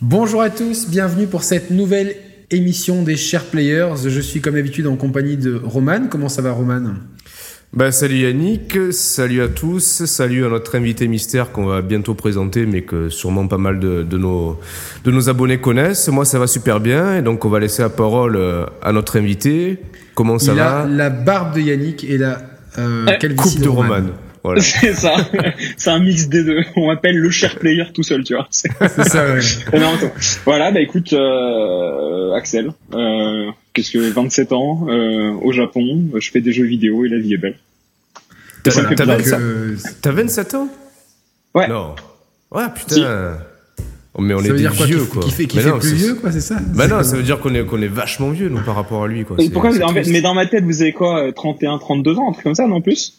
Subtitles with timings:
[0.00, 2.14] Bonjour à tous, bienvenue pour cette nouvelle
[2.52, 3.94] émission des Chers Players.
[4.06, 6.06] Je suis comme d'habitude en compagnie de Roman.
[6.08, 6.82] Comment ça va Roman?
[7.72, 12.64] Bah, salut Yannick, salut à tous, salut à notre invité mystère qu'on va bientôt présenter,
[12.64, 14.60] mais que sûrement pas mal de, nos,
[15.04, 16.08] de nos abonnés connaissent.
[16.08, 19.18] Moi, ça va super bien, et donc on va laisser la parole euh, à notre
[19.18, 19.78] invité.
[20.14, 20.82] Comment ça Il va?
[20.82, 22.40] a la barbe de Yannick et la
[22.78, 23.04] euh,
[23.36, 24.04] coupe de Roman.
[24.42, 24.60] Voilà.
[24.62, 25.14] C'est ça.
[25.76, 26.60] C'est un mix des deux.
[26.76, 28.46] On m'appelle le cher player tout seul, tu vois.
[28.50, 28.70] C'est
[29.04, 29.40] ça, ouais.
[30.44, 36.40] voilà, bah écoute, euh, Axel, euh, qu'est-ce que 27 ans, euh, au Japon, je fais
[36.40, 37.56] des jeux vidéo et la vie est belle.
[38.64, 40.68] T'as 27 ans?
[41.54, 41.68] Ouais.
[41.68, 41.94] Non.
[42.50, 43.38] Ouais, putain.
[44.14, 45.22] Oh, mais on ça est veut des dire quoi, vieux, qui, quoi.
[45.22, 46.56] Qui fait, qui fait non, plus vieux, quoi, c'est ça?
[46.74, 49.06] Bah non, ça veut dire qu'on est, qu'on est vachement vieux, nous, par rapport à
[49.06, 49.36] lui, quoi.
[49.38, 52.32] Et pourquoi, en fait, mais dans ma tête, vous avez quoi, 31, 32 ans, un
[52.32, 53.12] truc comme ça, non plus?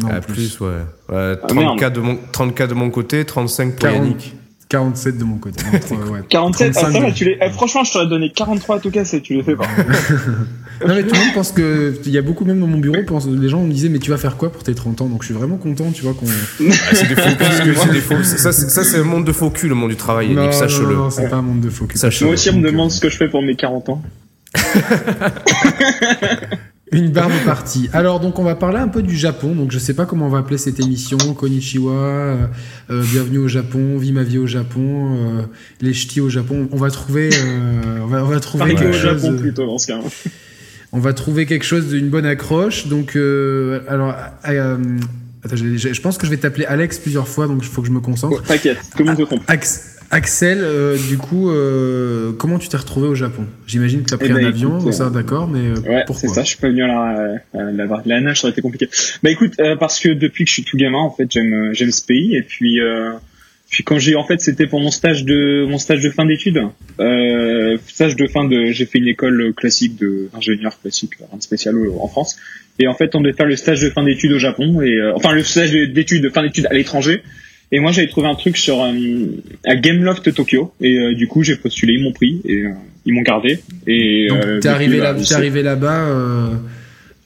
[0.00, 0.34] Non, ah, plus.
[0.34, 0.68] plus, ouais.
[1.08, 4.34] ouais 34, ah, de mon, 34 de mon côté, 35 pour 40, Yannick.
[4.68, 5.64] 47 de mon côté.
[5.74, 8.90] Entre, ouais, 47, ah, ça, tu les, eh, franchement, je t'aurais donné 43 à tout
[8.90, 9.64] cas, tu les fais pas.
[10.86, 13.02] non, mais tout le monde pense que, il y a beaucoup même dans mon bureau,
[13.06, 15.06] pense, les gens me disaient, mais tu vas faire quoi pour tes 30 ans?
[15.06, 16.26] Donc je suis vraiment content, tu vois, qu'on.
[16.26, 19.48] ah, c'est des faux culs, c'est des faux, ça, ça, c'est un monde de faux
[19.48, 20.94] cul, le monde du travail, Yannick, sache-le.
[20.94, 21.98] Non, non c'est pas un monde de faux cul.
[22.22, 24.02] Moi aussi, on me demande ce que je fais pour mes 40 ans.
[26.92, 27.88] Une barbe partie.
[27.92, 29.54] Alors donc on va parler un peu du Japon.
[29.54, 31.18] Donc je sais pas comment on va appeler cette émission.
[31.34, 32.46] Konnichiwa, euh,
[32.90, 35.42] euh, bienvenue au Japon, vie ma vie au Japon, euh,
[35.80, 36.68] les ch'tis au Japon.
[36.72, 39.22] On va trouver, euh, on va, on va trouver quelque au chose.
[39.22, 39.98] Japon plutôt dans ce cas.
[40.92, 42.86] On va trouver quelque chose d'une bonne accroche.
[42.86, 43.16] Donc
[43.88, 44.14] alors.
[45.44, 47.80] Attends, je, je, je, pense que je vais t'appeler Alex plusieurs fois, donc il faut
[47.80, 48.38] que je me concentre.
[48.40, 49.42] Oh, T'inquiète, le monde te trompe.
[50.10, 53.44] Axel, euh, du coup, euh, comment tu t'es retrouvé au Japon?
[53.66, 56.04] J'imagine que tu as pris eh ben, un avion, écoute, ça, d'accord, mais euh, ouais,
[56.06, 56.28] pourquoi?
[56.28, 58.52] c'est ça, je suis pas venu à la, à la, à la nage, ça aurait
[58.52, 58.88] été compliqué.
[59.22, 61.90] Bah écoute, euh, parce que depuis que je suis tout gamin, en fait, j'aime j'aime
[61.90, 63.12] ce pays, et puis euh,
[63.68, 66.62] puis quand j'ai, en fait, c'était pour mon stage de mon stage de fin d'études,
[67.00, 71.42] euh, stage de fin de, j'ai fait une école classique de ingénieur classique, rien de
[71.42, 72.38] spécial en France,
[72.78, 75.12] et en fait, on devait faire le stage de fin d'études au Japon, et euh,
[75.14, 77.22] enfin le stage d'études de fin d'études à l'étranger.
[77.70, 78.92] Et moi, j'avais trouvé un truc sur euh,
[79.66, 82.70] à Gameloft Tokyo, et euh, du coup, j'ai postulé, ils m'ont pris, et euh,
[83.04, 83.60] ils m'ont gardé.
[83.86, 86.54] Et Donc, euh, t'es arrivé, depuis, là, bah, t'es arrivé là-bas, euh,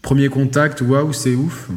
[0.02, 1.68] premier contact, waouh, c'est ouf.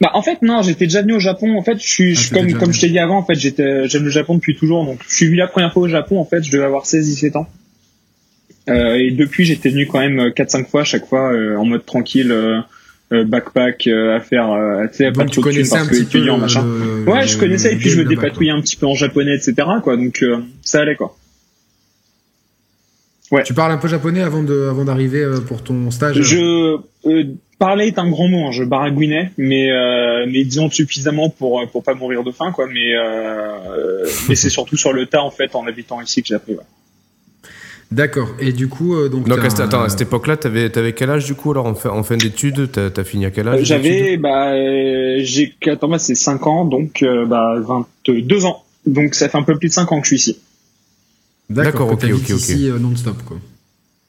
[0.00, 1.56] Bah en fait non, j'étais déjà venu au Japon.
[1.56, 3.18] En fait, je suis, Ah, comme comme je t'ai dit avant.
[3.18, 4.84] En fait, j'étais j'aime le Japon depuis toujours.
[4.84, 6.18] Donc je suis venu la première fois au Japon.
[6.18, 7.46] En fait, je devais avoir 16-17 ans.
[8.68, 11.86] Euh, et depuis, j'étais venu quand même 4-5 fois, à chaque fois euh, en mode
[11.86, 12.34] tranquille,
[13.24, 16.18] backpack, euh, à faire, euh, tu sais, pas de tu connaissais un que petit peu
[16.18, 16.64] étudiant le- machin.
[16.64, 19.54] le- Ouais, je connaissais et puis je me dépatouillais un petit peu en japonais, etc.
[19.82, 19.96] Quoi.
[19.96, 21.16] Donc euh, ça allait quoi.
[23.30, 23.42] quoi.
[23.42, 26.20] Tu parles un peu japonais avant de, avant d'arriver euh, pour ton stage.
[26.20, 27.24] Je euh,
[27.58, 31.82] parler est un grand mot, hein, je baragouinais, mais euh, mais disons suffisamment pour pour
[31.82, 32.66] pas mourir de faim quoi.
[32.66, 36.34] Mais euh, mais c'est surtout sur le tas en fait en habitant ici que j'ai
[36.34, 36.52] appris.
[36.54, 36.60] Ouais.
[37.92, 38.28] D'accord.
[38.40, 39.28] Et du coup, euh, donc.
[39.28, 41.90] Donc, un- attends, à cette époque-là, t'avais, t'avais quel âge, du coup, alors, en fin,
[41.90, 45.88] en fin d'études T'as, t'as fini à quel âge Euh, J'avais bah euh, j'ai attends
[45.88, 47.54] moi c'est 5 ans donc euh, bah
[48.06, 48.64] 22 ans.
[48.86, 50.38] Donc ça fait un peu plus de 5 ans que je suis ici.
[51.50, 52.28] D'accord, ok, ok, ok.
[52.30, 53.36] ici euh, non-stop, quoi.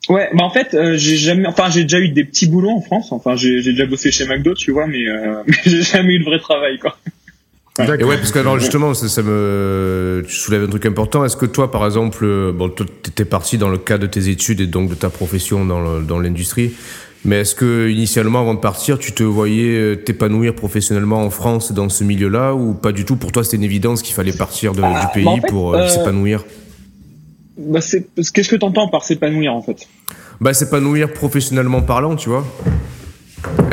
[0.10, 2.82] Ouais, bah en fait, euh, j'ai jamais, enfin j'ai déjà eu des petits boulots en
[2.82, 3.12] France.
[3.12, 6.20] Enfin j'ai j'ai déjà bossé chez McDo, tu vois, mais, euh, mais j'ai jamais eu
[6.20, 6.98] de vrai travail quoi.
[7.80, 11.26] Et ouais, parce que alors justement, ça, ça me, tu soulèves un truc important.
[11.26, 14.30] Est-ce que toi, par exemple, euh, bon, toi, t'étais parti dans le cadre de tes
[14.30, 16.74] études et donc de ta profession dans l'industrie,
[17.26, 21.72] mais est-ce que initialement, avant de partir, tu te voyais euh, t'épanouir professionnellement en France
[21.72, 23.16] dans ce milieu-là ou pas du tout?
[23.16, 25.48] Pour toi, c'était une évidence qu'il fallait partir de- Ah, du pays bah, en fait,
[25.48, 26.44] pour euh, s'épanouir.
[27.58, 29.88] Bah c'est qu'est-ce que t'entends par s'épanouir en fait?
[30.42, 32.46] Bah, s'épanouir professionnellement parlant, tu vois.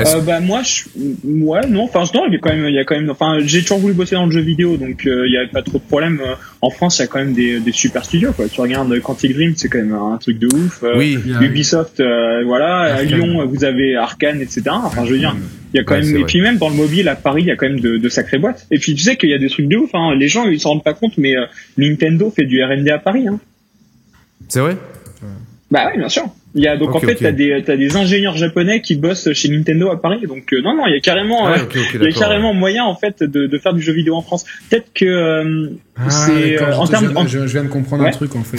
[0.01, 0.83] Euh, Bah moi, je,
[1.25, 3.39] ouais, non, enfin non, il y a quand même, il y a quand même, enfin
[3.41, 5.79] j'ai toujours voulu bosser dans le jeu vidéo, donc euh, il y a pas trop
[5.79, 6.21] de problème.
[6.25, 8.47] Euh, En France, il y a quand même des, des super studios quoi.
[8.49, 10.83] Tu regardes Quantic Dream, c'est quand même un truc de ouf.
[10.83, 11.19] Euh, Oui.
[11.39, 13.03] A- Ubisoft, euh, voilà, à.
[13.03, 14.63] Lyon, vous avez Arkane, etc.
[14.73, 15.37] Enfin, je veux dire,
[15.73, 16.27] il y a quand Ouais, même, et vrai.
[16.27, 18.39] puis même dans le mobile à Paris, il y a quand même de, de sacrées
[18.39, 18.67] boîtes.
[18.71, 19.91] Et puis tu sais qu'il y a des trucs de ouf.
[19.95, 20.15] Hein.
[20.19, 21.45] Les gens ils s'en rendent pas compte, mais euh,
[21.79, 23.29] Nintendo fait du R&D à Paris.
[23.29, 23.39] Hein.
[24.49, 24.77] C'est vrai?
[25.71, 26.25] Bah oui, bien sûr.
[26.57, 27.19] Il y a donc en fait ok.
[27.21, 30.23] t'as des t'as des ingénieurs japonais qui bossent chez Nintendo à Paris.
[30.27, 32.85] Donc euh, non non, il y a carrément Ouais, euh, il y a carrément moyen
[32.85, 34.45] en fait de, de faire du jeu vidéo en France.
[34.69, 38.05] Peut-être que euh, Ah, c'est euh, en je- termes je, en- je- viens de comprendre
[38.05, 38.59] un truc en fait.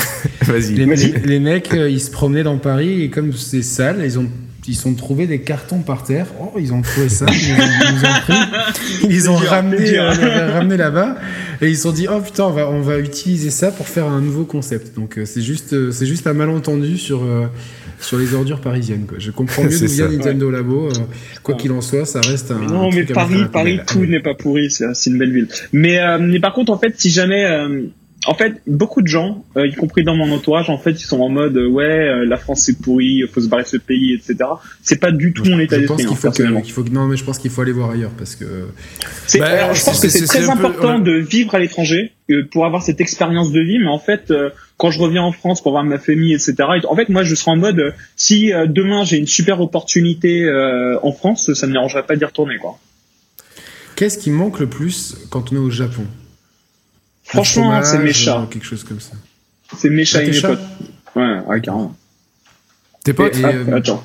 [0.50, 0.76] Vas-y.
[0.76, 1.12] Les, Vas-y.
[1.12, 4.30] les- les mecs, ils se promenaient dans Paris et comme c'est sale, ils ont
[4.68, 6.28] ils sont trouvés des cartons par terre.
[6.40, 7.56] Oh, ils ont trouvé ça, ils, ont-
[7.90, 10.04] ils nous ont pris, ils ont dur.
[10.04, 11.16] euh, ramenés là-bas
[11.62, 14.06] et ils se sont dit oh putain on va on va utiliser ça pour faire
[14.06, 14.96] un nouveau concept.
[14.96, 17.48] Donc euh, c'est juste euh, c'est juste un malentendu sur euh,
[18.00, 19.18] sur les ordures parisiennes quoi.
[19.20, 20.08] Je comprends mieux d'où vient.
[20.10, 20.90] Nintendo Labo.
[21.44, 22.60] quoi qu'il en soit, ça reste un.
[22.60, 25.48] Mais non, un mais Paris, Paris, tout n'est pas pourri, c'est c'est une belle ville.
[25.74, 27.84] Mais, euh, mais par contre, en fait, si jamais, euh,
[28.28, 31.20] en fait, beaucoup de gens, euh, y compris dans mon entourage, en fait, ils sont
[31.22, 34.14] en mode euh, ouais, euh, la France c'est pourri, faut se barrer de ce pays,
[34.14, 34.38] etc.
[34.84, 36.18] C'est pas du tout mon état Je pense d'esprit.
[36.30, 38.36] qu'il hein, faut, qu'il faut non, mais je pense qu'il faut aller voir ailleurs parce
[38.36, 38.46] que
[39.40, 42.12] Bah, alors, je pense que c'est très peu- important de vivre à l'étranger
[42.52, 44.32] pour avoir cette expérience de vie, mais en fait,
[44.78, 46.54] quand je reviens en France pour voir ma famille, etc.
[46.82, 50.48] et- En fait, moi, je serai en mode si demain j'ai une super opportunité
[51.02, 52.78] en France, ça ne me dérangerait pas d'y retourner, quoi.
[53.96, 56.04] qu'est-ce qui manque le plus quand on est au Japon?
[57.32, 58.46] Franchement, c'est mes euh.
[58.46, 59.14] Quelque chose comme ça.
[59.78, 60.60] C'est mes chats Ah, mes potes.
[61.16, 61.96] Ouais, ouais, carrément.
[63.04, 64.04] Tes potes Et, Hop, euh, attends.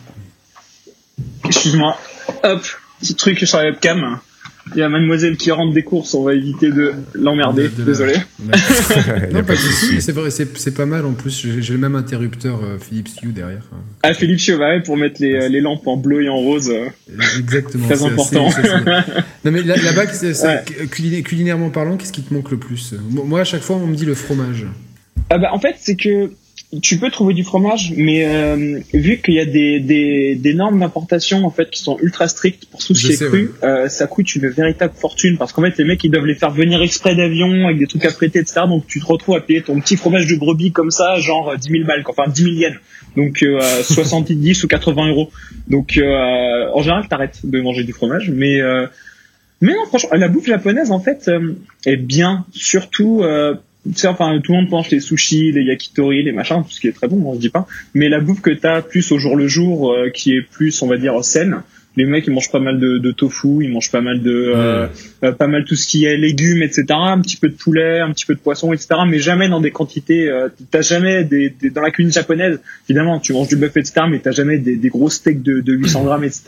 [1.44, 1.99] Excuse-moi.
[2.44, 2.62] Hop,
[3.00, 4.20] petit truc sur la webcam.
[4.74, 7.64] Il y a mademoiselle qui rentre des courses, on va éviter de l'emmerder.
[7.64, 8.14] De- de la- Désolé.
[9.32, 11.46] Non, pas de souci, c'est vrai, c'est c'est pas mal en plus.
[11.60, 13.62] J'ai le même interrupteur euh, Philips Hue derrière.
[13.72, 13.76] hein.
[14.02, 16.70] Ah, Philippe Chauvet pour mettre les, euh, les lampes en bleu et en rose.
[16.70, 16.88] euh.
[17.38, 17.86] Exactement.
[17.86, 18.48] Très important.
[18.48, 18.62] assez-
[19.44, 20.86] non mais là- là-bas, Ouais.
[20.90, 22.94] culina- culinairement parlant, qu'est-ce qui te manque le plus?
[23.10, 24.66] Moi, à chaque fois, on me dit le fromage.
[25.30, 26.30] Ah bah, en fait, c'est que
[26.82, 30.80] tu peux trouver du fromage, mais euh, vu qu'il y a des, des, des normes
[30.80, 34.08] d'importation en fait qui sont ultra strictes pour tout ce qui est cru, euh, ça
[34.08, 37.14] coûte une véritable fortune parce qu'en fait les mecs ils doivent les faire venir exprès
[37.14, 38.62] d'avion avec des trucs à prêter etc.
[38.66, 41.56] Donc tu te retrouves à payer ton petit fromage de brebis comme ça, genre euh,
[41.56, 42.76] 10 000 balles, enfin 10 000 yens,
[43.16, 45.30] donc euh, 70 ou 80 euros.
[45.69, 48.86] Donc euh, en général t'arrêtes de manger du fromage, mais euh,
[49.60, 51.54] mais non franchement la bouffe japonaise en fait euh,
[51.86, 53.54] est bien, surtout euh,
[54.04, 56.92] enfin, tout le monde pense les sushis, les yakitori, les machins, tout ce qui est
[56.92, 57.66] très bon, on se dit pas.
[57.94, 60.86] Mais la bouffe que t'as plus au jour le jour, euh, qui est plus, on
[60.88, 61.62] va dire, saine.
[61.98, 64.86] Les mecs, ils mangent pas mal de, de tofu, ils mangent pas mal de, euh,
[65.24, 66.84] euh, pas mal tout ce qui est légumes, etc.
[66.90, 68.88] Un petit peu de poulet, un petit peu de poisson, etc.
[69.08, 70.28] Mais jamais dans des quantités.
[70.28, 72.60] Euh, t'as jamais des, des- dans la cuisine japonaise.
[72.86, 74.02] Évidemment, tu manges du bœuf, etc.
[74.10, 76.42] Mais t'as jamais des, des gros steaks de, de 800 grammes, etc.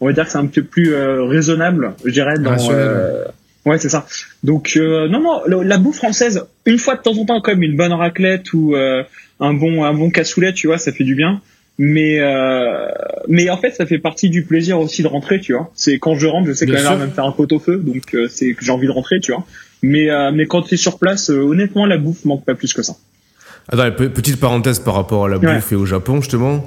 [0.00, 2.34] On va dire que c'est un peu plus euh, raisonnable, je dirais.
[2.40, 3.24] Dans, euh,
[3.68, 4.06] Ouais, c'est ça.
[4.42, 7.62] Donc euh, non, non, la, la bouffe française, une fois de temps en temps, comme
[7.62, 9.02] une bonne raclette ou euh,
[9.40, 11.40] un bon un bon cassoulet, tu vois, ça fait du bien.
[11.80, 12.88] Mais euh,
[13.28, 15.70] mais en fait, ça fait partie du plaisir aussi de rentrer, tu vois.
[15.74, 17.58] C'est quand je rentre, je sais que la mère va me faire un pot au
[17.60, 19.44] feu, donc c'est que j'ai envie de rentrer, tu vois.
[19.82, 22.94] Mais mais quand tu es sur place, honnêtement, la bouffe manque pas plus que ça.
[23.68, 25.54] Attends, pe- petite parenthèse par rapport à la Ouais.
[25.54, 26.64] bouffe et au Japon, justement.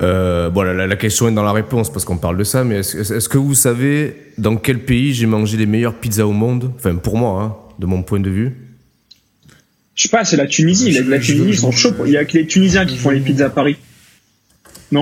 [0.00, 2.76] Euh, bon, la, la question est dans la réponse parce qu'on parle de ça, mais
[2.76, 6.72] est-ce que vous savez dans quel pays j'ai mangé les meilleures pizzas au monde?
[6.76, 8.56] Enfin, pour moi, hein, de mon point de vue.
[9.94, 10.92] Je sais pas, c'est la Tunisie.
[10.92, 11.92] Je- la, Tunisie, ils sont chauds.
[12.06, 13.76] Il y a que les Tunisiens qui font les pizzas à Paris.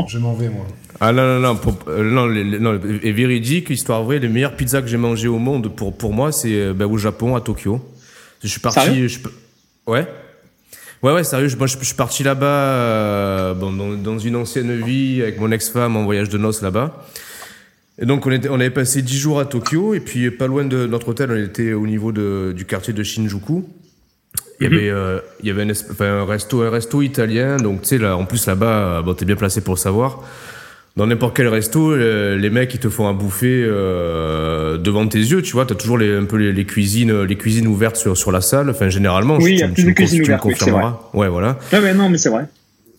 [0.08, 0.66] Je m'en vais, moi.
[1.00, 4.28] Ah non, non, non, pour- euh, non, les- les- non, et véridique, histoire vraie, les
[4.28, 7.34] meilleures pizzas que j'ai mangées au monde, pour, pour moi, c'est euh, ben, au Japon,
[7.36, 7.80] à Tokyo.
[8.42, 9.08] Je suis parti.
[9.08, 9.18] Je
[9.86, 10.06] ouais.
[11.02, 14.36] Ouais, ouais, sérieux, je- moi je, je suis parti là-bas, euh, bon, dans, dans une
[14.36, 17.04] ancienne vie, avec mon ex-femme en voyage de noces là-bas.
[17.98, 20.64] Et donc on, était, on avait passé 10 jours à Tokyo, et puis pas loin
[20.64, 23.64] de notre hôtel, on était au niveau de, du quartier de Shinjuku.
[24.60, 27.80] Il y avait, euh, il y avait un, enfin, un resto, un resto italien, donc
[27.82, 30.22] tu sais, là, en plus là-bas, euh, bon, t'es bien placé pour le savoir.
[30.96, 35.18] Dans n'importe quel resto, euh, les mecs ils te font à bouffer euh, devant tes
[35.18, 35.64] yeux, tu vois.
[35.64, 38.68] T'as toujours les, un peu les, les cuisines, les cuisines ouvertes sur, sur la salle.
[38.70, 40.44] Enfin, généralement, Oui, il y a tu- plus de cuisines ouvertes.
[41.14, 41.58] Ouais, voilà.
[41.72, 42.44] Ouais, mais non, mais c'est vrai.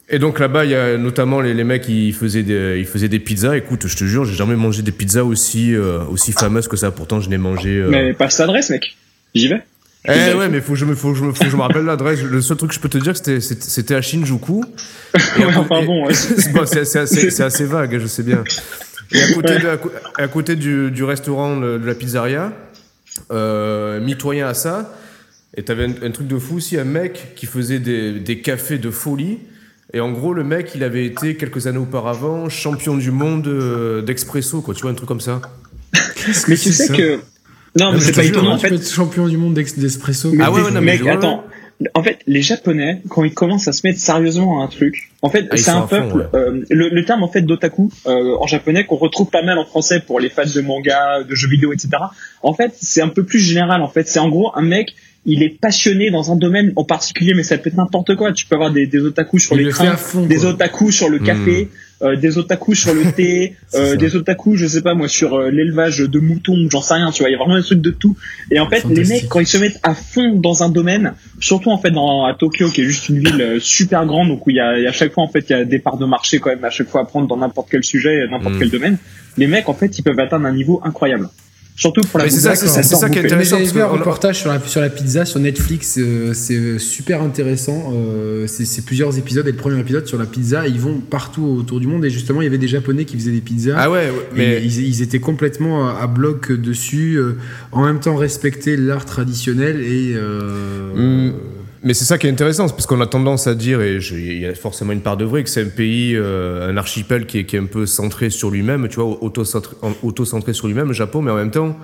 [0.09, 3.07] Et donc là-bas, il y a notamment les, les mecs qui faisaient des, ils faisaient
[3.07, 3.55] des pizzas.
[3.55, 6.75] Écoute, je te jure, j'ai jamais mangé des pizzas aussi aussi, euh, aussi fameuses que
[6.77, 6.91] ça.
[6.91, 7.69] Pourtant, je n'ai mangé.
[7.77, 8.95] euh, Mais passe l'adresse, mec.
[9.35, 9.61] J'y vais.
[10.05, 12.21] Eh ouais, mais faut que je me, faut je me, faut je me rappelle l'adresse.
[12.23, 14.63] Le seul truc que je peux te dire, c'était, c'était à Shinjuku.
[15.37, 16.13] Et à Ouais, côté- enfin bon, ouais.
[16.13, 18.43] c'est bon, c'est- c'est assez, c'est assez vague, je sais bien.
[19.11, 19.67] Et à côté, de-
[20.17, 22.51] à, côté du, du restaurant de, de la pizzeria,
[23.31, 24.91] euh, mitoyen à ça,
[25.55, 28.77] et t'avais un, un truc de fou aussi, un mec qui faisait des, des cafés
[28.79, 29.39] de folie.
[29.93, 34.01] Et en gros, le mec, il avait été quelques années auparavant champion du monde euh,
[34.01, 34.73] d'expresso, quoi.
[34.73, 35.41] Tu vois, un truc comme ça.
[36.47, 37.19] Mais tu sais que.
[37.79, 38.53] Non, mais c'est pas étonnant.
[38.53, 40.33] En Tu peux fait, être champion du monde d'espresso.
[40.39, 41.43] Ah ouais, ouais, non, mais mec, attends.
[41.95, 45.29] En fait, les Japonais, quand ils commencent à se mettre sérieusement à un truc, en
[45.31, 46.15] fait, Ah, c'est un fond, peuple.
[46.17, 46.25] ouais.
[46.39, 49.65] euh, le, le terme en fait d'otaku euh, en japonais qu'on retrouve pas mal en
[49.65, 51.89] français pour les fans de manga, de jeux vidéo, etc.
[52.43, 53.81] En fait, c'est un peu plus général.
[53.81, 54.93] En fait, c'est en gros un mec.
[55.25, 58.31] Il est passionné dans un domaine en particulier, mais ça peut être n'importe quoi.
[58.31, 60.25] Tu peux avoir des, des otaku sur Il les le fait trains, fond.
[60.27, 60.49] des quoi.
[60.49, 61.67] otaku sur le café,
[62.03, 65.49] euh, des otaku sur le thé, euh, des otaku, je sais pas moi, sur euh,
[65.49, 67.91] l'élevage de moutons, j'en sais rien, tu vois, il y a vraiment des trucs de
[67.91, 68.15] tout.
[68.51, 71.71] Et en fait, les mecs, quand ils se mettent à fond dans un domaine, surtout
[71.71, 74.49] en fait dans, à Tokyo, qui est juste une ville euh, super grande, donc où
[74.49, 75.79] il y a, il y a à chaque fois en fait il y a des
[75.79, 78.51] parts de marché quand même à chaque fois à prendre dans n'importe quel sujet, n'importe
[78.55, 78.59] Mm.
[78.59, 78.97] quel domaine,
[79.37, 81.29] les mecs en fait ils peuvent atteindre un niveau incroyable.
[81.75, 84.59] Surtout pour la Mais c'est ça, qui est intéressant, parce vu un reportage sur la,
[84.59, 87.93] sur la pizza sur Netflix, euh, c'est super intéressant.
[87.95, 91.79] euh, c'est plusieurs épisodes et le premier épisode sur la pizza, ils vont partout autour
[91.79, 93.75] du monde et justement il y avait des Japonais qui faisaient des pizzas.
[93.77, 97.37] Ah ouais, ouais, Mais ils, ils étaient complètement à, à bloc dessus, euh,
[97.71, 101.33] en même temps respecter l'art traditionnel et euh, Mm.
[101.83, 104.45] Mais c'est ça qui est intéressant, parce qu'on a tendance à dire, et il y
[104.45, 107.45] a forcément une part de vrai, que c'est un pays, euh, un archipel qui est,
[107.45, 111.23] qui est, un peu centré sur lui-même, tu vois, auto-centré auto sur lui-même, le Japon,
[111.23, 111.75] mais en même temps,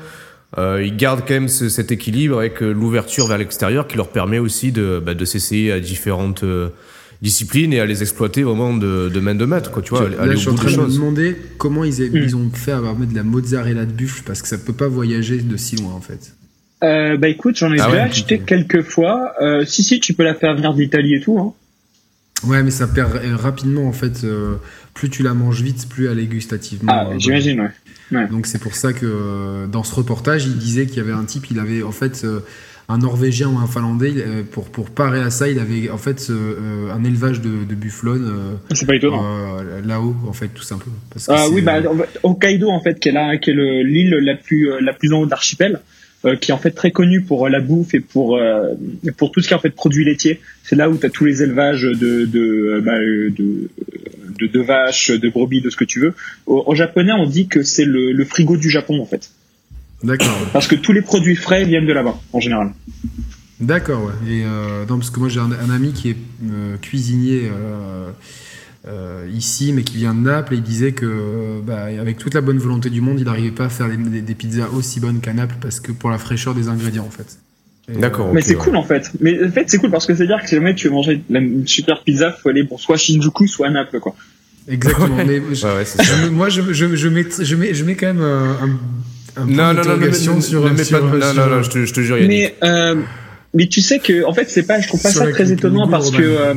[0.58, 4.08] euh, ils gardent quand même ce, cet équilibre avec euh, l'ouverture vers l'extérieur qui leur
[4.08, 6.70] permet aussi de, bah, de s'essayer à différentes euh,
[7.22, 10.32] disciplines et à les exploiter vraiment de, de main de maître, quoi, tu vois, Là,
[10.32, 12.16] je suis en train de me demander comment ils, mm.
[12.16, 14.88] ils ont fait à mettre de la mozzarella de buffle, parce que ça peut pas
[14.88, 16.37] voyager de si loin, en fait.
[16.84, 19.34] Euh, bah écoute, j'en ai ah déjà acheté quelques fois.
[19.42, 21.40] Euh, si si, tu peux la faire venir d'Italie et tout.
[21.40, 21.54] Hein.
[22.46, 24.24] Ouais, mais ça perd rapidement en fait.
[24.24, 24.56] Euh,
[24.94, 26.92] plus tu la manges vite, plus elle est gustativement.
[26.92, 28.18] Ah, j'imagine, ouais.
[28.18, 28.28] ouais.
[28.28, 31.26] Donc c'est pour ça que euh, dans ce reportage, il disait qu'il y avait un
[31.26, 32.42] type, il avait en fait euh,
[32.90, 34.14] un Norvégien ou un Finlandais
[34.52, 38.58] pour pour parer à ça, il avait en fait un élevage de, de bufflonnes.
[38.74, 39.58] c'est pas étonnant.
[39.84, 40.96] Là-haut, en fait, tout simplement.
[41.12, 41.82] Parce ah oui, bah
[42.24, 45.26] Hokkaido en fait, qui est là, qui est l'île la plus la plus en haut
[45.26, 45.82] d'archipel.
[46.26, 48.74] Euh, qui est en fait très connu pour euh, la bouffe et pour euh,
[49.18, 50.42] pour tout ce qui est en fait produits laitiers.
[50.64, 53.70] C'est là où tu as tous les élevages de de, bah, de
[54.40, 56.16] de, de vaches, de brebis, de ce que tu veux.
[56.48, 59.30] Au, japonais, on dit que c'est le, le, frigo du Japon en fait.
[60.04, 60.36] D'accord.
[60.54, 62.72] Parce que tous les produits frais viennent de là-bas en général.
[63.60, 64.32] D'accord, ouais.
[64.32, 66.18] Et euh, non, parce que moi j'ai un, un, ami qui est
[66.82, 68.10] cuisinier euh,
[68.88, 72.42] euh, ici, mais qui vient de Naples, et il disait que, bah, avec toute la
[72.42, 75.34] bonne volonté du monde, il n'arrivait pas à faire des, des, pizzas aussi bonnes qu'à
[75.34, 77.38] Naples, parce que pour la fraîcheur des ingrédients, en fait.
[78.00, 78.34] D'accord.
[78.34, 79.12] mais c'est cool en fait.
[79.22, 80.94] Mais en fait, c'est cool parce que c'est à dire que si jamais tu veux
[80.94, 84.14] manger une super pizza, faut aller pour soit Shinjuku, soit Naples, quoi.
[84.68, 85.16] Exactement.
[85.26, 88.68] mais je, moi, je, je, je, mets, je, mets, je mets quand même un, un
[89.46, 92.18] non, non, non, non, sur, non, non, non, je te, je te jure.
[92.28, 92.96] Mais, euh,
[93.54, 96.12] mais tu sais que, en fait, c'est pas, je trouve pas ça très étonnant parce
[96.12, 96.56] que, euh, euh,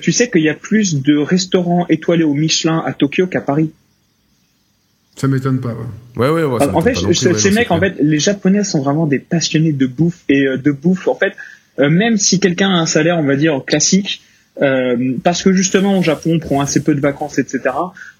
[0.00, 3.70] tu sais qu'il y a plus de restaurants étoilés au Michelin à Tokyo qu'à Paris.
[5.16, 5.76] Ça m'étonne pas.
[6.16, 6.62] Ouais, ouais, ouais.
[6.72, 10.46] en fait, ces mecs, en fait, les Japonais sont vraiment des passionnés de bouffe et
[10.46, 11.06] euh, de bouffe.
[11.06, 11.34] En fait,
[11.78, 14.22] euh, même si quelqu'un a un salaire, on va dire classique,
[14.60, 17.60] euh, parce que justement au Japon on prend assez peu de vacances, etc.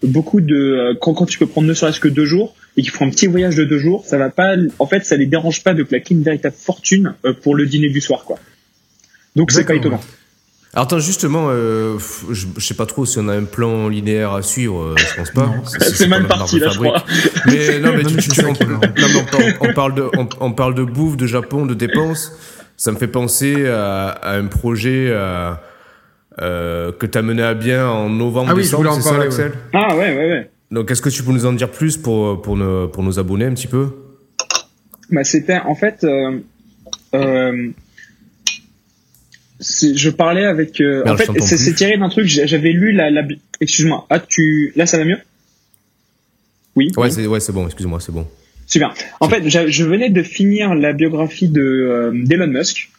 [0.03, 3.07] Beaucoup de quand, quand tu peux prendre ne serait-ce que deux jours et qu'ils font
[3.07, 4.55] un petit voyage de deux jours, ça va pas.
[4.79, 8.01] En fait, ça les dérange pas de claquer une véritable fortune pour le dîner du
[8.01, 8.39] soir, quoi.
[9.35, 10.01] Donc c'est pas étonnant.
[10.75, 11.99] Alors attends, justement, euh,
[12.31, 15.17] je, je, sais pas trop si on a un plan linéaire à suivre, euh, je
[15.17, 15.51] pense pas.
[15.67, 17.05] C'est mal parti là, je crois.
[17.47, 18.55] Mais non, mais tu, tu, on,
[19.61, 20.09] on, parle de,
[20.41, 22.33] on, parle de bouffe, de Japon, de dépenses.
[22.79, 25.53] Ça me fait penser à, à un projet euh,
[26.41, 29.53] euh que tu as mené à bien en novembre, ah oui, décembre, c'est ça, Axel
[29.75, 30.51] Ah ouais, ouais, ouais.
[30.71, 33.45] Donc, est-ce que tu peux nous en dire plus pour pour nos pour nos abonnés
[33.45, 33.91] un petit peu?
[35.11, 36.03] Bah, c'était en fait.
[36.03, 36.39] Euh,
[37.15, 37.69] euh,
[39.63, 40.81] je parlais avec.
[40.81, 42.27] Euh, en fait, c'est tiré d'un truc.
[42.27, 43.11] J'avais lu la.
[43.11, 43.23] la
[43.61, 44.07] Excuse-moi.
[44.11, 44.73] Ah, tu.
[44.77, 45.19] Là, ça va mieux?
[46.77, 46.91] Oui?
[46.97, 47.67] Ouais, c'est ouais, bon.
[47.67, 48.27] Excuse-moi, c'est bon.
[48.67, 48.95] Super.
[49.21, 52.91] En fait, je venais de finir la biographie de euh, d'Elon Musk.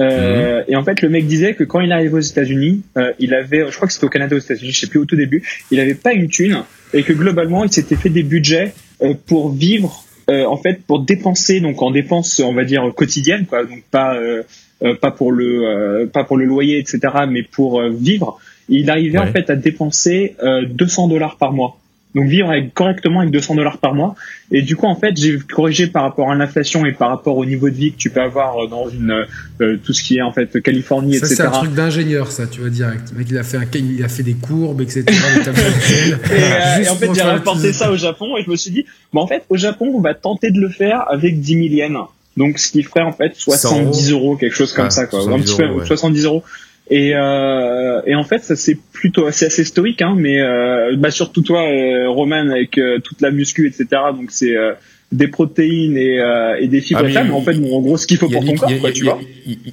[0.00, 0.64] Euh, mhm.
[0.68, 3.66] Et en fait, le mec disait que quand il arrivait aux États-Unis, euh, il avait,
[3.68, 5.80] je crois que c'était au Canada, aux États-Unis, je sais plus au tout début, il
[5.80, 6.62] avait pas une thune
[6.94, 11.60] et que globalement, il s'était fait des budgets euh, pour vivre, en fait, pour dépenser
[11.60, 14.42] donc en dépenses, on va dire quotidiennes, quoi, donc pas euh,
[14.80, 18.38] pas pour le euh, pas pour le loyer, etc., mais pour euh, vivre.
[18.68, 21.78] Il arrivait en fait à dépenser 200 dollars par mois.
[22.14, 24.14] Donc vivre avec, correctement avec 200 dollars par mois.
[24.52, 27.46] Et du coup, en fait, j'ai corrigé par rapport à l'inflation et par rapport au
[27.46, 29.24] niveau de vie que tu peux avoir dans une
[29.58, 31.34] tout ce qui est en fait Californie, ça, etc.
[31.36, 33.10] C'est un truc d'ingénieur, ça, tu vois direct.
[33.12, 35.04] Le mec, il a fait un, il a fait des courbes, etc.
[35.06, 39.22] et, et, en fait, j'ai rapporté ça au Japon et je me suis dit, bon,
[39.22, 42.06] en fait, au Japon, on va tenter de le faire avec 10 000 yens.
[42.38, 45.20] Donc, ce qui ferait en fait 70 euros, quelque chose comme ça, quoi.
[45.28, 46.44] Un petit peu, 70 euros.
[46.90, 51.10] Et, euh, et en fait, ça c'est plutôt assez assez stoïque, hein, mais euh, bah,
[51.10, 53.86] surtout toi, euh, Roman, avec euh, toute la muscu, etc.
[54.16, 54.72] Donc c'est euh,
[55.12, 58.06] des protéines et, euh, et des fibres ah, mais en fait, bon, en gros, ce
[58.06, 59.20] qu'il faut pour ton corps, quoi, tu vois.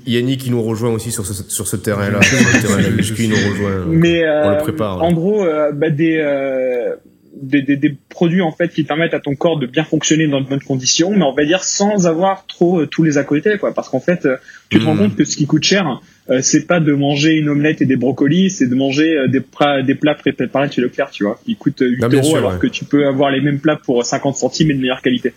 [0.06, 2.20] Yannick qui nous rejoint aussi sur ce, sur ce terrain-là,
[2.62, 3.86] terrain nous rejoint.
[3.88, 5.02] Mais on le prépare.
[5.02, 6.22] En gros, bah, des
[7.42, 10.42] des, des, des, produits en fait qui permettent à ton corps de bien fonctionner dans
[10.42, 13.58] de bonnes conditions, mais on va dire sans avoir trop euh, tous les à côté,
[13.58, 13.74] quoi.
[13.74, 14.38] Parce qu'en fait, euh,
[14.70, 15.00] tu te rends mmh.
[15.00, 17.98] compte que ce qui coûte cher, euh, c'est pas de manger une omelette et des
[17.98, 21.40] brocolis, c'est de manger des, plats, des plats préparés chez Leclerc, tu vois.
[21.46, 24.72] Ils coûtent 8 euros alors que tu peux avoir les mêmes plats pour 50 centimes
[24.72, 25.34] et de meilleure qualité.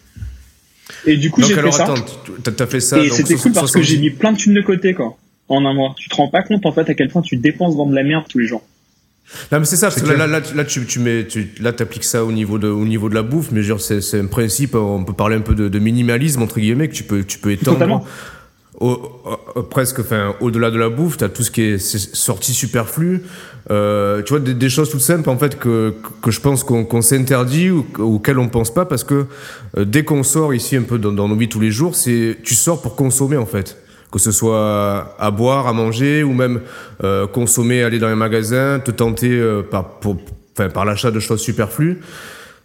[1.06, 1.94] Et du coup, j'ai fait ça.
[2.42, 2.98] T'as fait ça.
[2.98, 5.16] Et c'était cool parce que j'ai mis plein de thunes de côté, quoi,
[5.48, 5.94] en un mois.
[5.98, 8.02] Tu te rends pas compte en fait à quel point tu dépenses dans de la
[8.02, 8.62] merde tous les jours.
[9.52, 12.04] Non mais c'est ça, parce que là, là, là, tu, tu mets, tu, là t'appliques
[12.04, 14.74] ça au niveau de, au niveau de la bouffe, mais genre c'est, c'est un principe,
[14.74, 17.52] on peut parler un peu de, de, minimalisme entre guillemets que tu peux, tu peux
[17.52, 18.04] étendre.
[18.80, 18.96] Au,
[19.70, 23.22] presque, enfin, au-delà de la bouffe, t'as tout ce qui est sorti superflu.
[23.70, 26.84] Euh, tu vois, des, des, choses toutes simples en fait que, que je pense qu'on,
[26.84, 29.26] qu'on s'interdit ou auxquelles on pense pas parce que
[29.76, 32.38] euh, dès qu'on sort ici un peu dans, dans nos vies tous les jours, c'est
[32.44, 33.76] tu sors pour consommer en fait.
[34.10, 36.60] Que ce soit à boire, à manger, ou même
[37.04, 40.16] euh, consommer, aller dans les magasins, te tenter euh, par, pour,
[40.54, 41.98] enfin, par l'achat de choses superflues.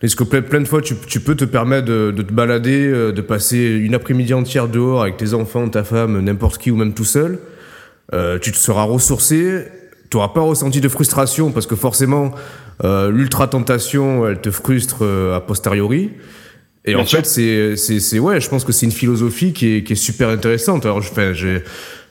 [0.02, 2.88] Est-ce que plein, plein de fois, tu, tu peux te permettre de, de te balader,
[2.88, 6.76] euh, de passer une après-midi entière dehors avec tes enfants, ta femme, n'importe qui, ou
[6.76, 7.40] même tout seul
[8.14, 9.66] euh, Tu te seras ressourcé,
[10.10, 12.34] tu n'auras pas ressenti de frustration, parce que forcément,
[12.84, 16.12] euh, l'ultra-tentation, elle te frustre euh, a posteriori.
[16.86, 17.20] Et Bien en sûr.
[17.20, 19.98] fait, c'est, c'est, c'est, ouais, je pense que c'est une philosophie qui est, qui est
[19.98, 20.86] super intéressante.
[20.86, 21.64] Alors, je- enfin, j'ai,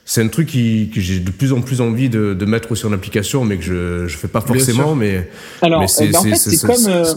[0.07, 2.87] c'est un truc qui, que j'ai de plus en plus envie de, de mettre aussi
[2.87, 5.29] en application, mais que je, je fais pas forcément, mais,
[5.61, 6.76] Alors, mais c'est, euh, bah, en c'est- fait, c'est- c'est c'est- comme.
[6.76, 7.14] c'est- euh,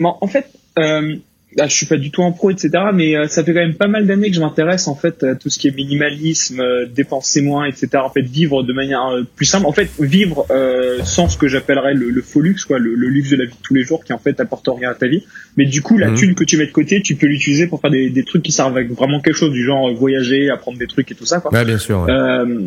[0.00, 0.46] bon, en fait,
[0.78, 1.16] euh,
[1.56, 2.70] là, je suis pas du tout en pro, etc.
[2.92, 5.34] Mais euh, ça fait quand même pas mal d'années que je m'intéresse en fait à
[5.34, 7.88] tout ce qui est minimalisme, euh, dépenser moins, etc.
[8.04, 9.66] En fait, vivre de manière euh, plus simple.
[9.66, 13.08] En fait, vivre euh, sans ce que j'appellerais le, le faux luxe, quoi, le, le
[13.08, 15.06] luxe de la vie de tous les jours, qui en fait apporte rien à ta
[15.06, 15.22] vie.
[15.56, 16.16] Mais du coup, la Mhm.
[16.16, 18.52] thune que tu mets de côté, tu peux l'utiliser pour faire des, des trucs qui
[18.52, 21.40] servent à vraiment quelque chose, du genre euh, voyager, apprendre des trucs et tout ça,
[21.40, 21.52] quoi.
[21.52, 22.00] Ouais, bien sûr.
[22.02, 22.10] ouais.
[22.10, 22.60] Euh,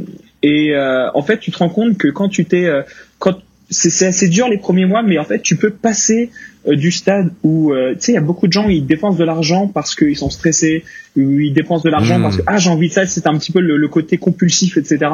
[0.43, 2.81] et euh, en fait, tu te rends compte que quand tu t'es, euh,
[3.19, 3.37] quand
[3.69, 6.31] c'est c'est assez dur les premiers mois, mais en fait, tu peux passer
[6.67, 9.17] euh, du stade où, euh, tu sais, il y a beaucoup de gens, ils dépensent
[9.17, 10.83] de l'argent parce qu'ils sont stressés,
[11.15, 12.21] ou ils dépensent de l'argent Mm.
[12.23, 14.77] parce que ah j'ai envie de ça, c'est un petit peu le, le côté compulsif,
[14.77, 15.11] etc.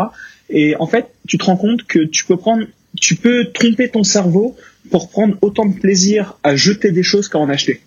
[0.50, 2.66] Et en fait, tu te rends compte que tu peux prendre,
[3.00, 4.56] tu peux tromper ton cerveau
[4.92, 7.82] pour prendre autant de plaisir à jeter des choses qu'à en acheter.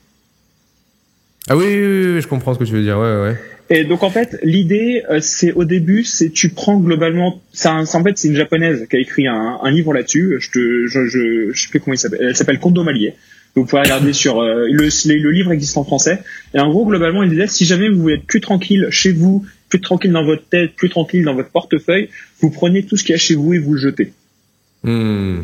[1.49, 2.99] Ah oui, oui, oui, oui, je comprends ce que tu veux dire.
[2.99, 3.37] Ouais, ouais.
[3.69, 7.85] Et donc en fait, l'idée, euh, c'est au début, c'est tu prends globalement, c'est en
[7.85, 10.37] fait c'est une japonaise qui a écrit un, un livre là-dessus.
[10.39, 12.21] Je te, je, je, je sais plus comment il s'appelle.
[12.23, 13.15] Elle s'appelle Kondo Malier.
[13.57, 14.85] Vous pouvez regarder sur euh, le,
[15.19, 16.21] le, livre existe en français.
[16.55, 19.45] Et en gros, globalement, il disait si jamais vous voulez être plus tranquille chez vous,
[19.69, 22.09] plus tranquille dans votre tête, plus tranquille dans votre portefeuille,
[22.41, 24.13] vous prenez tout ce qu'il y a chez vous et vous le jetez.
[24.85, 25.41] Hmm.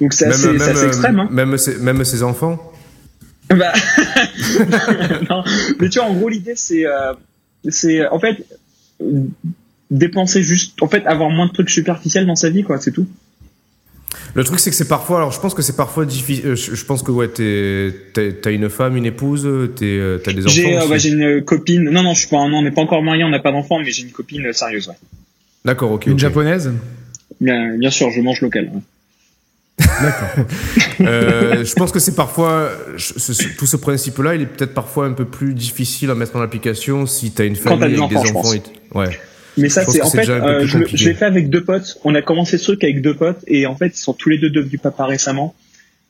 [0.00, 1.20] Donc c'est assez, c'est assez euh, extrême.
[1.20, 1.28] Hein.
[1.30, 2.72] même, ses, même ses enfants?
[3.48, 3.72] Bah,
[5.30, 5.44] non.
[5.80, 7.12] Mais tu vois, en gros, l'idée, c'est, euh,
[7.70, 8.44] c'est, en fait,
[9.02, 9.22] euh,
[9.90, 13.06] dépenser juste, en fait, avoir moins de trucs superficiels dans sa vie, quoi, c'est tout.
[14.34, 15.18] Le truc, c'est que c'est parfois.
[15.18, 16.46] Alors, je pense que c'est parfois difficile.
[16.46, 20.44] euh, Je, pense que ouais, t'es- t'as une femme, une épouse, t'es, euh, t'as des
[20.46, 20.54] enfants.
[20.54, 23.02] J'ai, euh, bah, une copine, non, non, je suis pas, non, on n'est pas encore
[23.02, 24.94] mariés, on n'a pas d'enfant, mais j'ai une copine euh, sérieuse, ouais.
[25.64, 26.06] D'accord, ok.
[26.06, 26.72] Une japonaise?
[27.40, 28.70] Bien, bien sûr, je mange local.
[28.74, 28.80] ouais.
[29.78, 30.46] D'accord.
[31.00, 32.70] Euh, je pense que c'est parfois.
[32.96, 36.14] je- ce- ce- tout ce principe-là, il est peut-être parfois un peu plus difficile à
[36.14, 38.52] mettre en application si t'as une Quand famille des avec des enfants, je enfants.
[38.54, 39.18] et ouais.
[39.58, 41.98] Mais ça, c'est en fait, déjà un peu euh, je, l'ai fait avec deux potes.
[42.04, 44.38] On a commencé ce truc avec deux potes et en fait, ils sont tous les
[44.38, 45.54] deux devenus papa récemment.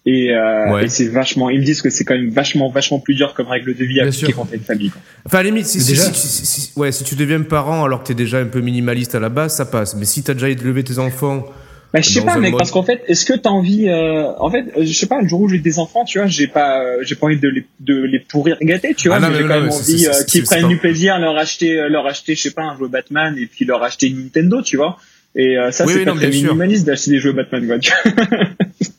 [0.08, 0.84] Et, euh, Ouais.
[0.84, 3.48] et c'est vachement, ils me disent que c'est quand même vachement, vachement plus dur comme
[3.48, 4.36] règle de vie à Bien appliquer sûr.
[4.36, 4.90] quand t'as une famille.
[4.90, 5.00] Quoi.
[5.24, 8.02] Enfin, à la limite, si, déjà- si, si- si- ouais, si tu deviens parent alors
[8.02, 9.96] que t'es déjà un peu minimaliste à la base, ça passe.
[9.96, 11.44] Mais si t'as déjà élevé tes enfants.
[11.92, 14.50] Bah, je sais pas, mec, mode- parce qu'en fait, est-ce que t'as envie, euh, en
[14.50, 16.98] fait, je sais pas, le jour où j'ai des enfants, tu vois, j'ai pas, euh,
[17.02, 19.42] j'ai pas envie de les, de les pourrir gâter, tu vois, Ah non, mais mais
[19.42, 22.42] j'ai quand même envie euh, qu'ils prennent du plaisir, leur acheter, euh, leur acheter, je
[22.42, 24.98] sais pas, un jeu Batman et puis leur acheter une Nintendo, tu vois.
[25.34, 27.76] Et euh, ça, Oui, c'est oui, pas non, très minimaliste d'acheter des jeux Batman, quoi.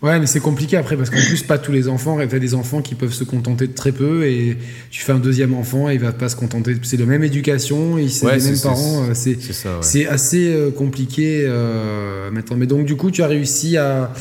[0.00, 0.06] tu.
[0.06, 2.18] Ouais, mais c'est compliqué après parce qu'en plus, pas tous les enfants.
[2.28, 4.56] T'as des enfants qui peuvent se contenter de très peu et
[4.90, 6.74] tu fais un deuxième enfant et il va pas se contenter.
[6.74, 9.04] de- C'est la même éducation et c'est Ouais, les mêmes parents.
[9.08, 9.36] euh, C'est
[10.00, 10.06] ouais.
[10.06, 12.56] assez euh, compliqué euh, maintenant.
[12.56, 14.12] Mais donc, du coup, tu as réussi à,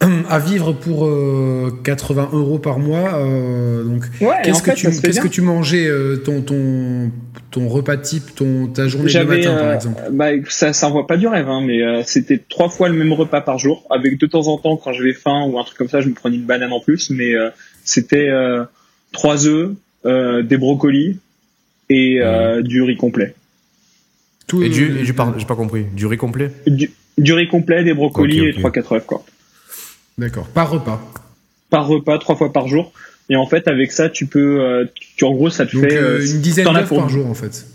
[0.28, 3.14] à vivre pour euh, 80 euros par mois.
[3.16, 5.22] euh, donc, Ouais, qu'est-ce que fait, tu bien.
[5.22, 7.10] que tu mangeais euh, ton ton
[7.58, 10.00] ton repas type, ton ta journée de J'avais, matin, par exemple?
[10.12, 13.12] bah, ça, ça envoie pas du rêve, hein, mais euh, c'était trois fois le même
[13.12, 15.88] repas par jour, avec de temps en temps, quand j'avais faim ou un truc comme
[15.88, 17.50] ça, je me prenais une banane en plus, mais euh,
[17.84, 18.64] c'était euh,
[19.12, 19.70] trois œufs,
[20.06, 21.18] euh, des brocolis
[21.88, 23.34] et euh, du riz complet.
[24.46, 25.84] Tout, Et du, euh, et du par- j'ai pas compris.
[25.92, 26.52] Du riz complet?
[26.66, 29.24] Du, du riz complet, des brocolis et trois quatre œufs, quoi.
[30.16, 30.46] D'accord.
[30.46, 31.00] Par repas?
[31.70, 32.92] Par repas, trois fois par jour.
[33.30, 34.84] Et en fait, avec ça, tu peux, euh,
[35.16, 37.34] tu, en gros, ça te Donc fait euh, euh, une dizaine d'œufs par jour en
[37.34, 37.66] fait.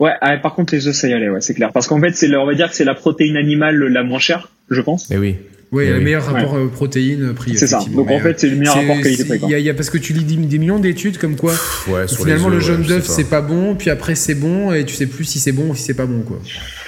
[0.00, 1.72] Ouais, ah, par contre, les œufs, ça y allait, ouais, c'est clair.
[1.72, 4.48] Parce qu'en fait, c'est, on va dire que c'est la protéine animale la moins chère,
[4.70, 5.08] je pense.
[5.10, 5.36] Eh oui.
[5.70, 6.04] Oui, Eh le oui.
[6.04, 7.58] meilleur rapport protéine-prix.
[7.58, 7.80] C'est ça.
[7.94, 9.38] Donc en fait, c'est le meilleur c'est- rapport qualité-prix.
[9.42, 11.36] Il y, a- il y a parce que tu lis des, des millions d'études comme
[11.36, 11.52] quoi
[11.88, 14.84] Ouais, sur finalement les le jaune d'œuf c'est pas bon, puis après c'est bon et
[14.86, 16.38] tu sais plus si c'est bon ou si c'est pas bon quoi.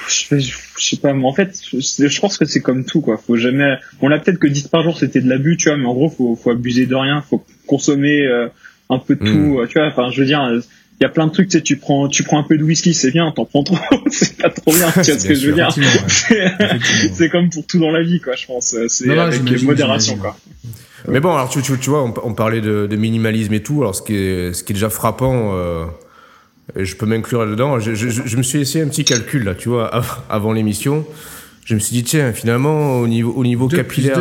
[0.09, 3.03] je, je- je sais pas, mais en fait, je, je pense que c'est comme tout,
[3.03, 3.18] quoi.
[3.18, 5.85] Faut jamais, on l'a peut-être que 10 par jour, c'était de l'abus, tu vois, mais
[5.85, 8.49] en gros, faut, faut abuser de rien, faut consommer euh,
[8.91, 9.33] un peu de Mm.
[9.33, 9.87] tout, euh, tu vois.
[9.89, 10.61] Enfin, je veux dire, euh,
[11.01, 12.63] il y a plein de trucs, tu sais, tu prends, tu prends un peu de
[12.65, 13.79] whisky, c'est bien, t'en prends trop,
[14.11, 15.69] c'est pas trop bien, tu vois ce que je veux dire.
[15.77, 15.85] Ouais.
[16.09, 16.53] C'est-.
[17.15, 18.77] C'est comme pour tout dans la vie, quoi, je pense.
[18.89, 20.37] C'est Non, non, avec modération, quoi.
[21.09, 23.81] Mais bon, alors tu, tu, tu vois, on, on parlait de, de minimalisme et tout.
[23.81, 25.87] Alors ce qui est, ce qui est déjà frappant, euh,
[26.77, 27.79] et je peux m'inclure là-dedans.
[27.81, 30.53] Je, je, je- je me suis essayé un petit calcul là, tu vois, av- avant
[30.53, 31.07] l'émission.
[31.71, 34.19] Je me suis dit tiens, finalement au niveau au niveau Deux capillaire,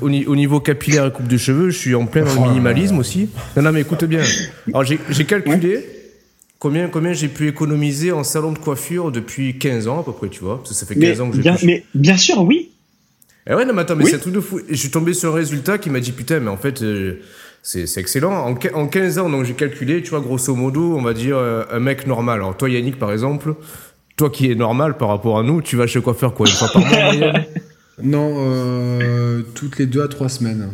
[0.00, 2.30] au, au ni- au niveau capillaire et coupe de cheveux, je suis en plein dans
[2.30, 3.28] Oh le là minimalisme aussi.
[3.56, 4.22] Non non mais écoute bien.
[4.68, 5.84] Alors j'ai calculé
[6.60, 10.28] combien, combien j'ai pu économiser en salon de coiffure depuis 15 ans à peu près,
[10.28, 10.58] tu vois.
[10.58, 12.70] Parce que ça fait 15 Mais ans que j'ai bien, mais bien sûr, oui.
[13.50, 14.10] Eh ouais, non, mais attends, mais Oui.
[14.10, 14.60] c'est un truc de fou.
[14.60, 17.20] Et je suis tombé sur un résultat qui m'a dit, putain, mais en fait, euh,
[17.62, 18.32] c'est c'est excellent.
[18.32, 21.64] En, en 15 ans, donc j'ai calculé, tu vois, grosso modo, on va dire euh,
[21.72, 22.36] un mec normal.
[22.38, 23.54] Alors toi, Yannick, par exemple,
[24.16, 26.54] toi qui es normal par rapport à nous, tu vas chez le coiffeur quoi, une
[26.54, 27.44] fois par mois en moyenne?
[28.02, 30.68] Non, euh, toutes les deux à trois semaines.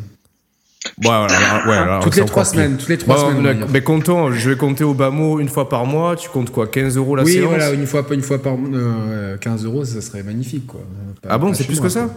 [0.97, 2.79] Ouais, voilà, alors, ouais, alors, toutes les trois semaines.
[2.79, 3.67] Toutes les trois Bon, semaines.
[3.71, 6.17] mais comptons, je vais compter au bas mot une fois par mois.
[6.17, 7.49] Tu comptes quoi 15 euros la oui, séance?
[7.51, 10.81] voilà, une fois, une fois par euh, 15 euros, ça serait magnifique, quoi.
[11.21, 12.05] Pas- Ah bon, c'est plus moi, que ça?
[12.05, 12.15] Quoi.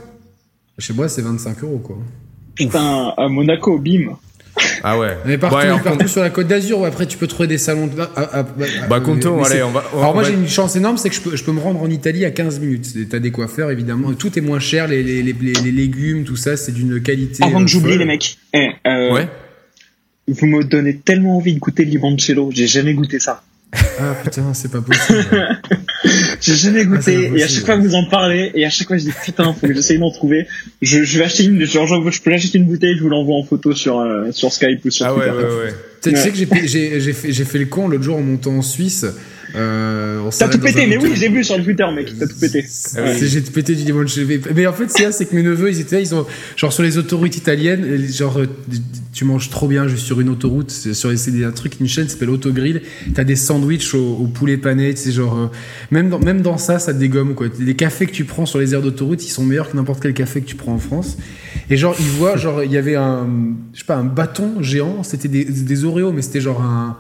[0.80, 1.98] Chez moi, c'est 25 euros, quoi.
[2.56, 4.16] Putain, à Monaco, bim.
[4.84, 5.18] Ah ouais.
[5.26, 7.58] Mais partout, alors, partout compte- sur la Côte d'Azur, où après tu peux trouver des
[7.58, 7.88] salons.
[7.88, 7.94] De...
[8.00, 8.44] Ah, ah, ah,
[8.90, 9.84] Bah, euh, comptons, mais allez, on va.
[9.94, 11.60] on Alors moi va- j'ai une chance énorme, c'est que je peux, je peux me
[11.60, 13.10] rendre en Italie à 15 minutes.
[13.10, 16.36] T'as des coiffeurs évidemment, tout est moins cher, les, les, les, les- les légumes, tout
[16.36, 17.44] ça, c'est d'une qualité.
[17.44, 18.00] Avant euh, que j'oublie, folle.
[18.00, 18.38] les mecs.
[18.54, 19.28] Eh, euh, Ouais.
[20.28, 22.50] Vous me donnez tellement envie de goûter le limoncello.
[22.54, 23.44] J'ai jamais goûté ça.
[24.00, 25.60] Ah putain, c'est pas possible.
[26.42, 27.30] J'ai jamais Ah, goûté.
[27.30, 29.14] pas et à chaque fois que vous en parlez, et à chaque fois je dis
[29.24, 30.48] putain, faut que j'essaye d'en trouver.
[30.82, 33.44] Je, je vais acheter une, genre, je peux acheter une bouteille, je vous l'envoie en
[33.44, 35.46] photo sur, euh, sur Skype ou sur Ah ouais, Twitter.
[35.46, 35.74] ouais, ouais.
[36.02, 36.68] tu sais- tu Ouais.
[36.68, 36.90] sais
[37.24, 39.06] que j'ai fait le con l'autre jour en montant en Suisse.
[39.56, 42.12] Euh, on T'as tout pété, mais oui, j'ai vu sur le Twitter, mec.
[42.18, 42.64] T'as tout pété.
[42.98, 43.14] Ah.
[43.14, 44.28] C'est- J'ai pété du limoncello.
[44.56, 46.74] Mais en fait, c'est ça, c'est que mes neveux, ils étaient là, ils sont genre
[46.74, 48.48] sur les autoroutes italiennes, et genre euh,
[49.14, 52.06] tu manges trop bien juste sur une autoroute, c'est sur c'est un truc, une chaîne
[52.06, 52.82] qui s'appelle Autogrill.
[53.14, 55.48] T'as des sandwichs au, au poulet pané, tu sais genre euh,
[55.92, 57.48] même dans, même dans ça, ça te dégomme quoi.
[57.60, 60.14] Les cafés que tu prends sur les aires d'autoroute, ils sont meilleurs que n'importe quel
[60.16, 61.18] café que tu prends en France.
[61.70, 63.28] Et genre ils voient, genre il y avait un,
[63.74, 66.98] je sais pas, un bâton géant, c'était des, des Oreos, mais c'était genre un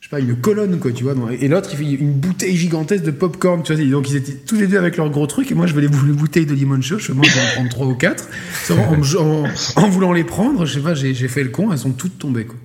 [0.00, 1.14] je sais pas, une colonne, quoi, tu vois.
[1.38, 3.84] Et l'autre, il fait une bouteille gigantesque de popcorn, tu vois.
[3.84, 5.88] Donc, ils étaient tous les deux avec leur gros truc, et moi, je vais les
[5.88, 6.98] bou- les bouteilles de limoncello.
[6.98, 7.22] Je vais en
[7.54, 8.28] prendre trois ou quatre.
[8.70, 9.44] En, en-
[9.76, 12.44] en voulant les prendre, je sais pas, j'ai fait le con, elles sont toutes tombées,
[12.46, 12.56] quoi.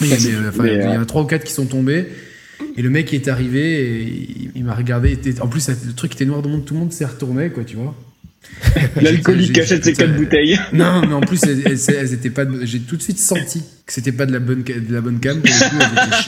[0.00, 1.52] Mais, Ouais, c'est- mais, enfin, mais, il y en euh, a trois ou quatre qui
[1.52, 2.06] sont tombées.
[2.76, 5.08] Et le mec, il est arrivé, et il, il m'a regardé.
[5.10, 7.50] il était- en plus, le truc était noir de monde, tout le monde s'est retourné,
[7.50, 7.94] quoi, tu vois.
[9.00, 10.58] L'alcoolique achète ses quatre bouteilles.
[10.72, 12.44] non, mais en plus, elles, elles- elles étaient pas.
[12.44, 15.20] de- J'ai tout de suite senti que c'était pas de la bonne, de la bonne
[15.20, 15.40] cam.
[15.40, 15.76] que du coup,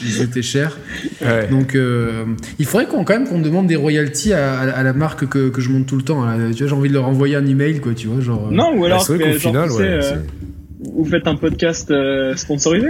[0.03, 0.77] elles étaient, étaient chères.
[1.21, 1.47] Ouais.
[1.49, 2.23] Donc, euh,
[2.59, 5.49] il faudrait qu'on quand même qu'on demande des royalties à, à- à la marque que,
[5.49, 6.23] que je monte tout le temps.
[6.23, 6.35] là.
[6.53, 7.93] Tu vois, j'ai envie de leur envoyer un email, quoi.
[7.95, 8.47] Tu vois, genre.
[8.49, 9.81] euh, Non, ou Bah, alors, c'est vrai qu'au final, ouais.
[9.81, 10.15] euh,
[10.93, 12.89] vous faites un podcast euh, sponsorisé.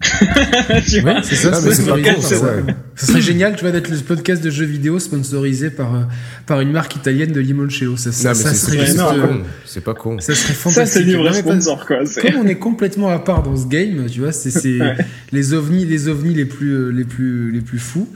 [0.88, 2.44] tu vois Ouais, c'est ça, mais c'est pas sponsorisé con, par ça, ça.
[2.56, 2.74] ouais.
[2.96, 6.00] Ce serait génial, tu vois, d'être le podcast de jeux vidéo sponsorisé par, euh,
[6.46, 7.96] par une marque italienne de limoncello.
[7.96, 9.38] Ça, ça, Non, ça serait c'est pas euh.
[9.66, 10.18] C'est pas con.
[10.18, 11.02] ça serait Ça, fantastique.
[11.02, 11.98] c'est du vrai sponsor, quoi.
[12.22, 14.96] Comme on est complètement à part dans ce game, tu vois, c'est c'est Ouais.
[15.32, 18.08] les ovnis, les ovnis les plus euh, les plus les plus fous.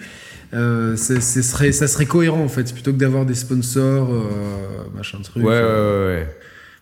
[0.54, 4.22] Euh, serait ça serait cohérent en fait, plutôt que d'avoir des sponsors, euh,
[4.96, 5.44] machin truc.
[5.44, 6.36] Ouais, ouais, ouais, ouais.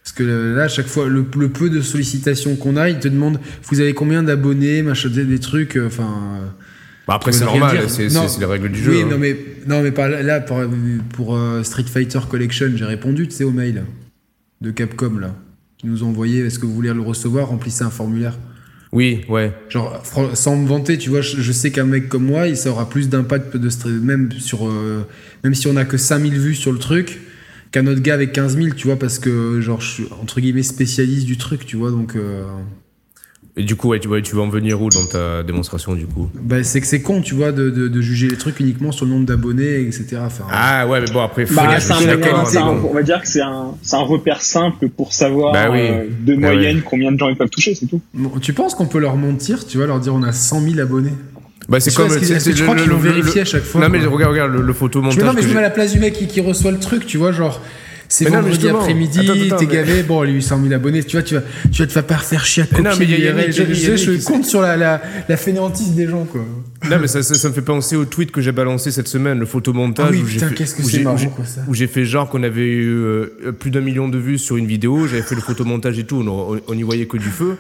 [0.04, 0.22] Parce que
[0.56, 3.38] là, à chaque fois, le, le peu de sollicitations qu'on a, ils te demandent,
[3.70, 6.02] vous avez combien d'abonnés, machin, des, trucs, euh, enfin.
[6.42, 6.46] euh,
[7.06, 8.92] Bah, après, c'est normal, c'est les règles du jeu.
[8.92, 9.08] oui, hein.
[9.10, 9.36] non mais
[9.66, 10.60] non mais pas là pour,
[11.14, 13.84] pour euh, Street Fighter Collection, j'ai répondu, tu sais, au mail
[14.60, 15.34] de Capcom là,
[15.78, 18.36] qui nous ont envoyé, est-ce que vous voulez le recevoir, remplissez un formulaire.
[18.92, 19.52] Oui, ouais.
[19.70, 20.02] Genre,
[20.34, 22.88] sans me vanter, tu vois, je, je sais qu'un mec comme moi, il ça aura
[22.90, 25.06] plus d'impact de même sur, euh,
[25.44, 27.20] même si on a que 5000 vues sur le truc,
[27.72, 30.62] qu'un autre gars avec 15 000, tu vois, parce que genre, je suis entre guillemets
[30.62, 32.14] spécialiste du truc, tu vois, donc.
[32.16, 32.44] euh,
[33.56, 36.06] Et du coup, ouais, tu, ouais, tu veux en venir où dans ta démonstration, du
[36.06, 36.30] coup?
[36.35, 39.04] Bah, c'est que c'est con, tu vois, de, de, de juger les trucs uniquement sur
[39.04, 40.18] le nombre d'abonnés, etc.
[40.24, 41.96] Enfin, Ah, ouais, mais bon, après, faut Bah, je un,
[42.58, 45.80] un- on va dire que c'est un, c'est un repère simple pour savoir Bah oui.
[45.82, 46.82] euh, de Bah moyenne oui.
[46.85, 48.00] combien de gens ils peuvent toucher, c'est tout.
[48.14, 50.78] Bon, tu penses qu'on peut leur mentir, tu vois, leur dire on a 100 000
[50.80, 51.12] abonnés?
[51.68, 52.11] Bah, c'est comme.
[52.11, 54.72] c'est- tu crois qu'ils le- vérifier à chaque fois Non, mais regarde, regarde, le, Je
[54.72, 55.22] photomontage.
[55.25, 57.07] non, mais je me mets à la place du mec qui, qui reçoit le truc,
[57.07, 57.61] tu vois, genre.
[58.09, 61.40] C'est vendredi après-midi, t'es mais- gavé, bon, lui, 100 000 abonnés, tu vois, tu vas,
[61.72, 63.46] tu vas te faire faire chier à copier non, mais y a- y a- l'URL.
[63.57, 66.42] y a- Je, je- je compte sur la, la, la fainéantise des gens, quoi.
[66.90, 69.38] Non, mais ça, ça, ça me fait penser au tweet que j'ai balancé cette semaine,
[69.38, 70.07] le photomontage.
[70.11, 71.62] Ah oui, où j'ai putain, fait- qu'est-ce que c'est j'ai- marrant, quoi, ça.
[71.66, 74.66] Où j'ai fait genre qu'on avait eu euh, plus d'un million de vues sur une
[74.66, 77.57] vidéo, j'avais fait le photomontage et tout, on, on y voyait que du feu.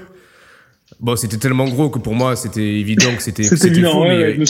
[1.02, 4.02] Bon, c'était tellement gros que pour moi, c'était évident que c'était C'était c'était évident, faux,
[4.02, 4.42] ouais, mais il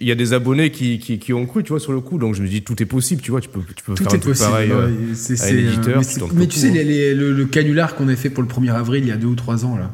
[0.00, 2.00] y y y, a- des abonnés qui, qui, qui ont cru, tu vois, sur le
[2.00, 2.16] coup.
[2.18, 4.12] Donc je me dis, tout est possible, tu vois, tu peux, tu peux Tout faire
[4.12, 4.50] un est truc possible.
[4.50, 4.70] pareil.
[4.70, 7.14] ouais, euh, c'est- à c'est, un euh, éditeur, mais tu mais sais, tout, les- les-
[7.14, 9.34] le, le canular qu'on a fait pour le 1er avril il y a deux ou
[9.34, 9.90] trois ans, là.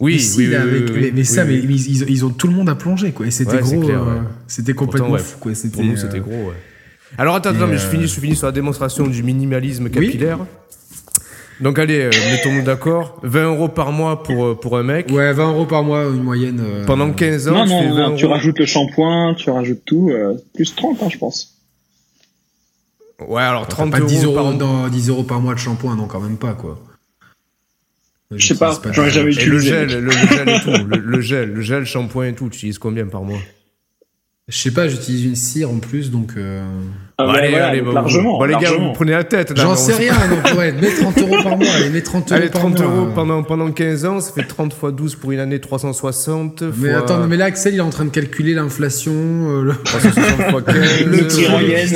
[0.00, 2.48] Oui, oui, là, oui, avec- oui, mais, oui, mais ça, oui, mais ils, ont tout
[2.48, 3.26] le monde à plonger, quoi.
[3.26, 5.54] Et c'était Ouais, gros, euh, c'était complètement Pourtant, fou, quoi.
[5.54, 6.54] C'était, Pour nous, euh, c'était gros, ouais.
[7.18, 10.38] Alors attends, attends, mais je euh, finis, je finis sur la démonstration du minimalisme capillaire.
[11.60, 13.18] Donc allez, euh, mettons-nous d'accord.
[13.22, 15.10] 20 euros par mois pour, euh, pour un mec.
[15.10, 16.60] Ouais, 20 euros par mois, une moyenne.
[16.60, 18.34] euh, Pendant 15 ans, Non, tu non, fais 20 non, tu euros.
[18.34, 21.56] rajoutes le shampoing, tu rajoutes tout, euh, plus 30, hein, je pense.
[23.26, 24.54] Ouais, alors T'as 30 pas 10 euros euros, par mois.
[24.54, 26.78] dans 10 euros par mois de shampoing, non, quand même pas, quoi.
[28.30, 29.68] Je sais pas, j'aurais jamais Et le utilisé.
[29.70, 30.86] gel, le, le gel et tout.
[30.86, 33.40] Le, le gel, le gel, shampoing et tout, tu utilises combien par mois?
[34.50, 36.32] Je sais pas, j'utilise une cire en plus, donc.
[36.36, 36.62] euh,
[37.18, 38.38] Ah, bah, allez, voilà, largement.
[38.38, 39.50] bon, les gars, vous prenez la tête.
[39.56, 42.40] là, J'en sais rien, donc ouais, mets 30 euros par mois, allez, mets 30 euros
[42.40, 42.88] Allez, par 30 mois.
[42.90, 46.62] euros pendant, pendant 15 ans, ça fait 30 fois 12 pour une année, 360.
[46.78, 49.12] Mais fois attends, mais là, Axel, il est en train de calculer l'inflation.
[49.14, 51.04] euh, le- 360 fois 15.
[51.06, 51.88] Le tir en yen.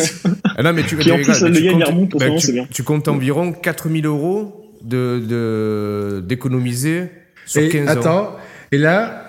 [0.56, 2.66] Ah non, mais tu, Qui, en plus, le tu yen, il remonte ben, c'est bien.
[2.70, 7.08] Tu comptes environ 4000 euros de, de, d'économiser
[7.46, 8.00] sur Et 15 ans.
[8.00, 8.36] attends,
[8.70, 9.23] et là,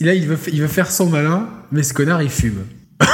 [0.00, 2.64] là il, veut, il veut faire son malin, mais ce connard, il fume.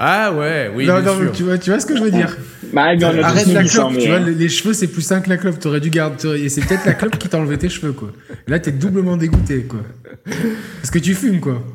[0.00, 1.32] Ah ouais, oui, non, bien non, sûr.
[1.32, 2.36] tu vois, tu vois ce que je veux dire
[2.72, 5.58] Bah, Arrête la clope, tu vois, les, les cheveux, c'est plus sain que la clope.
[5.58, 6.40] T'aurais dû garder.
[6.40, 8.12] Et c'est peut-être la clope qui t'a enlevé tes cheveux, quoi.
[8.46, 9.80] Là, t'es doublement dégoûté, quoi.
[10.24, 11.66] Parce que tu fumes, quoi.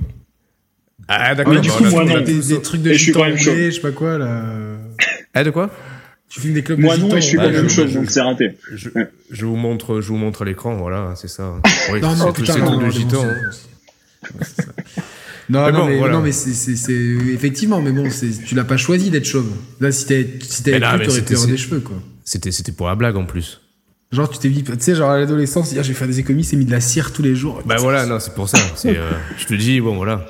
[1.09, 1.53] Ah d'accord.
[1.53, 2.21] Mais du bon, coup, moi, non.
[2.21, 3.51] des, des trucs de je suis gitan quand même chaud.
[3.51, 4.45] roulé, je sais pas quoi, là.
[5.33, 5.69] Ah de quoi?
[6.33, 7.55] Tu fumes des clopes Moi de non, et je suis Ah, pas roulé.
[7.57, 8.57] la même chose, je- donc c'est raté.
[8.73, 8.89] je,
[9.29, 11.53] je vous montre, je vous montre l'écran, voilà, c'est ça.
[11.93, 13.23] Oui, Non, non, putain, c'est non, non, gitan.
[13.23, 13.51] hein.
[14.41, 14.63] ça.
[15.49, 16.13] Non, Mais non, bon, mais, voilà.
[16.13, 16.91] non, mais c'est, c'est, c'est-
[17.33, 18.09] effectivement, mais bon,
[18.47, 19.51] tu l'as pas choisi d'être chauve.
[19.79, 21.97] Là, si t'avais, si cru, t'aurais avoir des cheveux, quoi.
[22.23, 23.61] C'était, c'était pour la blague en plus.
[24.11, 26.65] Genre, tu t'es dit, tu sais, genre à l'adolescence, vais faire des économies, c'est mis
[26.65, 27.61] de la cire tous les jours.
[27.65, 28.57] Bah voilà, non, c'est pour ça.
[28.85, 30.25] Euh, je te dis, bon voilà.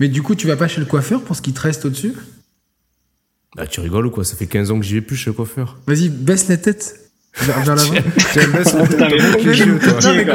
[0.00, 2.14] Mais du coup, tu vas pas chez le coiffeur pour ce qui te reste au-dessus?
[3.56, 4.22] Bah tu rigoles ou quoi?
[4.22, 5.78] Ça fait 15 ans que j'y vais plus chez le coiffeur.
[5.86, 7.00] Vas-y, baisse la tête.
[7.38, 7.94] Vers, vers l'avant.
[8.16, 9.92] Putain, mais les aucune toi.
[9.94, 10.26] Pitié,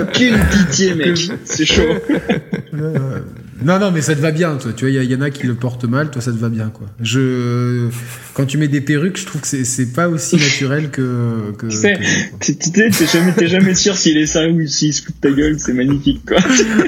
[0.00, 1.18] Aucune pitié, mec.
[1.44, 1.94] C'est chaud.
[3.62, 4.72] Non, non, mais ça te va bien, toi.
[4.72, 6.48] Tu vois, il y, y en a qui le portent mal, toi, ça te va
[6.48, 6.86] bien, quoi.
[7.00, 7.88] Je,
[8.34, 11.52] quand tu mets des perruques, je trouve que c'est, pas aussi naturel que.
[11.58, 15.14] que, Tu sais, que- t'es jamais, jamais sûr s'il est sérieux ou s'il se fout
[15.20, 16.38] de ta gueule, c'est magnifique, quoi.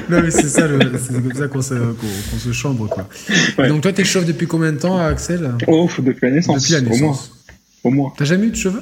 [0.09, 0.67] Non, mais c'est ça,
[0.99, 3.07] c'est comme ça qu'on se, chambre, quoi.
[3.57, 3.67] Ouais.
[3.67, 5.51] Donc, toi, t'es chauve depuis combien de temps, Axel?
[5.67, 6.61] Oh, depuis la naissance.
[6.61, 7.09] Depuis la Au moins.
[7.11, 7.31] naissance.
[7.83, 8.13] Au moins.
[8.17, 8.81] T'as jamais eu de cheveux?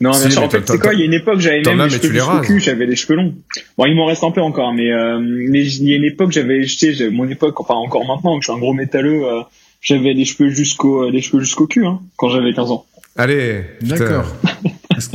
[0.00, 0.40] Non, Si, bien sûr.
[0.40, 1.98] mais En fait, c'est quoi Il y a une époque, j'avais même as, les mais
[2.00, 3.34] tu cheveux les cul, j'avais les cheveux longs.
[3.78, 6.32] Bon, il m'en reste un peu encore, mais euh, mais il y a une époque,
[6.32, 9.22] j'avais, tu sais, j'avais- mon époque, enfin encore maintenant, que je suis un gros métalleux,
[9.24, 9.42] euh,
[9.80, 12.86] j'avais les cheveux jusqu'au, euh, les cheveux jusqu'au cul, hein, quand j'avais 15 ans.
[13.16, 13.62] Allez.
[13.82, 14.26] D'accord.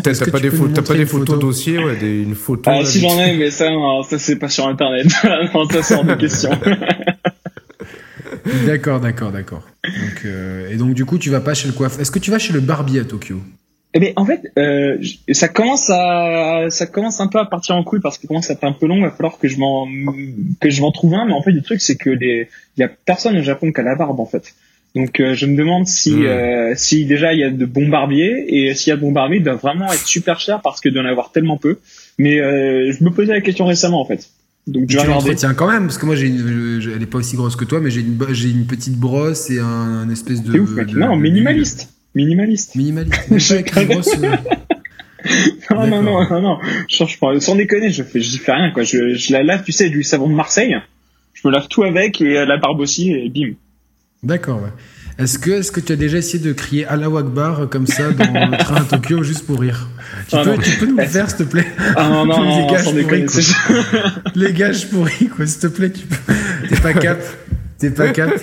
[0.04, 2.36] T'as pas, des, peux pho- nous t'as pas des photos photo dossier, ouais, des, une
[2.36, 2.64] photo.
[2.70, 5.08] Ah, là, si j'en ai, mais ça, non, ça c'est pas sur internet.
[5.54, 6.50] non, ça sort de question.
[8.66, 9.64] D'accord, d'accord, d'accord.
[9.86, 12.00] Donc, euh, et donc, du coup, tu vas pas chez le coiffeur.
[12.02, 13.42] Est-ce que tu vas chez le barbier à Tokyo?
[13.96, 14.98] Eh ben, en fait, euh,
[15.32, 18.54] ça commence à, ça commence un peu à partir en couille parce que commence à
[18.54, 18.98] être un peu long.
[18.98, 19.88] Il va falloir que je m'en,
[20.60, 21.26] que je m'en trouve un.
[21.26, 23.80] Mais en fait, le truc, c'est que les, il y a personne au Japon qui
[23.82, 24.54] a la barbe, en fait.
[24.96, 26.26] Donc, euh, je me demande si, Hmm.
[26.26, 29.12] euh, si déjà il y a de bons barbiers et s'il y a de bons
[29.12, 31.78] barbiers, il doit vraiment être super cher parce que d'en avoir tellement peu.
[32.18, 34.30] Mais euh, je me posais la question récemment, en fait.
[34.68, 37.36] Donc, je Tu l'entretiens quand même, parce que moi, j'ai une, elle est pas aussi
[37.36, 40.60] grosse que toi, mais j'ai une, j'ai une petite brosse et un, un espèce de.
[40.60, 40.88] Ouf, mec.
[40.88, 41.90] de- Non, minimaliste.
[42.16, 42.76] Minimaliste.
[42.76, 43.30] Minimaliste.
[43.30, 44.36] Même pas avec euh,
[45.72, 46.58] Non, non, non, non, non.
[46.90, 48.84] Je, je, sans déconner, je fais, je fais rien, quoi.
[48.84, 50.76] Je, je la lave, tu sais, du savon de Marseille.
[51.34, 53.54] Je me lave tout avec et euh, la barbe aussi et bim.
[54.24, 54.70] D'accord, ouais.
[55.20, 58.12] Est-ce que, est-ce que tu as déjà essayé de crier Allahu Akbar euh, comme ça
[58.12, 59.90] dans le train à Tokyo juste pour rire?
[60.30, 61.68] Tu, Ah peux, tu peux nous le faire, s'il te plaît?
[61.98, 66.34] Ah non, non, je Les gars, je pourris, quoi, s'il te plaît, tu peux.
[66.70, 67.20] T'es pas cap
[67.80, 68.30] T'es pas cap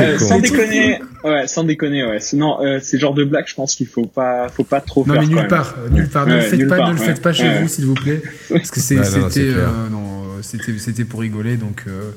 [0.00, 2.20] Euh, sans déconner, ouais, sans déconner, ouais.
[2.20, 5.04] Sinon, euh, c'est le genre de blague, je pense qu'il faut pas, faut pas trop
[5.06, 5.22] Non, faire.
[5.22, 6.26] mais nulle part, nulle part.
[6.26, 7.62] Ne le faites pas, part, ne le faites pas chez Ouais.
[7.62, 8.22] vous, s'il vous plaît.
[8.50, 9.00] Parce que c'était,
[9.40, 12.12] euh, non, c'était, c'était pour rigoler, donc euh,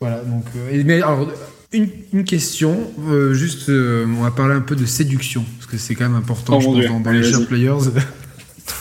[0.00, 0.16] voilà.
[0.22, 1.30] Donc, euh, mais alors,
[1.72, 5.76] une, une question, euh, juste, euh, on va parler un peu de séduction, parce que
[5.78, 7.22] c'est quand même important, Oh, je pense, dans, dans les.
[7.22, 7.70] Share Players.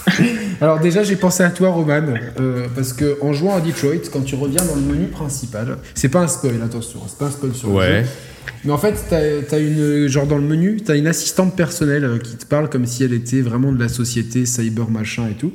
[0.63, 2.03] alors déjà, j'ai pensé à toi, Roman,
[2.39, 6.07] euh, parce que en jouant à Detroit, quand tu reviens dans le menu principal, c'est
[6.07, 8.03] pas un spoil, attention, c'est pas un spoil sur le Ouais.
[8.03, 8.09] jeu.
[8.63, 12.17] Mais en fait, t'as as une genre dans le menu, t'as une assistante personnelle euh,
[12.17, 15.51] qui te parle comme si elle était vraiment de la société cyber machin et tout.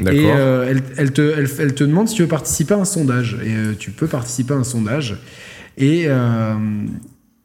[0.00, 2.84] Et euh, elle, elle te, elle, elle te demande si tu veux participer à un
[2.84, 3.38] sondage.
[3.42, 5.16] Et euh, tu peux participer à un sondage.
[5.78, 6.06] Et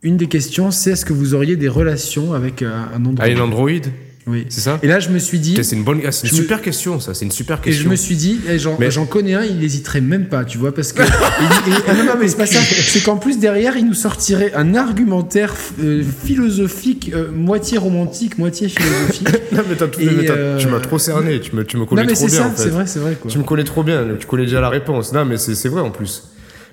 [0.03, 3.79] une des questions, c'est est-ce que vous auriez des relations avec un Android
[4.27, 4.45] Oui.
[4.49, 5.55] C'est ça Et là, je me suis dit.
[5.61, 7.13] C'est une bonne, ah, c'est une Je me- super question, ça.
[7.13, 7.89] C'est une super Et je question.
[7.91, 10.93] me suis dit, eh, j'en Mais- connais un, il n'hésiterait même pas, tu vois, parce
[10.93, 11.03] que.
[11.03, 12.59] et- et- ah non, non, mais c'est pas ça.
[12.59, 18.69] C'est qu'en plus, derrière, il nous sortirait un argumentaire euh, philosophique, euh, moitié romantique, moitié
[18.69, 19.27] philosophique.
[19.51, 21.39] Non, mais t'as tout- Et, mais t'as- euh, tu m'as trop cerné.
[21.39, 22.63] Tu me, tu me connais non, mais trop c'est bien, ça, en fait.
[22.63, 23.29] c'est vrai, c'est vrai, quoi.
[23.31, 24.03] Tu me connais trop bien.
[24.19, 25.13] Tu connais déjà la réponse.
[25.13, 26.23] Non, mais c'est vrai en plus.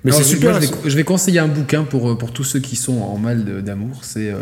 [0.03, 0.51] Mais c'est super.
[0.51, 3.17] moi, je, vais, je vais conseiller un bouquin pour, pour tous ceux qui sont en
[3.17, 3.99] mal d'amour.
[4.01, 4.39] C'est euh,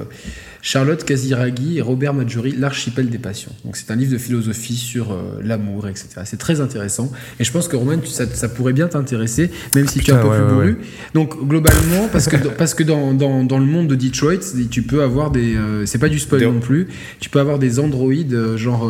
[0.62, 3.52] Charlotte Casiraghi et Robert Maggiori, L'archipel des passions.
[3.66, 6.08] Donc c'est un livre de philosophie sur euh, l'amour, etc.
[6.26, 7.12] C'est très intéressant.
[7.40, 10.14] Et je pense que Romain, tu- ça, ça pourrait bien t'intéresser, même si tu es
[10.14, 10.78] un peu ouais, plus ouais, bourru.
[11.14, 14.38] Donc globalement, parce que, parce que dans, dans, dans le monde de Detroit,
[14.70, 15.56] tu peux avoir des...
[15.56, 16.88] euh, c'est pas du spoil non plus.
[17.20, 18.90] Tu peux avoir des androïdes, euh, genre,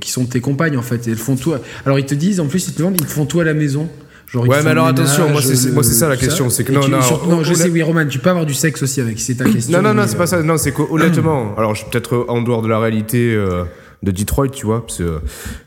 [0.00, 1.08] qui sont tes compagnes en fait.
[1.08, 1.52] Et elles font tout.
[1.52, 3.44] à- Alors ils te disent, en plus, ils te vendent, ils te font tout à
[3.44, 3.88] la maison.
[4.32, 6.70] Genre, Ouais, mais alors attention, moi, ménage, c'est- moi, c'est ça, la question, c'est que
[6.72, 9.00] non, tu- non, sur- non, je sais, oui, Roman, tu peux avoir du sexe aussi
[9.00, 9.76] avec, c'est ta question.
[9.82, 10.42] Non, non, non, c'est euh, pas ça.
[10.42, 13.64] Non, c'est que honnêtement, alors je suis peut-être en dehors de la réalité euh,
[14.04, 14.86] de Detroit, tu vois.
[14.86, 15.18] parce que-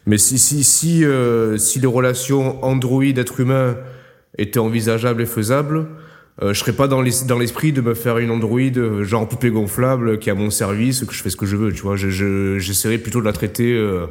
[0.06, 3.76] mais si si si euh, si les relations Android-être humain
[4.38, 5.88] étaient envisageables et faisables,
[6.42, 9.28] euh, je serais pas dans l'es- dans l'esprit de me faire une Android euh, genre
[9.28, 11.82] poupée gonflable qui est à mon service, que je fais ce que je veux, tu
[11.82, 11.96] vois.
[11.98, 14.06] Je- je- J'essaierais plutôt de la traiter euh,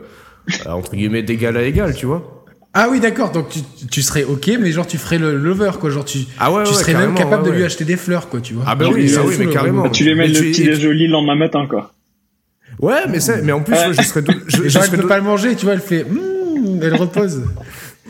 [0.66, 2.41] entre guillemets d'égal à égal, tu vois.
[2.74, 3.32] Ah oui, d'accord.
[3.32, 5.90] Donc tu, tu serais ok, mais genre tu ferais le lover, quoi.
[5.90, 7.66] Genre tu, Ah ouais, tu ouais, serais même capable ouais, de lui ouais.
[7.66, 8.64] acheter des fleurs, quoi, tu vois.
[8.66, 9.88] Ah ben Genre, oui, ça s'en oui, mais carrément.
[9.90, 11.92] Tu lui mets Mais le tu- petit et- déj au lit le lendemain matin, quoi.
[12.80, 13.92] Ouais, mais ça, mais en plus, Ouais.
[13.96, 15.74] je serais, dou- je, je elle serais pas le manger, tu vois.
[15.74, 17.42] Elle fait, Mmm, elle repose.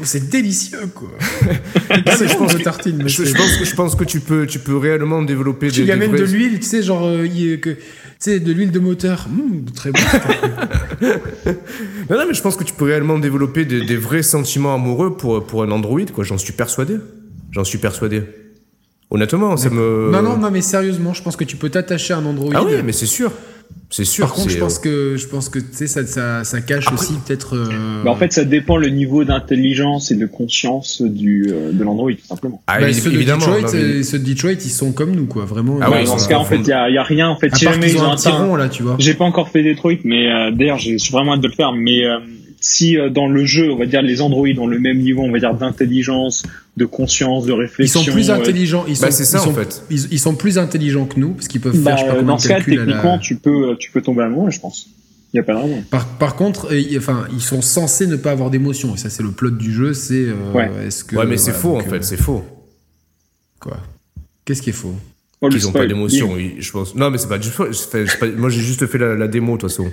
[0.05, 1.11] C'est délicieux, quoi.
[1.91, 2.97] je pense que- tartine.
[3.03, 5.81] mais je, je pense que je pense que tu peux tu peux réellement développer Tu
[5.81, 7.27] des, lui amènes de l'huile, tu sais, genre, euh,
[7.59, 7.79] que, tu
[8.25, 9.29] sais, de l'huile de moteur.
[9.29, 9.99] Mmh, très bon.
[12.11, 15.17] Non, non, mais je pense que tu peux réellement développer des, des vrais sentiments amoureux
[15.17, 16.23] pour, pour un Android, quoi.
[16.23, 16.99] J'en suis persuadé.
[17.51, 18.23] J'en suis persuadé.
[19.11, 20.11] Honnêtement, ça me.
[20.11, 22.51] Non, non, non, mais sérieusement, je pense que tu peux t'attacher à un Android.
[22.55, 23.33] Ah oui, mais c'est sûr.
[23.95, 24.25] C'est sûr.
[24.27, 26.91] Par contre, je pense euh, que, je pense que, tu sais, ça, ça, ça cache
[26.95, 27.57] aussi peut-être.
[27.57, 31.85] euh, Bah, en fait, ça dépend le niveau d'intelligence et de conscience du, euh, de
[31.85, 32.63] l'Android, tout simplement.
[32.69, 33.41] Ah, bah, ceux de évidemment.
[33.41, 35.45] Detroit, non, mais- euh, ceux de Detroit, ils sont comme nous, quoi.
[35.45, 35.79] Vraiment.
[35.83, 37.29] Ah ouais, dans ce cas, en fait, il y a, y a rien.
[37.29, 38.39] En fait, À si part jamais ils ont ont un petit atteint.
[38.47, 38.97] rond, là, tu vois.
[38.99, 41.73] J'ai pas encore fait Detroit, mais euh, d'ailleurs, j'ai vraiment hâte de le faire.
[41.73, 42.17] Mais euh,
[42.63, 45.31] si euh, dans le jeu, on va dire, les Android ont le même niveau, on
[45.33, 46.45] va dire, d'intelligence,
[46.77, 48.03] de conscience, de Ils réflexion.
[48.03, 48.85] sont plus euh, intelligents.
[48.89, 49.83] Ils sont, Bah, c'est ça, ils sont, en fait.
[49.91, 52.15] Ils, ils sont plus intelligents que nous, parce qu'ils peuvent bah, faire, je sais pas
[52.15, 54.61] euh, combien dans ce cas, à la- techniquement, tu peux, tu peux tomber amoureux, je
[54.61, 54.89] pense.
[55.35, 55.83] Il y a pas de raison.
[55.91, 58.95] Par, par contre, euh, enfin, ils sont censés ne pas avoir d'émotion.
[58.95, 59.95] Et ça, c'est le plot du jeu.
[59.95, 60.71] C'est euh, Ouais.
[60.87, 61.97] est-ce que Ouais, mais c'est faux, en fait.
[61.97, 62.45] euh, C'est faux.
[63.61, 63.79] quoi?
[64.45, 64.95] Qu'est-ce qui est faux?
[65.41, 65.85] Oh, le Ils ont spoil.
[65.85, 66.95] pas d'émotion, oui, je pense.
[66.95, 67.73] Non, mais c'est pas du faux.
[67.73, 69.91] c'est pas- c'est pas- Moi, j'ai juste fait la, la démo, de toute façon.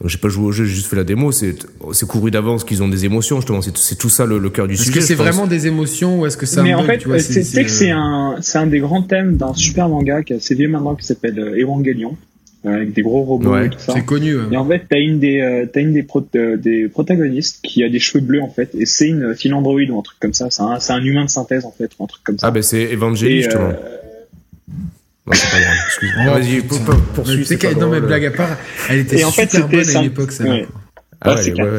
[0.00, 1.32] Donc, j'ai pas joué au jeu, j'ai juste fait la démo.
[1.32, 1.56] C'est,
[1.92, 3.60] c'est couru d'avance qu'ils ont des émotions, justement.
[3.62, 5.00] C'est, c'est tout ça le, le cœur du Est-ce sujet.
[5.00, 7.08] que c'est vraiment des émotions ou est-ce que c'est un mais en bug, fait, tu
[7.08, 10.34] vois, c'est- que c'est euh, un, c'est un des grands thèmes d'un super manga qui
[10.34, 12.16] est assez vieux maintenant qui s'appelle euh, Evangelion,
[12.64, 13.92] euh, avec des gros robots Ouais, et tout ça.
[13.92, 14.36] C'est connu.
[14.36, 14.44] ouais.
[14.52, 17.82] Et en fait, t'as une des, euh, t'as une des, pro- euh, des protagonistes qui
[17.82, 20.46] a des cheveux bleus en fait, et c'est une, android ou un truc comme ça.
[20.50, 22.46] C'est un, c'est un humain de synthèse en fait, ou un truc comme ça.
[22.46, 23.70] Ah, ben, c'est Evangélie, Et, justement.
[23.70, 23.96] euh,
[25.28, 25.74] Non, c'est pas grave.
[25.86, 26.24] Excuse-moi.
[26.26, 26.78] Oh, Vas-y, pour,
[27.14, 27.34] poursuis.
[27.36, 28.08] Mais tu sais c'est qu'elle- non, mais drôle.
[28.08, 28.56] blague à part,
[28.88, 30.44] elle était Et en fait, super c'était bonne à ça- l'époque, ça.
[30.44, 30.66] ouais.
[31.20, 31.70] Ah, ouais, c'est ouais, ouais.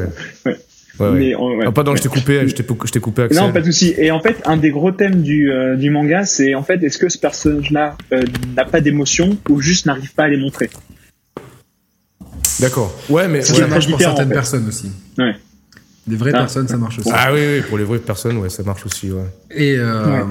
[0.45, 0.57] Ouais.
[0.99, 1.17] Ouais, ouais.
[1.19, 1.65] Mais, euh, ouais.
[1.67, 3.41] Ah, pardon, je t'ai coupé, je t'ai, coupé, Axel.
[3.41, 3.93] Non, pas de souci.
[3.97, 6.97] Et en fait, un des gros thèmes du, euh, du manga, c'est en fait, est-ce
[6.97, 8.23] que ce personnage-là euh,
[8.55, 10.69] n'a pas d'émotion ou juste n'arrive pas à les montrer?
[12.59, 12.93] D'accord.
[13.09, 13.41] Ouais, mais.
[13.41, 13.67] Ça, Ouais.
[13.69, 14.33] pour certaines en fait.
[14.33, 14.91] personnes aussi.
[15.17, 15.35] Ouais.
[16.09, 17.09] Des vraies Ah, personnes, ça marche aussi.
[17.13, 19.21] Ah oui, oui, pour les vraies personnes, ouais, ça marche aussi, ouais.
[19.51, 20.23] Et, euh,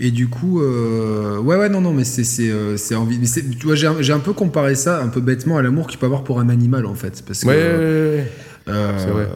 [0.00, 3.18] et du coup, euh, ouais, ouais, non, non, mais c'est, c'est, euh, c'est envie.
[3.18, 3.26] Mais
[3.58, 5.98] tu vois, j'ai, un- j'ai un peu comparé ça, un peu bêtement, à l'amour qu'il
[6.00, 7.22] peut avoir pour un animal, en fait.
[7.24, 8.26] Parce que, Ouais, ouais, ouais,
[8.74, 9.28] euh, c'est vrai.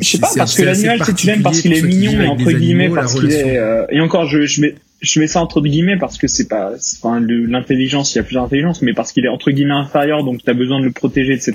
[0.00, 2.84] Je sais pas, parce que l'animal, tu l'aimes parce qu'il est mignon, et entre guillemets,
[2.84, 5.96] animaux, parce qu'il est, euh, et encore, je, je mets, je mets ça entre guillemets
[5.96, 9.28] parce que c'est pas, enfin, l'intelligence, il y a plusieurs intelligences, mais parce qu'il est
[9.28, 11.54] entre guillemets inférieur, donc tu as besoin de le protéger, etc.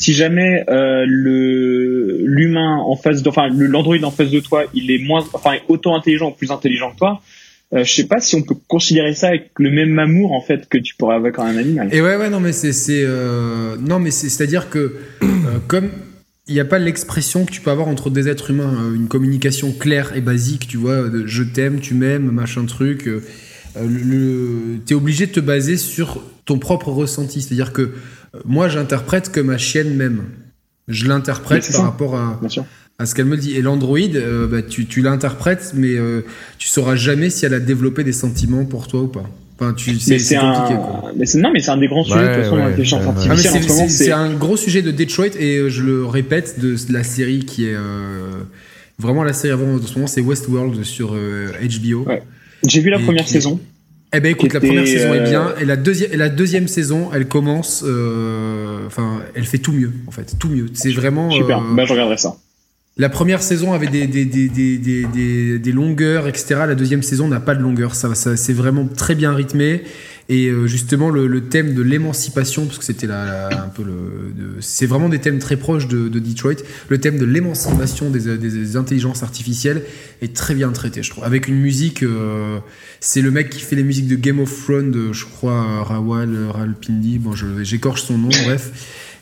[0.00, 4.64] Si jamais, euh, le, l'humain en face de, enfin, le- l'android en face de toi,
[4.72, 7.20] il est moins, enfin, autant intelligent ou plus intelligent que toi,
[7.74, 10.68] euh, je sais pas si on peut considérer ça avec le même amour, en fait,
[10.70, 11.88] que tu pourrais avoir avec un animal.
[11.92, 14.78] Et ouais, ouais, non, mais c'est, c'est, euh, non, mais c'est, c'est-à-dire que
[15.22, 15.26] euh,
[15.68, 15.90] comme
[16.48, 19.06] il n'y a pas l'expression que tu peux avoir entre des êtres humains, euh, une
[19.06, 23.06] communication claire et basique, tu vois, je t'aime, tu m'aimes, machin truc.
[23.06, 23.20] euh,
[23.76, 27.90] le, t'es obligé de te baser sur ton propre ressenti, c'est-à-dire que euh,
[28.44, 30.24] moi, j'interprète que ma chienne m'aime.
[30.88, 31.82] Je l'interprète par ça.
[31.82, 33.56] rapport à, ce qu'elle me dit.
[33.56, 36.22] Et l'android, euh, bah, tu, tu l'interprètes, mais euh,
[36.58, 39.24] tu sauras jamais si elle a développé des sentiments pour toi ou pas.
[39.58, 41.12] Enfin, tu, c'est, compliqué, un, quoi.
[41.16, 43.00] mais c'est, non, mais c'est un des grands sujets, de Ouais, toute façon, ouais, l'intelligence
[43.02, 43.14] ouais, ouais.
[43.18, 46.74] Ah, mais artificielle, c'est, un gros sujet de Detroit et euh, je le répète de
[46.90, 48.40] la série qui est euh,
[48.98, 52.04] vraiment la série avant en ce moment c'est Westworld sur euh, HBO.
[52.08, 52.22] Ouais.
[52.66, 53.60] j'ai vu la Et première qui- saison.
[54.12, 57.10] Eh ben écoute, la première saison est euh, bien et la deuxième la deuxième saison
[57.14, 60.66] elle commence, euh, enfin elle fait tout mieux en fait, tout mieux.
[60.74, 61.58] C'est vraiment Super.
[61.58, 62.36] euh, Bah, je regarderai ça.
[62.96, 66.56] la première saison avait des, des, des, des, des, des, des longueurs, etc.
[66.66, 67.94] La deuxième saison n'a pas de longueur.
[67.94, 69.82] Ça, ça, c'est vraiment très bien rythmé.
[70.28, 74.56] Et euh, justement, le, thème de l'émancipation, parce que c'était un peu le.
[74.60, 76.62] c'est vraiment des thèmes très proches de, de Detroit.
[76.88, 79.82] Le thème de l'émancipation des, des, intelligences artificielles
[80.22, 81.24] est très bien traité, je trouve.
[81.24, 82.02] Avec une musique.
[82.02, 82.58] euh,
[83.00, 87.18] c'est le mec qui fait les musiques de Game of Thrones, je crois, Rawal Ralpindi.
[87.18, 88.70] Bon, j'écorche son nom, bref.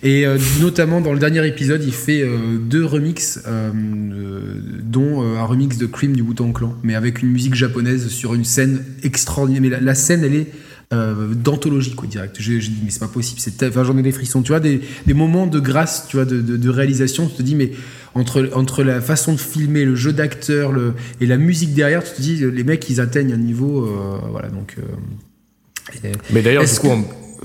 [0.03, 5.23] Et euh, notamment dans le dernier épisode, il fait euh, deux remixes, euh, euh, dont
[5.23, 8.45] euh, un remix de Cream du Wu-Tang Clan, mais avec une musique japonaise sur une
[8.45, 9.63] scène extraordinaire.
[9.63, 10.47] Mais la scène, elle est
[10.93, 12.37] euh, d'anthologie, quoi, direct.
[12.39, 13.41] J'ai dit, mais c'est pas possible.
[13.63, 14.41] Enfin, j'en ai des frissons.
[14.41, 17.27] Tu vois, des, des, moments de grâce, tu vois, de, de, de, réalisation.
[17.27, 17.73] Tu te dis, mais
[18.15, 20.73] entre, entre la façon de filmer, le jeu d'acteur
[21.21, 23.85] et la musique derrière, tu te dis, les mecs, ils atteignent un niveau.
[23.85, 24.77] Euh, voilà, donc.
[24.79, 26.89] Euh, mais d'ailleurs, du coup,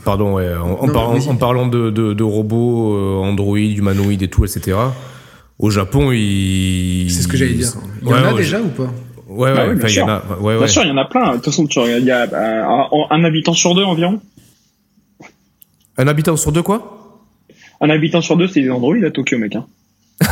[0.05, 4.77] pardon, ouais, en, en, parlant de, de robots, Android, humanoïdes et tout, etc.
[5.59, 7.11] Au Japon, ils.
[7.11, 7.73] C'est ce que j'allais dire.
[8.01, 8.93] Il y en a déjà ou pas?
[9.33, 10.01] Ouais, ouais, bah bien, sûr.
[10.01, 11.31] Y en a, ouais, bien sûr, il y en a plein.
[11.31, 14.21] De toute façon, tu regardes, il y a euh, un habitant sur deux environ.
[15.97, 17.19] Un habitant sur deux quoi?
[17.81, 19.55] Un habitant sur deux, c'est des androïdes à Tokyo, mec.
[19.55, 19.65] Hein.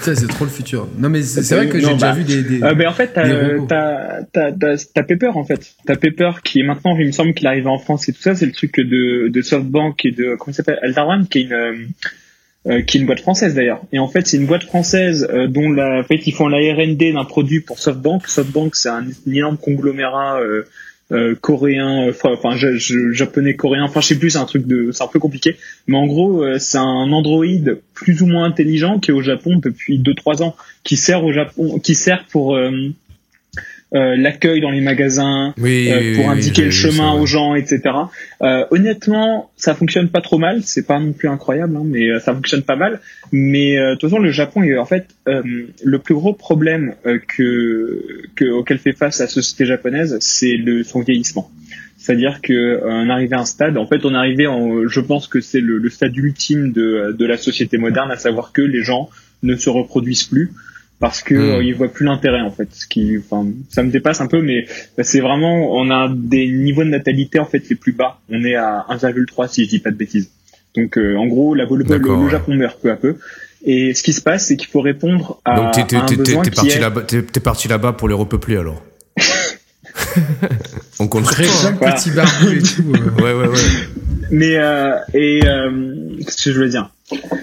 [0.00, 0.88] Ça, c'est trop le futur.
[0.98, 2.42] Non, mais c'est vrai que j'ai déjà bah, vu des.
[2.42, 5.74] des euh, mais en fait, t'as t'as Pepper en fait.
[5.86, 8.34] T'as Pepper qui est maintenant, il me semble qu'il arrive en France et tout ça.
[8.34, 11.88] C'est le truc de, de SoftBank et de comment il s'appelle Altarwan qui est une
[12.66, 13.80] euh, euh, qui est une boîte française d'ailleurs.
[13.92, 16.58] Et en fait, c'est une boîte française euh, dont la, en fait, ils font la
[16.58, 18.26] R&D d'un produit pour SoftBank.
[18.26, 20.64] SoftBank, c'est un, énorme conglomérat euh,
[21.12, 22.56] euh coréen, enfin
[23.12, 25.56] japonais coréen, enfin je sais plus, c'est un truc de, c'est un peu compliqué.
[25.88, 27.44] Mais en gros, c'est un Android
[27.94, 30.54] plus ou moins intelligent qui est au Japon depuis 2-3 ans,
[30.84, 32.56] qui sert au Japon, qui sert pour
[33.92, 37.80] euh, l'accueil dans les magasins, euh, pour indiquer le chemin aux gens, etc.
[38.40, 40.62] Euh, honnêtement, ça fonctionne pas trop mal.
[40.62, 43.00] C'est pas non plus incroyable, hein, mais ça fonctionne pas mal.
[43.32, 48.44] Mais de toute façon, le Japon est en fait le plus gros problème que, que,
[48.44, 51.50] auquel fait face la société japonaise, c'est le son vieillissement.
[51.96, 55.40] C'est-à-dire que on arrivé à un stade, en fait, on arrivé en, je pense que
[55.40, 59.10] c'est le, le, stade ultime de, de la société moderne, à savoir que les gens
[59.42, 60.52] ne se reproduisent plus
[61.00, 61.62] parce que hmm.
[61.62, 62.68] il voit plus l'intérêt en fait.
[62.72, 64.66] Ce qui, enfin, ça me dépasse un peu, mais
[65.02, 68.20] c'est vraiment, on a des niveaux de natalité en fait les plus bas.
[68.30, 70.30] On est à 1,3 si je dis pas de bêtises.
[70.76, 73.16] Donc euh, en gros, la, le, le, Japon meurt peu à peu.
[73.64, 76.50] Et ce qui se passe, c'est qu'il faut répondre à, Donc t'es, un besoin t'es,
[76.50, 76.78] parti est...
[76.78, 78.82] là-bas, t'es, parti là-bas pour les repeupler alors.
[81.00, 81.88] on compte sur toi.
[81.88, 81.92] Hein.
[81.92, 82.92] petit barbu et tout.
[82.94, 83.22] Euh.
[83.22, 83.58] ouais ouais ouais.
[84.30, 86.90] Mais euh, et euh, qu'est-ce que je veux dire?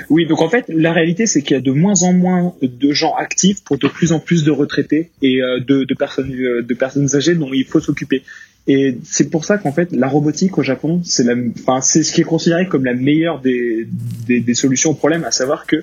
[0.09, 2.91] Oui, donc en fait, la réalité, c'est qu'il y a de moins en moins de
[2.93, 6.73] gens actifs pour de plus en plus de retraités et euh, de, personnes, euh, de
[6.73, 8.23] personnes âgées dont il faut s'occuper.
[8.69, 12.11] Et c'est pour ça qu'en fait, la robotique au Japon, c'est la, enfin, c'est ce
[12.11, 13.87] qui est considéré comme la meilleure des,
[14.27, 15.77] des, des solutions au problème, à savoir que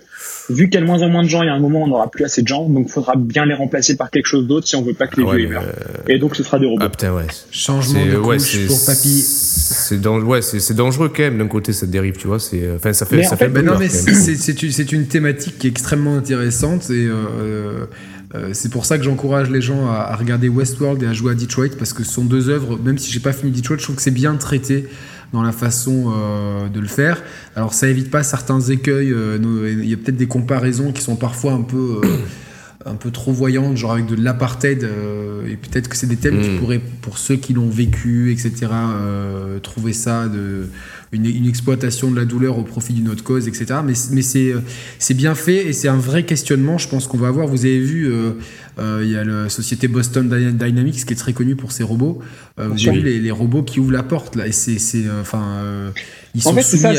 [0.50, 1.80] vu qu'il y a de moins en moins de gens, il y a un moment
[1.80, 4.26] où on n'aura plus assez de gens, donc il faudra bien les remplacer par quelque
[4.26, 5.64] chose d'autre si on veut pas que les vieux meurent.
[6.08, 6.84] Et donc ce sera des robots.
[6.84, 7.24] Ah putain ouais.
[7.50, 9.24] Changement de couche pour papy.
[9.26, 12.38] C'est dangereux, ouais, c'est dangereux quand même d'un côté cette dérive, tu vois.
[12.38, 13.48] C'est, enfin, ça fait, ça fait.
[13.48, 17.06] Ben non, mais c'est une thématique qui est extrêmement intéressante et.
[17.06, 17.86] Euh,
[18.34, 21.34] euh, c'est pour ça que j'encourage les gens à, regarder Westworld et à jouer à
[21.34, 23.96] Detroit parce que ce sont deux œuvres, même si j'ai pas fini Detroit, je trouve
[23.96, 24.88] que c'est bien traité
[25.32, 27.22] dans la façon euh, de le faire.
[27.54, 29.38] Alors ça évite pas certains écueils, euh,
[29.82, 32.00] il y a peut-être des comparaisons qui sont parfois un peu
[32.86, 34.86] un peu trop voyantes, genre avec de l'apartheid,
[35.48, 36.58] et peut-être que c'est des thèmes qui mm.
[36.58, 38.66] pourraient, pour ceux qui l'ont vécu, etc.,
[39.62, 40.68] trouver ça de,
[41.14, 43.80] une, exploitation de la douleur au profit d'une autre cause, etc.
[43.84, 44.60] Mais, mais euh,
[44.98, 47.46] c'est bien fait et c'est un vrai questionnement, je pense qu'on va avoir.
[47.46, 48.32] Vous avez vu, euh,
[48.78, 52.20] euh, il y a la société Boston Dynamics qui est très connue pour ses robots.
[52.58, 54.76] vous avez vu les, robots qui ouvrent la porte, là, et c'est,
[55.20, 55.92] enfin,
[56.34, 56.98] ils sont soumis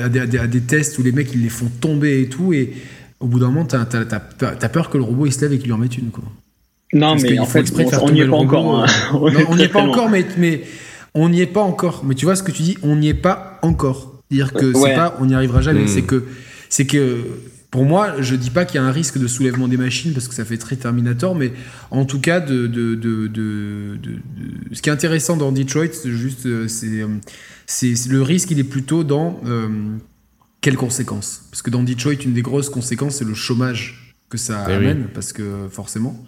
[0.00, 0.10] à,
[0.48, 2.72] des, tests où les mecs, ils les font tomber et tout, et
[3.20, 5.66] au bout d'un moment, t'as as, peur que le robot, il se lève et qu'il
[5.66, 6.24] lui en mette une, quoi.
[6.92, 8.84] Non, mais en fait, on n'y est pas encore.
[8.84, 8.86] Hein.
[9.12, 10.62] on n'y est pas encore, mais, mais
[11.16, 12.04] on n'y est pas encore.
[12.04, 14.22] Mais tu vois ce que tu dis, on n'y est pas encore.
[14.30, 15.84] Dire que c'est pas, on n'y arrivera jamais.
[15.84, 15.88] Hmm.
[15.88, 16.24] C'est que,
[16.68, 17.24] c'est que,
[17.70, 20.28] pour moi, je dis pas qu'il y a un risque de soulèvement des machines parce
[20.28, 21.52] que ça fait très Terminator, mais
[21.90, 23.98] en tout cas, de, de, de, de
[24.72, 27.18] ce qui est intéressant dans Detroit, c'est juste, euh, euh,
[27.66, 29.68] c'est, le risque, il est plutôt dans euh,
[30.60, 31.46] quelles conséquences?
[31.50, 35.08] Parce que dans Detroit, une des grosses conséquences, c'est le chômage que ça eh amène,
[35.14, 36.24] parce que forcément.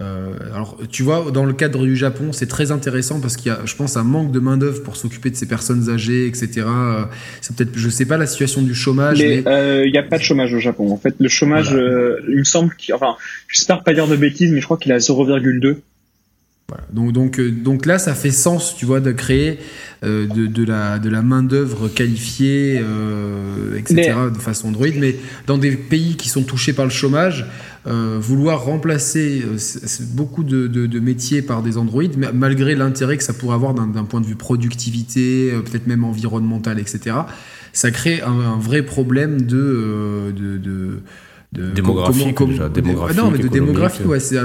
[0.00, 3.54] Euh, alors, tu vois, dans le cadre du Japon, c'est très intéressant parce qu'il y
[3.54, 6.62] a, je pense, un manque de main-d'œuvre pour s'occuper de ces personnes âgées, etc.
[6.66, 7.04] Euh,
[7.40, 9.18] c'est peut-être, je sais pas la situation du chômage.
[9.18, 10.90] Mais euh, il n'y a pas de chômage au Japon.
[10.90, 11.70] En fait, le chômage,
[12.28, 13.16] il me semble qu'il, enfin,
[13.48, 15.76] j'espère pas dire de bêtises, mais je crois qu'il est à 0,2.
[16.92, 19.58] Donc, donc, donc là, ça fait sens, tu vois, de créer
[20.02, 22.80] de, de, la, de la main-d'œuvre qualifiée,
[23.76, 24.94] etc., de façon droïde.
[24.98, 27.44] Mais dans des pays qui sont touchés par le chômage,
[27.86, 29.56] euh, vouloir remplacer euh,
[30.12, 34.26] beaucoup de, métiers par des androïdes, malgré l'intérêt que ça pourrait avoir d'un point de
[34.26, 37.16] vue productivité, euh, peut-être même environnemental, etc.,
[37.72, 40.58] ça crée un, vrai problème de, de,
[41.52, 44.36] de démographique, déjà, démographique, non, mais de démographie, ouais, c'est,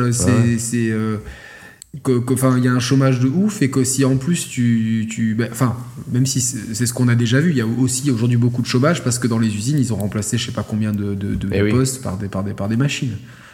[2.32, 5.36] enfin il y a un chômage de ouf et que si en plus tu, tu
[5.36, 5.76] ben, enfin
[6.12, 8.68] même si c'est ce qu'on a déjà vu il y a aussi aujourd'hui beaucoup de
[8.68, 11.38] chômage parce que dans les usines ils ont remplacé je sais pas combien de, de,
[11.52, 13.14] eh postes par des par des par des machines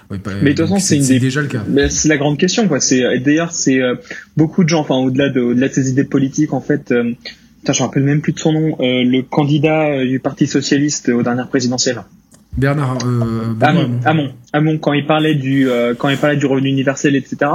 [0.10, 1.64] Mais de toute façon, c'est des- déjà le cas.
[1.70, 2.82] Mais c'est la grande question, quoi.
[2.82, 3.96] C'est et d'ailleurs, c'est euh,
[4.36, 6.92] beaucoup de gens, enfin, au-delà de, au-delà de ces idées politiques, en fait.
[6.92, 7.14] Euh,
[7.62, 8.76] putain, je me rappelle même plus de son nom.
[8.82, 12.02] euh, le candidat euh, du Parti socialiste aux dernières présidentielles.
[12.58, 14.00] Bernard euh, non.
[14.04, 17.50] Hamon, Hamon, quand il parlait du, euh, quand il parlait du revenu universel, etc.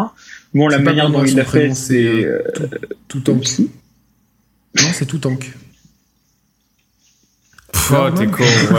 [0.57, 2.67] Bon, la manière dont il l'a fait, c'est, euh, euh,
[3.09, 3.47] Tout tank.
[3.61, 5.53] Non, c'est tout tank.
[7.93, 8.43] Oh, t'es con.
[8.43, 8.75] Oh.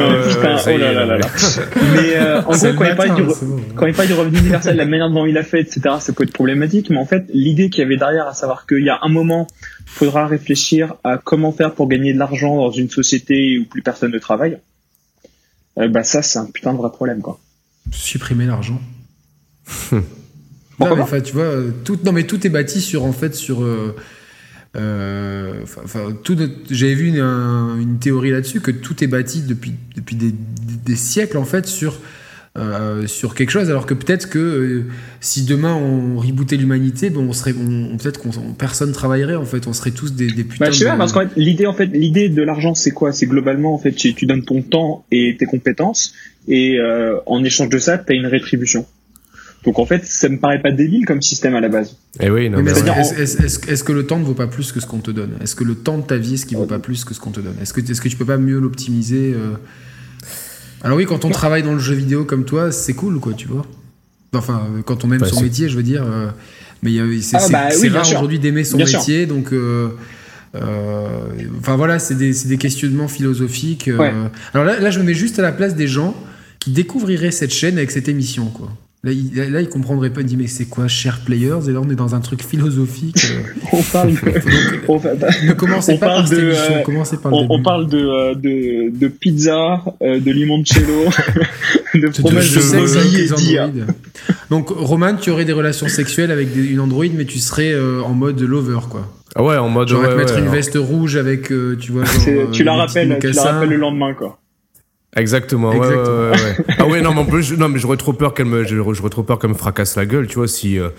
[1.94, 3.62] Mais euh, en gros, le quand il parle matin, du, re- c'est bon.
[3.76, 6.24] quand il parle du revenu universel, la manière dont il l'a fait, etc., ça peut
[6.24, 6.90] être problématique.
[6.90, 9.48] Mais en fait, l'idée qu'il y avait derrière, à savoir qu'il y a un moment,
[9.86, 13.82] il faudra réfléchir à comment faire pour gagner de l'argent dans une société où plus
[13.84, 14.58] personne ne travaille.
[15.78, 17.40] Euh, bah ça, c'est un putain de vrai problème, quoi.
[17.92, 18.82] supprimer l'argent.
[20.78, 21.52] Pourquoi non, mais, enfin, tu vois,
[21.84, 23.64] tout, non, mais tout est bâti sur, en fait, sur.
[23.64, 23.96] euh,
[24.76, 29.08] euh, enfin, enfin, tout notre- j'avais vu une, un- une théorie là-dessus que tout est
[29.08, 30.34] bâti depuis, depuis des,
[30.86, 32.00] des siècles, en fait, sur.
[32.58, 34.86] euh, sur quelque chose alors que peut-être que euh,
[35.22, 39.36] si demain on rebootait l'humanité bon on serait on, on- peut-être qu'on on- personne travaillerait
[39.36, 41.20] en fait on serait tous des, des putains Bah, je sais de- pas, parce qu'en
[41.20, 43.12] fait, l'idée, en fait, l'idée de l'argent, c'est quoi?
[43.12, 46.14] C'est globalement, en fait, tu, tu donnes ton temps et tes compétences,
[46.48, 48.88] et euh, en échange de ça, tu as une rétribution.
[49.64, 51.98] Donc, en fait, ça me paraît pas débile comme système à la base.
[52.22, 54.72] Eh oui, non, Oui, mais est-ce, est-ce- est-ce que le temps ne vaut pas plus
[54.72, 55.32] que ce qu'on te donne?
[55.42, 57.32] Est-ce que le temps de ta vie, est-ce qu'il vaut pas plus que ce qu'on
[57.32, 57.56] te donne?
[57.62, 59.56] Est-ce que, est-ce que tu peux pas mieux l'optimiser euh?
[60.84, 63.48] Alors oui, quand on travaille dans le jeu vidéo comme toi, c'est cool, quoi, tu
[63.48, 63.66] vois.
[64.34, 66.04] Enfin, euh, quand on aime Bah, son métier, je veux dire.
[66.06, 66.28] euh,
[66.84, 66.92] mais
[67.22, 69.00] c'est, Ah, bah, oui, rare aujourd'hui d'aimer son Bien sûr.
[69.00, 69.52] métier, donc.
[69.54, 69.90] euh,
[70.56, 71.08] euh,
[71.60, 73.88] Enfin voilà, c'est des, questionnements philosophiques.
[73.90, 73.98] euh.
[73.98, 74.14] Ouais.
[74.54, 76.16] Alors là, là, je me mets juste à la place des gens
[76.60, 78.70] qui découvriraient cette chaîne avec cette émission, quoi.
[79.08, 80.20] Là, ils, là, ils comprendraient pas.
[80.20, 81.70] Ils disent mais c'est quoi, chers players?
[81.70, 83.26] Et là, on est dans un truc philosophique.
[83.72, 87.42] On parle de, Ne commencez pas parle par cette de, émission, commencez par le on,
[87.42, 87.54] début.
[87.54, 91.06] on parle de, de, de pizza, euh, de limoncello,
[91.94, 93.64] de de fromage de d'IA.
[93.66, 93.86] androïdes.
[94.50, 98.02] Donc, Roman, tu aurais des relations sexuelles avec des- une androïde, mais tu serais euh,
[98.04, 99.08] en mode lover, quoi.
[99.36, 99.92] Ah ouais, en mode.
[99.92, 100.56] À ouais, te mettre ouais, une alors.
[100.56, 103.70] veste rouge avec, euh, tu vois, genre, C'est- euh, Tu la rappelles, tu la rappelles
[103.70, 104.40] le lendemain, quoi.
[105.18, 106.06] Exactement, ouais, Exactement.
[106.06, 106.66] ouais, ouais, ouais.
[106.80, 109.10] Ah ouais, non, mais en plus, je- non, mais j'aurais trop peur qu'elle me, j'aurais
[109.10, 110.90] trop peur qu'elle me fracasse la gueule, tu vois, si, euh,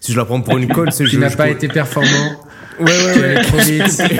[0.00, 2.42] si je la prends pour une conne, c'est Tu n'as pas été performant,
[2.80, 3.42] Ouais, ouais, ouais.
[3.42, 4.02] trop vite.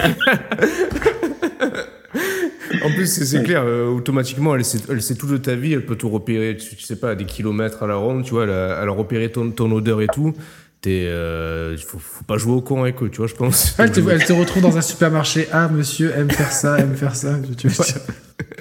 [2.85, 5.85] En plus, c'est clair, euh, automatiquement, elle sait, elle sait tout de ta vie, elle
[5.85, 8.45] peut tout repérer, tu, tu sais pas, à des kilomètres à la ronde, tu vois,
[8.45, 10.33] elle a, elle a repéré ton, ton odeur et tout.
[10.81, 13.75] T'es, euh, faut, faut pas jouer au con avec eux, tu vois, je pense.
[13.79, 15.49] Elle te, elle te retrouve dans un supermarché.
[15.51, 17.35] Ah, monsieur aime faire ça, aime faire ça.
[17.57, 17.75] Tu veux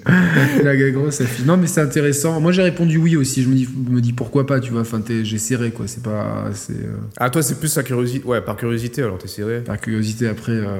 [0.63, 1.45] La grosse affiche.
[1.45, 2.39] Non, mais c'est intéressant.
[2.39, 3.43] Moi, j'ai répondu oui aussi.
[3.43, 4.81] Je me dis, me dis pourquoi pas, tu vois.
[4.81, 5.87] Enfin, t'es- j'essaierai, quoi.
[5.87, 6.45] C'est pas.
[6.53, 6.73] C'est.
[6.73, 8.25] euh, Ah, toi, c'est plus sa curiosité.
[8.25, 9.61] Ouais, par curiosité, alors t'essaierais.
[9.61, 10.53] Par curiosité, après.
[10.53, 10.79] Euh...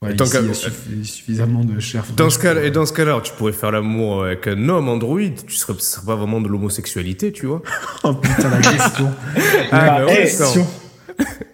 [0.00, 2.70] Ouais, ici, qu'à- il y a suffi- suffisamment de chair Dans ce cas, pour- et
[2.70, 6.06] dans ce cas-là, tu pourrais faire l'amour avec un homme androïde, tu serais, ce serait
[6.06, 7.62] pas vraiment de l'homosexualité, tu vois.
[8.04, 9.10] Oh putain, la question.
[9.72, 10.66] Ah, la bah ouais, question.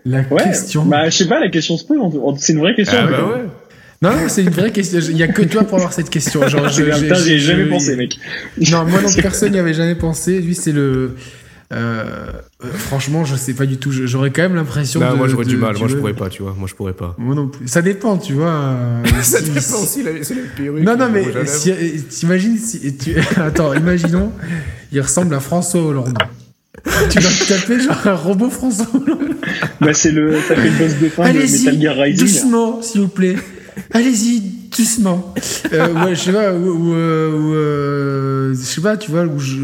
[0.05, 0.45] La Ouais.
[0.45, 0.85] question.
[0.85, 1.97] Bah, je sais pas, la question se pose.
[2.01, 2.99] on- C'est une vraie question.
[3.01, 3.45] Ah, bah ouais.
[4.03, 4.99] Non, non, c'est une vraie question.
[5.11, 6.47] Il y a que toi pour avoir cette question.
[6.49, 6.85] Genre, je-
[7.25, 8.17] j'ai- jamais pensé, mec.
[8.71, 10.41] Non, moi non, personne n'y avait jamais pensé.
[10.41, 11.15] Lui, c'est le.
[11.73, 12.05] euh,
[12.75, 13.91] franchement, je sais pas du tout.
[13.93, 15.01] J'aurais quand même l'impression.
[15.01, 16.75] Non, de- moi j'aurais de- du mal, moi je pourrais pas, tu vois, moi je
[16.75, 17.15] pourrais pas.
[17.19, 17.67] Moi non plus.
[17.67, 18.51] Ça dépend, tu vois.
[18.53, 20.83] euh, Ça si- dépend si- aussi, la- c'est la perruque.
[20.83, 21.73] Non, non, mais si-
[22.11, 22.97] t'imagines si.
[22.97, 23.15] Tu...
[23.37, 24.33] Attends, imaginons,
[24.93, 26.19] il ressemble à François Hollande.
[27.09, 29.35] tu vas te taper genre un robot François Hollande.
[29.81, 32.19] Bah, c'est le, ça fait le boss de fin de Allez-y, Metal Gear Rising.
[32.27, 33.37] doucement, s'il vous plaît.
[33.95, 34.41] Allez-y,
[34.77, 35.33] doucement.
[35.73, 39.23] Euh, ouais, je sais pas, ou, ou, euh, ou, euh, je sais pas, tu vois,
[39.25, 39.57] où je,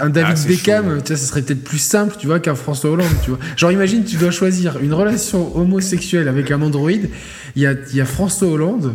[0.00, 1.02] un David Ah, Beckham, chaud, ouais.
[1.02, 3.38] tu vois, ça serait peut-être plus simple, tu vois, qu'un François Hollande, tu vois.
[3.56, 7.10] Genre, imagine, tu dois choisir une relation homosexuelle avec un androïde.
[7.54, 8.94] Il y a, il y a François Hollande.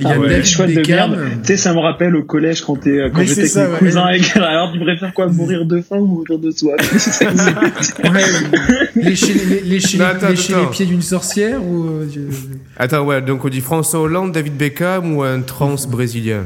[0.00, 1.10] Il y a Ah ouais, David choix de Beckham.
[1.10, 1.28] merde.
[1.42, 3.72] Tu sais, ça me rappelle au collège quand t'es, quand j'étais c'est avec ça, mes
[3.72, 3.78] ouais.
[3.80, 4.04] cousins.
[4.04, 6.76] avec- Alors, tu préfères quoi, mourir de faim ou mourir de soif?
[8.94, 10.62] Lécher, les- lécher, Non, les- attends, lécher attends.
[10.62, 12.06] les pieds d'une sorcière ou euh,
[12.76, 16.44] Attends, ouais, donc on dit François Hollande, David Beckham ou un trans brésilien?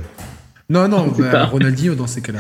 [0.71, 2.39] Non, non, bah, pas- Ronaldinho dans ces cas-là.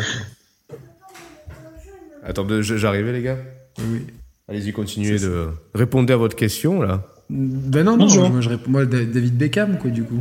[2.24, 3.36] Attends, j'arrivais les gars
[3.80, 4.06] Oui.
[4.48, 7.02] Allez-y, continuez de répondre à votre question là.
[7.30, 8.30] Ben non, non, Bonjour.
[8.30, 10.20] moi, je réponds, moi, Da- David Beckham, quoi, du coup.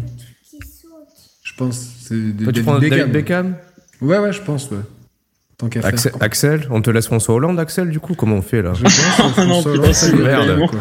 [1.66, 2.97] Pense, c'est de- Toi, tu David prends Beckham.
[2.99, 3.55] David Beckham
[4.01, 4.78] Ouais, ouais, je pense, ouais.
[5.57, 5.89] Tant qu'à faire.
[5.93, 8.82] Axel, Axel, on te laisse François Hollande, Axel, du coup Comment on fait là Je
[8.82, 10.59] pense, François Non, Hollande, ça merde.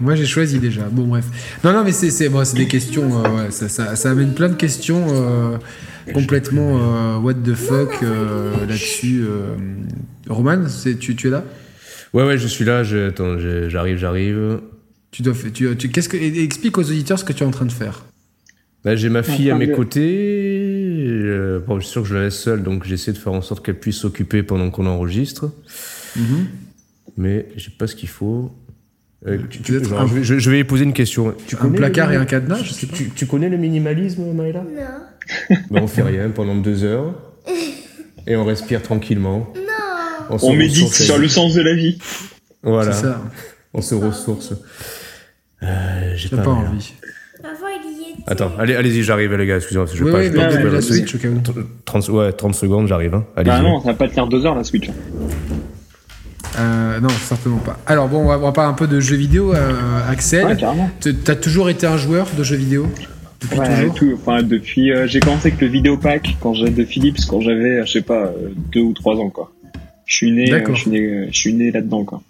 [0.00, 0.82] Moi, j'ai choisi déjà.
[0.90, 1.24] Bon, bref.
[1.64, 3.24] Non, non, mais c'est, c'est, bon, c'est des questions.
[3.24, 5.56] euh, ouais, ça, ça, ça amène plein de questions euh,
[6.14, 9.24] complètement euh, what the fuck euh, là-dessus.
[9.28, 9.54] euh.
[10.28, 11.44] Roman, c'est, tu, tu es là?
[12.12, 14.60] Ouais, ouais, je suis là, je- attends, je- j'arrive, j'arrive.
[15.10, 17.66] tu dois, tu, tu, qu'est-ce que, explique aux auditeurs ce que tu es en train
[17.66, 18.04] de faire.
[18.86, 20.00] Là, j'ai ma fille à mes côtés,
[21.08, 23.42] euh, bon, je suis sûr que je la laisse seule, donc j'essaie de faire en
[23.42, 25.50] sorte qu'elle puisse s'occuper pendant qu'on enregistre.
[26.14, 26.46] Mhm.
[27.16, 28.52] Mais j'ai pas ce qu'il faut.
[29.26, 31.34] Euh, tu- tu- Peut-être genre, un- je, vais- je- je vais lui poser une question.
[31.48, 32.96] Tu Un connais placard et un cadenas, je sais tu, pas.
[32.96, 35.56] tu- tu connais le minimalisme, Maëla Non.
[35.70, 37.12] ben, On fait rien pendant deux heures.
[38.28, 39.52] Et on respire tranquillement.
[39.56, 40.36] Non.
[40.42, 41.02] On, médite ressource.
[41.04, 41.98] sur le sens de la vie.
[42.62, 43.22] Voilà, C'est ça.
[43.74, 44.52] on se ressource.
[45.62, 46.92] Euh, j'ai pas, envie.
[47.44, 48.15] Avant, il y était.
[48.28, 49.86] Attends, allez, allez-y, j'arrive, les gars, excusez-moi.
[49.92, 51.40] Je vais Oui, pas, oui, je vais mais pas couper la Switch au cas où.
[51.84, 53.14] 30, ouais, 30 secondes, j'arrive.
[53.14, 53.24] Hein.
[53.36, 54.90] Bah non, ça va pas tenir deux heures la Switch.
[56.58, 57.78] Euh, non, certainement pas.
[57.86, 60.46] Alors bon, on va, on va parler un peu de jeux vidéo, euh, Axel.
[60.46, 62.86] Ouais, T'as toujours été un joueur de jeux vidéo?
[63.42, 63.94] Depuis Ouais, toujours?
[63.94, 67.92] tout, enfin, depuis, euh, j'ai commencé avec le Vidéopack quand de Philips quand j'avais, je
[67.92, 68.32] sais pas,
[68.72, 69.52] deux ou trois ans, quoi.
[70.06, 70.74] Je suis né, euh, D'accord.
[70.74, 72.22] je suis né, euh, je suis né là-dedans, quoi.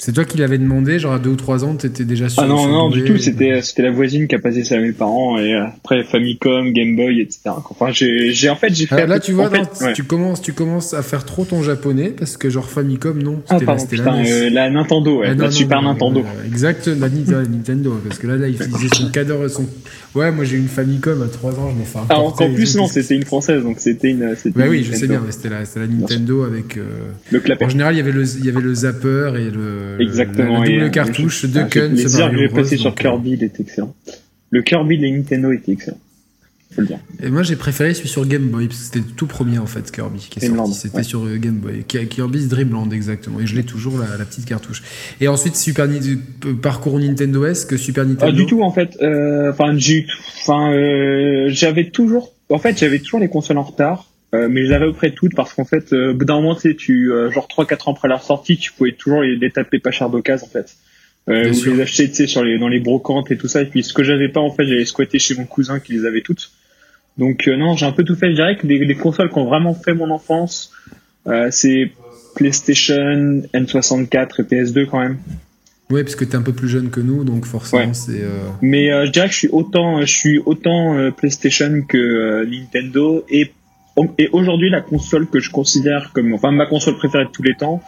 [0.00, 2.46] C'est toi qui l'avais demandé, genre à deux ou trois ans, t'étais déjà sur Ah
[2.46, 4.92] non, sur non, du tout, c'était, c'était la voisine qui a passé ça à mes
[4.92, 7.40] parents et euh, après Famicom, Game Boy, etc.
[7.68, 9.08] Enfin, j'ai, j'ai, en fait, j'ai fait.
[9.08, 9.92] Là, tu vois, fait, ouais.
[9.94, 13.58] tu commences, tu commences à faire trop ton japonais parce que genre Famicom, non, Ah,
[13.58, 16.20] pardon, c'était putain, euh, la Nintendo, ouais, Ah, non, la non, Super Nintendo.
[16.20, 19.66] euh, exact, la Nintendo, parce que là, là, il utilisait son cadre, son.
[20.14, 22.86] Ouais, moi j'ai une Famicom à 3 ans, je l'ai fait qu'en et plus, non,
[22.86, 24.34] c'était une française, donc c'était une.
[24.36, 26.76] C'était Bah oui, je sais bien, mais c'était la, la Nintendo avec.
[26.76, 26.82] euh,
[27.30, 27.64] Le clapet.
[27.64, 30.00] En général, il y avait le, il y avait le zapper et le.
[30.00, 30.64] Exactement.
[30.64, 33.32] Et, double euh, cartouche, ah, j'ai- Kun, ce heures que j'ai passé sur euh, Kirby,
[33.32, 33.94] il était excellent.
[34.50, 35.98] Le Kirby de Nintendo était excellent.
[36.74, 36.98] Faut le dire.
[37.22, 39.66] Et moi j'ai préféré celui sur Game Boy, parce que c'était le tout premier en
[39.66, 40.74] fait Kirby qui est sorti.
[40.74, 41.02] C'était ouais.
[41.02, 41.82] sur euh, Game Boy.
[41.88, 43.40] Ki- Kirby's Dreamland exactement.
[43.40, 44.82] Et je l'ai toujours la, la petite cartouche.
[45.20, 48.26] Et ensuite Super Ni- euh, parcours Nintendo S que Super Nintendo.
[48.32, 48.96] Ah, du tout en fait.
[49.02, 50.06] euh, Enfin, j'ai,
[50.42, 54.04] enfin, euh, j'avais toujours, en fait, j'avais toujours les consoles en retard.
[54.34, 56.34] euh, mais je les avais à peu près toutes parce qu'en fait, euh, bout d'un
[56.34, 59.50] moment, tu sais, tu, genre 3-4 ans après leur sortie, tu pouvais toujours les, les
[59.50, 60.74] taper pas cher d'occasion en fait.
[61.28, 61.74] Euh, sûr.
[61.74, 63.62] les sais, sur les, dans les brocantes et tout ça.
[63.62, 66.06] Et puis, ce que j'avais pas, en fait, j'allais squatter chez mon cousin qui les
[66.06, 66.50] avait toutes.
[67.18, 68.30] Donc, euh, non, j'ai un peu tout fait.
[68.30, 70.72] Je dirais que les, les consoles qui ont vraiment fait mon enfance,
[71.26, 71.90] euh, c'est
[72.36, 75.18] PlayStation, N64 et PS2 quand même.
[75.90, 77.94] Ouais, parce que t'es un peu plus jeune que nous, donc forcément Ouais.
[77.94, 78.22] c'est.
[78.22, 82.44] euh, Mais euh, je dirais que je suis autant, je suis autant euh, PlayStation que
[82.44, 83.52] Nintendo et
[84.16, 87.54] et aujourd'hui la console que je considère comme, enfin ma console préférée de tous les
[87.56, 87.82] temps,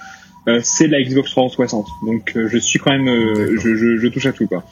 [0.63, 1.87] c'est la Xbox 360.
[2.07, 4.65] Donc euh, je suis quand même, euh, je, je, je touche à tout quoi.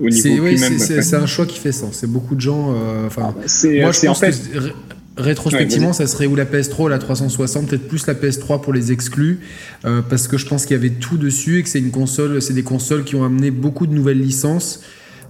[0.00, 1.96] Au niveau C'est oui, c'est- un choix qui fait sens.
[2.00, 2.72] C'est beaucoup de gens.
[2.74, 4.30] euh, Enfin, C'est moi euh, je en pense fait.
[4.52, 4.72] que ré-
[5.16, 8.92] rétrospectivement, ça serait ou la PS3 ou la 360, peut-être plus la PS3 pour les
[8.92, 9.40] exclus,
[9.84, 12.40] euh, parce que je pense qu'il y avait tout dessus et que c'est une console,
[12.40, 14.82] c'est des consoles qui ont amené beaucoup de nouvelles licences.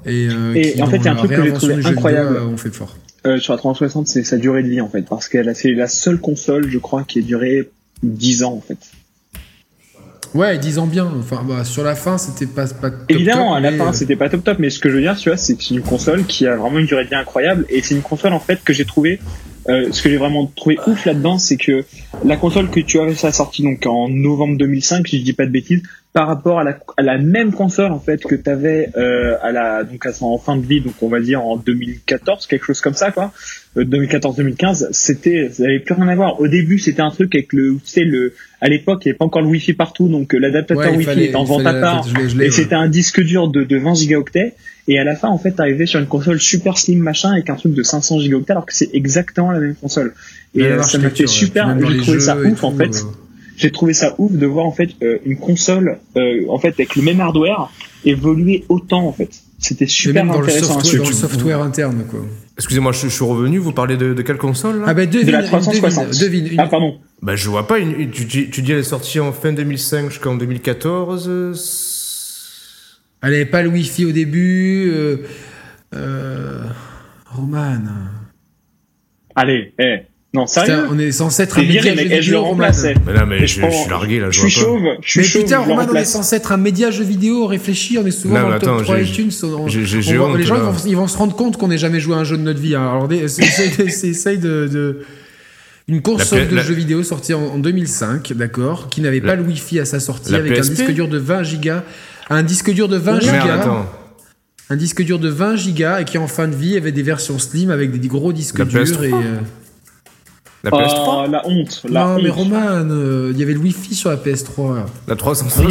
[0.07, 1.91] Et, euh, Et qui, en fait, il y a un truc que j'ai trouvé vidéo,
[1.93, 2.37] incroyable.
[2.37, 2.97] euh, ont fait fort.
[3.27, 5.89] euh, sur la 360, c'est sa durée de vie en fait, parce que c'est la
[5.89, 7.71] seule console, je crois, qui a duré
[8.03, 8.77] 10 ans en fait.
[10.35, 11.11] Ouais, 10 ans bien.
[11.19, 13.89] Enfin, bah, sur la fin, c'était pas, pas top, Évidemment, top, à la mais, fin,
[13.89, 15.63] euh, c'était pas top top, mais ce que je veux dire, tu vois, c'est que
[15.63, 18.33] c'est une console qui a vraiment une durée de vie incroyable, et c'est une console
[18.33, 19.21] en fait que j'ai trouvé.
[19.69, 21.85] euh, ce que j'ai vraiment trouvé ouf là-dedans, c'est que
[22.25, 25.45] la console que tu avais sa sortie donc en novembre 2005, si je dis pas
[25.45, 25.83] de bêtises,
[26.15, 29.53] par rapport à la, à la même console en fait que tu avais euh, à
[29.53, 32.65] la donc à son en fin de vie, donc on va dire en 2014, quelque
[32.65, 33.31] chose comme ça quoi.
[33.77, 36.41] Euh, 2014-2015, c'était ça avait plus rien à voir.
[36.41, 39.19] Au début, c'était un truc avec le tu sais le à l'époque, il n'y avait
[39.19, 42.07] pas encore le wifi partout, donc euh, l'adaptateur ouais, wifi était en vente à part.
[42.09, 44.55] je Et c'était un disque dur de, de 20 gigaoctets.
[44.89, 47.57] Et à la fin, en fait, t'arrivais sur une console super slim machin avec un
[47.57, 50.15] truc de 500 gigaoctets alors que c'est exactement la même console.
[50.55, 52.97] Et euh, ça m'a fait super, j'ai trouvé ça ouf en fait.
[52.97, 53.11] euh,
[53.57, 56.97] J'ai trouvé ça ouf de voir en fait euh, une console euh, en fait avec
[56.97, 57.71] le même hardware
[58.05, 59.31] évoluer autant en fait.
[59.59, 60.79] C'était super même dans le intéressant.
[60.79, 62.21] à software, dans le software interne, quoi.
[62.57, 65.27] Excusez-moi, je, je suis revenu, vous parlez de, de quelle console là Ah bah devine,
[65.27, 66.09] De la 360.
[66.11, 66.99] devine, devine, une- Ah pardon.
[67.23, 70.11] Bah je vois pas, une, tu, tu, tu dis elle est sortie en fin 2005
[70.11, 74.91] jusqu'en 2014 euh, c'est- Elle avait pas le wifi au début.
[74.93, 75.17] Euh,
[75.95, 76.63] euh,
[77.27, 77.79] Roman.
[79.35, 79.99] Allez, eh.
[80.35, 82.03] Non, Putain, sérieux on est censé être un média viré, jeu.
[82.11, 82.95] Eh, je vidéo, le eh.
[83.07, 85.27] Mais non, mais je, prends- je suis largué là, je suis chauve, je suis Mais
[85.27, 88.35] chauve, putain, Roman, on est censé être un média jeu vidéo, réfléchis, on est souvent
[88.35, 89.31] Non, dans le top attends, 3 j'ai- iTunes.
[89.45, 90.61] on- j'ai- j'ai- on j'ai voit- honte, les gens, là.
[90.61, 92.43] ils vont, ils vont se rendre compte qu'on n'est jamais joué à un jeu de
[92.43, 92.75] notre vie.
[92.75, 92.83] hein.
[92.83, 95.01] Alors, essaye de, de-
[95.89, 99.37] Une console de la- jeux vidéo sortie en, en 2005, d'accord, qui n'avait La- pas
[99.37, 101.85] le Wi-Fi à sa sortie, la avec un disque dur de 20 gigas.
[102.29, 103.87] Un disque dur de 20 Merde, gigas.
[104.69, 107.39] Un disque dur de 20 gigas et qui en fin de vie avait des versions
[107.39, 108.83] slim avec des gros disques La durs.
[108.83, 109.05] PS3?
[109.07, 109.39] Et, euh,
[110.65, 112.23] La Oh, PS3 la honte, la Non, honte.
[112.25, 114.75] mais Roman, euh, il y avait le Wi-Fi sur la PS3.
[114.75, 114.87] là.
[115.07, 115.65] La 360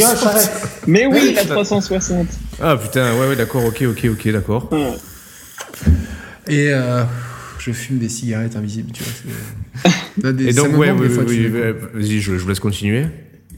[0.88, 2.28] Mais oui, la 360.
[2.62, 4.70] Ah putain, ouais, ouais, d'accord, ok, ok, ok, d'accord.
[4.72, 4.94] Ouais.
[6.48, 7.04] Et euh,
[7.60, 9.12] je fume des cigarettes invisibles, tu vois.
[9.84, 9.92] c'est-
[10.24, 11.50] Là, des- Et donc, ouais, oui, fumer.
[11.50, 13.06] ouais, vas-y, je, je vous laisse continuer.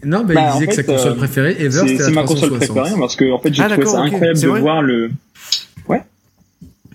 [0.04, 1.98] Non, bah, Bah, il en disait que sa fait, console euh, préférée, Ever, C'est c'était
[1.98, 2.78] c'est la ma console 360.
[2.78, 4.14] préférée parce que en fait j'ai Ah, trouvé ça d'accord, ok.
[4.14, 5.12] incroyable C'est de voir le.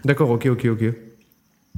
[0.05, 0.85] D'accord, ok, ok, ok.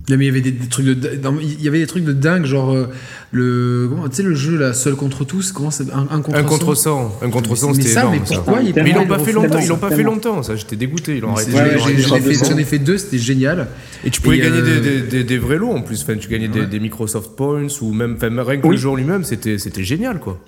[0.09, 2.05] Non, mais il y avait des, des trucs de, non, il y avait des trucs
[2.05, 2.87] de dingue, genre euh,
[3.33, 6.37] le, comment- tu sais le jeu là, seul contre tous, comment c'est un, un contre
[6.39, 8.19] Un contre 100, un contre 100, Mais c'était ça, énorme.
[8.21, 8.35] mais ça.
[8.37, 10.55] pourquoi il est Mais ils l'ont pas fait longtemps, ils l'ont pas fait longtemps, ça,
[10.55, 11.51] j'étais dégoûté, ils l'ont arrêté.
[11.51, 13.67] j'en ai fait- deux, c'était génial.
[14.05, 16.29] Et tu pouvais Et, gagner euh, des, des, des vrais lots en plus, enfin, tu
[16.29, 16.67] gagnais des, Ouais.
[16.67, 18.77] des Microsoft Points ou même, enfin, rien que Oui.
[18.77, 20.39] le jeu en lui-même, c'était c'était génial quoi.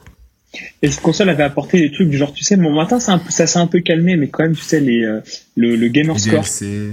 [0.82, 3.18] Et cette console avait apporté des trucs du genre, tu sais, bon, matin, c'est un
[3.18, 5.20] peu, ça s'est un peu calmé, mais quand même, tu sais, les, euh,
[5.56, 6.90] le, le gamer score, DLC.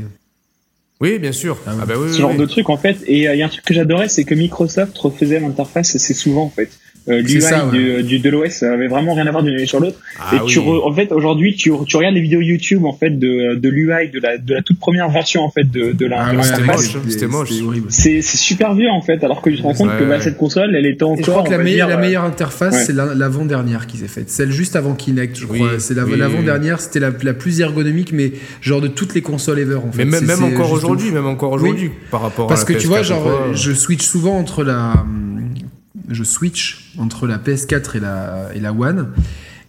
[1.02, 1.58] Oui, bien sûr.
[1.68, 2.38] Ah Ah, bah oui, ce oui, genre oui.
[2.38, 2.98] de truc, en fait.
[3.06, 6.14] Et euh, il y a un truc que j'adorais, c'est que Microsoft refaisait l'interface assez
[6.14, 6.70] souvent, en fait.
[7.08, 7.72] Euh, L'UI ça, ouais.
[8.02, 9.98] du, du, de l'OS avait vraiment rien à voir d'une année sur l'autre.
[10.20, 13.12] Ah et tu re- en fait, aujourd'hui, tu, tu regardes les vidéos YouTube, en fait,
[13.12, 16.26] de, de l'UI, de la, de la toute première version, en fait, de, de la,
[16.26, 16.96] Ah de ouais, c'était l'interface.
[16.96, 17.50] moche, c'était moche.
[17.64, 17.86] horrible.
[17.90, 20.20] C'est c'est super vieux, en fait, alors que tu te rends compte Ouais, que bah,
[20.20, 22.74] cette console, elle était encore, Et je crois que la, dire, la euh, meilleure interface,
[22.74, 22.84] ouais.
[22.86, 24.32] c'est la- l'avant-dernière qu'ils aient faite.
[24.32, 25.78] Celle juste avant Kinect, je Oui, crois.
[25.78, 28.32] c'est la- oui, l'avant-dernière, c'était la, la plus ergonomique, mais
[28.62, 30.06] genre de toutes les consoles ever, en fait.
[30.06, 33.04] Mais même, encore aujourd'hui, même encore aujourd'hui, par rapport Parce à que tu vois, PS4
[33.04, 33.48] genre, quoi.
[33.54, 35.06] je switch souvent entre la.
[36.10, 39.10] Je switch entre la PS4 et la, et la One.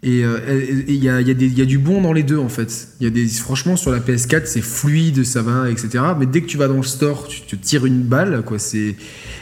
[0.03, 2.23] Et euh, et- et il y, a, il y, y a du bon dans les
[2.23, 2.89] deux en fait.
[3.01, 5.89] Y a des, franchement sur la PS4 c'est fluide, ça va, etc.
[6.19, 8.59] Mais dès que tu vas dans le store, tu te tires une balle quoi.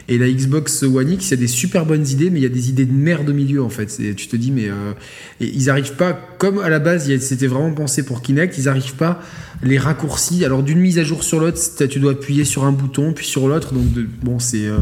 [0.08, 2.46] Et la Xbox One X, il y a des super bonnes idées, mais il y
[2.46, 3.90] a des idées de merde au milieu en fait.
[3.90, 4.92] C'est- Tu te dis mais euh,
[5.40, 8.94] et ils arrivent pas comme à la base, c'était vraiment pensé pour Kinect, ils arrivent
[8.94, 9.20] pas
[9.62, 10.44] les raccourcis.
[10.44, 13.48] Alors d'une mise à jour sur l'autre, tu dois appuyer sur un bouton puis sur
[13.48, 13.74] l'autre.
[13.74, 14.78] Donc de- bon c'est euh,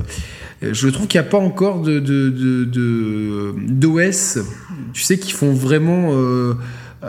[0.72, 4.38] je trouve qu'il n'y a pas encore de, de, de, de- d'OS,
[4.92, 6.54] tu sais, qui font vraiment euh,
[7.04, 7.08] euh,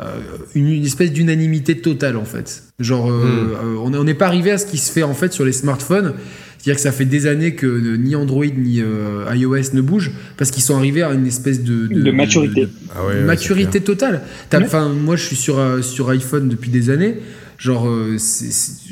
[0.56, 2.64] une, une espèce d'unanimité totale, en fait.
[2.80, 3.24] Genre, euh,
[3.64, 5.46] euh, on est- on n'est pas arrivé à ce qui se fait, en fait, sur
[5.46, 6.14] les smartphones.
[6.58, 10.50] C'est-à-dire que ça fait des années que ni Android ni euh, iOS ne bougent, parce
[10.50, 11.88] qu'ils sont arrivés à une espèce de...
[11.88, 12.62] De maturité.
[12.62, 14.22] de- Ah ouais, de ouais, maturité c'est totale.
[14.50, 14.66] T'as- Ouais.
[14.66, 17.18] Enfin, moi, je suis sur, sur iPhone depuis des années.
[17.64, 18.18] Genre, euh,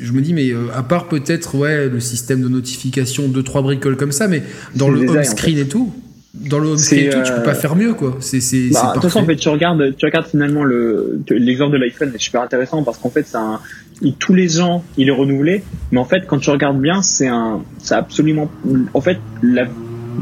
[0.00, 3.60] je me dis, mais euh, à part peut-être, ouais, le système de notification, deux, trois
[3.60, 4.42] bricoles comme ça, mais
[4.74, 5.92] dans le home en screen et tout,
[6.32, 8.16] dans le home screen et tout, tu peux euh, pas faire mieux, quoi.
[8.20, 11.84] C'est, Bah, de toute façon, en fait, tu regardes, tu regardes finalement le, l'exemple de
[11.84, 13.60] l'iPhone est super intéressant parce qu'en fait, c'est un,
[14.00, 15.62] il- tous les ans, il est renouvelé.
[15.90, 18.50] Mais en fait, quand tu regardes bien, c'est un, c'est absolument,
[18.94, 19.66] en fait, la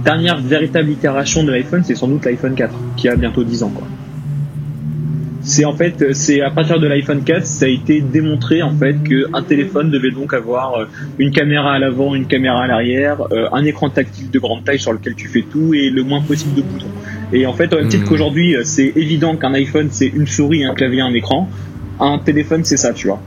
[0.05, 3.71] dernière véritable itération de l'iPhone, c'est sans doute l'iPhone 4, qui a bientôt 10 ans,
[3.71, 3.87] quoi.
[5.43, 8.97] C'est en fait, c'est à partir de l'iPhone 4, ça a été démontré en fait
[9.03, 10.85] que un téléphone devait donc avoir euh,
[11.19, 14.79] une caméra à l'avant, une caméra à l'arrière, euh, un écran tactile de grande taille
[14.79, 16.91] sur lequel tu fais tout et le moins possible de boutons.
[17.33, 18.09] Et en fait, au même titre Mhm.
[18.09, 21.49] qu'aujourd'hui, euh, c'est évident qu'un iPhone c'est une souris, un clavier, un écran.
[22.01, 23.21] Un téléphone, c'est ça, tu vois.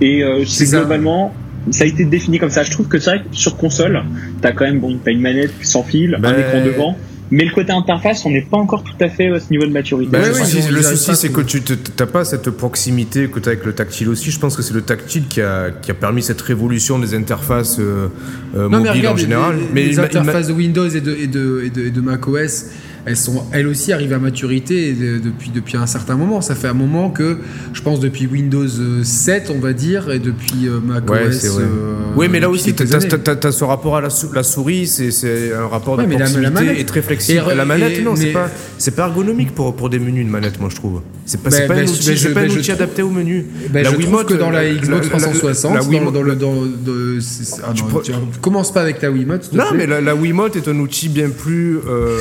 [0.00, 1.34] Et euh, c'est globalement,
[1.70, 2.62] ça a été défini comme ça.
[2.62, 4.02] Je trouve que c'est vrai que sur console,
[4.40, 6.96] t'as quand même bon, t'as une manette sans fil, un Ben- écran devant.
[7.30, 9.70] Mais le côté interface, on n'est pas encore tout à fait à ce niveau de
[9.72, 10.10] maturité.
[10.10, 11.60] Bah, le souci, le c'est que tu
[11.98, 14.30] n'as pas cette proximité que tu as avec le tactile aussi.
[14.30, 17.78] Je pense que c'est le tactile qui a, qui a permis cette révolution des interfaces
[17.80, 18.08] euh,
[18.56, 19.56] euh, Non, mais mobiles regarde, en général.
[19.74, 21.86] les, les il m'a- il m'a- interfaces de Windows et de, et de, et de,
[21.86, 22.66] et de macOS,
[23.06, 26.40] elles sont elles aussi arrivées à maturité de- depuis, depuis un certain moment.
[26.40, 27.38] Ça fait un moment que,
[27.72, 31.10] je pense, depuis Windows euh, 7, on va dire, et depuis euh, macOS.
[31.10, 31.62] Ouais, vrai.
[31.62, 35.52] euh, oui, mais là aussi, tu as, ce rapport à la, sou- la souris, c'est-
[35.54, 37.42] un rapport de Ouais, mais la- la proximité manette- et très flexible.
[37.50, 38.50] et- la manette, et- non, c'est pas,
[38.96, 41.00] pas ergonomique pour, pour des menus, une manette, moi, je trouve.
[41.24, 43.46] C'est pas, un outil, c'est je- pas un je outil trouve- adapté au menu.
[43.70, 46.14] Ben, la je Wiimote, que dans la, la- Xbox la- la- 360, la dans, Wiimote-
[46.14, 49.52] dans le, dans, de- c'est- ah non, pre- tu- commence pas avec ta Wiimote.
[49.52, 52.18] Non, mais la, la Wiimote est un outil bien plus, euh,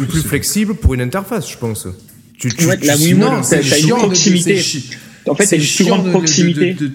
[0.00, 1.86] bien plus flexible pour une interface, je pense.
[2.38, 4.62] Tu, tu, Ouais, tu la Wiimote, non, c'est- une proximité.
[5.28, 6.74] En fait, c'est une plus grande de- de- proximité.
[6.74, 6.92] de- de-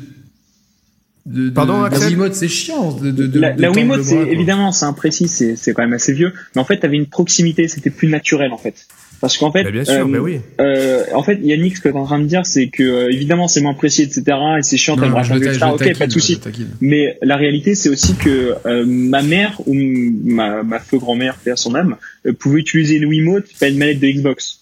[1.25, 2.97] de- de- Pardon, la Wiimote, c'est chiant.
[3.01, 6.79] La, Wiimote, c'est évidemment, c'est imprécis, c'est c'est quand même assez vieux, mais en fait,
[6.79, 8.87] t'avais une proximité, c'était plus naturel en fait.
[9.23, 10.41] Parce qu'en fait, Bah, bien sûr, euh, oui.
[10.59, 13.47] euh, en fait, Yannick, ce que t'es en train de dire, c'est que euh, évidemment,
[13.47, 14.21] c'est moins précis, etc.,
[14.59, 15.59] et c'est chiant, t'as le je le etc.
[15.65, 16.41] le Ok, taquine, pas de souci.
[16.45, 16.65] le.
[16.81, 21.55] Mais la réalité, c'est aussi que euh, ma mère ou ma, ma feu grand-mère, à
[21.55, 21.95] son âme,
[22.25, 24.59] euh, pouvait utiliser une Wiimote, pas une manette de Xbox.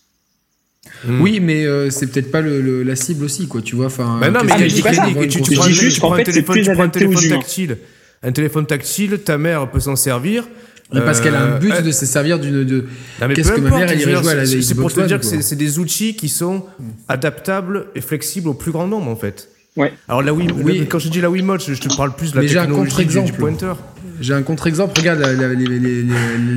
[1.08, 1.22] Mm.
[1.22, 3.64] Oui, mais euh, c'est peut-être pas le, le- la cible aussi, quoi.
[3.64, 4.20] Tu vois, enfin.
[4.22, 5.08] Bah non, mais Ah, mais Yannick, je dis pas ça.
[5.28, 6.64] Tu, tu Je prends dis un- juste tu qu'en prends un fait, c'est téléphone, plus
[6.66, 7.38] tu prends un adapté aux téléphone humains.
[7.40, 7.78] tactile.
[8.22, 10.48] Un téléphone tactile, ta mère peut s'en servir.
[10.94, 12.64] Mais parce qu'elle a un but euh, de se servir d'une.
[12.66, 12.86] De...
[13.34, 15.20] Qu'est-ce que ma mère, elle irait dire, jouer à la c'est- C'est pour te dire
[15.20, 16.66] que c'est- des outils qui sont
[17.08, 19.50] adaptables et flexibles au plus grand nombre, en fait.
[19.78, 19.94] Ouais.
[20.10, 20.86] Alors, la Wii, Oui.
[20.90, 22.66] quand je dis la Wiimote, je je te parle plus de la Mais j'ai un
[22.66, 23.74] technologie du, pointer.
[24.20, 24.94] J'ai un contre-exemple.
[25.00, 26.04] Regarde la- la- les, les- les-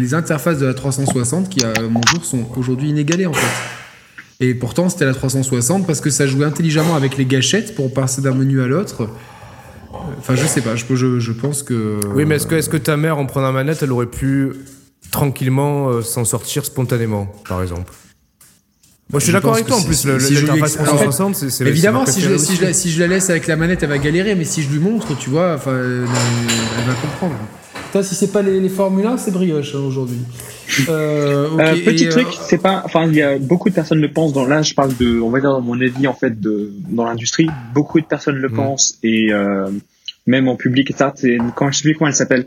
[0.01, 3.47] les interfaces de la 360 qui, à mon jour, sont aujourd'hui inégalées, en fait.
[4.41, 8.21] Et pourtant, c'était la 360 parce que ça jouait intelligemment avec les gâchettes pour passer
[8.21, 9.09] d'un menu à l'autre.
[10.19, 10.77] Enfin, je sais pas.
[10.77, 12.01] Je, je, je pense que.
[12.15, 14.51] Oui, mais est-ce que, est que ta mère, en prenant la manette, elle aurait pu
[15.11, 17.93] tranquillement euh, s'en sortir spontanément, par exemple?
[19.11, 19.77] Moi, je suis d'accord avec toi.
[19.77, 22.57] En plus, si- le- si l'interface ex- en fait, 360, c'est Évidemment, si je, si,
[22.57, 24.79] je, si je la laisse avec la manette, elle va galérer, mais si je lui
[24.79, 26.07] montre, tu vois, enfin, elle,
[26.79, 27.35] elle va comprendre.
[27.87, 30.19] Putain, si c'est pas les, les Formule 1, c'est brioche hein, aujourd'hui.
[30.89, 34.01] Euh, Euh, petit et, truc, euh, c'est pas, enfin, il y a beaucoup de personnes
[34.01, 34.33] le pensent.
[34.33, 37.05] Dans là, je parle de, on va dire dans mon avis en fait de dans
[37.05, 38.55] l'industrie, beaucoup de personnes le Mm.
[38.55, 39.69] pensent et euh,
[40.27, 42.47] même en public c'est- Quand je sais plus comment elle s'appelle,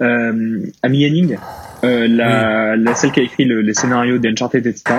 [0.00, 1.36] euh, Amy Henning,
[1.84, 4.96] euh, la, la celle qui a écrit le- les scénarios d'Uncharted etc.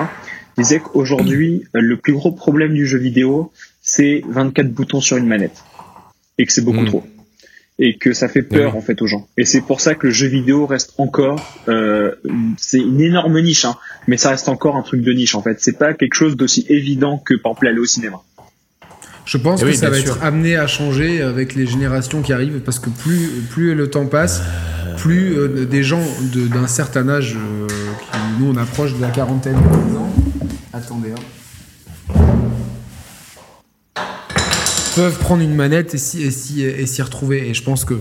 [0.58, 3.52] disait qu'aujourd'hui le plus gros problème du jeu vidéo
[3.82, 5.64] c'est 24 boutons sur une manette
[6.38, 6.86] et que c'est beaucoup Mm.
[6.86, 7.04] trop
[7.80, 9.28] et que ça fait peur en fait aux gens.
[9.36, 12.12] Et c'est pour ça que le jeu vidéo reste encore, euh,
[12.58, 13.76] c'est une énorme niche, hein,
[14.08, 15.60] mais ça reste encore un truc de niche en fait.
[15.60, 18.22] C'est pas quelque chose d'aussi évident que par exemple aller au cinéma.
[19.26, 20.16] Je pense Eh que oui, ça va sûr.
[20.16, 24.06] être amené à changer avec les générations qui arrivent, parce que plus, plus le temps
[24.06, 24.42] passe,
[24.98, 26.02] plus euh, des gens
[26.34, 27.68] de- d'un certain âge, euh,
[28.12, 29.58] qui, nous on approche de la quarantaine
[30.74, 32.14] attendez, hein.
[34.96, 37.50] peuvent prendre une manette et s'y et s'y- et s'y retrouver.
[37.50, 37.98] Et je pense que euh,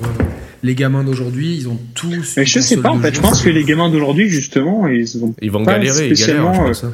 [0.62, 2.34] les gamins d'aujourd'hui, ils ont tous.
[2.36, 3.14] Mais je sais pas en fait.
[3.14, 6.14] Je pense que les gamins d'aujourd'hui justement, ils ont Ils vont pas galérer, ils galèrent,
[6.14, 6.84] je spécialement, pense.
[6.84, 6.92] hein.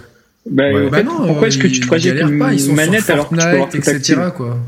[0.51, 0.87] Bah, Ouais.
[0.87, 2.61] en Bah fait, non, pourquoi euh, est-ce que tu ils te projettes une pas, ils
[2.61, 4.15] sont manette sur alors que tu peux avoir Fortnite, tout etc.
[4.15, 4.59] tactile Quoi.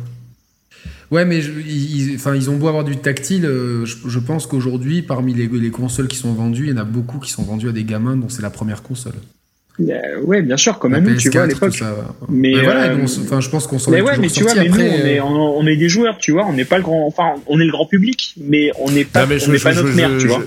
[1.11, 4.18] Ouais, mais je- ils, ils- enfin, ils ont beau avoir du tactile, euh, je, je
[4.21, 7.31] pense qu'aujourd'hui, parmi les, les consoles qui sont vendues, il y en a beaucoup qui
[7.33, 9.14] sont vendues à des gamins dont c'est la première console.
[9.81, 11.83] Euh, Ouais, bien sûr, comme à nous, tu vois à PS4, l'époque.
[12.29, 14.55] Mais, Mais voilà, euh, enfin, je pense qu'on s'en Mais est ouais, mais tu vois,
[14.55, 16.64] mais nous, Après, on est, euh, on, on est des joueurs, tu vois, on n'est
[16.66, 19.37] pas le grand, enfin, on est le grand public, mais on n'est pas, Non, mais
[19.37, 20.43] on je- n'est je- pas je- notre je- mère, tu je- vois.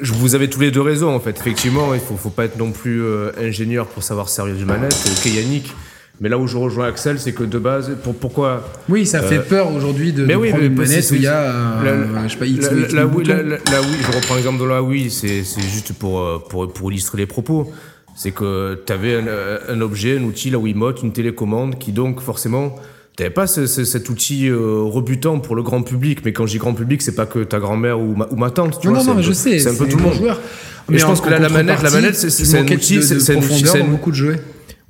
[0.00, 1.36] Je- vous avez tous les deux raison en fait.
[1.38, 4.96] Effectivement, il faut, faut pas être non plus euh, ingénieur pour savoir servir du manette.
[5.18, 5.72] Ok Yannick,
[6.20, 9.38] mais là où je rejoins Axel, c'est que de base, pour, pourquoi Oui, ça fait
[9.38, 11.40] Euh, peur aujourd'hui de, mais de oui, prendre mais une manette où il y a,
[11.40, 13.54] euh, la- je sais pas, X la, X la Wii, la, Wii,
[14.02, 17.26] je reprends l'exemple de la Wii, c'est c'est juste pour, euh, pour, pour illustrer les
[17.26, 17.70] propos.
[18.16, 19.26] C'est que tu avais un,
[19.74, 22.74] un objet, un outil, la Wiimote, une télécommande qui donc forcément,
[23.18, 26.20] t'avais pas ce- ce- cet outil euh, rebutant pour le grand public.
[26.24, 28.50] Mais quand je dis grand public, c'est pas que ta grand-mère ou ma, ou ma
[28.50, 29.02] tante, tu Non, vois.
[29.04, 29.58] non, peu- je sais.
[29.58, 30.14] C'est un peu tout le monde.
[30.14, 30.40] joueur.
[30.88, 34.10] Mais je en- pense que là, la manette- la manette, c'est- un outil, c'est- beaucoup
[34.10, 34.36] de jeux.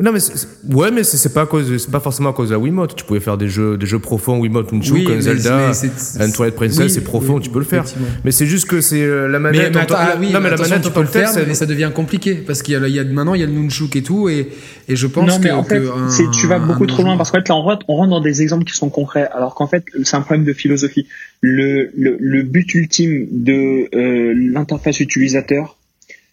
[0.01, 2.33] Non mais c'est- ouais mais c'est c'est pas à cause de- c'est pas forcément à
[2.33, 5.07] cause de la Wiimote tu pouvais faire des jeux des jeux profonds Wiimote Nunchuk Oui,
[5.11, 5.73] un mais- Zelda
[6.19, 7.85] mais un Twilight Princess oui, c'est profond oui, tu peux le faire
[8.25, 10.39] mais c'est juste que c'est euh, la Mais, manette mais attends, tant- ah oui, non
[10.41, 12.87] mais la manette tu peux le faire, mais ça devient compliqué parce qu'il y a,
[12.87, 14.49] il y a maintenant il y a le nunchuk et tout et,
[14.89, 17.03] et je pense non, mais que, en fait, que un- c'est- tu vas beaucoup trop
[17.03, 19.27] loin parce qu'en fait, là, on rentre, on rentre dans des exemples qui sont concrets,
[19.33, 21.07] alors qu'en fait, c'est un problème de philosophie.
[21.41, 25.77] Le, le, le but ultime de euh, l'interface utilisateur,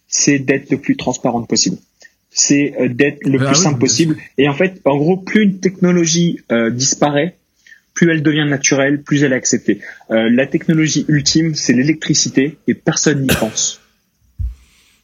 [0.08, 1.78] c'est d'être le plus transparente possible.
[2.38, 4.16] C'est euh, d'être le Ah plus oui, simple possible.
[4.36, 7.36] Et en fait, en gros, plus une technologie euh, disparaît,
[7.94, 9.80] plus elle devient naturelle, plus elle est acceptée.
[10.10, 13.80] Euh, la technologie ultime, c'est l'électricité et personne n'y pense.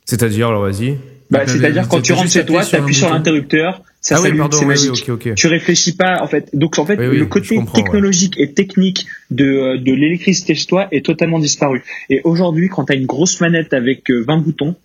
[0.04, 0.98] c'est-à-dire alors vas-y
[1.30, 4.48] Bah, c'est-à-dire quand tu rentres chez toi, un t'appuies sur l'interrupteur, ça ah oui s'allume,
[4.52, 5.08] c'est oui, magique.
[5.08, 6.50] ok ok Tu réfléchis pas en fait.
[6.52, 7.64] Donc en fait, Oui, le côté ouais.
[7.74, 11.82] technologique et technique de euh, de l'électricité chez toi est totalement disparu.
[12.10, 14.76] Et aujourd'hui, quand tu as une grosse manette avec euh, 20 boutons,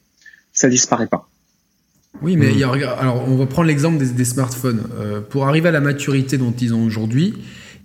[0.53, 1.27] ça disparaît pas.
[2.21, 2.51] Oui, mais Mm.
[2.53, 4.81] il y a, alors on va prendre l'exemple des, des smartphones.
[4.99, 7.33] Euh, pour arriver à la maturité dont ils ont aujourd'hui,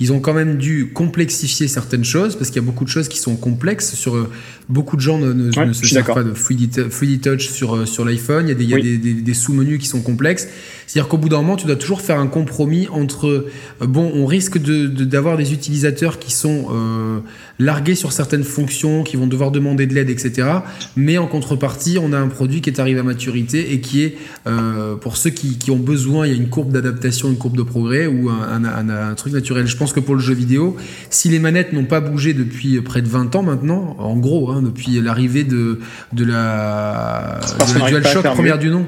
[0.00, 3.08] ils ont quand même dû complexifier certaines choses parce qu'il y a beaucoup de choses
[3.08, 3.94] qui sont complexes.
[3.94, 4.28] Sur euh,
[4.68, 7.76] beaucoup de gens ne, ne- Ouais, ne se servent pas de 3D, 3D Touch sur
[7.76, 8.46] euh, sur l'iPhone.
[8.46, 8.82] Il y a des, il y a Oui.
[8.82, 10.48] des, des- des sous-menus qui sont complexes.
[10.88, 13.50] C'est-à-dire qu'au bout d'un moment, tu dois toujours faire un compromis entre euh,
[13.86, 17.18] bon, on risque de- de- d'avoir des utilisateurs qui sont euh,
[17.58, 20.48] largués sur certaines fonctions, qui vont devoir demander de l'aide, etc.
[20.96, 24.16] Mais en contrepartie, on a un produit qui est arrivé à maturité et qui est,
[24.46, 27.56] euh, pour ceux qui, qui ont besoin, il y a une courbe d'adaptation, une courbe
[27.56, 29.66] de progrès ou un, un- un- un truc naturel.
[29.66, 30.76] Je pense que pour le jeu vidéo,
[31.10, 34.62] si les manettes n'ont pas bougé depuis près de 20 ans maintenant, en gros, hein,
[34.62, 35.78] depuis l'arrivée de,
[36.12, 37.38] de la,
[37.74, 38.86] de DualShock première du nom.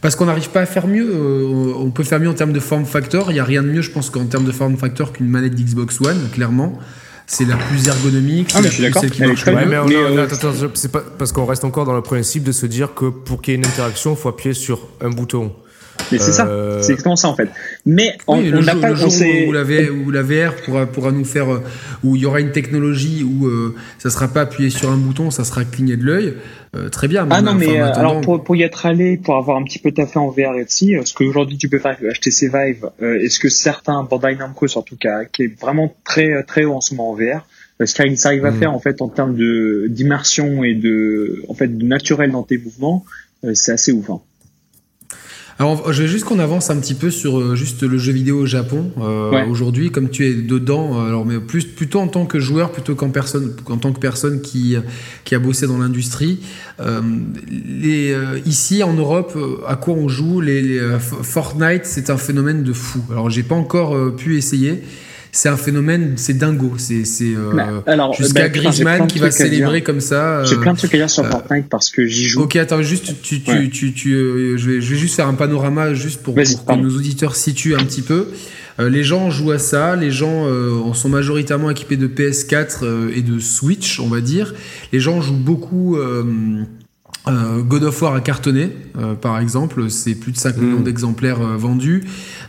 [0.00, 1.08] Parce qu'on n'arrive pas à faire mieux.
[1.14, 3.30] euh, on peut faire mieux en termes de form factor.
[3.30, 5.54] Il n'y a rien de mieux, je pense, qu'en termes de form factor qu'une manette
[5.54, 6.76] d'Xbox One, clairement.
[7.26, 9.46] C'est la plus ergonomique, Ah, c'est mais la je suis plus d'accord, celle qui marche
[9.46, 9.66] Ouais, mieux.
[9.70, 12.42] mais, on- Mais, euh, attends, attends, c'est pas parce qu'on reste encore dans le principe
[12.44, 15.52] de se dire que pour qu'il y ait une interaction, faut appuyer sur un bouton.
[16.10, 17.48] Mais c'est Euh, ça, c'est exactement ça en fait.
[17.86, 19.08] Mais on Oui, n'a pas le jour
[19.46, 21.62] où, où la VR, où la VR pourra, pourra nous faire, euh,
[22.04, 25.30] où il y aura une technologie où euh, ça sera pas appuyé sur un bouton,
[25.30, 26.34] ça sera cligné de l'œil,
[26.76, 27.26] euh, très bien.
[27.30, 29.62] Ah non, mais en euh, attendant- alors pour, pour y être allé, pour avoir un
[29.64, 32.10] petit peu taffé en VR et aussi, euh, ce qu'aujourd'hui tu peux faire avec le
[32.12, 36.42] HTC Vive, euh, est-ce que certains, Bandai Namco surtout, qui, a- qui est vraiment très
[36.44, 37.46] très haut en ce moment en VR,
[37.80, 39.36] euh, ce qu'ils arrivent à faire en fait en termes
[39.88, 43.04] d'immersion et de en fait de naturel dans tes mouvements,
[43.44, 44.10] euh, c'est assez ouf.
[44.10, 44.20] hein.
[45.58, 48.40] Alors, je veux juste qu'on avance un petit peu sur euh, juste le jeu vidéo
[48.40, 49.46] au Japon euh, Ouais.
[49.48, 51.00] aujourd'hui, comme tu es dedans.
[51.00, 54.00] euh, Alors, mais plus plutôt en tant que joueur, plutôt qu'en personne, en tant que
[54.00, 54.76] personne qui
[55.24, 56.40] qui a bossé dans l'industrie.
[56.80, 57.00] Euh,
[57.50, 60.40] les euh, ici en Europe, euh, à quoi on joue?
[60.40, 63.00] Les, les, euh, Fortnite, c'est un phénomène de fou.
[63.10, 64.82] Alors, j'ai pas encore euh, pu essayer.
[65.34, 66.74] C'est un phénomène, c'est dingo.
[66.76, 70.44] C'est c'est euh, Bah, jusqu'à bah, Griezmann qui va célébrer comme ça.
[70.44, 72.42] J'ai euh, plein de trucs à dire sur Fortnite parce que j'y joue.
[72.42, 73.68] Ok, attends, juste, tu, tu, Ouais.
[73.68, 76.96] tu, tu, euh, je, vais, je vais juste faire un panorama juste pour, que nos
[76.96, 78.28] auditeurs situent un petit peu.
[78.80, 82.78] Euh, les gens jouent à ça, les gens euh, en sont majoritairement équipés de PS4
[82.82, 84.54] euh, et de Switch, on va dire.
[84.92, 85.96] Les gens jouent beaucoup.
[87.28, 91.40] Euh, God of War a cartonné, euh, par exemple, c'est plus de 5 millions d'exemplaires
[91.40, 92.02] euh, vendus.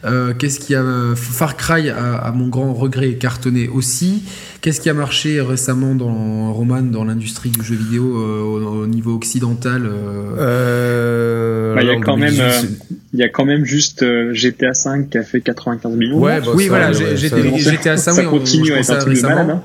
[0.04, 4.24] Euh, Qu'est-ce qui a euh, Far Cry a, à mon grand regret cartonné aussi.
[4.62, 8.88] Qu'est-ce qui a marché récemment dans Roman dans l'industrie du jeu vidéo euh, au, au
[8.88, 13.30] niveau occidental euh, Euh, Bah, il y a quand même, 2018, c'est- Il y a
[13.30, 14.04] quand même juste
[14.34, 16.20] GTA 5 qui a fait 95 millions.
[16.20, 18.78] Ouais, bah, oui, ça, voilà, ouais, ça- GTA 5, ça oui, on- continue je à
[18.80, 19.36] être un truc de récemment.
[19.36, 19.50] malade.
[19.58, 19.64] hein.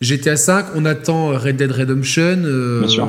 [0.00, 2.42] GTA 5, on attend Red Dead Redemption.
[2.44, 3.08] euh, Bien sûr.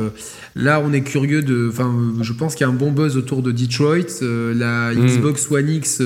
[0.55, 1.69] Là, on est curieux de.
[1.71, 4.23] Enfin, je pense qu'il y a un bon buzz autour de Detroit.
[4.23, 5.05] Euh, la Mm.
[5.05, 6.01] Xbox One X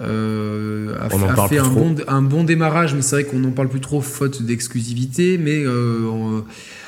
[0.00, 1.74] euh, a, a fait un trop.
[1.90, 5.38] bon, un bon démarrage, mais c'est vrai qu'on n'en parle plus trop faute d'exclusivité.
[5.38, 6.44] Mais euh, on-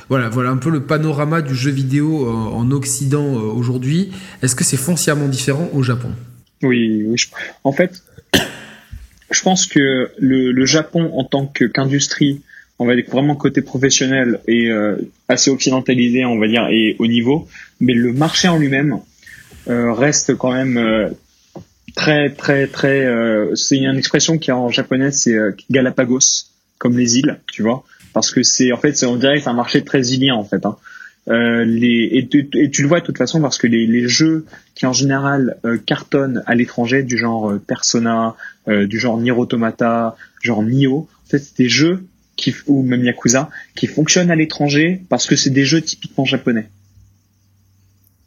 [0.08, 4.12] voilà, voilà un peu le panorama du jeu vidéo euh, en Occident euh, aujourd'hui.
[4.42, 6.10] Est-ce que c'est foncièrement différent au Japon?
[6.62, 7.16] Oui, oui.
[7.18, 7.26] je-
[7.64, 8.02] En fait,
[9.30, 12.42] je pense que le, le Japon en tant que- qu'industrie,
[12.78, 14.96] on va dire vraiment côté professionnel et euh,
[15.28, 17.46] assez occidentalisé, on va dire, et au niveau,
[17.80, 18.98] mais le marché en lui-même
[19.68, 21.08] euh, reste quand même euh,
[21.94, 23.04] très, très, très.
[23.04, 26.46] euh, c'est une expression qui en japonais, c'est euh, Galapagos,
[26.78, 29.54] comme les îles, tu vois, parce que c'est en fait, on dirait que c'est un
[29.54, 30.66] marché très îlien en fait.
[30.66, 30.76] Hein.
[31.28, 34.08] Euh, les, et, tu, et tu le vois de toute façon parce que les, les
[34.08, 34.44] jeux
[34.74, 35.56] qui en général
[35.86, 38.34] cartonnent à l'étranger, du genre Persona,
[38.66, 42.04] du genre Nier Automata, genre Nioh, en fait c'est des jeux
[42.36, 46.68] qui, ou même Yakuza, qui fonctionnent à l'étranger parce que c'est des jeux typiquement japonais,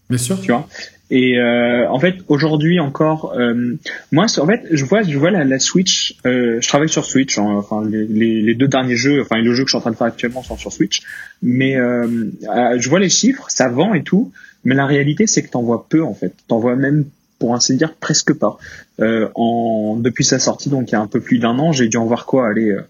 [0.09, 0.39] Bien sûr.
[0.41, 0.67] tu vois?
[1.09, 3.77] Et euh, en fait aujourd'hui encore, euh,
[4.11, 7.37] moi en fait je vois je vois la, la Switch, euh, je travaille sur Switch,
[7.37, 9.81] hein, enfin les, les, les deux derniers jeux, enfin les jeux que je suis en
[9.81, 11.01] train de faire actuellement sont sur Switch,
[11.41, 14.33] mais euh, euh, je vois les chiffres, ça vend et tout,
[14.65, 17.05] mais la réalité c'est que t'en vois peu en fait, t'en vois même
[17.39, 18.57] pour ainsi dire presque pas.
[18.99, 21.87] Euh, en depuis sa sortie donc il y a un peu plus d'un an, j'ai
[21.87, 22.81] dû en voir quoi, aller euh,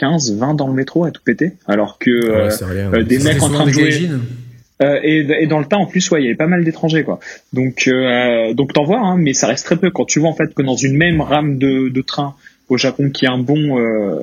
[0.00, 2.90] 15, 20 dans le métro à tout péter, alors que euh, Ouais, c'est rien.
[2.92, 4.08] euh, des mecs en train de jouer.
[4.82, 7.04] Euh, et, et dans le tas en plus ouais il y avait pas mal d'étrangers
[7.04, 7.20] quoi.
[7.52, 9.90] Donc euh, donc t'en vois hein, mais ça reste très peu.
[9.90, 12.34] Quand tu vois en fait que dans une même rame de, de train
[12.70, 14.20] au Japon qui est un bon euh,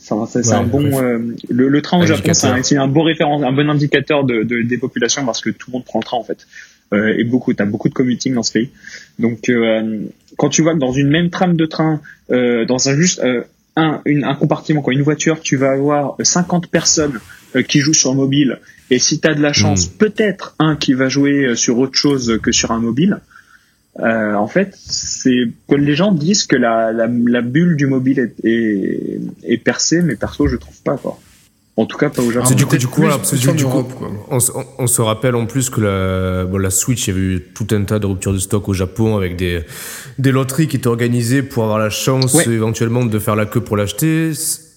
[0.00, 3.44] c'est Ouais, un bon euh, le, le train au Japon c'est un, un bon référence
[3.44, 6.16] un bon indicateur de, de- des populations parce que tout le monde prend le train
[6.16, 6.46] en fait.
[6.92, 8.70] Euh, et beaucoup t'as beaucoup de commuting dans ce pays.
[9.20, 10.00] Donc euh,
[10.36, 12.00] quand tu vois que dans une même trame de train
[12.32, 13.42] euh, dans un juste euh,
[13.76, 17.18] un, une, un compartiment quoi une voiture tu vas avoir 50 personnes
[17.56, 18.60] euh, qui jouent sur mobile
[18.90, 21.96] et si tu as de la chance, peut-être un qui va jouer euh, sur autre
[21.96, 23.20] chose que sur un mobile.
[24.00, 28.18] Euh, en fait, c'est que les gens disent que la, la, la bulle du mobile
[28.18, 31.18] est, est, est percée, mais perso, je trouve pas quoi.
[31.76, 32.46] En tout cas, pas au Japon.
[32.48, 34.08] C'est du coup, du coup, voilà, du, coup, quoi.
[34.30, 37.16] on, se- on- on se rappelle en plus que la, bon, la Switch, il y
[37.16, 39.62] avait eu tout un tas de ruptures de stock au Japon avec des,
[40.20, 42.48] des loteries qui étaient organisées pour avoir la chance Ouais.
[42.48, 44.30] éventuellement de faire la queue pour l'acheter.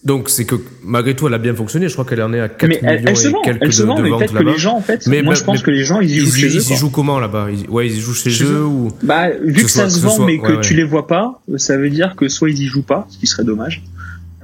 [0.05, 1.87] Donc c'est que malgré tout, elle a bien fonctionné.
[1.87, 3.73] Je crois qu'elle en est à 4 mais elle, millions elle et vend, quelques elle
[3.73, 4.51] se de, vend, de mais ventes peut-être que là-bas.
[4.53, 6.15] les gens, en fait, Mais moi bah- je pense mais que les gens, ils y
[6.19, 6.61] jouent Ils, chez eux.
[6.67, 7.47] ils y jouent comment là-bas?
[7.51, 8.65] Ils, Ouais, ils y jouent chez, Chez eux, eux.
[8.65, 8.91] ou?
[9.03, 11.41] Bah, vu Que ça soit- se vend, soit- mais que ouais, tu les vois pas,
[11.57, 13.83] ça veut dire que soit ils y jouent pas, ce qui serait dommage,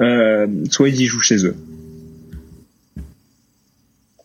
[0.01, 1.55] euh, soit ils y jouent chez eux.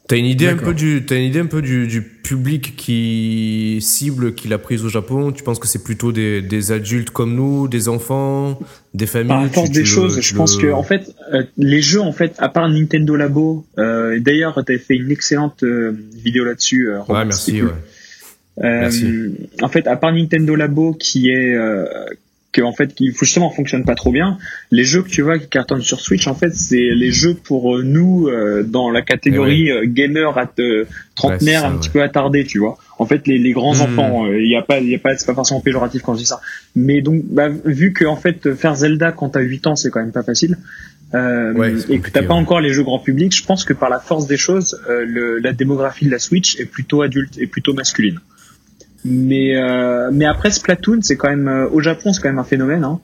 [0.09, 3.79] T'as une idée un peu du, t'as une idée un peu du, du public qui
[3.83, 5.33] cible qu'il a prise au Japon?
[5.33, 8.59] Tu penses que c'est plutôt des, des adultes comme nous, des enfants,
[8.95, 9.29] des familles?
[9.29, 12.01] Par force tu- des tu choses, le- je pense que en fait, euh, les jeux
[12.01, 15.93] en fait, à part Nintendo Labo, euh, et d'ailleurs, tu avais fait une excellente euh,
[16.15, 16.89] vidéo là-dessus.
[16.89, 17.63] Euh, Ouais, c'était merci.
[17.63, 17.69] Ouais.
[18.65, 19.07] Euh, Merci.
[19.63, 21.85] en fait, à part Nintendo Labo, qui est euh,
[22.59, 24.37] que en fait, qui justement fonctionne pas trop bien,
[24.71, 27.77] les jeux que tu vois qui cartonnent sur Switch, en fait, c'est les jeux pour
[27.77, 30.85] euh, nous euh, dans la catégorie euh, gamer à euh,
[31.15, 32.77] trentenaire, Ouais, c'est ça, un petit peu attardé, tu vois.
[32.99, 33.83] En fait, les, les grands Hmm.
[33.83, 36.21] enfants, il y a pas, il y a pas, c'est pas forcément péjoratif quand je
[36.21, 36.41] dis ça.
[36.75, 40.01] Mais donc, bah, vu que en fait, faire Zelda quand t'as 8 ans, c'est quand
[40.01, 40.57] même pas facile.
[41.15, 43.99] Euh, et que t'as pas encore les jeux grand public, je pense que par la
[43.99, 47.73] force des choses, euh, le, la démographie de la Switch est plutôt adulte et plutôt
[47.73, 48.19] masculine.
[49.05, 52.45] Mais euh, mais après Splatoon, c'est quand même euh, au Japon, c'est quand même un
[52.45, 52.85] phénomène.
[52.85, 53.01] Hein.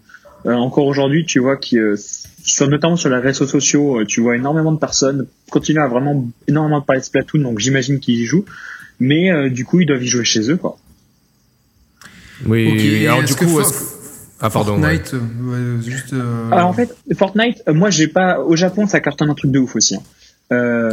[0.46, 1.96] Euh, encore aujourd'hui, tu vois qui euh,
[2.42, 6.26] sur notamment sur les réseaux sociaux, euh, tu vois énormément de personnes continuer à vraiment
[6.48, 8.44] énormément parler de Splatoon, donc j'imagine qu'ils y jouent.
[9.00, 10.76] Mais euh, du coup, ils doivent y jouer chez eux, quoi.
[12.46, 13.06] Oui.
[13.06, 13.62] Alors du coup, que-
[14.40, 14.78] ah pardon.
[14.80, 16.12] Fortnite, euh, ouais, juste.
[16.12, 19.58] euh, Alors en fait, Fortnite, moi j'ai pas au Japon, ça cartonne un truc de
[19.60, 19.94] ouf aussi.
[19.94, 20.02] hein.
[20.52, 20.90] Euh,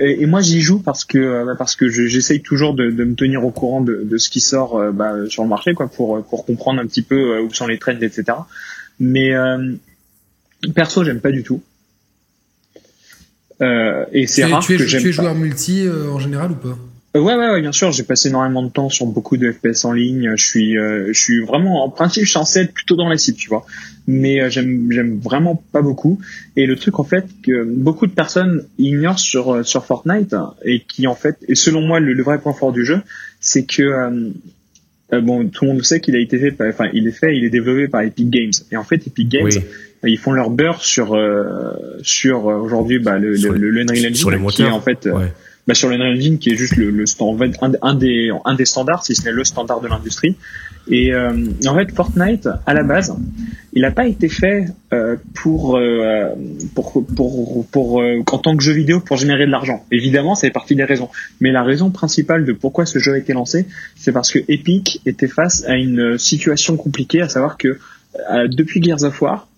[0.00, 3.04] et, et moi j'y joue parce que euh, parce que je- j'essaye toujours de, de
[3.04, 5.88] me tenir au courant de, de ce qui sort euh, bah, sur le marché, quoi,
[5.88, 8.24] pour pour comprendre un petit peu euh, où sont les trends, etc.
[9.00, 9.72] Mais euh,
[10.74, 11.62] perso, j'aime pas du tout.
[13.62, 15.10] Euh, et c'est tu es- rare tu es, que tu j'aime es pas.
[15.22, 16.76] joueur multi euh, en général ou pas?
[17.20, 17.92] Ouais, ouais, ouais, bien sûr.
[17.92, 20.32] J'ai passé énormément de temps sur beaucoup de FPS en ligne.
[20.36, 23.16] Je suis, euh, je suis vraiment, en principe, je suis censé être plutôt dans la
[23.18, 23.64] cible, tu vois.
[24.06, 26.20] Mais euh, j'aime, j'aime vraiment pas beaucoup.
[26.56, 30.34] Et le truc, en fait, que beaucoup de personnes ignorent sur euh, sur Fortnite
[30.64, 33.00] et qui, en fait, et selon moi, le, le vrai point fort du jeu,
[33.40, 34.30] c'est que euh,
[35.12, 37.36] euh, bon, tout le monde sait qu'il a été fait, par- enfin, il est fait,
[37.36, 38.52] il est développé par Epic Games.
[38.72, 39.60] Et en fait, Epic Games, Oui.
[40.12, 41.16] ils font leur beurre sur
[42.02, 44.80] sur sur euh, aujourd'hui bah, le, le, le Unreal Engine sur les qui est en
[44.80, 45.32] fait euh, Ouais.
[45.66, 49.04] Bah, sur l'Unreal Engine qui est juste le, le stand- un, des un des standards
[49.04, 50.36] si ce n'est le standard de l'industrie.
[50.90, 51.32] Et euh,
[51.66, 53.16] en fait Fortnite à la base
[53.72, 56.28] il n'a pas été fait euh, pour, euh,
[56.74, 59.84] pour pour pour euh, en tant que jeu vidéo pour générer de l'argent.
[59.90, 61.08] Évidemment fait partie des raisons.
[61.40, 65.00] Mais la raison principale de pourquoi ce jeu a été lancé c'est parce que Epic
[65.06, 67.78] était face à une situation compliquée à savoir que
[68.30, 69.48] euh, depuis Gears of War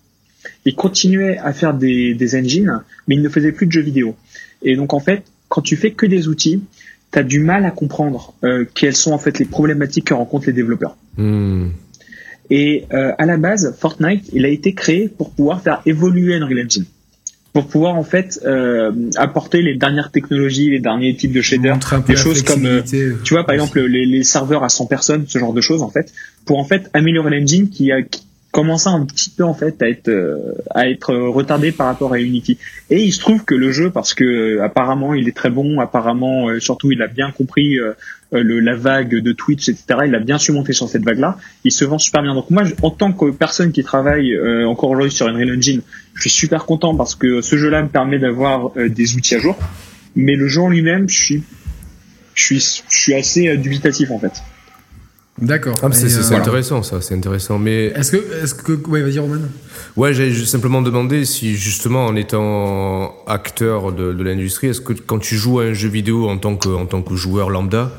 [0.65, 4.15] il continuait à faire des, des engines, mais il ne faisait plus de jeux vidéo.
[4.63, 6.61] Et donc en fait, quand tu fais que des outils,
[7.11, 10.47] tu as du mal à comprendre euh, quelles sont en fait les problématiques que rencontrent
[10.47, 10.97] les développeurs.
[11.17, 11.69] Hmm.
[12.49, 16.65] Et euh, à la base, Fortnite, il a été créé pour pouvoir faire évoluer Unreal
[16.65, 16.85] Engine,
[17.51, 22.15] pour pouvoir en fait euh, apporter les dernières technologies, les derniers types de shaders, des
[22.15, 25.61] choses comme tu vois, par exemple, les, les serveurs à 100 personnes, ce genre de
[25.61, 26.13] choses, en fait,
[26.45, 28.26] pour en fait améliorer l'engine qui a qui
[28.57, 32.19] commençait un petit peu en fait à être euh, à être retardé par rapport à
[32.19, 32.57] Unity.
[32.89, 35.79] Et il se trouve que le jeu, parce que euh, apparemment il est très bon,
[35.79, 37.77] apparemment euh, surtout il a bien compris
[38.31, 39.99] le, la vague de Twitch, etc.
[40.07, 41.37] Il a bien su monter sur cette vague-là.
[41.65, 42.33] Il se vend super bien.
[42.33, 44.35] Donc moi, en tant que personne qui travaille
[44.65, 45.81] encore aujourd'hui sur Unreal Engine,
[46.15, 49.55] je suis super content parce que ce jeu-là me permet d'avoir des outils à jour.
[50.15, 51.43] Mais le jeu en lui-même, je suis
[52.33, 54.33] je suis je suis assez dubitatif en fait.
[55.39, 55.75] D'accord.
[55.83, 57.59] Ah, c'est euh, intéressant ça, c'est intéressant.
[57.59, 59.35] Mais Est-ce que, est-ce que, ouais, vas-y Roman.
[59.95, 65.19] ouais, juste simplement demandé si justement en étant acteur de, de l'industrie, est-ce que quand
[65.19, 67.91] tu joues à un jeu vidéo en tant que en tant que joueur lambda,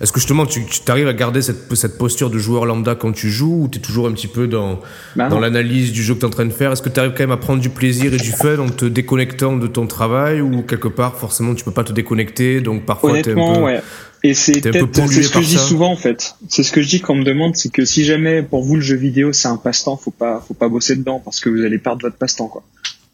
[0.00, 3.12] est-ce que justement tu tu arrives à garder cette, cette posture de joueur lambda quand
[3.12, 4.80] tu joues ou tu es toujours un petit peu dans,
[5.16, 6.72] Bah dans l'analyse du jeu que tu es en train de faire?
[6.72, 8.86] Est-ce que tu arrives quand même à prendre du plaisir et du fun en te
[8.86, 13.20] déconnectant de ton travail ou quelque part forcément tu peux pas te déconnecter donc parfois
[13.20, 13.60] t'es un Honnêtement, peu...
[13.64, 13.82] ouais.
[14.22, 15.60] Et c'est peut-être c'est ce que je dis ça.
[15.64, 16.34] souvent en fait.
[16.48, 18.76] C'est ce que je dis quand on me demande, c'est que si jamais pour vous
[18.76, 21.62] le jeu vidéo c'est un passe-temps, faut pas faut pas bosser dedans parce que vous
[21.62, 22.62] allez perdre votre passe-temps quoi.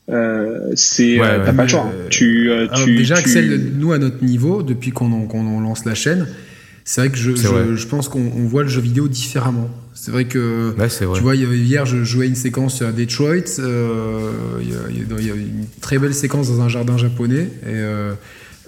[0.09, 1.45] Euh, c'est Ouais, euh, ouais.
[1.47, 1.81] t'as pas le choix.
[1.83, 1.93] hein.
[1.95, 5.61] euh, Tu euh, Alors, tu déjà, tu- Axel, nous à notre niveau, depuis qu'on en
[5.61, 6.29] lance la chaîne,
[6.85, 9.69] c'est vrai que je, je, je pense qu'on on voit le jeu vidéo différemment.
[9.95, 11.17] C'est vrai que Ouais, vrai.
[11.17, 13.59] Tu vois, il y avait- hier, je jouais une séquence à Detroit.
[13.59, 14.31] euh,
[14.63, 16.69] Il y, a- il y a- il y a une très belle séquence dans un
[16.69, 17.49] jardin japonais.
[17.67, 17.73] Et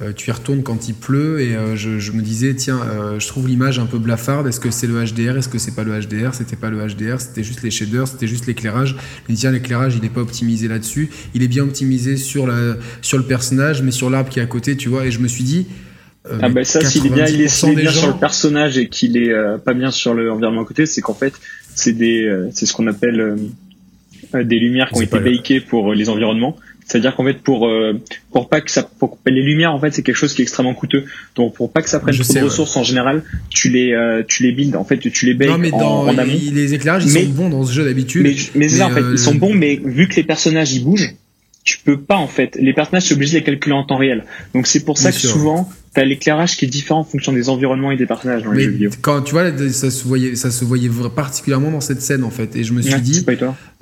[0.01, 1.41] euh, tu y retournes quand il pleut.
[1.41, 4.47] Et euh, je, je me disais, tiens, euh, je trouve l'image un peu blafarde.
[4.47, 7.21] Est-ce que c'est le HDR Est-ce que c'est pas le HDR C'était pas le HDR.
[7.21, 8.07] C'était juste les shaders.
[8.09, 8.97] C'était juste l'éclairage.
[9.29, 11.11] Dis, tiens, l'éclairage, il n'est pas optimisé là-dessus.
[11.35, 14.47] Il est bien optimisé sur, la, sur le personnage, mais sur l'arbre qui est à
[14.47, 15.07] côté, tu vois.
[15.07, 15.67] Et je me suis dit.
[16.31, 18.01] Ah mais bah ça, s'il est bien, il est, 90% s'il est des bien gens-
[18.01, 19.33] sur le personnage et qu'il est
[19.65, 21.33] pas bien sur le environnement à côté, c'est qu'en fait,
[21.75, 23.37] c'est des, c'est ce qu'on appelle
[24.35, 26.57] des lumières qui ont été le- bakées pour les environnements.
[26.89, 28.01] C'est-à-dire qu'en fait, pour euh,
[28.33, 30.73] pour pas que ça, pour les lumières, en fait, c'est quelque chose qui est extrêmement
[30.75, 31.05] coûteux.
[31.37, 32.51] Donc, pour pas que ça prenne Je trop sais, de ouais.
[32.51, 34.75] ressources en général, tu les euh, tu les builds.
[34.75, 36.33] En fait, tu les bakes Non, mais dans en amont.
[36.33, 38.23] les, éclairages, ils Mais- sont bons dans ce jeu d'habitude.
[38.23, 40.73] Mais, mais c'est ça, en fait, euh, ils sont bons, mais vu que les personnages
[40.73, 41.15] ils bougent,
[41.63, 42.57] tu peux pas en fait.
[42.59, 44.25] Les personnages sont obligés de les calculer en temps réel.
[44.55, 45.31] Donc c'est pour ça Bien que sûr.
[45.31, 48.59] souvent t'as l'éclairage qui est différent en fonction des environnements et des personnages dans les
[48.59, 48.91] Mais jeux vidéo.
[49.01, 52.57] quand tu vois, ça se voyait, ça se voyait particulièrement dans cette scène en fait.
[52.57, 53.25] Et je me suis Ouais, dit,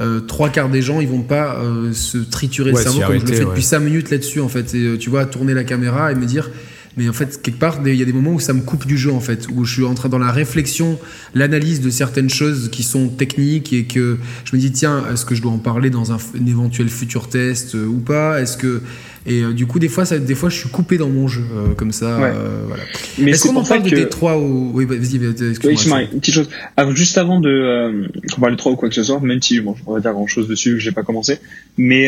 [0.01, 3.19] euh, trois quarts des gens, ils vont pas euh, se triturer Ouais, le cerveau comme
[3.21, 3.51] je le fais ouais.
[3.51, 4.75] depuis cinq minutes là-dessus en fait.
[4.75, 6.51] Et euh, tu vois, tourner la caméra et me dire,
[6.97, 8.97] mais en fait quelque part, il y a des moments où ça me coupe du
[8.97, 10.99] jeu en fait, où je suis en train dans la réflexion,
[11.35, 15.35] l'analyse de certaines choses qui sont techniques et que je me dis tiens, est-ce que
[15.35, 18.41] je dois en parler dans un, éventuel futur test euh, ou pas?
[18.41, 18.81] Est-ce que
[19.27, 21.45] et euh, du coup des fois, ça, des fois, je suis coupé dans mon jeu
[21.55, 22.19] euh, comme ça.
[22.19, 22.33] Ouais.
[22.35, 22.83] euh, voilà.
[23.19, 25.49] Mais Est-ce c'est qu'on en parle de que Détroit ou oui, bah, vas-y, vas-y, Oui,
[25.51, 25.77] excuse-moi.
[25.77, 26.49] Shimari, une petite chose.
[26.95, 29.75] Juste avant de qu'on parle de 3 ou quoi que ce soit, même si bon,
[29.87, 31.39] on va dire grand chose dessus que j'ai pas commencé.
[31.77, 32.07] Mais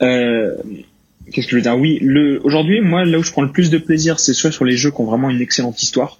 [0.00, 1.76] qu'est-ce que je veux dire?
[1.76, 4.64] Oui, le aujourd'hui, moi, là où je prends le plus de plaisir, c'est soit sur
[4.64, 6.18] les jeux qui ont vraiment une excellente histoire.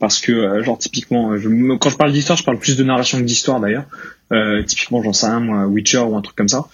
[0.00, 3.24] Parce que, genre, typiquement, je, quand je parle d'histoire, je parle plus de narration que
[3.24, 3.84] d'histoire d'ailleurs.
[4.32, 6.66] Euh, typiquement, j'en sais un, moi, Witcher ou un truc comme ça.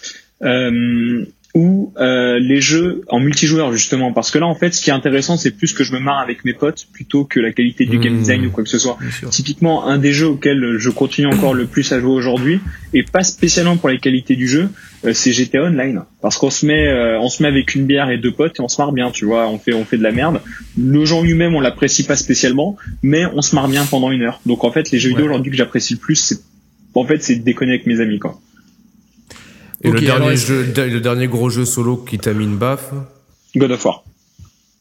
[0.43, 1.25] Euh,
[1.55, 4.93] ou euh, les jeux en multijoueur justement parce que là en fait ce qui est
[4.93, 7.99] intéressant c'est plus que je me marre avec mes potes plutôt que la qualité du
[7.99, 8.19] game Mmh.
[8.19, 8.99] design ou quoi que ce soit.
[9.31, 12.61] Typiquement un des jeux auxquels je continue encore le plus à jouer aujourd'hui
[12.93, 14.69] et pas spécialement pour la qualité du jeu,
[15.05, 18.11] euh, c'est GTA Online parce qu'on se met euh, on se met avec une bière
[18.11, 20.03] et deux potes et on se marre bien, tu vois, on fait on fait de
[20.03, 20.41] la merde.
[20.79, 24.41] Le en lui-même on l'apprécie pas spécialement, mais on se marre bien pendant une heure.
[24.47, 26.41] Donc en fait les jeux vidéo aujourd'hui que j'apprécie le plus c'est
[26.95, 28.41] en fait c'est de déconner avec mes amis quoi.
[29.83, 32.91] Et le, dernier jeu, le dernier gros jeu solo qui t'a mis une baffe
[33.57, 34.05] God of War.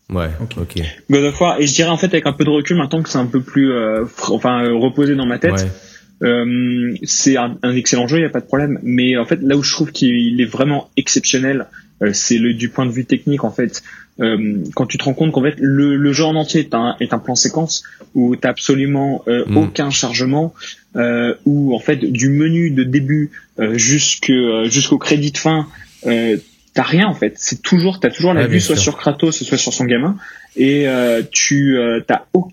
[0.10, 0.56] Ouais, Ok.
[0.60, 0.82] ok.
[1.10, 3.10] God of War et je dirais en fait avec un peu de recul maintenant que
[3.10, 6.28] c'est un peu plus euh, fr- enfin reposé dans ma tête Ouais.
[6.28, 9.40] euh, c'est un, un excellent jeu il y a pas de problème mais en fait
[9.42, 11.68] là où je trouve qu'il est vraiment exceptionnel
[12.02, 13.84] euh, c'est le du point de vue technique en fait
[14.20, 16.96] euh, quand tu te rends compte qu'en fait le, le jeu en entier est un,
[17.00, 17.84] est un plan séquence
[18.16, 19.58] où t'as absolument euh, Mm.
[19.58, 20.54] aucun chargement
[20.96, 25.68] euh, où en fait du menu de début euh, euh, jusqu'au crédit de fin
[26.08, 26.38] euh,
[26.74, 27.34] t'as rien en fait.
[27.38, 28.84] C'est toujours t'as toujours la vue soit sûr.
[28.94, 30.18] sur Kratos soit sur son gamin.
[30.56, 30.86] Et
[31.32, 32.52] tu t'as au-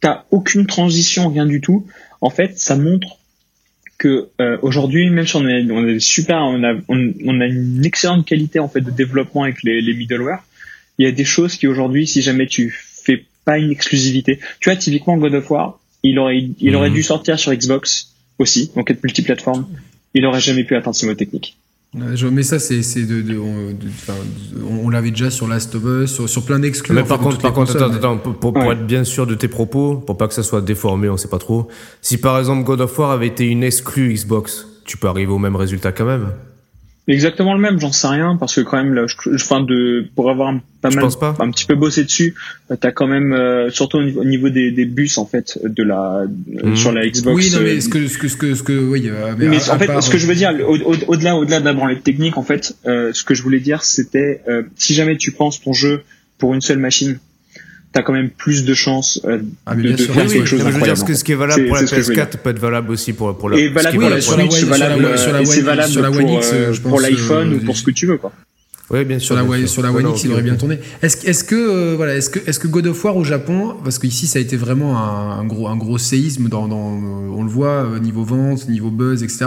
[0.00, 1.86] t'as aucune transition rien du tout.
[2.20, 3.18] En fait ça montre
[3.98, 4.28] que
[4.62, 8.26] aujourd'hui même si on a, on a super on a on, on a une excellente
[8.26, 10.42] qualité en fait de développement avec les, les middleware
[10.98, 14.68] il y a des choses qui aujourd'hui si jamais tu fais pas une exclusivité tu
[14.70, 16.76] vois typiquement God of War il aurait il Mhm.
[16.76, 19.66] aurait dû sortir sur Xbox aussi donc être multiplateforme
[20.14, 21.56] il aurait jamais pu atteindre ce mot technique
[21.96, 24.14] Ouais, je- Mais ça, c'est c'est de, de, on, de- enfin,
[24.68, 26.92] on, on l'avait déjà sur Last of Us, sur, sur plein d'exclus.
[27.04, 28.72] Par contre, par contre, consoles, attends, mais- attends, pour, pour- pour Ouais.
[28.74, 31.38] être bien sûr de tes propos, pour pas que ça soit déformé, on sait pas
[31.38, 31.68] trop.
[32.02, 35.38] Si par exemple God of War avait été une exclue Xbox, tu peux arriver au
[35.38, 36.30] même résultat quand même.
[37.06, 40.30] Exactement le même j'en sais rien parce que quand même là je, enfin de pour
[40.30, 41.36] avoir un, pas Je mal pas.
[41.38, 42.34] un petit peu bossé dessus
[42.70, 45.58] euh, t'as quand même euh, surtout au niveau, au niveau des, des bus en fait
[45.64, 46.26] de la euh,
[46.70, 46.76] Mhm.
[46.76, 48.72] sur la Xbox Oui, non, euh, mais ce que, ce que, ce que, ce que,
[48.72, 50.76] oui, euh, mais, Mais à- en à fait, part- ce que je veux dire, au-
[50.76, 53.82] au- au-delà, au-delà de la branlette technique, en fait, euh, ce que je voulais dire,
[53.82, 56.02] c'était euh, si jamais tu penses ton jeu
[56.38, 57.18] pour une seule machine,
[57.94, 60.32] t'as quand même plus de chances euh, Ah, mais de, bien de sûr, faire oui,
[60.32, 60.98] quelque oui, chose Non, mais je veux dire, d'incroyable.
[60.98, 62.50] ce, que, ce qui est valable pour la c'est ce que je veux PS4 peut
[62.50, 65.54] être valable aussi pour, pour la Et valable est pour la valable sur la Switch,
[65.54, 68.06] c'est valable sur la One pour, euh, pour l'iPhone euh, ou pour ce que tu
[68.06, 68.32] veux, quoi.
[68.90, 69.28] Oui, bien sûr.
[69.28, 69.68] sur la, bien sûr.
[69.68, 70.78] sur la One non, X, il aurait bien tourné.
[71.02, 73.76] Est-ce que, est-ce que, euh, voilà, est-ce que, est-ce que God of War au Japon,
[73.82, 76.76] parce que ici ça a été vraiment un, un gros, un gros séisme dans, dans,
[76.76, 79.46] on le voit niveau vente, niveau buzz, etc.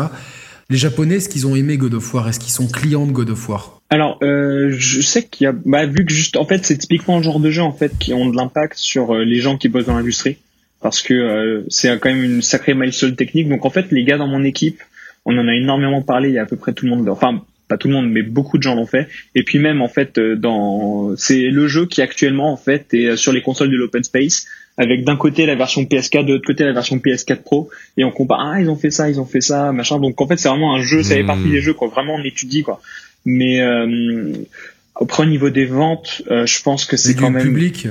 [0.70, 2.28] Les Japonais, est-ce qu'ils ont aimé God of War?
[2.28, 3.82] Est-ce qu'ils sont clients de God of War?
[3.90, 7.18] Alors, euh, je sais qu'il y a, bah, vu que juste, en fait, c'est typiquement
[7.18, 9.70] le genre de jeu en fait qui ont de l'impact sur euh, les gens qui
[9.70, 10.40] bossent dans l'industrie,
[10.82, 13.48] parce que euh, c'est quand même une sacrée milestone technique.
[13.48, 14.84] Donc en fait, les gars dans mon équipe,
[15.24, 16.28] on en a énormément parlé.
[16.28, 18.22] Il y a à peu près tout le monde, enfin pas tout le monde, mais
[18.22, 19.08] beaucoup de gens l'ont fait.
[19.36, 23.32] Et puis même en fait, dans, c'est le jeu qui actuellement en fait est sur
[23.32, 24.48] les consoles de l'open space,
[24.78, 28.12] avec d'un côté la version PS4, de l'autre côté la version PS4 Pro, et on
[28.12, 30.00] compare, ah ils ont fait ça, ils ont fait ça, machin.
[30.00, 31.28] Donc en fait, c'est vraiment un jeu, ça fait Hmm.
[31.28, 32.80] partie des jeux quoi, vraiment on étudie quoi.
[33.26, 34.32] Mais euh,
[35.00, 37.44] après au niveau des ventes, euh, je pense que c'est C'est quand même.
[37.44, 37.88] public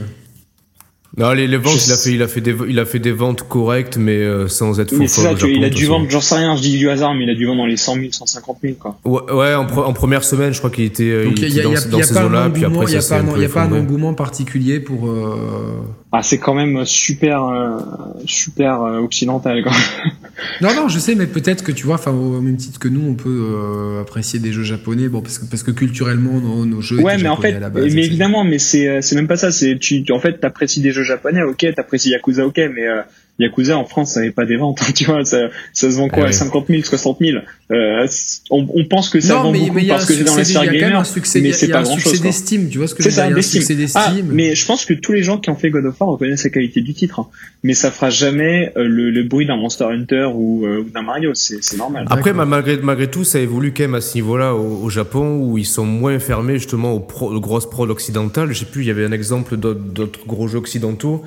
[1.18, 2.98] Non, les, les ventes, Je il a fait, il a fait des, il a fait
[2.98, 4.98] des ventes correctes, mais euh, sans être faux.
[4.98, 7.14] Mais c'est ça, Japon, il a dû vendre, j'en sais rien, je dis du hasard,
[7.14, 8.98] mais il a dû vendre dans les 100 000, 150 000 quoi.
[9.06, 11.44] Ouais, ouais, en, pre- en première semaine, je crois qu'il était, euh, Donc il y
[11.44, 12.80] a, était il y dans, a- dans y a ces pas un eaux-là, puis engouement,
[12.82, 13.80] après il y a pas un- un il y a peu pas un effondré.
[13.80, 15.08] engouement particulier pour.
[15.08, 15.80] euh,
[16.18, 17.78] Ah, c'est quand même super, euh,
[18.24, 19.72] super euh, occidental quoi.
[20.62, 23.06] Non, non, je sais, mais peut-être que tu vois, enfin, au même titre que nous,
[23.06, 26.80] on peut euh, apprécier des jeux japonais, bon, parce que, parce que culturellement, nos, nos
[26.82, 27.84] jeux Ouais, étaient mais en fait, à la base.
[27.84, 28.06] mais etc.
[28.06, 29.50] évidemment, mais c'est c'est même pas ça.
[29.50, 32.86] C'est tu, tu- en fait, t'apprécies des jeux japonais, ok, t'apprécies Yakuza, ok, mais
[33.38, 36.24] Yakuza en France, ça n'avait pas des ventes, tu vois, ça, ça se vend quoi,
[36.24, 36.32] Ah ouais.
[36.32, 37.38] 50 000, 60 000.
[37.70, 40.22] Euh, c'est- on, on pense que ça non, vend mais, beaucoup mais parce que c'est
[40.24, 42.10] dans quand même gamer, un succès, il y mais a- c'est pas un grand succès
[42.10, 42.18] chose.
[42.20, 42.26] quoi.
[42.28, 43.60] d'estime, tu vois ce que je C'est veux dire un d'estime.
[43.62, 44.30] succès Ah, d'estime.
[44.32, 46.50] mais je pense que tous les gens qui ont fait God of War reconnaissent la
[46.50, 47.26] qualité du titre, hein.
[47.62, 51.02] mais ça fera jamais euh, le, le bruit d'un Monster Hunter ou, euh, ou d'un
[51.02, 52.06] Mario, c'est c'est normal.
[52.08, 55.58] Après, malgré, malgré tout, ça évolue quand même à ce niveau-là au, au Japon, où
[55.58, 58.52] ils sont moins fermés justement aux, pro- aux grosses prods occidentales.
[58.52, 61.22] Je sais plus, il y avait un exemple d'autres gros jeux occidentaux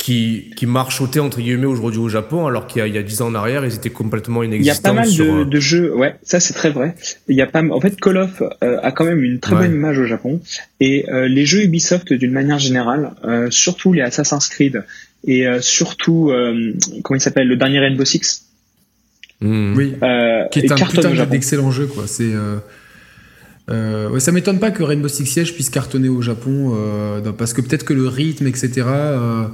[0.00, 3.02] qui, qui marchautaient entre guillemets aujourd'hui au Japon, alors qu'il y a, il y a
[3.02, 5.26] 10 ans en arrière, ils étaient complètement Il y a inexistants pas mal sur...
[5.26, 6.94] de, euh, de jeux, ouais, ça c'est très vrai.
[7.28, 9.66] Il y a pas, en fait, Call of euh, a quand même une très Ouais.
[9.66, 10.40] bonne image au Japon
[10.80, 14.84] et euh, les jeux Ubisoft d'une manière générale, euh, surtout les Assassin's Creed
[15.26, 16.72] et euh, surtout euh,
[17.02, 18.46] comment il s'appelle le dernier Rainbow Six,
[19.42, 19.74] hmm.
[19.76, 22.04] Oui, euh, qui est un putain d'excellent jeu, quoi.
[22.06, 22.32] C'est.
[22.32, 22.56] Euh,
[23.70, 27.52] euh, ouais, ça m'étonne pas que Rainbow Six Siege puisse cartonner au Japon, euh, parce
[27.52, 28.70] que peut-être que le rythme, etc.
[28.86, 29.44] euh,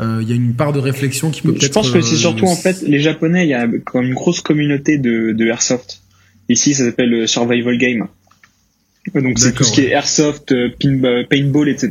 [0.00, 1.62] Il y a une part de réflexion qui peut peut-être.
[1.64, 4.14] Je pense que c'est euh, surtout en fait les Japonais, il y a comme une
[4.14, 6.00] grosse communauté de, de airsoft.
[6.48, 8.06] Ici, ça s'appelle le survival game.
[9.14, 11.90] Donc c'est tout ce qui est airsoft, euh, pin- euh, paintball, etc.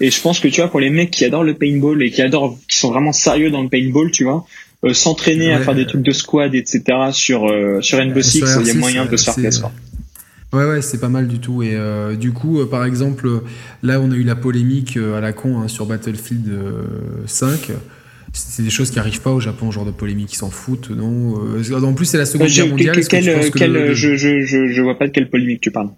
[0.00, 2.20] Et je pense que tu vois pour les mecs qui adorent le paintball et qui
[2.20, 4.44] adorent, qui sont vraiment sérieux dans le paintball, tu vois,
[4.84, 6.82] euh, s'entraîner à faire des trucs de squad, etc.
[7.12, 9.34] sur euh, sur Rainbow Euh, Six, sur il y a R6, moyen de se faire
[9.36, 9.70] plaisir.
[10.52, 11.62] Ouais, ouais, c'est pas mal du tout.
[11.62, 13.40] Et euh, du coup, euh, par exemple, euh,
[13.82, 16.82] là, on a eu la polémique euh, à la con hein, sur Battlefield euh,
[17.26, 17.72] 5.
[18.32, 21.34] C'est des choses qui arrivent pas au Japon, genre de polémique, ils s'en foutent, non
[21.56, 22.94] Euh, En plus, c'est la Seconde Je- Guerre mondiale.
[22.96, 25.12] que tu quel- penses que quel- le- le- je, je, je, je vois pas de
[25.12, 25.88] quelle polémique tu parles.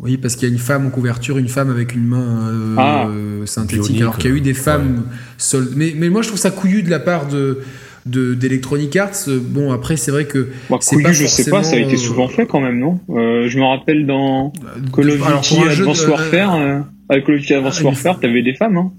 [0.00, 2.74] Oui, parce qu'il y a une femme en couverture, une femme avec une main euh,
[2.78, 3.06] Ah.
[3.08, 4.54] euh, synthétique, Bionique, alors qu'il y a eu des ouais.
[4.56, 5.04] femmes
[5.38, 7.58] sol- Mais, mais moi, je trouve ça couillu de la part de
[8.06, 9.28] de- d'Electronic Arts.
[9.28, 10.48] Bon, après, c'est vrai que
[10.80, 13.00] C'est couillu, pas je sais pas, ça a été forcément, souvent fait quand même, non?
[13.10, 14.52] Euh, Je me rappelle dans
[14.94, 18.42] Call of Duty Advanced de- Warfare, euh, avec Call of Duty Advanced Ah, Warfare, t'avais
[18.42, 18.92] des femmes, hein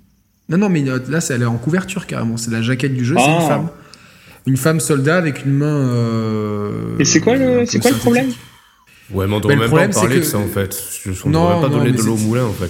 [0.49, 2.37] Non, non, mais euh, là, elle est en couverture carrément.
[2.37, 3.39] C'est la jaquette du jeu, c'est Ah.
[3.41, 3.67] une femme.
[4.45, 5.65] Une femme soldat avec une main.
[5.67, 8.27] euh, Et c'est quoi le- c'est quoi le problème?
[9.13, 10.75] Ouais, mais on devrait même problème, pas en parler de que- ça en fait.
[11.25, 12.69] On Non, devrait pas non, donner de l'eau au moulin en fait.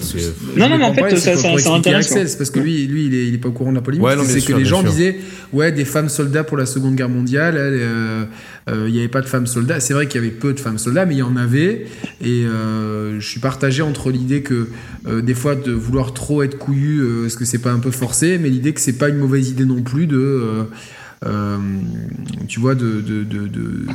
[0.56, 2.86] Non, non, mais en pas fait, parler, ça- c'est ça- ça intéresse, parce que lui,
[2.86, 4.04] lui, il est, il est pas au courant de la polémique.
[4.06, 4.90] Ouais, c'est que les gens sûr.
[4.90, 5.16] disaient,
[5.52, 7.54] ouais, des femmes soldats pour la Seconde Guerre mondiale.
[7.56, 8.24] euh,
[8.68, 9.80] euh, Il n'y avait pas de femmes soldats.
[9.80, 11.86] C'est vrai qu'il y avait peu de femmes soldats, mais il y en avait.
[12.22, 14.68] Et euh, je suis partagé entre l'idée que
[15.06, 17.90] euh, des fois de vouloir trop être couillu, euh, est-ce que c'est pas un peu
[17.90, 20.16] forcé, mais l'idée que c'est pas une mauvaise idée non plus de.
[21.24, 21.58] Euh,
[22.48, 23.86] tu vois, de, de, de, de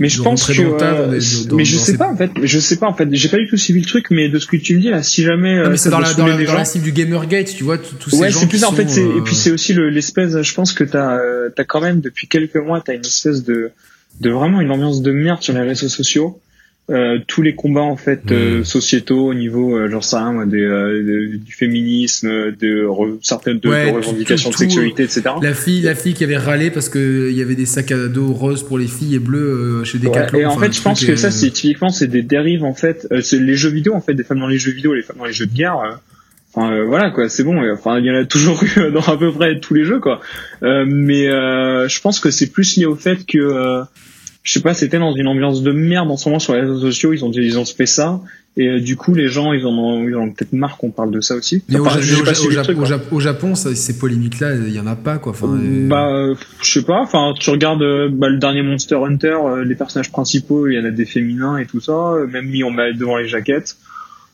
[0.00, 2.30] Mais je de pense que, le euh, dans mais je sais ces- pas en fait,
[2.42, 4.46] je sais pas en fait, j'ai pas du tout suivi le truc, mais de ce
[4.46, 6.42] que tu me dis là, si jamais Non, euh, mais c'est dans la, dans la,
[6.44, 8.72] dans la cible du Gamergate, tu vois, tous ces Ouais, gens c'est plus qui en
[8.72, 11.64] fait, c'est euh, et puis c'est aussi le- l'espèce, je pense que t'as euh, t'as
[11.64, 13.70] quand même depuis quelques mois t'as une espèce de
[14.20, 16.40] de vraiment une ambiance de merde sur les réseaux sociaux.
[16.90, 18.64] Euh, tous les combats en fait euh, Mm.
[18.64, 23.18] sociétaux au niveau euh, j'en sais rien moi des, euh, de- du féminisme de re-
[23.20, 26.38] certaines de, Ouais, de revendications tout- de sexualité etc La fille, la fille qui avait
[26.38, 29.18] râlé parce que il y avait des sacs à dos roses pour les filles et
[29.18, 30.38] bleus euh, chez Ouais, Decathlon.
[30.38, 33.06] et en fait, je pense que ça, euh, c'est typiquement, c'est des dérives en fait.
[33.12, 35.18] Euh, c'est les jeux vidéo en fait, des femmes dans les jeux vidéo, les femmes
[35.18, 35.76] dans les jeux de guerre.
[35.80, 35.94] euh,
[36.54, 37.62] Enfin euh, voilà quoi, c'est bon.
[37.62, 40.00] euh, Enfin il y en a toujours eu dans à peu près tous les jeux
[40.00, 40.20] quoi.
[40.62, 43.82] Euh, mais euh, je pense que c'est plus lié au fait que euh,
[44.48, 46.80] je sais pas, c'était dans une ambiance de merde en ce moment sur les réseaux
[46.80, 47.12] sociaux.
[47.12, 48.20] Ils ont ils ont fait ça
[48.56, 50.90] et euh, du coup les gens ils en ont, ils en ont peut-être marre qu'on
[50.90, 51.62] parle de ça aussi.
[51.68, 52.84] Mais au, Enfin, Ja- Japon, au quoi.
[52.86, 55.32] Japon- au Japon, ça, ces polémiques-là, il y en a pas quoi.
[55.32, 57.00] Enfin, euh, Bah, euh, je sais pas.
[57.02, 60.78] Enfin, tu regardes euh, bah, le dernier Monster Hunter, euh, les personnages principaux, il y
[60.80, 63.76] en a des féminins et tout ça, même mis en met devant les jaquettes.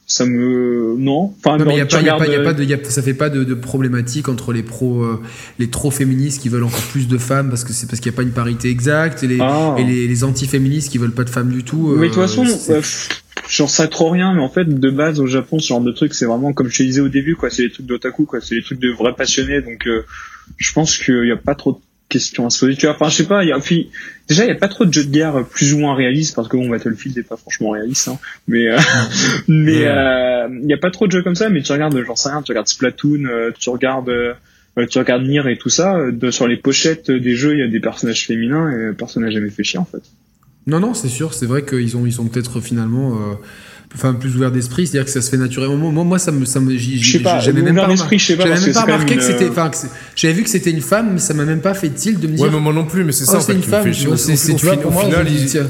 [0.06, 1.35] Ça me non.
[1.39, 2.62] Enfin, non, mais il y a pas, y a pas, y a euh, pas de,
[2.62, 5.20] y a- ça fait pas de, de problématique entre les pros, euh,
[5.59, 8.16] les trop féministes qui veulent encore plus de femmes parce que c'est parce qu'il n'y
[8.16, 9.76] a pas une parité exacte et les, ah.
[9.78, 11.94] et les, les anti-féministes qui veulent pas de femmes du tout.
[11.97, 12.82] Mais de toute euh, façon, euh,
[13.48, 16.14] j'en sais trop rien, mais en fait, de base au Japon, ce genre de truc,
[16.14, 17.51] c'est vraiment comme je te disais au début, quoi.
[17.51, 18.40] C'est les trucs d'otaku, quoi.
[18.40, 19.62] C'est les trucs de vrais passionnés.
[19.62, 20.05] Donc, euh,
[20.59, 21.78] je pense qu'il y a pas trop de
[22.09, 22.76] questions à se poser.
[22.76, 23.43] Tu vois, enfin, je sais pas.
[23.43, 23.90] Il y a, puis,
[24.28, 26.48] déjà, il y a pas trop de jeux de guerre plus ou moins réalistes parce
[26.48, 28.18] que bon, Battlefield est pas franchement réaliste, hein.
[28.48, 28.78] Mais, euh,
[29.48, 31.48] mais euh, il y a pas trop de jeux comme ça.
[31.51, 32.42] Mais tu regardes, j'en sais rien.
[32.42, 34.09] Tu regardes Splatoon, euh, tu regardes.
[34.09, 34.34] euh,
[34.90, 37.68] tu regardes Nier et tout ça, de- sur les pochettes des jeux, il y a
[37.68, 40.02] des personnages féminins et personne n'a jamais fait chier en fait.
[40.66, 41.32] Non, non, c'est sûr.
[41.34, 43.34] C'est vrai qu'ils ont, ils sont peut-être finalement, euh,
[43.94, 44.86] enfin, plus ouverts d'esprit.
[44.86, 45.90] C'est-à-dire que ça se fait naturellement.
[45.90, 47.88] Moi, moi, ça me, ça me, j'avais même ouvert
[48.72, 49.48] pas remarqué que c'était.
[49.48, 49.70] Enfin,
[50.16, 52.34] j'avais vu que c'était une femme, mais ça m'a même pas fait tilt de me
[52.36, 52.44] dire.
[52.44, 53.92] Ouais, mais moi non plus, mais c'est oh, ça en c'est fait une femme.
[53.92, 55.66] c'est- au- final, je me tiens,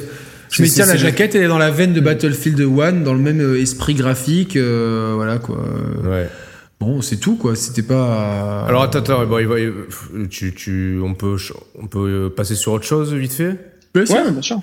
[0.51, 2.60] je me dis, c'est- tiens, la c'est- jaquette, elle est dans la veine de Battlefield
[2.60, 5.59] 1, dans le même euh, esprit graphique, euh, voilà quoi.
[6.05, 6.28] Ouais.
[6.80, 7.55] Bon, c'est tout quoi.
[7.56, 8.64] C'était pas.
[8.68, 11.36] Alors attends, attends, bon, il va- il- tu, tu, on peut,
[11.80, 13.56] on peut euh, passer sur autre chose vite fait?
[13.96, 14.60] Ouais, bien sûr.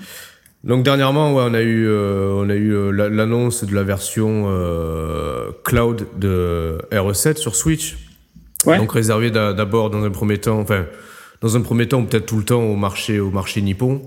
[0.64, 3.82] Donc dernièrement, ouais, on a eu, euh, on a eu euh, la- l'annonce de la
[3.82, 7.96] version euh, cloud de RE7 sur Switch.
[8.64, 8.78] Ouais.
[8.78, 10.86] Donc réservé d'a- d'abord dans un premier temps, enfin
[11.40, 14.02] dans un premier temps peut-être tout le temps au marché, au marché nippon.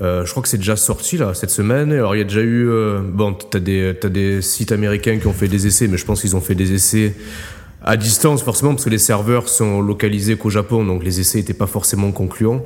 [0.00, 1.92] Euh, je crois que c'est déjà sorti là cette semaine.
[1.92, 5.26] Alors il y a déjà eu, euh, bon, t'as des, t'as des sites américains qui
[5.26, 7.14] ont fait des essais, mais je pense qu'ils ont fait des essais
[7.84, 11.52] à distance forcément parce que les serveurs sont localisés qu'au Japon, donc les essais n'étaient
[11.54, 12.62] pas forcément concluants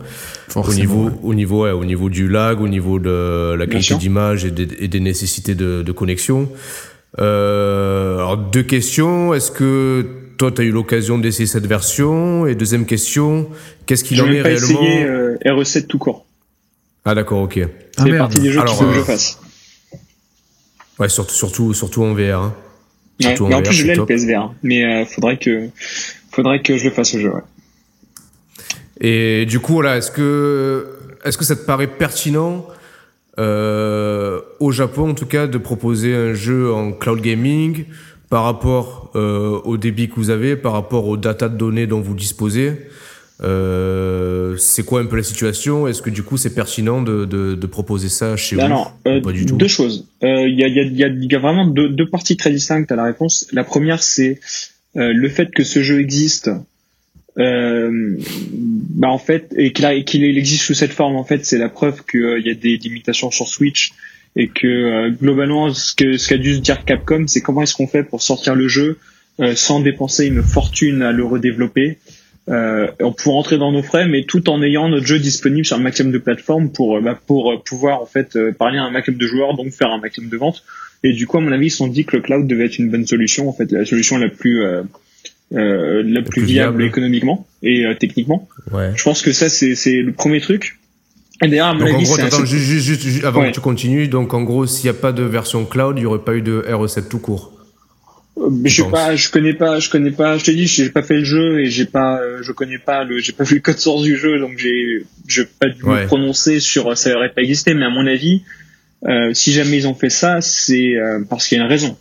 [0.49, 1.13] au Forcément, niveau, ouais.
[1.23, 4.69] au niveau, ouais, au niveau du lag, au niveau de la qualité d'image et, des-
[4.79, 6.49] et des nécessités de, de connexion.
[7.19, 9.33] Euh, alors deux questions.
[9.35, 10.05] Est-ce que
[10.39, 12.47] toi, tu as eu l'occasion d'essayer cette version?
[12.47, 13.49] Et deuxième question,
[13.87, 16.27] qu'est-ce qu'il en est pas réellement essayé euh, RE7 tout court.
[17.05, 17.59] Ah d'accord, ok.
[17.63, 17.69] Ah,
[17.99, 18.19] C'est merde.
[18.19, 19.39] partie des jeux Alors, qu'il faut que euh, je fasse.
[20.99, 22.41] Ouais, surtout, surtout, surtout en VR.
[22.43, 22.55] hein.
[23.23, 23.41] Ouais.
[23.41, 24.05] en plus, je l'ai le.
[24.05, 24.53] PSVR.
[24.63, 25.69] Mais euh, faudrait que
[26.31, 27.33] faudrait que je le fasse au jeu.
[27.33, 27.41] Ouais.
[29.01, 30.87] Et du coup, voilà, est-ce que,
[31.25, 32.67] est-ce que ça te paraît pertinent
[33.39, 37.85] euh, au Japon, en tout cas, de proposer un jeu en cloud gaming
[38.31, 42.01] par rapport euh, au débit que vous avez, par rapport aux data de données dont
[42.01, 42.73] vous disposez?
[43.43, 45.87] Euh, C'est quoi un peu la situation?
[45.87, 49.11] Est-ce que du coup, c'est pertinent de, de, de proposer ça chez Alors, vous?
[49.13, 49.57] euh, Pas du tout?
[49.57, 50.07] deux choses.
[50.23, 51.89] Euh, Il y, a, il y, a, il y, a, il y a vraiment deux,
[51.89, 53.47] deux parties très distinctes à la réponse.
[53.53, 54.41] La première, c'est
[54.97, 56.51] euh, le fait que ce jeu existe.
[57.39, 62.43] Bah en fait, et qu'il existe sous cette forme, en fait, c'est la preuve qu'il
[62.45, 63.93] y a des limitations sur Switch
[64.37, 68.23] et que globalement ce qu'a dû se dire Capcom c'est comment est-ce qu'on fait pour
[68.23, 68.99] sortir le jeu
[69.55, 71.99] sans dépenser une fortune à le redévelopper
[72.49, 75.77] euh, on peut rentrer dans nos frais mais tout en ayant notre jeu disponible sur
[75.77, 78.85] un maximum de plateformes pour euh, bah, pour euh, pouvoir en fait euh, parler à
[78.85, 80.63] un maximum de joueurs donc faire un maximum de ventes
[81.03, 82.79] et du coup à mon avis ils se sont dit que le cloud devait être
[82.79, 84.83] une bonne solution en fait la solution la plus euh,
[85.55, 86.85] euh, la plus, plus viable, viable.
[86.85, 88.93] économiquement et techniquement Ouais.
[88.97, 90.79] je pense que ça c'est c'est le premier truc
[91.45, 93.51] et d'ailleurs à mon Donc en gros, attends, juste, juste, juste, juste avant Ouais.
[93.51, 96.07] que tu continues, donc en gros, s'il n'y a pas de version cloud, il n'y
[96.07, 97.53] aurait pas eu de RE7 tout court.
[98.65, 100.37] Je sais pas, je connais pas, je connais pas.
[100.37, 103.03] Je t'ai dit, j'ai pas fait le jeu et j'ai pas, euh, je connais pas
[103.03, 106.03] le, j'ai pas vu le code source du jeu, donc j'ai, je pas dû Ouais.
[106.03, 107.73] me prononcer sur euh, ça aurait pas existé.
[107.73, 108.43] Mais à mon avis,
[109.07, 111.97] euh, si jamais ils ont fait ça, c'est euh, parce qu'il y a une raison.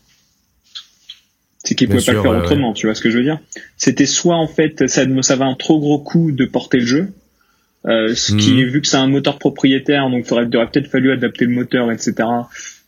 [1.64, 2.74] C'est qu'ils pouvaient pas le faire ouais, autrement.
[2.74, 3.40] Tu vois ce que je veux dire
[3.78, 7.08] C'était soit en fait, ça, ça avait un trop gros coût de porter le jeu.
[7.88, 8.64] Euh, ce qui Mhm.
[8.66, 12.14] vu que c'est un moteur propriétaire, donc il aurait peut-être fallu adapter le moteur, etc.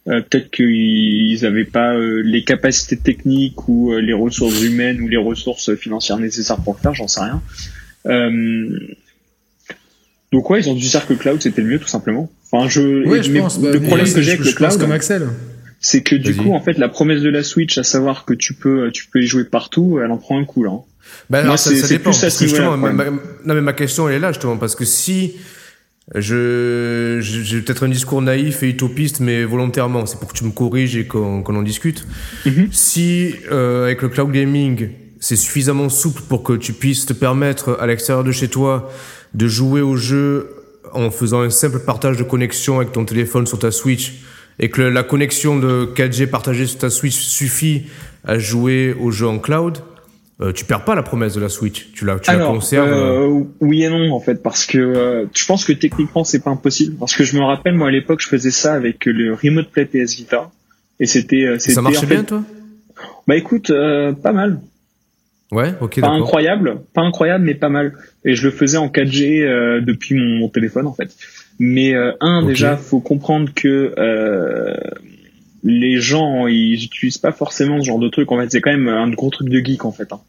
[0.08, 5.08] Euh, peut-être qu'ils n'avaient pas euh, les capacités techniques ou euh, les ressources humaines ou
[5.10, 7.42] les ressources financières nécessaires pour le faire, j'en sais rien.
[8.06, 8.80] Euh,
[10.32, 12.30] donc ouais, ils ont dû dire que le cloud c'était le mieux tout simplement.
[12.52, 13.60] Enfin, je, Ouais, je mais pense.
[13.60, 15.28] bah, le problème que j'ai avec le je cloud, comme Axel.
[15.82, 18.54] c'est que du coup, en fait, la promesse de la Switch, à savoir que tu
[18.54, 20.72] peux, tu peux y jouer partout, elle en prend un coup là.
[20.72, 20.82] hein.
[21.30, 22.12] Ben, Moi, alors, ça, dépend.
[22.12, 24.58] plus parce ce que justement, ma- ma- non, mais ma question, elle est là, justement,
[24.58, 25.34] parce que si
[26.16, 30.52] je, j'ai peut-être un discours naïf et utopiste, mais volontairement, c'est pour que tu me
[30.52, 32.06] corriges et qu'on, qu'on en discute.
[32.46, 32.70] Mhm.
[32.72, 34.90] Si, euh, avec le cloud gaming,
[35.20, 38.90] c'est suffisamment souple pour que tu puisses te permettre, à l'extérieur de chez toi,
[39.34, 40.50] de jouer au jeu
[40.94, 44.14] en faisant un simple partage de connexion avec ton téléphone sur ta Switch,
[44.60, 47.84] et que la connexion de 4G partagée sur ta Switch suffit
[48.24, 49.80] à jouer au jeu en cloud,
[50.42, 51.92] euh, tu perds pas la promesse de la Switch.
[51.94, 52.88] Tu la, tu la Alors, conserves.
[52.92, 56.44] euh, euh, oui et non en fait, parce que euh, je pense que techniquement c'est
[56.44, 59.34] pas impossible, parce que je me rappelle moi à l'époque je faisais ça avec le
[59.34, 60.52] Remote Play PS Vita,
[61.00, 62.44] et c'était, euh, ça en marchait fait- bien, toi?
[63.28, 64.60] Bah écoute, euh, pas mal,
[65.52, 67.94] Ouais, ok, pas incroyable, pas incroyable mais pas mal,
[68.26, 71.16] et je le faisais en 4G euh, depuis mon, mon téléphone en fait.
[71.60, 72.48] Mais euh, un Ok.
[72.48, 74.76] déjà, faut comprendre que euh,
[75.70, 78.32] les gens ils utilisent pas forcément ce genre de truc.
[78.32, 80.12] En fait, c'est quand même un gros truc de geek en fait.
[80.14, 80.22] hein.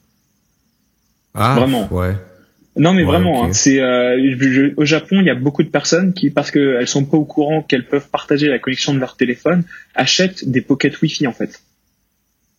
[1.35, 1.89] Ah, Vraiment.
[1.93, 2.15] Ouais.
[2.77, 5.69] Non mais Ouais, vraiment, hein, c'est euh, je- au Japon il y a beaucoup de
[5.69, 9.17] personnes qui parce qu'elles sont pas au courant qu'elles peuvent partager la connexion de leur
[9.17, 9.65] téléphone
[9.97, 11.61] achètent des pockets Wi-Fi en fait.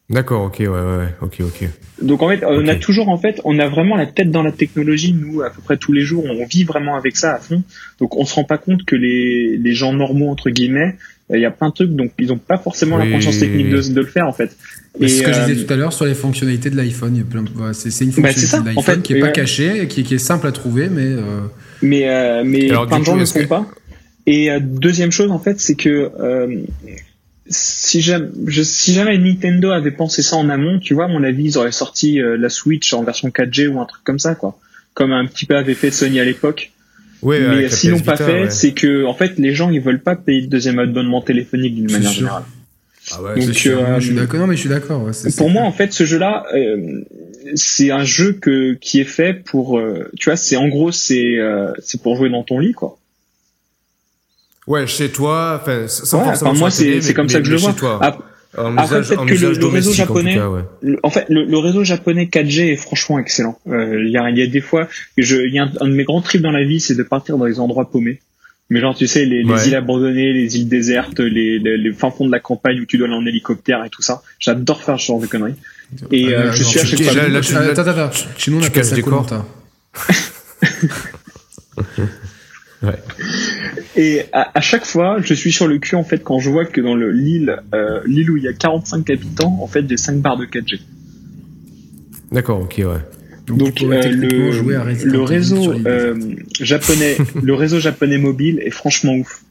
[0.10, 1.70] D'accord, ok, ouais, ok, ok.
[2.02, 4.52] Donc en fait on a toujours en fait on a vraiment la tête dans la
[4.52, 7.64] technologie nous à peu près tous les jours on vit vraiment avec ça à fond.
[8.00, 10.98] Donc on se rend pas compte que les les gens normaux entre guillemets
[11.38, 13.82] il y a plein de trucs donc ils ont pas forcément la conscience technique de,
[13.82, 14.56] de le faire en fait.
[15.00, 17.16] C'est ce que je euh, disais tout à l'heure sur les fonctionnalités de l'iPhone.
[17.16, 19.02] Il y a plein- voilà, C'est c'est une Bah, fonctionnalité ça, de en l'iPhone fait,
[19.04, 19.32] qui est pas ouais.
[19.32, 21.22] cachée, et qui, qui est simple à trouver, mais euh,
[21.82, 23.68] mais euh, mais Alors, plein de gens ne le font que- pas.
[24.26, 26.48] Et euh, deuxième chose en fait, c'est que euh,
[27.48, 31.24] si jamais je, si jamais Nintendo avait pensé ça en amont, tu vois, à mon
[31.24, 34.36] avis, ils auraient sorti euh, la Switch en version 4G ou un truc comme ça,
[34.36, 34.60] quoi.
[34.94, 36.72] Comme un petit peu avait fait Sony à l'époque.
[37.22, 38.50] Ouais, Mais sinon PS pas fait, ouais.
[38.50, 41.92] c'est que en fait les gens ils veulent pas payer le deuxième abonnement téléphonique d'une
[41.92, 42.20] manière sûr.
[42.20, 42.44] générale.
[43.12, 44.40] Ah ouais, Donc, euh, je suis d'accord.
[44.40, 45.02] Non, mais je suis d'accord.
[45.04, 47.02] ouais, Pour moi, en fait, ce jeu-là, euh,
[47.56, 51.38] c'est un jeu que qui est fait pour, euh, tu vois, c'est en gros, c'est
[51.40, 53.00] euh, c'est pour jouer dans ton lit, quoi.
[54.68, 57.58] Ouais, chez toi, enfin, sans Ouais, moi, c'est c'est mais- comme ça que je le
[57.58, 57.74] vois.
[57.74, 58.00] toi.
[58.58, 60.62] En après, usage, en que le- usage le réseau domestique, en tout japonais- cas, ouais.
[60.82, 63.60] le- en fait, le, le réseau japonais 4G est franchement excellent.
[63.68, 65.88] Euh, Il y, a, il y a des fois, je, il y a un, un
[65.88, 68.20] de mes grands trips dans la vie, c'est de partir dans les endroits paumés.
[68.72, 69.68] Mais genre, tu sais, les, les Ouais.
[69.68, 72.98] îles abandonnées, les îles désertes, les, les, les fins fonds de la campagne où tu
[73.00, 74.22] dois aller en hélicoptère et tout ça.
[74.40, 75.56] J'adore faire ce genre de conneries.
[76.12, 77.14] Et Ah, euh, là, je non, suis à chaque fois.
[77.14, 78.12] là, là, tu- Attends, attends, attends.
[78.38, 79.02] Chez nous, on tu appelle casses ça des
[82.82, 82.98] Koh-Lanta.
[83.96, 86.66] Et à, à chaque fois, je suis sur le cul en fait quand je vois
[86.66, 89.98] que dans le l'île, euh, l'île où il y a 45 habitants, en fait, j'ai
[89.98, 90.80] 5 barres de 4G.
[92.32, 92.86] D'accord, ok, ouais.
[93.48, 96.16] Donc euh, techniquement jouer à le, le réseau euh,
[96.62, 99.42] japonais, le réseau japonais mobile est franchement ouf.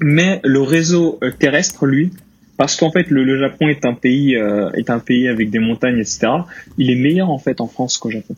[0.00, 2.12] Mais le réseau euh, terrestre, lui,
[2.56, 5.58] parce qu'en fait le, le Japon est un pays euh, est un pays avec des
[5.58, 6.28] montagnes, etc.
[6.78, 8.36] Il est meilleur en fait en France qu'au Japon.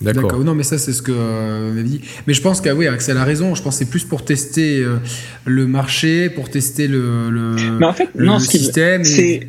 [0.00, 0.38] D'accord.
[0.44, 2.00] Non, mais ça, c'est ce que euh, m'avait dit.
[2.26, 3.54] Mais je pense que oui, Axel a raison.
[3.54, 4.96] Je pense que c'est plus pour tester euh,
[5.44, 9.02] le marché, pour tester le, le, Mais en fait, le, non, le ce qui, système.
[9.04, 9.46] et-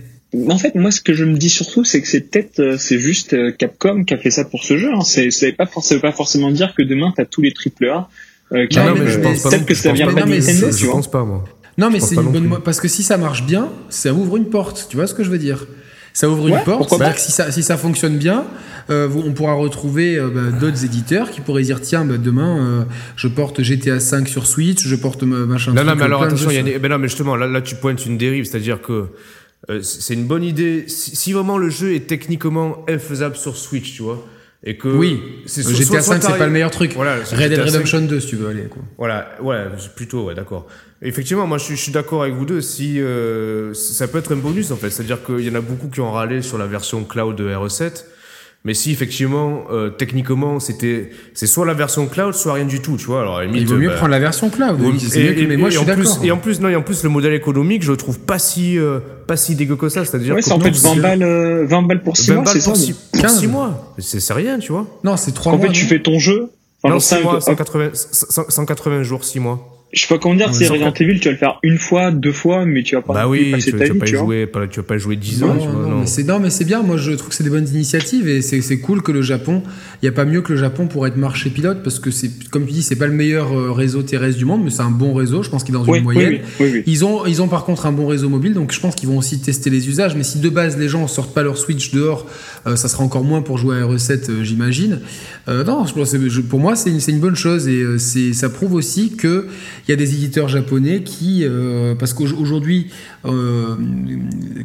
[0.47, 2.99] en fait moi ce que je me dis surtout c'est que c'est peut-être euh, c'est
[2.99, 5.01] juste euh, Capcom qui a fait ça pour ce jeu hein.
[5.01, 8.07] c'est c'est pas forcément pas forcément dire que demain t'as tous les triple A
[8.53, 9.49] euh, qui Non, non, mais je euh, pense pas.
[9.49, 11.11] peut-être non que ça je vient pense pas de mais Nintendo Je tu vois pense
[11.11, 11.43] pas, moi.
[11.77, 14.45] Non, mais Je c'est une bonne parce que si ça marche bien, ça ouvre une
[14.49, 14.87] porte.
[14.89, 15.67] Tu vois ce que je veux dire
[16.13, 16.79] Ça ouvre Ouais, une porte.
[16.79, 17.19] pourquoi C'est-à-dire pas.
[17.19, 18.45] que si ça, si ça fonctionne bien,
[18.89, 22.83] euh, on pourra retrouver euh, bah, d'autres éditeurs qui pourraient dire tiens, bah, demain, euh,
[23.15, 25.73] je porte GTA 5 sur Switch, je porte ma- machin.
[25.73, 26.79] Non, non, mais alors attention, y a des...
[26.79, 29.07] ben non, mais justement, là, là, tu pointes une dérive, c'est-à-dire que
[29.69, 30.85] euh, c'est une bonne idée.
[30.87, 34.25] Si, si vraiment le jeu est techniquement infaisable sur Switch, tu vois,
[34.63, 36.93] et que Oui, c'est soit- GTA soit- soit 5, c'est pas le meilleur truc.
[36.95, 37.73] Voilà, Red Dead GTA 5.
[37.73, 38.63] Redemption 2, si tu veux aller.
[38.69, 38.83] Quoi.
[38.97, 39.65] Voilà, ouais,
[39.95, 40.67] plutôt, ouais, d'accord.
[41.01, 42.61] Effectivement, moi, je suis, je suis d'accord avec vous deux.
[42.61, 45.87] Si euh, ça peut être un bonus en fait, c'est-à-dire qu'il y en a beaucoup
[45.87, 48.05] qui ont râlé sur la version cloud de RE7.
[48.63, 52.95] Mais si effectivement, euh, techniquement, c'était, c'est soit la version cloud, soit rien du tout,
[52.95, 53.21] tu vois.
[53.21, 54.77] Alors, à la Il limite, vaut mieux bah, prendre la version cloud.
[54.99, 56.23] c'est et- que- et- mais moi, et je en suis plus, d'accord.
[56.25, 58.77] et en plus, non, et en plus, le modèle économique, je le trouve pas si,
[58.77, 60.05] euh, pas si dégueu que ça.
[60.05, 62.35] C'est-à-dire Ouais, que c'est en fait 20 six- balles, euh, 20 balles pour 6 20
[62.35, 62.77] mois, c'est ça pour.
[62.79, 63.39] 6 pour 15.
[63.39, 63.93] six mois.
[63.97, 64.85] C'est rien, tu vois.
[65.03, 65.65] Non, c'est 3 En mois.
[65.65, 66.49] fait, tu non fais ton jeu.
[66.83, 69.67] Enfin, non, dans 6 cinq- mois, hop, 180, 100 180 jours, 6 mois.
[69.93, 72.31] Je sais pas comment dire, c'est Resident Evil, tu vas le faire une fois, deux
[72.31, 74.15] fois, mais tu vas pas Bah oui, passer tu, ta tu vas vie, pas tu
[74.15, 76.63] jouer, pas- tu vas pas y jouer 10 ans, Non, mais c'est non, mais c'est
[76.65, 76.81] bien.
[76.81, 79.63] Moi, je trouve que c'est des bonnes initiatives et c'est c'est cool que le Japon.
[80.01, 82.31] Il y a pas mieux que le Japon pour être marché pilote parce que c'est
[82.49, 84.91] comme tu dis, c'est pas le meilleur euh, réseau terrestre du monde, mais c'est un
[84.91, 85.43] bon réseau.
[85.43, 86.33] Je pense qu'il est dans Oui, une oui, moyenne.
[86.59, 86.83] oui, oui, oui.
[86.87, 89.17] Ils ont, ils ont par contre un bon réseau mobile, donc je pense qu'ils vont
[89.17, 90.15] aussi tester les usages.
[90.15, 92.25] Mais si de base les gens sortent pas leur Switch dehors,
[92.67, 94.99] euh, ça sera encore moins pour jouer à RE7, euh, j'imagine.
[95.47, 98.73] Euh, non, je pense je- pour moi c'est une, une bonne chose et ça prouve
[98.73, 99.47] aussi que
[99.87, 101.45] il y a des éditeurs japonais qui,
[101.99, 102.87] parce qu'aujourd'hui
[103.25, 103.75] euh,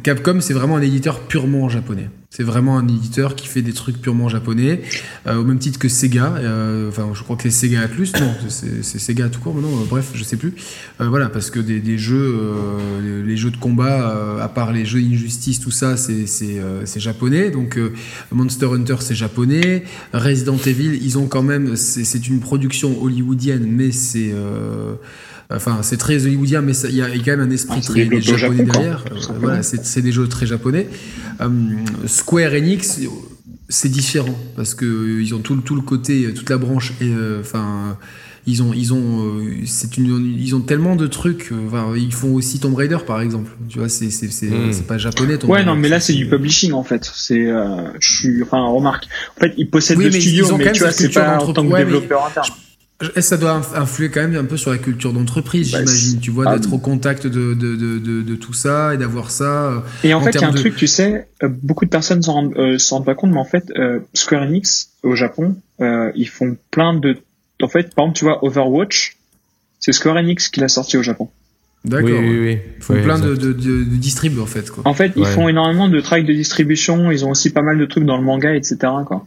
[0.03, 2.09] Capcom c'est vraiment un éditeur purement japonais.
[2.29, 4.81] C'est vraiment un éditeur qui fait des trucs purement japonais,
[5.27, 6.35] euh, au même titre que Sega.
[6.35, 9.69] euh, Enfin, je crois que c'est Sega Atlus, non, c'est Sega tout court, mais non,
[9.89, 10.53] bref, je sais plus.
[10.99, 12.37] Voilà, parce que des, des jeux,
[13.25, 17.49] les, jeux de combat, à part les jeux Injustice, tout ça, c'est japonais.
[17.49, 17.79] Donc
[18.31, 19.83] Monster Hunter, c'est japonais.
[20.13, 24.33] Resident Evil, ils ont quand même, c'est une production hollywoodienne, mais c'est
[25.49, 27.79] Enfin, c'est très hollywoodien, mais il y, a il y a quand même un esprit
[27.81, 29.05] Ah, très japonais Japon, derrière.
[29.11, 30.87] Euh, voilà, c'est des jeux très japonais.
[31.39, 31.47] Euh,
[32.05, 32.99] Square Enix,
[33.69, 36.91] c'est différent parce que euh, ils ont tout, le- tout le côté, toute la branche.
[36.99, 37.97] et, euh, Enfin,
[38.45, 41.51] ils ont, ils ont, euh, c'est une, ils ont tellement de trucs.
[41.67, 43.49] Enfin, ils font aussi Tomb Raider, par exemple.
[43.69, 44.73] Tu vois, c'est, c'est, c'est, Mm.
[44.73, 45.37] c'est pas japonais.
[45.37, 47.09] Tomb Ouais, Raider, non, mais là, c'est du publishing, en fait.
[47.15, 49.05] C'est, euh, je suis, enfin, remarque.
[49.37, 50.91] En fait, ils possèdent Oui, le mais studio, ils ont quand mais même tu vois,
[50.91, 52.47] c'est pas en tant que Ouais, mais- développeur interne.
[53.15, 56.19] Et ça doit inf- influer quand même un peu sur la culture d'entreprise, Bah, j'imagine.
[56.19, 59.29] Tu vois, ah, d'être au contact de, de, de, de, de tout ça et d'avoir
[59.29, 59.67] ça.
[59.67, 61.91] euh, Et en, En fait, il y a un truc, tu sais, euh, beaucoup de
[61.91, 65.13] personnes s'en rendent, euh, s'en rendent pas compte, mais en fait, euh, Square Enix, au
[65.15, 67.17] Japon, euh, ils font plein de...
[67.61, 69.17] En fait, par exemple, tu vois, Overwatch,
[69.79, 71.29] c'est Square Enix qui l'a sorti au Japon.
[71.85, 72.09] D'accord.
[72.09, 72.57] Oui, oui, oui.
[72.77, 74.71] Ils font plein de, de, de, de distribs, en fait.
[74.71, 74.81] Quoi.
[74.87, 75.31] En fait, ils Ouais.
[75.31, 78.23] font énormément de travail de distribution, ils ont aussi pas mal de trucs dans le
[78.23, 79.23] manga, etc., quoi.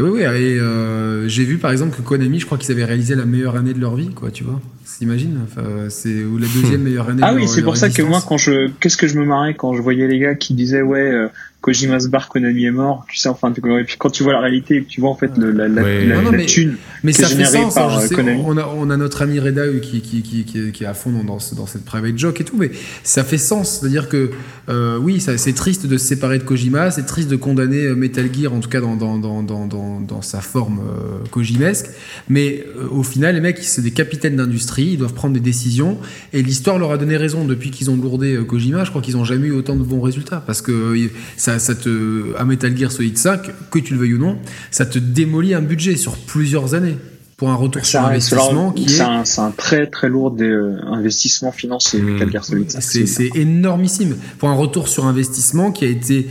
[0.00, 2.86] Et oui, oui, et euh, j'ai vu par exemple que Konami, je crois qu'ils avaient
[2.86, 4.58] réalisé la meilleure année de leur vie, quoi, tu vois.
[4.98, 7.22] T'imagines enfin, C'est ou la deuxième meilleure année.
[7.22, 9.54] Ah de oui, c'est pour ça que moi, quand je, qu'est-ce que je me marrais
[9.54, 11.28] quand je voyais les gars qui disaient ouais, euh,
[11.60, 14.32] Kojima se barre, Konami est mort, tu sais, enfin, tu- et puis quand tu vois
[14.32, 16.06] la réalité, et tu vois en fait le, la, la, Ouais.
[16.06, 16.76] la, Non, non, la mais- thune.
[17.02, 17.74] Mais qui est ça sens.
[17.74, 18.42] par, hein, je euh, sais, Konami.
[18.46, 20.94] on, a, on a notre ami Reda euh, qui, qui, qui, qui, qui est à
[20.94, 22.70] fond dans, dans, ce- dans cette private joke et tout, mais
[23.04, 23.78] ça fait sens.
[23.80, 24.30] C'est-à-dire que
[24.70, 28.28] euh, oui, ça- c'est triste de se séparer de Kojima, c'est triste de condamner Metal
[28.32, 31.86] Gear, en tout cas dans, dans, dans, dans, dans, dans sa forme euh, Kojimesque,
[32.28, 35.98] mais euh, au final, les mecs, c'est des capitaines d'industrie, ils doivent prendre des décisions,
[36.32, 38.84] et l'histoire leur a donné raison depuis qu'ils ont lourdé euh, Kojima.
[38.84, 41.10] Je crois qu'ils n'ont jamais eu autant de bons résultats, parce que euh,
[41.58, 44.38] ça, ça te, à Metal Gear Solid 5, que tu le veuilles ou non,
[44.70, 46.96] ça te démolit un budget sur plusieurs années
[47.36, 50.76] pour un retour sur investissement qui c'est est un, c'est un très très lourd euh,
[50.86, 52.10] investissement financier, Mmh.
[52.12, 52.70] Metal Gear Solid.
[52.70, 56.28] c'est c'est énormissime pour un retour sur investissement qui a été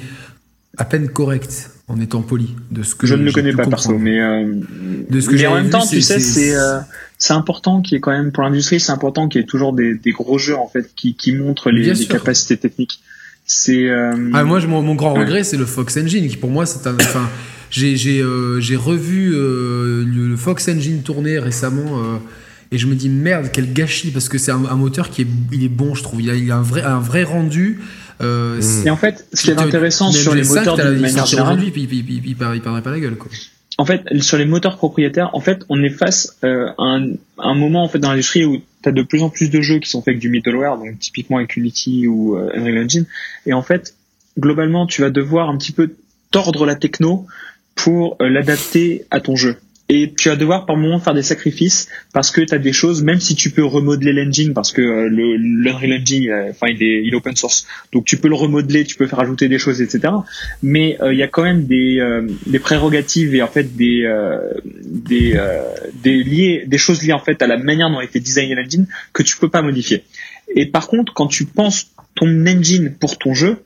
[0.78, 3.88] à peine correct en étant poli de ce que je ne le connais pas comprendre.
[3.94, 4.54] perso, mais, euh,
[5.10, 6.78] De ce que mais j'ai en même vu, temps, tu sais, c'est- c'est euh,
[7.18, 9.74] c'est important qu'il y ait quand même pour l'industrie, c'est important qu'il y ait toujours
[9.74, 13.02] des, des gros jeux en fait qui, qui montrent les, capacités techniques.
[13.51, 15.21] C'est euh, Ah, moi, je- mon, mon grand Ouais.
[15.21, 16.93] regret, c'est le Fox Engine, qui pour moi, c'est un.
[16.93, 17.27] Enfin,
[17.71, 21.97] j'ai j'ai euh, j'ai revu euh, le, Fox Engine tourner récemment.
[21.99, 22.17] euh,
[22.71, 25.27] et je me dis merde quel gâchis parce que c'est un, un moteur qui est
[25.51, 27.80] il est bon je trouve il a, il a un vrai un vrai rendu
[28.21, 31.01] euh, et en fait, ce qui est intéressant sur les le 5, moteurs d'une il
[31.01, 33.31] manière générale, puis il perd- il perdrait pas la gueule quoi.
[33.80, 36.99] En fait, sur les moteurs propriétaires, en fait, on est face euh, à
[37.38, 39.80] un, moment en fait dans l'industrie où tu as de plus en plus de jeux
[39.80, 43.06] qui sont faits avec du middleware, donc typiquement avec Unity ou euh, Unreal Engine,
[43.45, 43.95] et en fait,
[44.38, 45.95] globalement, tu vas devoir un petit peu
[46.30, 47.26] tordre la techno
[47.73, 49.56] pour euh, l'adapter à ton jeu.
[49.91, 53.02] Et tu vas devoir par moment faire des sacrifices parce que tu as des choses,
[53.02, 56.84] même si tu peux remodeler l'engine, parce que euh, le l'Unreal Engine, euh, enfin il
[56.84, 59.82] est, il open source, donc tu peux le remodeler, tu peux faire ajouter des choses,
[59.82, 60.14] etc.
[60.61, 61.99] Mais euh, il y a quand même des,
[62.45, 64.07] des prérogatives et en fait des
[64.86, 65.40] des
[66.03, 68.86] des liés, des choses liées en fait à la manière dont a été designé l'engine
[69.11, 70.03] que tu peux pas modifier.
[70.56, 73.57] Et par contre, quand tu penses ton engine pour ton jeu,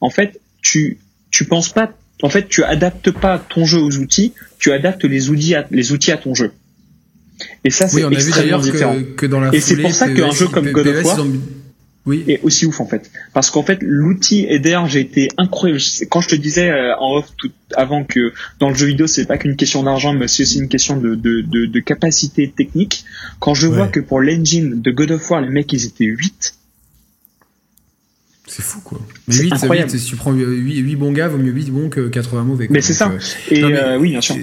[0.00, 0.98] en fait, tu
[1.32, 1.92] tu penses pas,
[2.22, 5.92] en fait, tu adaptes pas ton jeu aux outils, tu adaptes les outils à, les
[5.92, 6.52] outils à ton jeu.
[7.64, 8.94] Et ça, c'est Oui, on a vu extrêmement différent.
[8.94, 11.32] que, que dans la Et c'est pour ça qu'un jeu comme God of War- ont-
[12.04, 12.24] Oui.
[12.26, 15.80] est aussi ouf en fait parce qu'en fait l'outil et d'ailleurs j'ai été incroyable
[16.10, 19.24] quand je te disais euh, en off tout avant que dans le jeu vidéo c'est
[19.24, 23.04] pas qu'une question d'argent mais c'est aussi une question de, de, de, de capacité technique
[23.38, 26.54] quand je vois que pour l'engine de God of War les mecs ils étaient 8
[28.54, 29.00] C'est fou, quoi.
[29.28, 29.90] Mais C'est 8, incroyable.
[29.90, 32.66] si tu prends 8, bons gars, vaut mieux 8 bons que 80 mauvais.
[32.66, 32.74] quoi.
[32.74, 33.10] Mais c'est ça.
[33.10, 33.18] euh,
[33.50, 34.36] et Non, mais- euh, oui bien sûr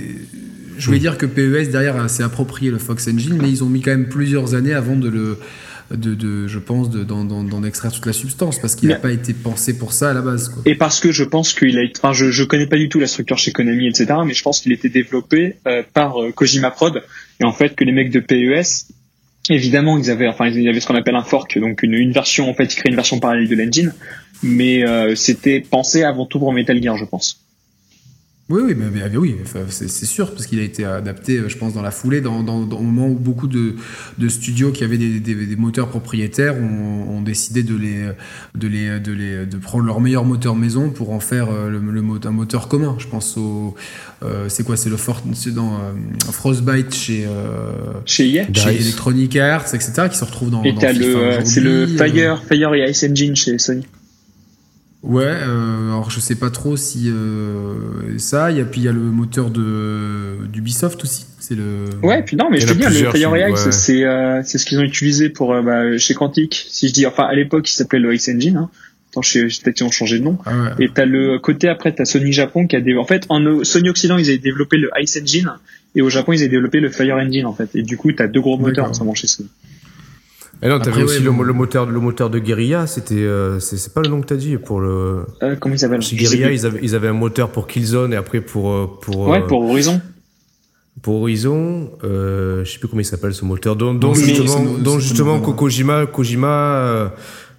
[0.77, 3.81] Je voulais dire que PES derrière s'est approprié le Fox Engine, mais ils ont mis
[3.81, 5.37] quand même plusieurs années avant de le,
[5.91, 9.33] de, de je pense, de- d'en extraire toute la substance, parce qu'il n'a pas été
[9.33, 10.49] pensé pour ça à la base.
[10.49, 10.61] Quoi.
[10.65, 12.99] et parce que je pense qu'il a été- enfin je, je connais pas du tout
[12.99, 16.71] la structure chez Konami etc mais je pense qu'il était développé euh, par euh, Kojima
[16.71, 17.01] Prod
[17.41, 18.85] et en fait que les mecs de PES
[19.53, 22.11] évidemment ils avaient enfin il y avait ce qu'on appelle un fork donc une, une
[22.11, 23.93] version en fait ils créaient une version parallèle de l'engine.
[24.41, 27.41] Mais euh, c'était pensé avant tout pour Metal Gear je pense
[28.49, 29.35] Oui, oui, mais, mais- oui,
[29.69, 32.41] c'est c'est sûr, parce qu'il a été adapté, euh, je pense, dans la foulée, dans,
[32.41, 33.75] dans, dans- au moment où beaucoup de,
[34.17, 38.09] de studios qui avaient des, des, des moteurs propriétaires ont, ont décidé de les,
[38.55, 41.79] de les, de les, de prendre leur meilleur moteur maison pour en faire euh, le,
[42.25, 42.95] un moteur commun.
[42.97, 43.75] Je pense au,
[44.23, 45.91] euh, c'est quoi, c'est le Fort, c'est dans euh,
[46.31, 47.71] Frostbite chez, euh,
[48.05, 48.75] chez EA chez.
[48.81, 51.05] Electronic Arts, etc., qui se retrouvent dans, et dans t'as FIFA
[51.39, 53.85] le c'est le euh, Fire Fire et Ice Engine chez Sony
[55.01, 58.83] Ouais, euh, alors je sais pas trop si euh, ça, il y a puis il
[58.83, 62.73] y a le moteur de d'Ubisoft aussi, c'est le Ouais, puis non, mais je te
[62.73, 63.71] dis, le Ice, ouais.
[63.71, 66.65] c'est euh, c'est ce qu'ils ont utilisé pour euh, bah, chez Quantic.
[66.69, 68.57] Si je dis, enfin à l'époque, il s'appelait le Ice Engine.
[68.57, 68.69] Hein.
[69.11, 70.37] Attends, je sais- peut-être qu'ils ont changé de nom.
[70.45, 70.85] Ah ouais.
[70.85, 73.01] Et t'as le côté après, t'as Sony Japon qui a développé.
[73.01, 75.49] En fait, en Sony Occident, ils avaient développé le Ice Engine
[75.95, 77.69] et au Japon, ils avaient développé le Fire Engine en fait.
[77.73, 78.89] Et du coup, t'as deux gros moteurs D'accord.
[78.89, 79.47] en ce moment chez Sony.
[80.61, 83.77] Et non, t'avais Après, aussi ouais, le, moteur, le moteur de Guerilla, c'était, euh, c'est
[83.77, 85.21] c'est pas le nom que t'as dit pour le.
[85.41, 88.41] Euh, comment ils s'appellent Guerilla, ils avaient, ils avaient un moteur pour Killzone et après
[88.41, 90.01] pour euh, pour Ouais, euh, pour Horizon.
[91.01, 94.65] pour Horizon, euh, je sais plus comment il s'appelle ce moteur, dont, dont Oui, justement,
[94.79, 97.13] dont c'est justement Kojima, Kojima,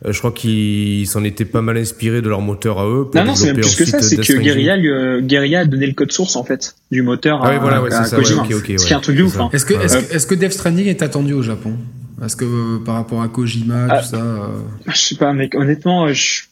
[0.07, 3.07] je crois qu'ils s'en étaient pas mal inspirés de leur moteur à eux.
[3.11, 4.03] Pour Non, non, c'est même plus que ça.
[4.03, 4.33] C'est Death que.
[4.43, 7.53] Guerilla, lui, euh, Guerilla a donné le code source en fait du moteur Ah à,
[7.55, 8.43] oui, voilà, ouais, à c'est ça, ouais, Kojima.
[8.43, 9.41] ok, ok, Ce qui est ouais, un truc de ouf.
[9.41, 9.49] Hein.
[9.55, 9.85] Est-ce que, Ouais.
[9.87, 11.73] est-ce, que- est-ce que Death Stranding est attendu au Japon?
[12.21, 13.99] Parce que euh, par rapport à Kojima, Ah.
[14.03, 14.17] tout ça.
[14.23, 14.47] euh,
[14.87, 15.55] Je sais pas, mec.
[15.57, 16.43] Honnêtement, euh, je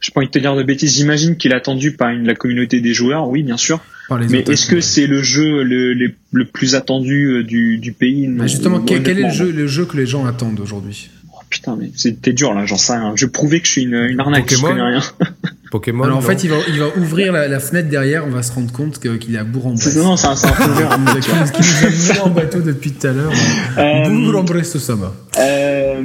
[0.00, 0.96] j'ai pas envie de te dire de bêtises.
[0.96, 3.80] J'imagine qu'il est attendu par une, la communauté des joueurs, oui, bien sûr.
[4.08, 7.92] par les Mais est-ce que c'est le jeu le, le, le plus attendu du, du
[7.92, 8.28] pays?
[8.42, 11.10] Justement, quel, quel est le jeu, le jeu que les gens attendent aujourd'hui?
[11.32, 13.12] Oh, putain, mais c'était dur là, j'en sais rien.
[13.14, 15.02] Je prouvais que je suis une, une arnaque, je Pokémon connais rien.
[15.70, 16.04] Pokémon.
[16.04, 18.52] Alors en fait, il va, il va ouvrir la, la fenêtre derrière, on va se
[18.52, 19.96] rendre compte que- qu'il est à Bourg-en-Bresse.
[19.96, 20.90] Non, c'est un, c'est un fond vert.
[21.20, 21.30] Qui
[21.60, 23.32] nous a- mené en bateau depuis tout à l'heure.
[23.78, 25.12] Euh, Bourg-en-Bresse, Osama.
[25.38, 26.02] Euh,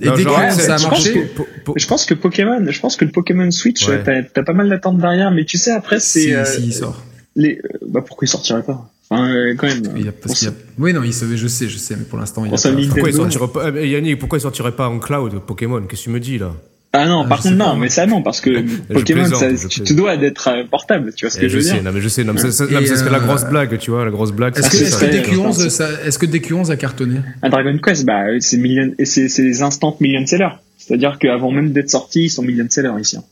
[0.00, 2.04] Et Non, dès genre, que ça a je pense marché, que- Po- po- je pense
[2.04, 4.02] que Pokémon, je pense que le Pokémon Switch, Ouais.
[4.34, 7.02] t'as pas mal d'attentes derrière, mais tu sais après c'est si, euh, si, il sort.
[7.36, 8.90] les, euh, bah pourquoi il sortirait pas?
[9.10, 9.82] Enfin, quand même.
[9.96, 11.94] Il y a, parce qu'il y a- Oui, non, il savait, je sais, je sais,
[11.96, 14.42] mais pour l'instant, il y a ça, pas- Pourquoi il sortirait pas, Yannick, pourquoi il
[14.42, 15.82] sortirait pas en cloud Pokémon?
[15.82, 16.52] Qu'est-ce que tu me dis là?
[16.96, 18.50] Ah non, Ah, par je contre pas, non, mais ça non, parce que
[18.88, 21.48] Je Pokémon, ça, je tu te dois d'être euh, portable, tu vois ce que Eh,
[21.48, 22.86] je veux sais, dire non mais je sais, non mais ça, ça- Et, non, mais
[22.86, 24.56] ça serait la euh, grosse blague, tu vois, la grosse blague.
[24.56, 25.06] Est-ce c'est que, ça.
[25.06, 25.68] que ça, je DQ11, pense.
[25.68, 27.18] ça, est-ce que DQ11 a cartonné?
[27.42, 30.54] Un Dragon Quest, bah euh, c'est million, et c'est c'est des instant million sellers.
[30.78, 33.16] C'est-à-dire qu'avant même d'être sorti, ils sont million sellers ici.
[33.16, 33.24] hein.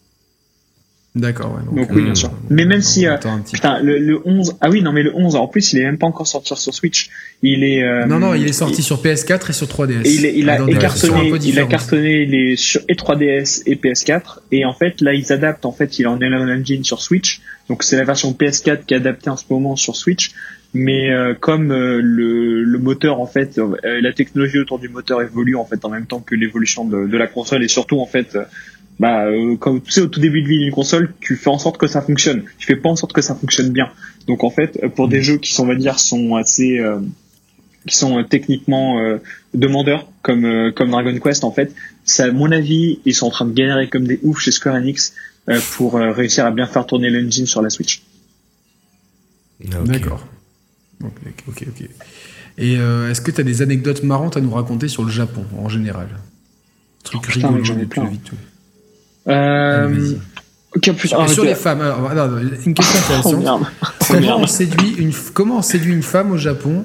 [1.14, 1.76] D'accord, ouais.
[1.78, 2.30] Donc oui, euh, bien sûr.
[2.48, 3.16] Mais même si, euh,
[3.52, 5.98] Putain, le, le 11, ah oui, non mais le 11, en plus, il est même
[5.98, 7.10] pas encore sorti sur Switch.
[7.42, 7.82] Il est.
[7.82, 10.06] euh, Non, non, il est sorti sur PS4 et sur 3DS.
[10.06, 12.56] Et il, est- il a Dans des versions un cartonné, peu il a cartonné les
[12.56, 16.06] sur et 3DS et PS4 et en fait là ils adaptent en fait il est
[16.06, 19.44] en Unreal Engine sur Switch donc c'est la version PS4 qui est adaptée en ce
[19.50, 20.32] moment sur Switch
[20.74, 25.20] mais euh, comme euh, le, le moteur en fait euh, la technologie autour du moteur
[25.20, 28.06] évolue en fait en même temps que l'évolution de, de la console et surtout en
[28.06, 28.44] fait euh,
[29.02, 31.58] bah euh, quand tu sais au tout début de vie d'une console tu fais en
[31.58, 33.88] sorte que ça fonctionne tu fais pas en sorte que ça fonctionne bien
[34.28, 37.00] donc en fait euh, pour des jeux qui sont on va dire sont assez euh,
[37.88, 39.18] qui sont euh, techniquement euh,
[39.64, 41.74] demandeurs comme euh, comme Dragon Quest en fait
[42.04, 44.76] ça à mon avis ils sont en train de galérer comme des oufs chez Square
[44.76, 45.14] Enix
[45.48, 48.02] euh, pour euh, réussir à bien faire tourner l'engine sur la Switch
[49.72, 49.76] Ah.
[49.84, 50.24] D'accord.
[51.02, 51.18] Ok,
[51.48, 51.80] ok, ok.
[52.58, 55.44] Et euh, est-ce que tu as des anecdotes marrantes à nous raconter sur le Japon
[55.58, 56.08] en général?
[57.02, 58.04] Truc Oh, rigolo j'en ai plein.
[58.04, 58.30] le vite.
[59.28, 60.18] Euh, Allez, vas-y.
[60.76, 63.42] ok putain Sur, les femmes, alors, non, non, une question oh intéressante.
[63.42, 63.62] merde
[64.08, 66.84] comment, on séduit une, comment on séduit une femme au Japon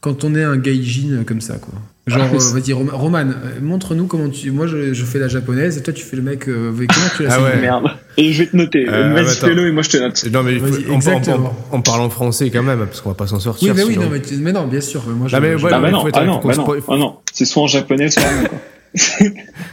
[0.00, 1.74] quand on est un gaijin comme ça, quoi?
[2.06, 4.52] Genre, Ah, euh, vas-y, Rom- Roman, euh, montre-nous comment tu.
[4.52, 6.46] Moi, je, je fais la japonaise et toi, tu fais le mec.
[6.48, 7.60] euh, comment tu la Ah séduis ouais.
[7.60, 7.86] merde
[8.16, 10.58] et je vais te noter Euh, vas-y fais-le et moi je te note Non mais
[10.88, 13.74] on, on, on, on parle en français quand même parce qu'on va pas s'en sortir.
[13.74, 14.08] Oui, mais oui, non,
[14.40, 15.02] mais, non, bien sûr.
[15.08, 16.40] mais Moi, je, Ah, mais je- ouais, ah bah il non faut être- ah non
[16.44, 18.56] bah non ah non c'est soit en japonais soit en.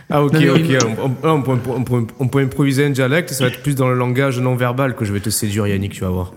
[0.09, 0.59] Ah ok, Non, ok.
[0.69, 3.61] il- On, on- on peut, on peut- on peut improviser un dialecte, ça va être
[3.61, 6.33] plus dans le langage non verbal que je vais te séduire Yannick, tu vas voir.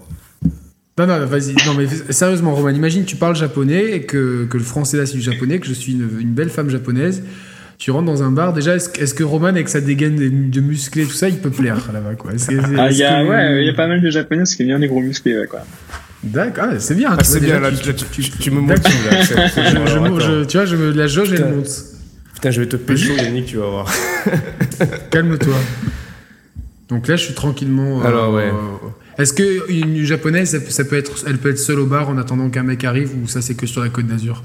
[0.98, 1.52] Non, non, vas-y.
[1.66, 5.14] Non, mais sérieusement, Roman, imagine, tu parles japonais et que, que le français là, c'est
[5.14, 7.22] du japonais, que je suis une, une belle femme japonaise.
[7.78, 11.04] Tu rentres dans un bar, déjà, est-ce, que- Roman, avec sa dégaine de, de musclé,
[11.04, 12.30] tout ça, il peut plaire là-bas, quoi?
[12.78, 14.78] Ah, y a, que- ouais, il y a pas mal de japonais qui aiment bien
[14.78, 15.60] des gros musclés, ouais, quoi.
[16.24, 17.10] D'accord, ah, c'est bien.
[17.12, 18.76] Ah, tu c'est bien, déjà, là, tu- tu, tu- tu me là.
[18.80, 21.68] c'est je, tu vois, je me, la jauge, elle monte.
[22.36, 23.92] Putain, je vais te pécho Yannick, tu vas voir.
[25.10, 25.54] Calme-toi.
[26.88, 28.00] Donc là, je suis tranquillement.
[28.02, 28.52] euh, Alors, ouais.
[29.18, 32.48] Est-ce que une japonaise, ça peut être, elle peut être seule au bar en attendant
[32.50, 34.42] qu'un mec arrive ou ça c'est que sur la Côte d'Azur?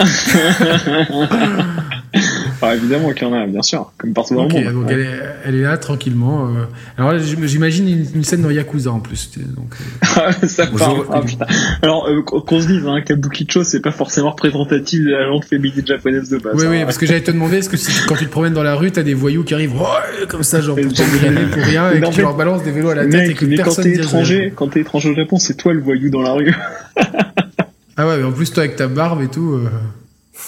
[2.60, 4.72] Ah, évidemment qu'il y en a, bien sûr, comme partout dans le monde.
[4.72, 4.92] donc Ouais.
[4.94, 6.46] elle, est, elle est là tranquillement.
[6.48, 6.64] euh.
[6.96, 9.30] Alors là, j'imagine une, une scène dans Yakuza en plus.
[9.56, 9.72] Donc,
[10.18, 11.06] euh, ça Bonjour.
[11.06, 11.18] part.
[11.18, 11.46] Ah, putain.
[11.82, 15.86] Alors, euh, qu'on se dise, hein, Kabukicho, c'est pas forcément représentatif de la langue féminine
[15.86, 16.54] japonaise de base.
[16.56, 16.70] oui, hein.
[16.70, 18.74] oui, parce que j'allais te demander, est-ce que si, quand tu te promènes dans la
[18.74, 19.74] rue, t'as des voyous qui arrivent
[20.28, 23.30] comme ça, genre pour rien, et que tu leur balances des vélos à la tête
[23.30, 25.72] et que mais quand personne t'es dit étranger, quand t'es étranger au Japon, c'est toi
[25.72, 26.54] le voyou dans la rue.
[27.96, 29.60] Ah ouais, mais en plus toi avec ta barbe et tout.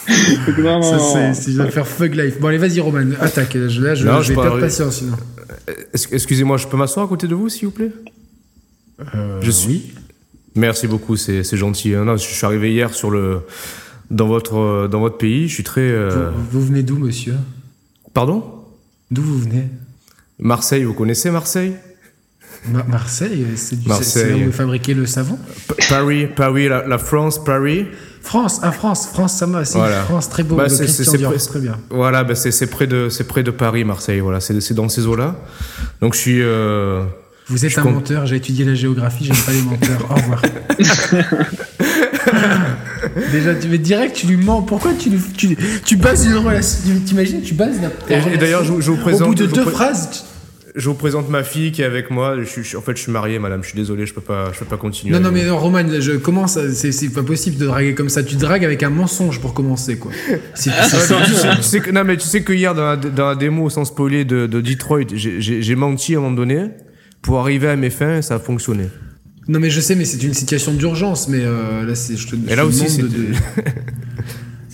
[0.09, 2.41] Euh, non, Ça, c'est, c'est, je vais faire Fug Life.
[2.41, 3.55] Bon, allez, vas-y, Roman, attaque.
[3.55, 5.17] Là, je, là, je, Non, je je vais perdre patience sinon.
[5.93, 7.93] Est-ce- Excusez-moi, je peux m'asseoir à côté de vous, s'il vous plaît?
[9.15, 9.93] Euh, Je suis.
[10.55, 11.95] Merci beaucoup, c'est c'est gentil.
[11.95, 12.05] hein.
[12.05, 13.41] Non, je suis arrivé hier sur le
[14.11, 15.49] dans votre euh, dans votre pays.
[15.49, 15.81] Je suis très.
[15.89, 17.35] euh, Vous, vous venez d'où, monsieur?
[18.15, 18.45] Pardon?
[19.11, 19.69] D'où vous venez?
[20.39, 21.75] Marseille, vous connaissez Marseille?
[22.69, 24.31] Ma- Marseille, c'est, du, Marseille.
[24.31, 25.39] là où vous fabriquez le savon
[25.69, 27.87] P- Paris, Paris, la, la France, Paris.
[28.23, 29.62] France, ah France, France, ça m'a.
[29.62, 30.03] Voilà.
[30.03, 30.57] France, très beau.
[30.57, 30.87] Bah, c'est-
[31.49, 31.78] très bien.
[31.89, 34.20] Voilà, ben c'est près de c'est près de Paris, Marseille.
[34.20, 35.37] Voilà, c'est dans ces eaux-là.
[36.03, 36.43] Donc je suis.
[36.43, 37.03] euh,
[37.49, 40.11] Vous êtes un compte- menteur, j'ai étudié la géographie, j'aime pas les menteurs.
[40.11, 40.43] Au revoir.
[43.32, 44.62] Déjà, tu mais direct, tu lui mens.
[44.62, 46.78] Pourquoi tu, lui- tu, tu bases une relation?
[47.07, 47.89] T'imagines, tu bases la.
[48.15, 50.24] Et- et d'ailleurs, je vous- je vous Au présente- bout de deux pré- phrases.
[50.76, 52.36] Je vous présente ma fille qui est avec moi.
[52.38, 53.62] Je suis, je suis- en fait, je suis marié, madame.
[53.62, 55.12] Je suis désolé, je peux pas, je peux pas continuer.
[55.12, 56.59] Non, non, mais non, Roman, je commence.
[56.72, 58.22] C'est c'est pas possible de draguer comme ça.
[58.22, 60.12] Tu dragues avec un mensonge pour commencer, quoi.
[60.55, 61.24] C'est c'est- vous.
[61.24, 63.34] tu, sais, tu sais que, non, mais tu sais que hier, dans la, dans la
[63.34, 66.68] démo, sans spoiler de, de Detroit, j'ai- j'ai j'ai menti à un moment donné
[67.22, 68.84] pour arriver à mes fins et ça a fonctionné.
[69.48, 71.26] Non, mais je sais, mais c'est une situation d'urgence.
[71.28, 72.16] Mais euh, là, c'est.
[72.16, 73.18] Je te, je Et là te aussi, demande c'est.
[73.18, 73.34] de- de-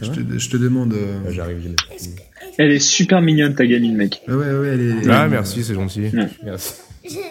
[0.02, 0.92] je, te, je te demande.
[0.92, 1.74] euh, J'arrive.
[2.58, 4.22] Elle est super mignonne, ta gamine, mec.
[4.28, 5.10] Ouais, ouais, elle est.
[5.10, 6.02] Ah, merci, c'est gentil.
[6.12, 6.28] Ouais.
[6.44, 6.72] Merci.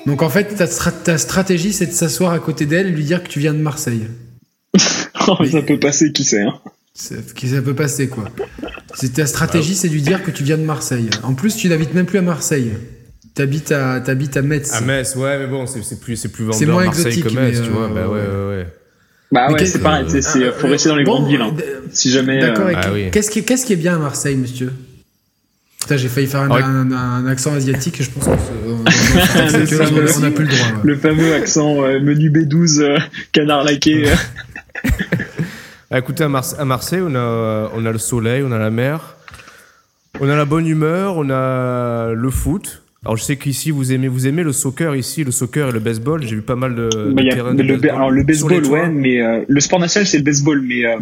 [0.06, 3.04] Donc en fait, ta, stra- ta stratégie, c'est de s'asseoir à côté d'elle et lui
[3.04, 4.08] dire que tu viens de Marseille.
[5.28, 6.54] Oh, ça peut passer, qui sait, hein.
[7.36, 8.26] Qui ça peut passer quoi.
[8.94, 11.10] C'est ta stratégie, c'est de lui dire que tu viens de Marseille.
[11.24, 12.72] En plus, tu n'habites même plus à Marseille.
[13.34, 14.72] T'habites à t'habites à Metz.
[14.72, 17.24] À Metz, ouais, mais bon, c'est c'est plus, c'est plus C'est vendeur moins Marseille exotique,
[17.26, 17.86] que Metz, mais, tu vois.
[17.86, 18.28] euh, Bah ouais, ouais.
[18.28, 18.68] ouais, ouais.
[19.32, 21.42] Bah Mais ouais, qu'est-ce- c'est pareil, c'est, c'est, faut rester dans les Bon, grandes villes,
[21.42, 21.52] hein.
[21.58, 22.40] d- Si jamais.
[22.40, 22.68] D'accord.
[22.68, 23.10] euh, Ah oui.
[23.12, 24.72] Qu'est-ce qui qu'est-ce qui est bien à Marseille, monsieur?
[25.86, 26.62] Putain, j'ai failli faire un, Ah oui.
[26.66, 28.02] un- un accent asiatique.
[28.02, 28.32] Je pense qu'on
[28.72, 28.90] on n'a
[30.32, 30.68] plus le droit.
[30.68, 30.74] ouais.
[30.84, 32.98] Le fameux accent euh, menu B12, euh,
[33.32, 34.10] canard laqué.
[34.10, 34.90] euh.
[35.96, 39.16] Écoutez, à, Mars- à Marseille, on a, on a le soleil, on a la mer,
[40.20, 42.82] on a la bonne humeur, on a le foot.
[43.04, 45.80] Alors, je sais qu'ici, vous aimez, vous aimez le soccer ici, le soccer et le
[45.80, 46.24] baseball.
[46.24, 47.96] J'ai vu pas mal de, de Bah, y a- terrains de le, baseball.
[47.96, 50.96] alors, le baseball, ouais, mais euh, le sport national, c'est le baseball, mais euh,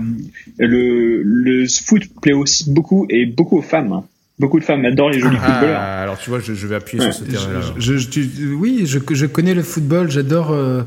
[0.60, 4.02] le, le foot plaît aussi beaucoup et beaucoup aux femmes.
[4.44, 5.80] Beaucoup de femmes adorent les jolis footballeurs.
[5.82, 7.12] Ah, alors tu vois, je, je vais appuyer Ouais.
[7.14, 7.62] sur ce terrain-là.
[7.78, 10.52] Je, je- tu- oui, je, je connais le football, j'adore.
[10.52, 10.84] euh,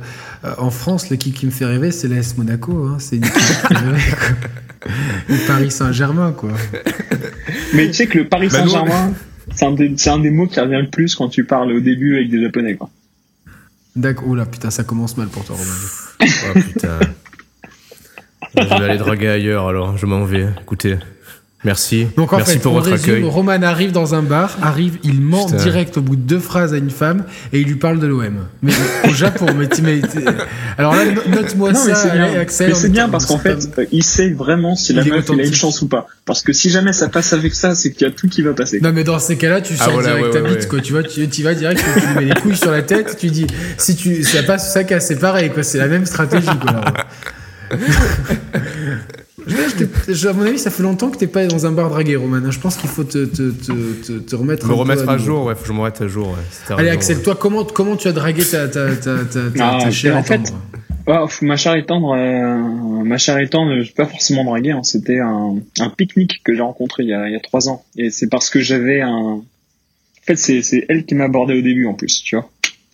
[0.59, 2.85] en France, l'équipe qui me fait rêver, c'est l'AS Monaco.
[2.87, 4.93] Hein, c'est une équipe qui me fait rêver, quoi.
[5.35, 6.51] Ou Paris Saint-Germain, quoi.
[7.75, 9.15] Mais tu sais que le Paris Bah, Saint-Germain,
[9.55, 11.81] c'est un, des- c'est un des mots qui revient le plus quand tu parles au
[11.81, 12.91] début avec des Japonais, quoi.
[13.97, 14.29] D'accord.
[14.29, 16.29] Oula, putain, ça commence mal pour toi, Romain.
[16.55, 16.99] Oh putain.
[18.55, 20.47] je vais aller draguer ailleurs alors, je m'en vais.
[20.61, 20.97] Écoutez,
[21.65, 22.07] merci.
[22.17, 23.29] Donc en merci fait, pour on votre résume, accueil.
[23.29, 25.57] Roman arrive dans un bar, arrive, il ment Putain.
[25.63, 28.47] direct au bout de deux phrases à une femme et il lui parle de l'OM.
[28.63, 28.73] Mais
[29.09, 30.01] au Japon, mais, tu- mais
[30.79, 32.41] alors là, no- note-moi Non, mais ça, c'est bien.
[32.41, 32.69] Axel.
[32.69, 35.25] Mais c'est bien parce qu'en fait, pas- euh, il sait vraiment si la Il meuf
[35.33, 36.07] il a une chance ou pas.
[36.25, 38.53] Parce que si jamais ça passe avec ça, c'est qu'il y a tout qui va
[38.53, 38.81] passer.
[38.81, 40.67] Non mais dans ces cas-là, tu sors Ah, voilà, direct ouais, ta bite ouais.
[40.69, 40.81] quoi.
[40.81, 43.17] Tu vois, tu, tu vas direct, tu, lui mets les couilles sur la tête.
[43.19, 43.47] Tu dis
[43.79, 45.63] si tu ça passe ça casse, c'est pareil quoi.
[45.63, 46.81] C'est la même stratégie quoi.
[49.47, 51.73] Je- je t'ai- je- à mon avis, ça fait longtemps que t'es pas dans un
[51.73, 52.51] bar dragué, Roman.
[52.51, 53.73] Je pense qu'il faut te, te, te,
[54.07, 56.01] te, te remettre Me un peu remettre à jour, ouais, faut que je me remette
[56.03, 56.29] à jour.
[56.29, 56.75] Ouais.
[56.77, 57.23] Allez Axel, ouais.
[57.23, 60.23] toi comment comment tu as dragué ta ta ta ta, ta, Ah, ta chère en
[60.23, 60.61] fait, tendre
[61.09, 64.73] Oh, pff, ma chère et tendre, euh, ma chère et tendre, je pas forcément dragué.
[64.73, 67.69] Hein, C'était un, un pique-nique que j'ai rencontré il y, a, il y a trois
[67.69, 67.85] ans.
[67.97, 69.11] Et c'est parce que j'avais un.
[69.13, 69.45] En
[70.25, 72.51] fait, c'est c'est elle qui m'a abordé au début en plus, tu vois.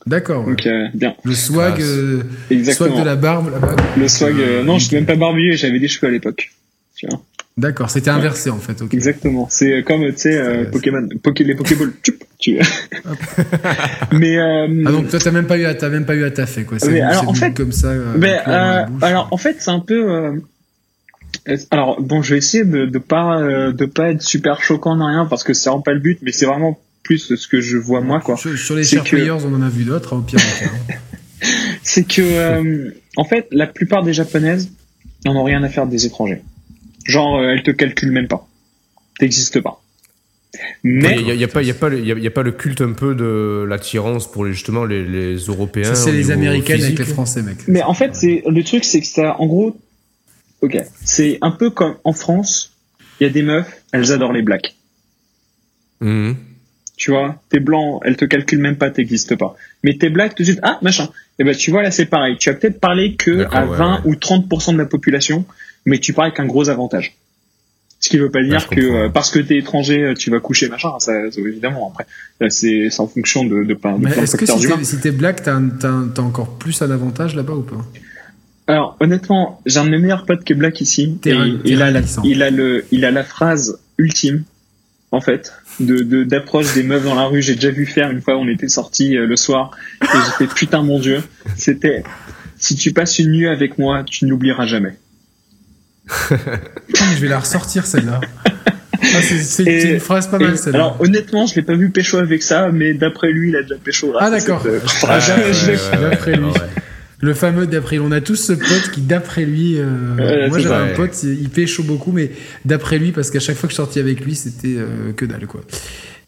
[0.07, 0.45] D'accord.
[0.47, 2.91] Donc euh, bien, Le swag, euh, exactement.
[2.91, 3.77] swag de la barbe là-bas.
[3.97, 4.35] Le swag.
[4.35, 6.51] euh, Euh, non, je suis même pas barbillé, j'avais des cheveux à l'époque.
[6.97, 7.21] Tu vois.
[7.59, 8.81] D'accord, c'était inversé en fait.
[8.81, 8.93] ok.
[8.95, 9.47] Exactement.
[9.51, 11.93] C'est comme, tu sais, euh, Pokémon, Poké, les Pokéballs.
[12.39, 12.59] Tu...
[14.13, 16.31] mais, euh, Ah donc toi t'as même pas eu à t'as même pas eu à
[16.31, 16.79] taffer quoi.
[16.79, 17.93] C'est alors, en fait- comme ça.
[18.17, 20.33] mais, la euh, alors, en fait, c'est un peu,
[21.71, 25.05] alors, bon, je vais essayer de, de pas, euh, de pas être super choquant ni
[25.05, 27.77] rien parce que c'est vraiment pas le but, mais c'est vraiment plus ce que je
[27.77, 28.37] vois moi, quoi.
[28.37, 30.95] Sur, sur les chers que- players, on en a vu d'autres, hein, au pire hein.
[31.83, 34.71] C'est que, euh, en fait, la plupart des japonaises
[35.25, 36.43] n'en ont rien à faire des étrangers.
[37.05, 38.47] Genre, euh, elles te calculent même pas.
[39.19, 39.83] T'existes pas.
[40.85, 42.31] Mais, Il n'y a, y a pas, y a, pas le- y a, y a
[42.31, 45.95] pas le culte un peu de l'attirance pour les, justement les, les Européens.
[45.95, 47.57] C'est les niveau Américaines avec les Français, mec.
[47.67, 49.77] mais en fait, c'est, le truc, c'est que ça, en gros,
[50.61, 52.77] ok, c'est un peu comme en France,
[53.19, 54.77] il y a des meufs, elles adorent les blacks.
[56.01, 56.37] Mhm.
[57.03, 59.57] Tu vois, t'es blanc, elles te calculent même pas, t'existes pas.
[59.83, 61.09] Mais t'es black, tout de suite, ah, machin.
[61.41, 62.37] Et ben, tu vois, là, c'est pareil.
[62.39, 64.01] Tu as peut-être parlé que à ouais, 20 ouais.
[64.05, 65.45] ou 30% de la population,
[65.85, 67.17] mais tu parles avec un gros avantage.
[67.99, 70.69] Ce qui veut pas dire que euh, parce que t'es étranger, euh, tu vas coucher,
[70.69, 70.91] machin.
[71.01, 72.07] Ça, ça, évidemment, après,
[72.51, 75.11] c'est en fonction de, de plein de, Mais plein est-ce que si t'es si t'es
[75.11, 75.59] black, t'as
[76.23, 77.85] encore plus un avantage là-bas ou pas?
[78.69, 81.19] Alors, honnêtement, j'ai un de mes meilleurs potes qui est black ici.
[81.21, 82.23] T'es et un- il, t'es a la, ravissant.
[82.25, 84.45] il a le, il a la phrase ultime,
[85.11, 87.43] en fait, de, de, d'approche des meufs dans la rue.
[87.43, 89.71] J'ai déjà vu faire une fois, on était sortis euh, le soir,
[90.03, 91.23] et j'ai fait putain mon dieu.
[91.57, 92.03] C'était,
[92.59, 94.97] si tu passes une nuit avec moi, tu n'oublieras jamais.
[96.29, 98.21] Putain, mais je vais la ressortir celle-là.
[99.15, 100.79] Ah, c'est une phrase pas mal celle-là.
[100.79, 103.75] alors, honnêtement, je l'ai pas vu pécho avec ça, mais d'après lui, il a déjà
[103.77, 104.13] pécho.
[104.19, 104.63] Ah, d'accord.
[104.67, 106.47] Euh, Ah, l'ai- je l'ai- D'après lui.
[107.23, 108.05] Le fameux d'après lui.
[108.05, 111.49] On a tous ce pote qui, d'après lui, euh, Ouais, moi j'avais un pote, il
[111.51, 112.33] pécho beaucoup, mais
[112.65, 115.47] d'après lui, parce qu'à chaque fois que je sortais avec lui, c'était euh, que dalle,
[115.47, 115.61] quoi.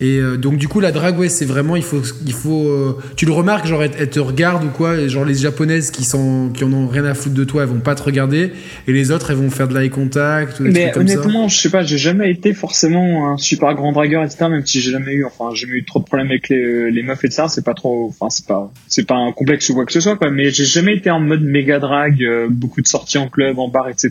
[0.01, 3.27] Et euh, donc, du coup, la drague, ouais, c'est vraiment, il faut, il faut, tu
[3.27, 6.51] le remarques, genre, elle, elle te regarde ou quoi, et genre, les japonaises qui sont,
[6.55, 8.53] qui en ont rien à foutre de toi, elles vont pas te regarder,
[8.87, 11.15] et les autres, elles vont faire de l'eye contact, ou des Mais trucs comme ça.
[11.15, 14.47] honnêtement, je sais pas, j'ai jamais été forcément un super grand dragueur, etc.
[14.49, 17.03] Même si j'ai jamais eu, enfin, j'ai jamais eu trop de problèmes avec les, les
[17.03, 17.49] meufs et ça.
[17.49, 20.17] C'est pas trop, enfin, c'est pas, c'est pas un complexe ou quoi que ce soit,
[20.17, 20.31] quoi.
[20.31, 23.69] Mais j'ai jamais été en mode méga drague, euh, beaucoup de sorties en club, en
[23.69, 24.11] bar, etc.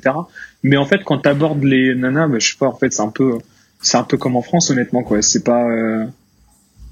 [0.64, 3.10] Mais en fait, quand t'abordes les nanas, bah, je sais pas, en fait, c'est un
[3.10, 3.38] peu,
[3.82, 5.22] c'est un peu comme en France, honnêtement, quoi.
[5.22, 5.64] C'est pas.
[5.70, 6.06] Euh...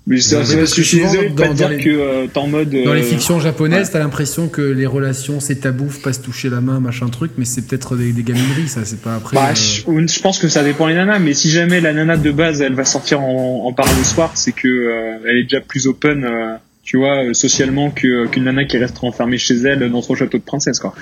[0.08, 2.70] Mais Ouais, je- suis désolé de pas dans dire les- que euh, t'es en mode.
[2.72, 3.94] Dans les euh, fictions japonaises, ouais.
[3.94, 7.34] t'as l'impression que les relations c'est tabou, faut pas se toucher la main, machin truc,
[7.38, 9.36] mais c'est peut-être des, des gamineries, ça, c'est pas après.
[9.38, 12.32] Bah, je, je pense que ça dépend les nanas, mais si jamais la nana de
[12.32, 15.86] base elle va sortir en, en bar le soir, c'est que elle est déjà plus
[15.86, 16.28] open,
[16.84, 20.38] tu vois, euh, socialement que qu'une nana qui reste enfermée chez elle dans son château
[20.38, 20.94] de princesse, quoi.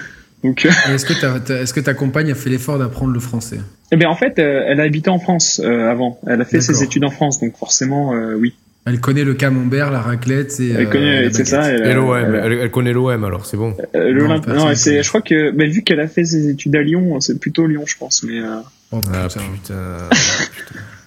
[0.43, 3.60] Donc, euh, Est-ce que, ta- que compagne a fait l'effort d'apprendre le français?
[3.91, 6.61] Eh bien en fait, euh, elle a habité en France euh, avant, elle a fait
[6.61, 8.53] ses études en France, donc forcément, euh, oui,
[8.85, 10.69] Elle connaît le camembert, la raclette et.
[10.72, 11.64] elle euh, connaît, c'est ça.
[11.69, 13.76] Elle, Et l'OM, elle- connaît l'OM alors, c'est bon.
[13.95, 16.81] euh, Non, non, c'est, je crois que, mais vu qu'elle a fait ses études à
[16.81, 18.39] Lyon, c'est plutôt Lyon, je pense, mais.
[18.39, 18.60] Euh,
[18.91, 19.41] Oh, Ah putain.
[19.53, 20.10] putain.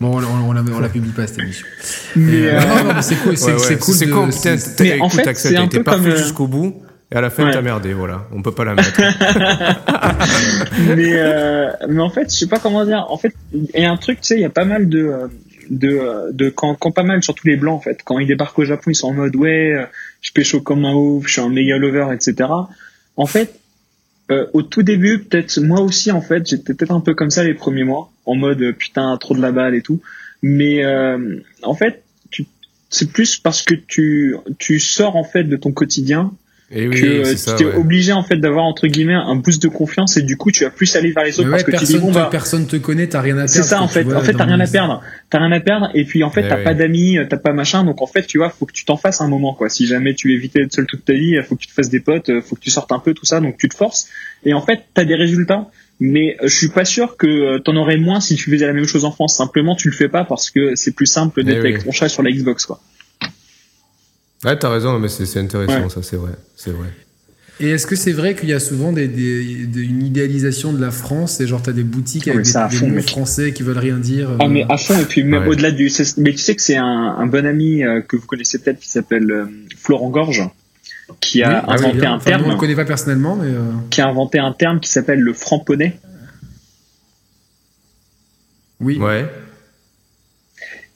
[0.00, 1.66] Bon, on, on, on la, on la publie pas cette émission.
[2.16, 3.94] mais Euh, euh, non, non, mais c'est cool, c'est Ouais, ouais, c'est cool.
[3.94, 4.56] C'est de- con, putain.
[4.80, 6.82] Mais en écoute, fait, Axel, t'as été peu parfait comme, jusqu'au bout.
[7.12, 7.50] Et à la fin, Ouais.
[7.52, 8.26] t'as merdé, voilà.
[8.32, 8.98] On peut pas la mettre.
[10.96, 13.90] mais euh, mais en fait je sais pas comment dire en fait il y a
[13.90, 15.26] un truc tu sais il y a pas mal de euh,
[15.70, 18.58] de euh, de quand, quand pas mal surtout les blancs en fait quand ils débarquent
[18.60, 19.86] au Japon ils sont en mode ouais
[20.20, 22.48] je pécho comme un ouf je suis un méga lover etc
[23.16, 23.59] en fait
[24.30, 27.42] euh, au tout début peut-être moi aussi en fait j'étais peut-être un peu comme ça
[27.42, 30.00] les premiers mois en mode euh, putain trop de la balle et tout.
[30.42, 32.04] Mais euh, en fait
[32.92, 36.32] c'est plus parce que tu tu sors en fait de ton quotidien
[36.72, 37.74] Et oui, que euh, tu t'es ouais.
[37.74, 40.70] obligé en fait d'avoir entre guillemets un boost de confiance et du coup tu vas
[40.70, 42.66] plus aller vers les Mais autres parce ouais, que tu dis personne, bon bah personne
[42.66, 43.50] te connaît, t'as rien à perdre.
[43.50, 44.04] c'est ça en fait.
[44.14, 45.02] en fait t'as rien à perdre.
[45.30, 46.64] T'as rien à perdre et puis en fait Eh t'as oui.
[46.64, 47.82] pas d'amis t'as pas machin.
[47.82, 49.68] Donc en fait tu vois faut que tu t'en fasses un moment quoi.
[49.68, 51.98] Si jamais tu évitais d'être seul toute ta vie faut que tu te fasses des
[52.00, 53.40] potes faut que tu sortes un peu tout ça.
[53.40, 54.08] Donc tu te forces.
[54.44, 55.66] Et en fait t'as des résultats.
[55.98, 58.72] Mais euh, je suis pas sûr que euh, t'en aurais moins si tu faisais la
[58.72, 59.36] même chose en France.
[59.36, 61.68] Simplement tu le fais pas parce que c'est plus simple d'être Eh oui.
[61.72, 62.80] avec ton chat sur la Xbox quoi
[64.44, 65.88] Ouais, t'as raison, mais c'est c'est intéressant, Ouais.
[65.90, 66.32] ça, c'est vrai.
[66.56, 66.88] C'est vrai.
[67.62, 70.80] Et est-ce que c'est vrai qu'il y a souvent des, des- des- une idéalisation de
[70.80, 72.88] la France et genre t'as des boutiques Ah avec oui, ça, à des, des fond,
[72.88, 73.06] mots mec.
[73.10, 75.48] français qui veulent rien dire Ah euh, mais à fond et puis même Ouais.
[75.50, 76.86] au-delà du mais tu sais que c'est un,
[77.18, 79.44] un bon ami euh, que vous connaissez peut-être qui s'appelle euh,
[79.76, 80.42] Florent Gorge
[81.20, 83.36] qui a oui, ah oui, inventé un Enfin, nous, on terme le connaît pas personnellement,
[83.36, 83.60] mais euh,
[83.90, 85.98] qui a inventé un terme qui s'appelle le franc-poney
[88.80, 88.96] oui.
[88.98, 89.26] Ouais.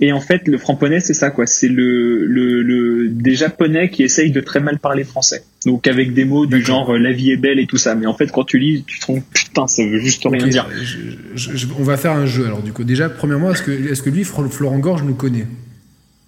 [0.07, 4.03] Et en fait le franc-poney c'est ça quoi c'est le, le, le des japonais qui
[4.03, 7.31] essayent de très mal parler français donc avec des mots du genre euh, la vie
[7.31, 9.67] est belle et tout ça mais en fait quand tu lis tu te rends putain
[9.67, 10.99] ça veut juste rien dire je-
[11.35, 12.85] je- je- on va faire un jeu alors du coup.
[12.85, 15.47] Déjà, premièrement, est-ce que, est-ce que lui, Florent Gorge, nous connaît?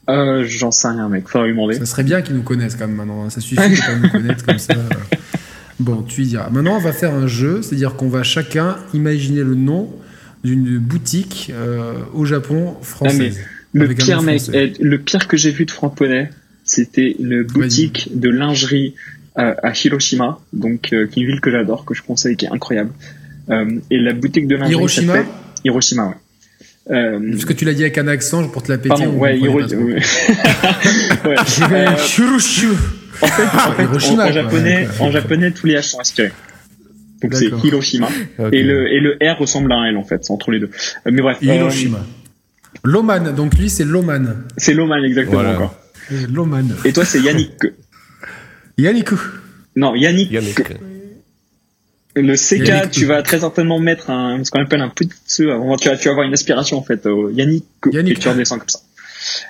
[0.09, 2.87] Euh, j'en sais rien mec faudra lui demander Ça serait bien qu'il nous connaisse quand
[2.87, 3.25] même maintenant.
[3.25, 3.31] hein.
[3.31, 4.75] Ça suffit de pas nous connaître comme ça.
[5.81, 6.49] Bon, tu y diras.
[6.51, 9.93] Maintenant, on va faire un jeu, c'est-à-dire qu'on va chacun imaginer le nom
[10.43, 13.19] d'une boutique euh, au Japon française.
[13.19, 13.37] Le Avec
[13.85, 16.31] un pire mec, eh, le pire que j'ai vu de Franck Poney,
[16.65, 18.95] c'était une boutique de lingerie
[19.39, 22.47] euh, à Hiroshima, donc euh, qui est une ville que j'adore, que je conseille, qui
[22.47, 22.91] est incroyable.
[23.51, 25.15] Euh, et la boutique de lingerie Hiroshima
[25.65, 26.15] Hiroshima, ouais.
[26.89, 28.89] Euh, Parce que tu l'as dit avec un accent pour te la péter.
[28.91, 29.97] pardon, on ouais, Hiro- ouais.
[31.73, 31.87] Euh.
[33.23, 35.03] En fait, en, fait, Hiroshima, en- en japonais, D'accord.
[35.07, 36.33] en japonais, tous les H sont aspirés.
[37.23, 37.47] Donc c'est.
[37.65, 38.09] Hiroshima.
[38.53, 40.71] Et le, et le R ressemble à un L, en fait, c'est entre les deux.
[41.07, 41.39] Euh, Mais bref.
[41.43, 42.07] euh, Hiroshima.
[42.85, 44.45] Loman, donc lui c'est Loman.
[44.57, 45.55] c'est Loman, exactement, Voilà.
[45.57, 45.75] encore.
[46.33, 46.69] Loman.
[46.85, 47.53] Et toi, c'est Yannick.
[48.79, 49.09] Yannick.
[49.75, 50.31] Non, Yannick.
[50.31, 50.61] Yannick.
[52.15, 52.91] Le CK, Yannick.
[52.93, 55.09] tu vas très certainement mettre un, ce qu'on appelle un petit.
[55.29, 57.65] Tu vas, tu vas avoir une aspiration, en fait, au Yannick.
[57.93, 58.19] Yannick.
[58.19, 58.81] Et tu redescends comme ça.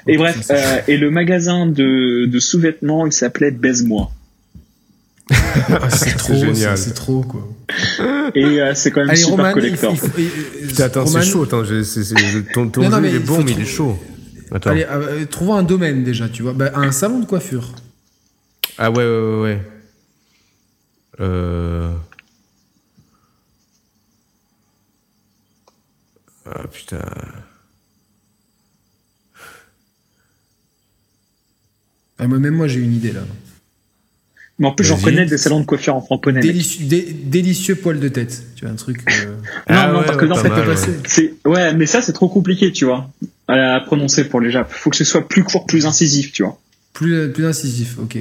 [0.09, 4.11] Et bref, euh, et le magasin de, de sous-vêtements, il s'appelait Baise-moi.
[5.31, 7.49] Ah, c'est trop, c'est trop quoi.
[8.35, 9.97] Et euh, c'est quand même Allez, super Roman, il collector.
[9.97, 11.43] faut- il faut- Putain, attends, Roman, c'est chaud.
[11.45, 13.99] Attends, c'est- ton, ton Non, non, mais il est bon, mais il est chaud.
[14.53, 14.71] Attends.
[14.71, 16.53] Allez, euh, trouvons un domaine déjà, tu vois.
[16.53, 17.73] Bah, un salon de coiffure.
[18.79, 19.63] Ah ouais, ouais, ouais, ouais.
[21.21, 21.91] Euh...
[26.49, 26.99] Ah putain.
[32.19, 33.21] Ah, moi, même moi, j'ai une idée là.
[34.59, 36.41] Mais en plus, j'en connais des salons de coiffure en franc-ponais.
[36.41, 36.43] mec.
[36.47, 38.43] Délicieux, dé- délicieux poil de tête.
[38.57, 39.01] Tu vois, un truc.
[39.07, 40.75] euh, Non, Ah non, ouais, parce que ouais, non, pas ça mal, peut ouais.
[40.75, 40.93] passer.
[41.07, 43.11] C'est ouais, mais ça c'est trop compliqué, tu vois,
[43.49, 44.73] à prononcer pour les Japs.
[44.73, 46.59] Faut que ce soit plus court, plus incisif, tu vois.
[46.95, 48.17] Plus, plus incisif, ok.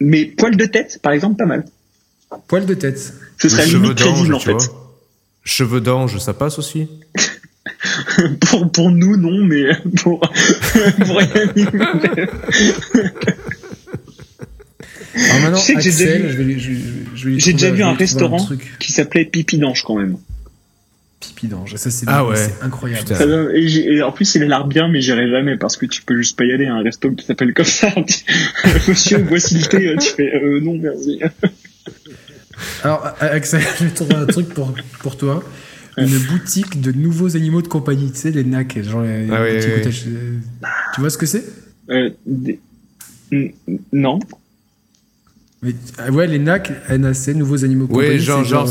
[0.00, 1.64] Mais poil de tête, par exemple, pas mal.
[2.48, 3.12] Poil de tête.
[3.38, 4.52] Ce serait Cheveux limite crédible d'ange, en tu fait.
[4.54, 4.96] vois.
[5.44, 6.88] Cheveux d'ange, ça passe aussi
[8.40, 9.64] pour pour nous non, mais
[10.02, 10.20] pour
[11.06, 11.20] pour
[15.14, 16.72] Alors maintenant, Tu sais que j'ai déjà Axel, vu- je vais lui- je- je-
[17.14, 20.16] je vais lui J'ai trouver- déjà vu un restaurant qui s'appelait Pipi d'ange quand même.
[21.20, 21.74] Pipi d'ange.
[21.76, 22.36] Ça, c'est Ah bien, ouais.
[22.36, 23.06] c'est incroyable.
[23.08, 23.24] Ça
[23.54, 26.36] et, en plus, il a l'air bien, mais j'irai jamais parce que tu peux juste
[26.38, 27.92] pas y aller à un resto qui s'appelle comme ça.
[28.88, 29.94] Monsieur, voici le thé.
[30.00, 31.20] Tu fais euh, non, merci.
[32.84, 35.42] Alors, A- Axel, je vais trouver un truc pour, pour toi.
[35.98, 39.42] Une boutique de nouveaux animaux de compagnie, tu sais, les NAC, genre les, les Ah
[39.42, 40.08] oui, oui, t'achètes-
[40.94, 41.44] Tu vois ce que c'est?
[41.90, 42.60] Euh, des-
[43.32, 43.52] N-
[43.92, 44.18] Non.
[45.62, 47.86] Mais, ah Ouais, les NAC, NAC, nouveaux animaux.
[47.90, 48.66] Ouais, genre, c'est genre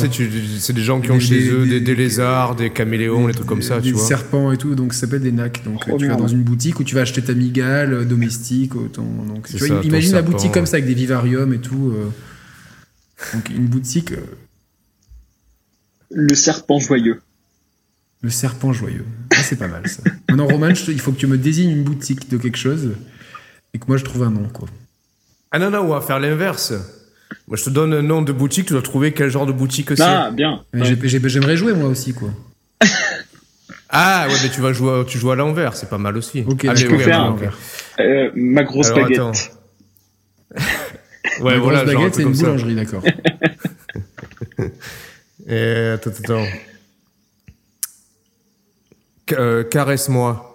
[0.60, 3.28] c'est des gens qui ont Des- chez des- eux des, des- des lézards, des caméléons,
[3.28, 4.04] des trucs comme ça, des tu vois.
[4.04, 5.64] serpents et tout, donc ça s'appelle des NAC.
[5.66, 8.76] Donc tu vas dans une boutique où tu vas acheter ta migale euh, domestique.
[8.76, 11.60] euh, ton- donc, tu vois, imagine la serpent, boutique comme ça avec des vivariums et
[11.60, 11.94] tout.
[11.96, 12.10] euh.
[13.36, 14.26] Donc une boutique, euh,
[16.10, 17.22] Le serpent joyeux.
[18.24, 19.06] le serpent joyeux.
[19.32, 20.02] Ah, c'est pas mal ça.
[20.28, 22.94] Maintenant, Roman, il faut que tu me désignes une boutique de quelque chose
[23.76, 24.48] et que moi je trouve un nom.
[24.52, 24.68] quoi.
[25.52, 26.74] Ah non, non, on va faire l'inverse.
[27.48, 29.90] Moi, je te donne un nom de boutique, tu dois trouver quel genre de boutique
[29.96, 30.02] c'est.
[30.02, 30.64] Ah, bien.
[30.74, 30.88] Mais Ouais.
[31.02, 32.14] j'ai- j'ai- J'aimerais jouer moi aussi.
[32.14, 32.30] quoi.
[33.92, 36.44] Ah, ouais, mais tu vas jouer, tu joues à l'envers, c'est pas mal aussi.
[36.48, 37.42] Ok, ah, je peux oui, faire un ok.
[38.00, 39.18] Euh, ma grosse Alors, baguette.
[39.18, 39.32] attends.
[40.52, 40.60] La
[41.44, 42.44] Ouais, grosse voilà, genre un baguette, c'est une comme ça.
[42.44, 43.04] boulangerie, d'accord.
[45.48, 46.46] Et, attends, attends, attends.
[49.28, 50.46] Ca- euh, Caresse-moi.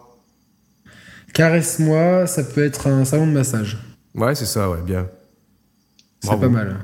[1.32, 3.78] Caresse-moi, ça peut être un salon de massage.
[4.15, 5.07] Ouais, c'est ça, ouais, bien.
[6.20, 6.77] C'est pas mal.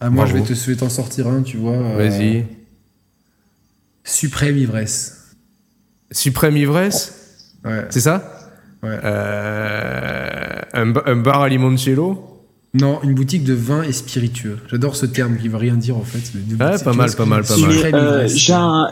[0.00, 1.74] Ah, moi, je vais te je vais t'en sortir un, tu vois.
[1.74, 2.44] euh, Vas-y.
[4.04, 5.34] Suprême ivresse.
[6.10, 7.86] Suprême ivresse, Ouais.
[7.90, 8.50] c'est ça?
[8.82, 8.98] Ouais.
[9.04, 12.28] Euh, un, ba- un bar à limoncello?
[12.74, 14.58] Non, une boutique de vin et spiritueux.
[14.68, 16.18] J'adore ce terme qui veut rien dire en fait.
[16.38, 17.70] Ouais, pas mal, pas mal, pas mal.
[17.94, 18.26] Euh, un-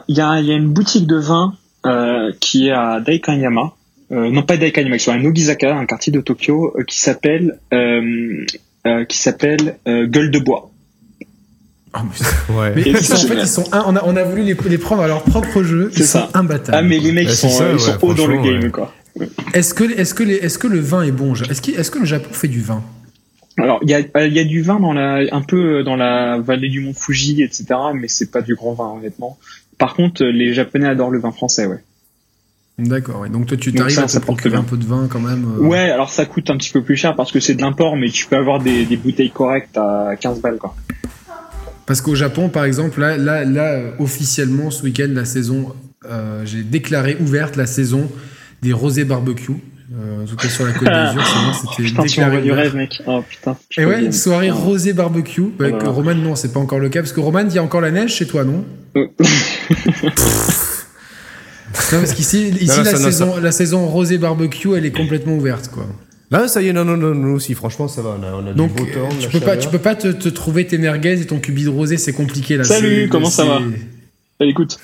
[0.09, 1.55] Il y, a, il y a une boutique de vin
[1.87, 3.73] euh, qui est à Daikanyama.
[4.12, 6.99] Euh, non pas Daikanyama, qui est sur la Nogizaka, un quartier de Tokyo, euh, qui
[6.99, 8.45] s'appelle euh,
[8.87, 10.70] euh, qui s'appelle euh, Gueule de bois.
[11.93, 12.73] Ah, mais- Ouais.
[12.77, 15.03] Mais sont- en fait, ils sont un- on, a, on a voulu les, les prendre
[15.03, 15.91] à leur propre jeu.
[15.93, 16.31] C'est Ils sont ça.
[16.35, 16.77] imbattables.
[16.78, 18.70] Ah mais les mecs Bah, sont, ça, ils sont hauts dans le game ouais.
[18.70, 18.93] quoi.
[19.55, 22.05] Est-ce que, est-ce que, les- est-ce que le vin est bon Est-ce est-ce que le
[22.05, 22.82] Japon fait du vin?
[23.59, 26.39] Alors il y a, il y a du vin dans la un peu dans la
[26.39, 27.66] vallée du mont Fuji etc.
[27.95, 29.37] Mais c'est pas du grand vin honnêtement.
[29.77, 31.78] Par contre les Japonais adorent le vin français ouais.
[32.89, 33.27] D'accord.
[33.28, 35.44] Donc toi, tu t'arrives à te procurer un peu de vin quand même.
[35.59, 37.97] euh, Ouais alors ça coûte un petit peu plus cher parce que c'est de l'import
[37.97, 40.74] mais tu peux avoir des, des bouteilles correctes à 15 balles quoi.
[41.86, 45.74] Parce qu'au Japon, par exemple, là, là, là euh, officiellement, ce week-end, la saison,
[46.09, 48.09] euh, j'ai déclaré ouverte la saison
[48.62, 49.52] des rosés barbecue.
[49.93, 53.02] Euh, en tout cas sur la Côte d'Azur, sinon c'était tu déclaré du rêve mec.
[53.09, 53.57] Oh putain.
[53.77, 54.55] Et ouais, une soirée Ah.
[54.55, 55.43] rosé barbecue.
[55.59, 55.89] Avec Voilà.
[55.90, 57.01] Roman, non, c'est pas encore le cas.
[57.01, 58.65] Parce que Roman, il y a encore la neige chez toi, non?
[61.93, 64.87] Non, parce qu'ici, ici Non, non, la, ça, non, saison, la saison rosé barbecue, elle
[64.87, 65.87] est complètement ouverte, quoi.
[66.31, 68.17] Là, ça y est, non, non, non, nous aussi, franchement, ça va.
[68.21, 69.79] On a, on a Donc, du beau temps, de tu la peux pas, tu peux
[69.79, 72.65] pas te, te trouver tes merguez et ton cubi de rosé, c'est compliqué là.
[72.65, 73.61] Salut, comment ça va?
[74.39, 74.79] Allez, écoute.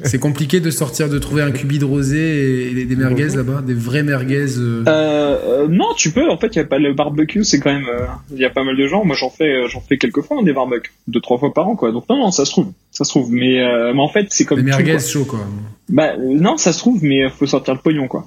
[0.04, 3.74] C'est compliqué de sortir, de trouver un cubi de rosé et, des merguez là-bas, des
[3.74, 4.58] vrais merguez.
[4.58, 4.84] euh.
[4.86, 6.30] Euh, euh, non, tu peux.
[6.30, 7.86] En fait, il y a pas le barbecue, c'est quand même.
[7.88, 9.04] euh, Il y a pas mal de gens.
[9.04, 11.76] Moi, j'en fais, j'en fais quelques fois hein, des barbecues, deux trois fois par an,
[11.76, 11.90] quoi.
[11.92, 13.32] Donc non, non, ça se trouve, ça se trouve.
[13.32, 13.58] Mais,
[13.92, 15.00] mais en fait, c'est comme des merguez quoi.
[15.00, 15.40] chauds quoi.
[15.88, 18.26] Bah non, ça se trouve, mais faut sortir le pognon, quoi.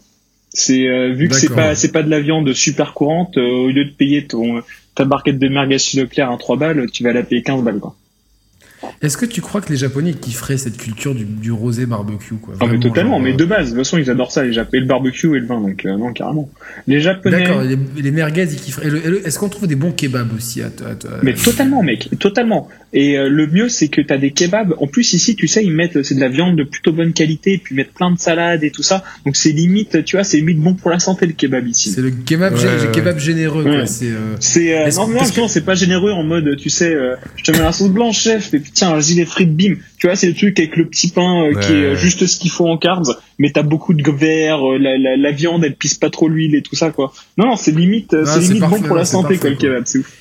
[0.53, 3.37] C'est vu que c'est pas, c'est pas de la viande super courante.
[3.37, 4.61] au lieu de payer ton
[4.95, 7.79] ta barquette de merguez chez Leclerc à 3 balles, tu vas la payer 15 balles,
[7.79, 7.95] quoi.
[9.01, 12.55] Est-ce que tu crois que les Japonais kifferaient cette culture du, du rosé barbecue quoi
[12.59, 14.53] Ah mais totalement, genre, mais euh, de base, de toute façon ils adorent ça, les
[14.53, 16.49] Japonais, le barbecue et le vin, donc euh, non carrément.
[16.87, 18.87] Les Japonais, D'accord, les, les merguez ils kifferaient.
[18.87, 21.33] Et le- et le- Est-ce qu'on trouve des bons kebabs aussi à, à- à- mais
[21.33, 22.69] totalement mec, totalement.
[22.93, 24.73] Et euh, le mieux c'est que t'as des kebabs.
[24.79, 27.57] En plus ici, tu sais, ils mettent c'est de la viande de plutôt bonne qualité,
[27.63, 29.03] puis ils mettent plein de salades et tout ça.
[29.25, 31.91] Donc c'est limite, tu vois, c'est limite bon pour la santé le kebab ici.
[31.91, 32.91] C'est le kebab, Ouais, gé- ouais.
[32.91, 33.71] kebab généreux quoi.
[33.71, 33.85] Ouais.
[33.85, 37.15] C'est euh, euh, Est-ce- non, non, que- c'est pas généreux en mode, tu sais, euh,
[37.37, 39.75] je te mets la sauce blanche, chef, et puis tiens, vas-y les frites, bim.
[39.97, 42.39] Tu vois, c'est le truc avec le petit pain euh, qui est euh, juste ce
[42.39, 45.75] qu'il faut en carbs, mais t'as beaucoup de verre, euh, la, la, la viande, elle
[45.75, 47.13] pisse pas trop l'huile et tout ça, quoi.
[47.37, 49.99] Non, non, c'est limite, c'est limite bon pour la santé, parfait, quoi, le kebab, c'est
[49.99, 50.11] ouf.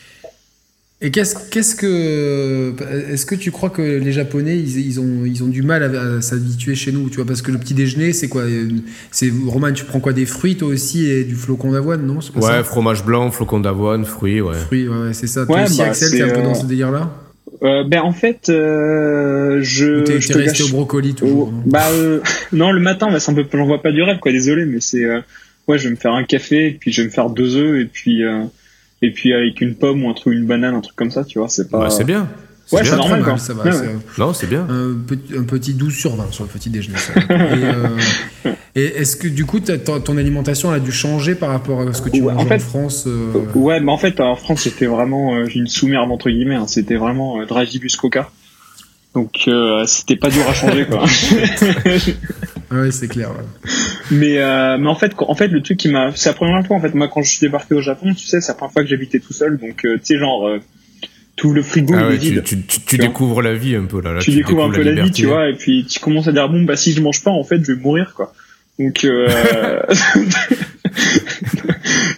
[1.02, 2.74] Et qu'est-ce qu'est-ce que
[3.10, 6.16] est-ce que tu crois que les Japonais ils, ils ont ils ont du mal à,
[6.16, 7.24] à s'habituer chez nous tu vois?
[7.24, 8.42] Parce que le petit déjeuner c'est quoi?
[9.10, 10.12] C'est Roman tu prends quoi?
[10.12, 12.20] Des fruits toi aussi et du flocon d'avoine non?
[12.20, 12.64] C'est pas Ouais, ça?
[12.64, 14.54] fromage blanc, flocon d'avoine, fruits, ouais.
[14.54, 15.46] fruits ouais, c'est ça.
[15.46, 17.10] Toi Ouais, aussi bah, Axel t'es un peu dans ce délire là
[17.62, 21.52] Euh, ben, en fait, euh, je, t'es je t'es te resté cache- au brocoli toujours
[21.52, 22.20] non Bah euh,
[22.52, 24.32] non, le matin, bah, c'est un peu, j'en vois pas du rêve, quoi.
[24.32, 25.20] Désolé, mais c'est, euh,
[25.68, 27.80] ouais, je vais me faire un café, et puis je vais me faire deux œufs,
[27.80, 28.44] et puis, euh,
[29.02, 31.38] et puis avec une pomme ou un truc, une banane, un truc comme ça, tu
[31.38, 31.48] vois.
[31.48, 31.84] C'est pas.
[31.84, 32.28] Ouais, c'est bien.
[32.72, 33.38] Ouais, c'est normal, mal, quoi.
[33.38, 33.96] ça va Ouais.
[34.18, 34.62] Non, c'est bien.
[34.68, 37.12] un petit, un petit 12 sur 20 sur le petit déjeuner ça.
[37.30, 41.50] et, euh, et est-ce que du coup ton, ton alimentation elle a dû changer par
[41.50, 44.36] rapport à ce que tu Ouais, manges en France euh, Ouais, mais en fait, en
[44.36, 46.54] France, c'était vraiment euh, une sous-merde entre guillemets.
[46.54, 46.66] hein.
[46.68, 48.30] C'était vraiment euh, Dragibus Coca.
[49.14, 51.04] Donc, euh, c'était pas dur à changer, quoi.
[52.70, 53.70] ouais c'est clair ouais.
[54.12, 56.76] mais, euh, mais en fait, en fait, le truc qui m'a, c'est la première fois,
[56.76, 58.82] en fait, moi, quand je suis débarqué au Japon, tu sais, c'est la première fois
[58.84, 60.60] que j'habitais tout seul, donc, euh, tu sais, genre, euh,
[61.40, 62.42] tout le frigo, Ah est vide.
[62.44, 63.06] tu, tu, tu, tu Tu vois.
[63.06, 64.12] découvres la vie un peu là.
[64.12, 66.48] là tu découvres un peu la vie, tu vois, et puis tu commences à dire
[66.50, 68.32] bon bah si je mange pas, en fait, je vais mourir quoi.
[68.78, 69.28] Donc euh...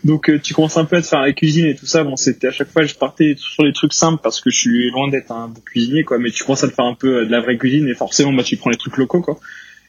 [0.04, 2.04] donc euh, tu commences un peu à te faire la cuisine et tout ça.
[2.04, 4.90] Bon, c'était à chaque fois je partais sur les trucs simples parce que je suis
[4.90, 7.24] loin d'être un bon cuisinier quoi, mais tu commences à te faire un peu euh,
[7.26, 9.38] de la vraie cuisine et forcément bah tu prends les trucs locaux quoi.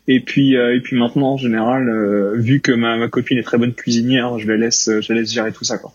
[0.07, 3.43] Et puis euh, et puis maintenant en général, euh, vu que ma, ma copine est
[3.43, 5.93] très bonne cuisinière, je la laisse je la laisse gérer tout ça quoi.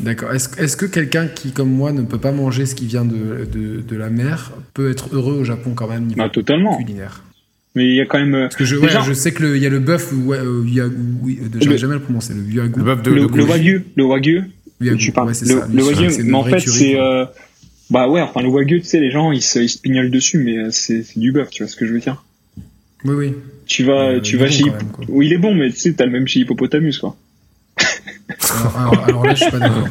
[0.00, 0.32] D'accord.
[0.32, 3.80] Est-ce que quelqu'un qui, comme moi, ne peut pas manger ce qui vient de, de,
[3.80, 6.76] de la mer peut être heureux au Japon quand même niveau Bah totalement.
[6.78, 7.22] culinaire?
[7.76, 9.42] Mais il y a quand même euh, Parce que je, ouais, Déjà- je sais que
[9.44, 10.90] le- il y a le bœuf ou ouais, euh, euh,
[11.60, 12.78] j'arrive Le- jamais à le prononcer, le yagu.
[12.78, 14.42] Le bœuf de le, le wagyu, le wagyu,
[14.80, 15.28] Yagu, tu parles.
[15.28, 15.68] ouais, le, ça.
[15.72, 17.26] le C'est- wagyu, mais en fait, c'est, euh,
[17.90, 20.38] bah ouais, enfin, le wagyu, tu sais, les gens, ils se, ils se pignolent dessus,
[20.38, 22.24] mais c'est, du bœuf, tu vois ce que je veux dire?
[23.04, 23.34] Oui, oui.
[23.66, 25.04] Tu vas, Euh, tu vas bon chez, même, quoi.
[25.08, 27.16] oui, il est bon, mais tu sais, t'as le même chez Hippopotamus, quoi.
[28.48, 29.88] Alors, alors- alors là, je suis pas d'accord.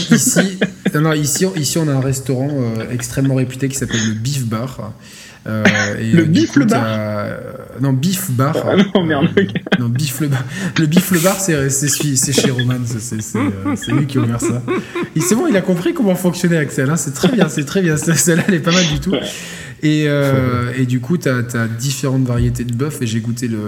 [0.08, 0.58] Qu'ici,
[0.94, 4.44] non, non, ici, ici, on a un restaurant euh, extrêmement réputé qui s'appelle le Beef
[4.46, 4.92] Bar.
[5.48, 5.62] Euh,
[6.00, 6.84] et, Le euh, Beef coup, le Bar
[7.80, 8.56] Non, Beef Bar.
[8.68, 9.28] ah non, merde.
[9.78, 10.42] Non, Bif le bar.
[10.78, 12.74] Le Bif le bar, c'est c'est chez Roman.
[12.84, 13.38] c'est- C'est c'est,
[13.76, 14.62] c'est lui qui a ouvert ça.
[15.14, 16.90] Et c'est bon, il a compris comment fonctionnait Axel.
[16.90, 17.96] hein, C'est très bien, c'est très bien.
[17.96, 19.10] Celle-là, elle est pas mal du tout.
[19.10, 19.20] Ouais.
[19.82, 21.42] Et, euh, et du coup, tu as,
[21.78, 23.02] différentes variétés de bœuf.
[23.02, 23.58] Et j'ai goûté le,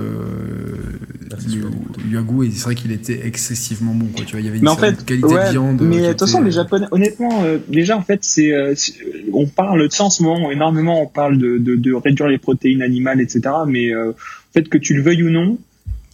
[1.30, 2.47] le Yagu.
[2.47, 4.06] Et c'est vrai qu'il était excessivement bon.
[4.06, 4.24] Quoi.
[4.24, 5.80] Tu vois, il y avait une en fait, qualité ouais, de viande.
[5.82, 8.74] mais qui de toute façon, les Japonais, honnêtement, euh, déjà, en fait, c'est, euh,
[9.32, 12.39] on parle de ça en ce moment énormément, on parle de, de, de réduire les
[12.39, 13.40] protéines animales, etc.
[13.66, 15.59] Mais euh, en fait, que tu le veuilles ou non,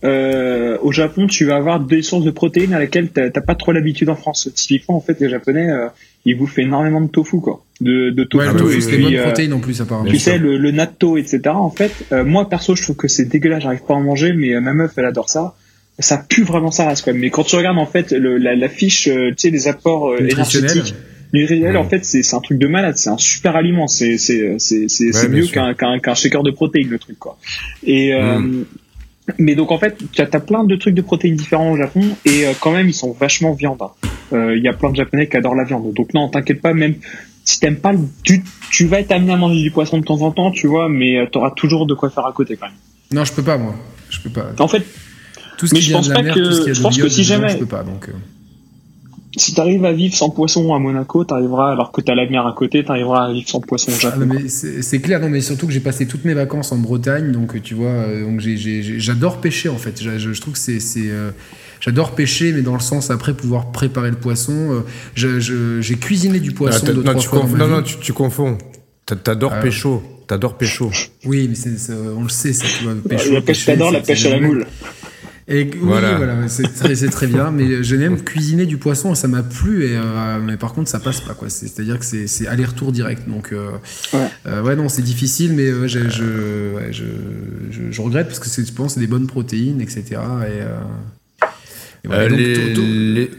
[0.05, 3.73] euh, au Japon, tu vas avoir des sources de protéines à laquelle t'as pas trop
[3.73, 4.51] l'habitude en France.
[4.55, 5.89] Typiquement, en fait, les Japonais, euh,
[6.25, 8.47] ils bouffent énormément de tofu, quoi, de, de tofu.
[8.47, 10.09] Ouais, le tofu, des oui, bonnes euh, protéines en plus, apparemment.
[10.11, 11.41] tu sais, le, le natto, etc.
[11.49, 14.33] En fait, euh, moi perso, je trouve que c'est dégueulasse, j'arrive pas à en manger,
[14.33, 15.55] mais euh, ma meuf, elle adore ça.
[15.99, 17.13] Ça pue vraiment sa race, quoi.
[17.13, 20.11] Mais quand tu regardes en fait le, la, la fiche, euh, tu sais, les apports
[20.21, 20.71] Nutritionnel.
[20.73, 20.95] énergétiques,
[21.33, 21.79] nutritionnels, Ouais.
[21.83, 22.97] en fait, c'est c'est un truc de malade.
[22.97, 23.87] C'est un super aliment.
[23.87, 27.39] C'est c'est c'est bien mieux qu'un qu'un qu'un shaker de protéines, le truc, quoi.
[27.87, 28.65] Et euh, Mm.
[29.39, 32.47] Mais donc en fait, tu as, plein de trucs de protéines différents au Japon et
[32.47, 33.81] euh, quand même ils sont vachement viande.
[33.83, 33.91] hein.
[34.33, 35.93] Euh, Il y a plein de Japonais qui adorent la viande.
[35.95, 36.95] Donc non, t'inquiète pas, même
[37.45, 37.93] si t'aimes pas
[38.25, 40.89] du, tu vas être amené à manger du poisson de temps en temps, tu vois,
[40.89, 42.75] mais euh, t'auras toujours de quoi faire à côté quand même.
[43.13, 43.75] Non, je peux pas, moi.
[44.11, 44.47] Je peux pas.
[44.59, 44.83] En fait,
[45.59, 46.71] Tout ce Mais qui je vient pense de la pas mer, que- tout ce qui
[46.71, 47.83] a je pense que si jamais- je peux pas.
[47.85, 48.13] Donc, euh.
[49.37, 52.53] Si t'arrives à vivre sans poisson à Monaco, t'arriveras, alors que t'as la mer à
[52.53, 54.27] côté, t'arriveras à vivre sans poisson au Ah, Japon.
[54.27, 57.61] mais c'est clair, non, mais surtout que j'ai passé toutes mes vacances en Bretagne, donc
[57.63, 60.03] tu vois, euh, donc j'adore pêcher en fait.
[60.03, 61.31] Je, je trouve que c'est, euh,
[61.81, 64.83] j'adore pêcher, mais dans le sens après pouvoir préparer le poisson.
[65.17, 65.41] euh,
[65.81, 68.13] j'ai cuisiné du Ah, poisson deux non, trois tu fois conf- non, non, tu, tu
[68.13, 68.59] confonds.
[69.07, 69.61] T'a- T'adores Ah.
[69.63, 70.03] pécho.
[70.27, 70.91] T'adores pécho.
[71.27, 72.95] Oui, mais on le sait, ça, tu vois.
[73.07, 74.67] pêcher, la pêche pêcher, t'adore, la pêche à la moule.
[75.47, 76.15] Et, oui, Voilà.
[76.17, 76.63] voilà, c'est
[77.11, 80.57] très, bien, mais j'ai même cuisiné du poisson et ça m'a plu, et, euh, mais
[80.57, 81.51] par contre ça passe pas, quoi.
[81.51, 83.69] C'est-à-dire que c'est aller-retour direct, donc euh,
[84.15, 84.21] Ouais.
[84.47, 85.99] euh, ouais, non, c'est difficile, mais euh, je,
[86.75, 87.05] ouais, je,
[87.71, 90.03] je, je regrette parce que c'est, je pense, c'est des bonnes protéines, etc.
[90.13, 90.79] Et, euh,
[92.05, 92.23] et voilà.
[92.23, 93.31] Euh, Donc, les- to- to- les-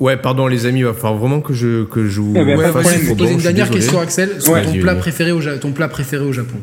[0.00, 2.32] Ouais, pardon, les amis, il va falloir vraiment que je, que je vous.
[2.34, 4.40] Eh ben, ouais, Bon, poser une dernière question, Axel.
[4.40, 4.64] Sur Ouais.
[4.64, 6.56] ton, plat préféré au, ton plat préféré au Japon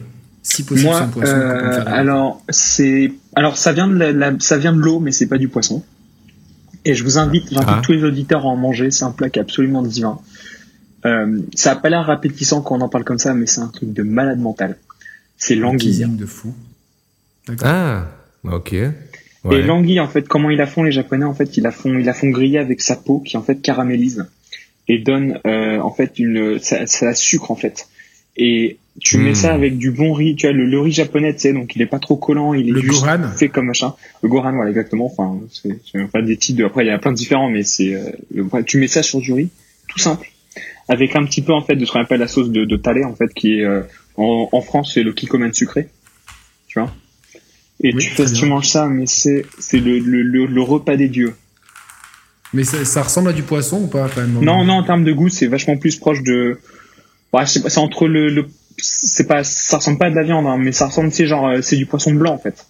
[0.50, 1.34] Si possible, Moi, sans poisson.
[1.36, 5.28] euh, alors c'est, alors ça vient de la, la- ça vient de l'eau, mais c'est
[5.28, 5.84] pas du poisson.
[6.86, 7.82] Et je vous invite, j'invite Ah.
[7.84, 8.90] tous les auditeurs à en manger.
[8.92, 10.20] C'est un plat qui est absolument divin.
[11.06, 13.68] Euh, ça a pas l'air appétissant quand on en parle comme ça, mais c'est un
[13.68, 14.78] truc de malade mental.
[15.38, 16.06] C'est l'anguille.
[16.08, 16.54] de fou.
[17.64, 18.08] Ah,
[18.44, 18.74] ok.
[18.74, 21.94] Et l'anguille, en fait, comment ils la font les Japonais En fait, ils la font,
[21.98, 24.26] ils la font griller avec sa peau qui en fait caramélise
[24.90, 27.88] et donne euh, en fait une, ça, ça sucre en fait.
[28.38, 31.42] Et tu mets ça avec du bon riz, tu vois le, le riz japonais, tu
[31.42, 33.06] sais, donc il est pas trop collant, il est Le juste
[33.38, 33.94] fait comme machin.
[34.24, 35.06] Le gohan, voilà exactement.
[35.06, 36.66] Enfin, c'est pas des types de.
[36.66, 39.20] Après, il y a plein de différents, mais c'est euh, le- tu mets ça sur
[39.22, 39.50] du riz,
[39.88, 40.28] tout simple,
[40.88, 43.04] avec un petit peu en fait de ce qu'on appelle la sauce de, de talé
[43.04, 43.82] en fait, qui est euh,
[44.16, 45.90] en, en France c'est le kikoman sucré,
[46.68, 46.92] tu vois.
[47.84, 51.10] Et Oui, tu fais, tu manges ça, mais c'est c'est le, le, le, repas des
[51.10, 51.36] dieux.
[52.54, 54.44] Mais ça, ça ressemble à du poisson ou pas quand même?
[54.44, 56.58] Non, non, en termes de goût, c'est vachement plus proche de.
[57.34, 58.48] Ouais, c'est entre le, le
[58.78, 61.28] c'est pas, ça ressemble pas à de la viande, hein, mais ça ressemble, tu sais,
[61.28, 62.66] genre, euh, c'est du poisson blanc en fait.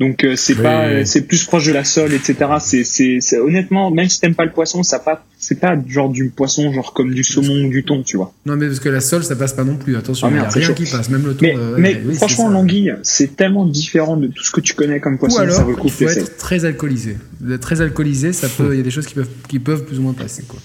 [0.00, 2.34] Donc euh, c'est Oui, pas, oui, euh, c'est plus proche de la sole, etc.
[2.60, 6.08] C'est, c'est, c'est- honnêtement, même si t'aimes pas le poisson, ça pas, c'est pas genre
[6.08, 8.32] du poisson, genre comme du saumon ou du thon, tu vois.
[8.46, 9.96] Non, mais parce que la sole, ça passe pas non plus.
[9.96, 10.74] Attention, Ah, il merde, y a rien chaud.
[10.74, 11.44] qui passe, même le thon.
[11.44, 12.52] Mais, euh, mais oui, franchement, ça.
[12.52, 15.68] l'anguille, c'est tellement différent de tout ce que tu connais comme Ou poisson, ça alors,
[15.68, 17.18] le coup il faut être très alcoolisé.
[17.60, 18.70] Très alcoolisé, ça peut.
[18.72, 20.58] Il y a des choses qui peuvent, qui peuvent plus ou moins passer, quoi.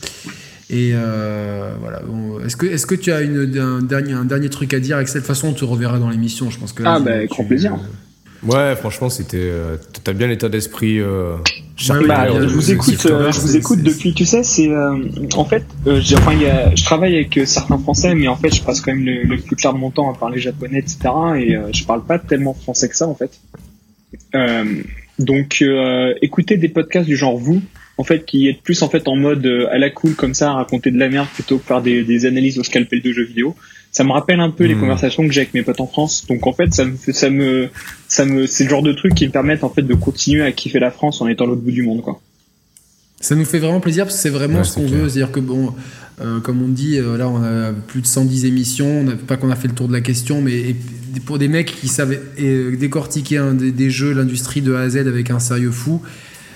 [0.70, 2.02] Et euh, voilà.
[2.06, 4.98] Bon, est-ce que, est-ce que tu as une, un dernier, un dernier truc à dire,
[4.98, 6.50] Axel De toute façon, on te reverra dans l'émission.
[6.50, 6.84] Je pense que.
[6.84, 7.78] là, Ah, bah, avec grand plaisir.
[8.44, 9.38] Ouais, franchement, c'était.
[9.40, 11.00] euh, T'as bien l'état d'esprit.
[11.00, 11.38] Euh,
[11.90, 14.68] Ouais, ouais, Bah, de- je vous écoute, euh, je vous écoute depuis, tu sais, c'est
[14.68, 14.98] euh,
[15.36, 18.28] en fait, euh, j'ai- enfin, il y a, je travaille avec euh, certains Français, mais
[18.28, 20.40] en fait, je passe quand même le, le plus clair de mon temps à parler
[20.40, 20.98] japonais, etc.
[21.38, 23.30] Et euh, je parle pas tellement français que ça, en fait.
[24.34, 24.64] Euh,
[25.20, 27.62] donc, euh, écoutez des podcasts du genre vous,
[27.98, 30.52] en fait, qui êtes plus en fait en mode euh, à la cool comme ça,
[30.52, 33.24] à raconter de la merde plutôt que faire des, des analyses au scalpel de jeux
[33.26, 33.56] vidéo.
[33.92, 34.82] Ça me rappelle un peu les Hmm.
[34.82, 36.26] conversations que j'ai avec mes potes en France.
[36.28, 37.70] Donc en fait, ça me, fait- ça me,
[38.08, 40.52] ça me, c'est le genre de truc qui me permettent en fait de continuer à
[40.52, 42.22] kiffer la France en étant à l'autre bout du monde, quoi.
[43.20, 45.10] Ça nous fait vraiment plaisir parce que c'est vraiment Ouais, ce c'est qu'on veut.
[45.10, 45.74] C'est-à-dire que, bon,
[46.22, 49.00] euh, comme on dit, euh, là, on a plus de 110 émissions.
[49.00, 50.76] On n'a pas qu'on a fait le tour de la question, mais et-
[51.26, 55.32] pour des mecs qui savent euh, décortiquer des jeux, l'industrie de A à Z avec
[55.32, 56.00] un sérieux fou,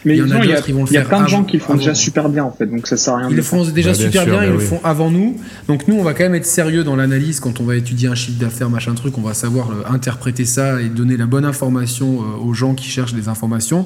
[0.04, 1.28] Mais Il y en a d'autres, ils vont le il y a faire plein de
[1.30, 3.32] gens qui le font déjà super bien, en fait, donc ça sert à rien ils
[3.32, 5.38] de le font déjà Bah, super sûr, bien, ils le font avant nous.
[5.68, 8.16] Donc nous, on va quand même être sérieux dans l'analyse quand on va étudier un
[8.16, 9.18] chiffre d'affaires, machin truc.
[9.18, 12.90] On va savoir euh, interpréter ça et donner la bonne information euh, aux gens qui
[12.90, 13.86] cherchent des informations.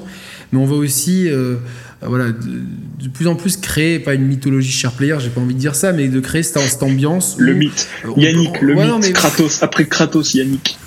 [0.52, 1.56] Mais on va aussi, euh,
[2.02, 2.32] voilà, de,
[3.02, 5.74] de plus en plus créer, pas une mythologie share player, j'ai pas envie de dire
[5.74, 7.36] ça, mais de créer cette, cette ambiance.
[7.38, 7.88] Le mythe.
[8.06, 8.92] euh, Yannick, peut- le Ouais, mythe.
[8.92, 9.62] non, mais- Kratos.
[9.62, 10.78] Après Kratos, Yannick.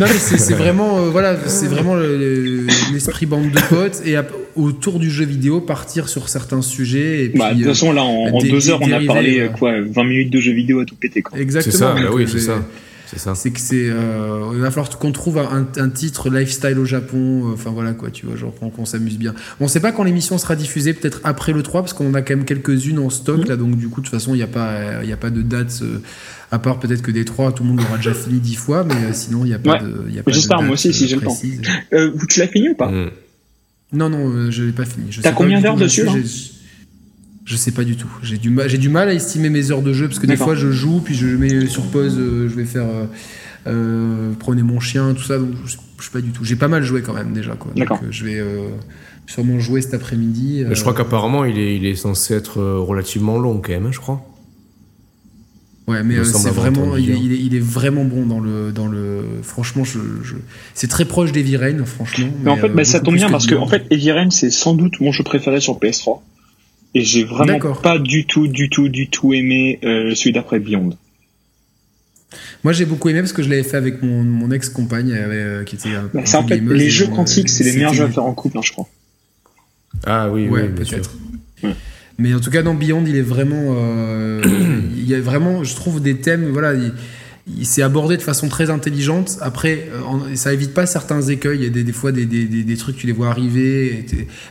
[0.00, 4.16] Non, mais c'est vraiment, euh, voilà, c'est vraiment le- le- l'esprit bande de potes et
[4.56, 7.24] autour du jeu vidéo partir sur certains sujets.
[7.24, 9.00] Et puis, Bah, de toute euh, façon, là, en, en des- deux heures, on a
[9.00, 11.38] parlé, euh, euh, quoi, 20 minutes de jeux vidéo à tout péter, quoi.
[11.38, 11.72] exactement.
[11.72, 12.64] C'est ça, donc, bah oui, euh, c'est j'ai- ça.
[13.10, 13.34] C'est ça.
[13.34, 17.48] C'est que c'est, euh, il va falloir qu'on trouve un, un titre lifestyle au Japon.
[17.48, 19.34] euh, Enfin voilà quoi, tu vois, genre qu'on qu'on s'amuse bien.
[19.58, 22.36] On sait pas quand l'émission sera diffusée, peut-être après le 3 parce qu'on a quand
[22.36, 23.56] même quelques-unes en stock là.
[23.56, 25.42] Donc du coup, de toute façon, il n'y a pas, euh, y a pas de
[25.42, 25.80] date.
[25.82, 25.98] euh,
[26.52, 29.12] à part peut-être que des 3 tout le monde l'aura déjà fini 10 fois, mais
[29.12, 29.80] sinon il n'y a pas Ouais.
[29.82, 30.10] de.
[30.10, 31.36] y a pas de J'espère, moi aussi, si j'ai le temps.
[31.92, 32.90] Euh, tu l'as fini ou pas?
[32.90, 33.10] Mm.
[33.92, 35.10] Non non, je l'ai pas fini.
[35.22, 36.02] T'as combien d'heures dessus,
[37.50, 38.06] Je sais pas du tout.
[38.22, 40.36] J'ai du mal, j'ai du mal à estimer mes heures de jeu parce que des
[40.36, 43.06] fois je joue puis je mets sur pause, euh, je vais faire euh,
[43.66, 45.36] euh, prenez mon chien, tout ça.
[45.36, 46.44] Donc je, je sais pas du tout.
[46.44, 47.72] J'ai pas mal joué quand même déjà quoi.
[47.72, 47.98] Donc, D'accord.
[48.04, 48.68] euh, je vais euh,
[49.26, 50.64] sûrement jouer cet après-midi.
[50.70, 53.98] Je crois qu'apparemment, il est, il est censé être relativement long quand même, hein, je
[53.98, 54.24] crois.
[55.90, 57.22] Ouais, mais euh, c'est vraiment, il est, dire.
[57.24, 59.24] il, est, il est vraiment bon dans le, dans le.
[59.42, 60.36] Franchement, je, je...
[60.72, 62.28] c'est très proche d'Heavy Rain, franchement.
[62.44, 64.50] Mais en fait, euh, bah, ça tombe bien parce que, en fait, Heavy Rain, c'est
[64.50, 66.20] sans doute mon jeu préféré sur PS3.
[66.94, 70.90] Et j'ai vraiment pas du tout, du tout, du tout aimé euh, celui d'après Beyond.
[72.64, 75.76] Moi, j'ai beaucoup aimé parce que je l'avais fait avec mon, mon ex-compagne, euh, qui
[75.76, 75.90] était.
[75.94, 78.34] un Bah, en fait, les jeux quantiques, euh, c'est les meilleurs jeux à faire en
[78.34, 78.88] couple, hein, je crois.
[80.06, 81.16] Ah oui, Ouais, oui, peut-être.
[81.62, 81.74] Ouais.
[82.18, 83.74] Mais en tout cas, dans Beyond, il est vraiment.
[83.76, 84.42] euh,
[84.96, 86.50] il y a vraiment, je trouve, des thèmes.
[86.50, 86.92] Voilà, il,
[87.58, 89.38] il s'est abordé de façon très intelligente.
[89.40, 91.58] Après, euh, en- ça évite pas certains écueils.
[91.58, 94.04] Il y a des, des fois des, des, des, des trucs, tu les vois arriver.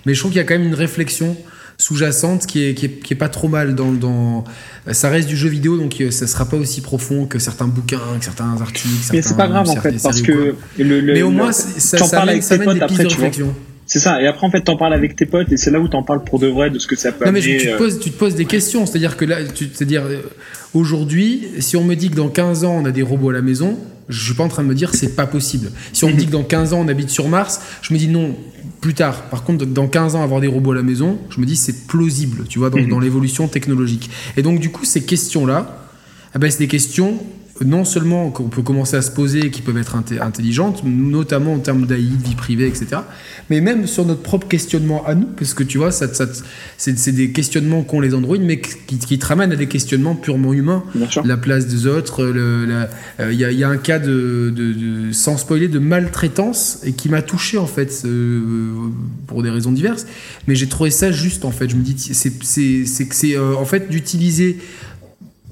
[0.06, 1.38] mais je trouve qu'il y a quand même une réflexion
[1.80, 4.44] sous-jacente qui est, qui, est, qui est pas trop mal dans, dans
[4.92, 8.00] ça reste du jeu vidéo donc euh, ça sera pas aussi profond que certains bouquins
[8.20, 10.58] que certains articles Mais c'est pas grave en fait, parce que quoi.
[10.78, 12.60] le, le- mais au le- moins c'est- ça, t'en ça parles amène, avec ça tes
[12.60, 14.22] des potes après, de réflexion c'est ça.
[14.22, 16.24] Et après en fait, t'en parles avec tes potes et c'est là où t'en parles
[16.24, 18.12] pour de vrai de ce que ça peut Non mais tu te euh, poses, tu
[18.12, 20.22] te poses des questions, c'est-à-dire que là, tu, c'est-à-dire euh,
[20.76, 23.42] aujourd'hui, si on me dit que dans 15 ans on a des robots à la
[23.42, 23.80] maison,
[24.10, 25.72] je suis pas en train de me dire c'est pas possible.
[25.94, 28.08] Si on me dit que dans 15 ans on habite sur Mars, je me dis
[28.08, 28.36] non,
[28.82, 29.24] plus tard.
[29.30, 31.86] Par contre, dans 15 ans avoir des robots à la maison, je me dis c'est
[31.88, 32.90] plausible, tu vois, dans, Mhm.
[32.90, 34.10] dans l'évolution technologique.
[34.36, 35.86] Et donc du coup, ces questions-là,
[36.36, 37.20] eh ben, c'est des questions
[37.66, 41.54] non seulement qu'on peut commencer à se poser et qui peuvent être inté- intelligentes, notamment
[41.54, 43.02] en termes d'AI, de vie privée, etc.,
[43.50, 46.26] mais même sur notre propre questionnement à nous, parce que tu vois, ça, ça-
[46.78, 50.54] c'est des questionnements qu'ont les androïdes, mais qui, qui te ramènent à des questionnements purement
[50.54, 50.84] humains.
[51.26, 54.54] La place des autres, la- euh, il y, a- il y a un cas de,
[54.56, 58.72] de- de- sans spoiler, de maltraitance et qui m'a touché en fait euh,
[59.28, 60.06] pour des raisons diverses.
[60.48, 61.70] Mais j'ai trouvé ça juste en fait.
[61.70, 62.30] Je me dis, c'est
[63.10, 64.58] que c'est euh, en fait d'utiliser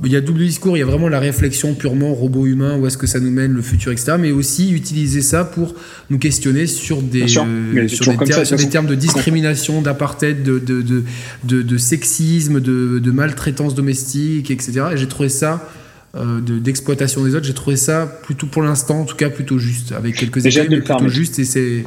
[0.06, 2.98] il y a double discours, il y a vraiment la réflexion purement robot-humain, où est-ce
[3.00, 4.14] que ça nous mène, le futur, etc.
[4.20, 5.74] Mais aussi utiliser ça pour
[6.12, 10.82] nous questionner sur des, sûr, euh, sur des, ça, termes de discrimination, d'apartheid, de, de,
[10.84, 11.04] de,
[11.46, 14.82] de, de sexisme, de, maltraitance domestique, etc.
[14.94, 15.68] Et j'ai trouvé ça,
[16.16, 19.58] euh, de- d'exploitation des autres, j'ai trouvé ça plutôt, pour l'instant, en tout cas, plutôt
[19.58, 20.52] juste, avec quelques faire,
[20.98, 21.40] plutôt juste.
[21.40, 21.84] Et c'est.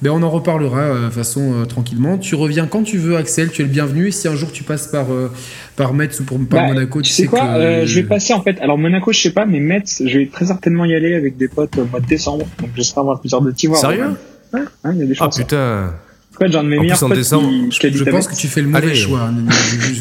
[0.00, 2.18] Ben on en reparlera euh, de façon euh, tranquillement.
[2.18, 3.50] Tu reviens quand tu veux, Axel.
[3.50, 4.08] Tu es le bienvenu.
[4.08, 5.28] Et si un jour tu passes par euh,
[5.74, 7.94] par Metz ou pour, par Bah, Monaco, tu tu sais sais quoi que euh, Je
[8.00, 8.60] vais passer en fait.
[8.60, 11.48] Alors Monaco, je sais pas, mais Metz, je vais très certainement y aller avec des
[11.48, 12.46] potes au mois de décembre.
[12.60, 13.80] Donc j'espère avoir plusieurs de t'y voir.
[13.80, 14.10] Sérieux
[14.54, 15.36] il y a des Ah chances.
[15.38, 15.92] putain.
[16.34, 18.46] En fait, j'ai un de mes En plus, en décembre, qui, Je pense que tu
[18.46, 18.94] fais le mauvais Allez.
[18.94, 19.28] choix.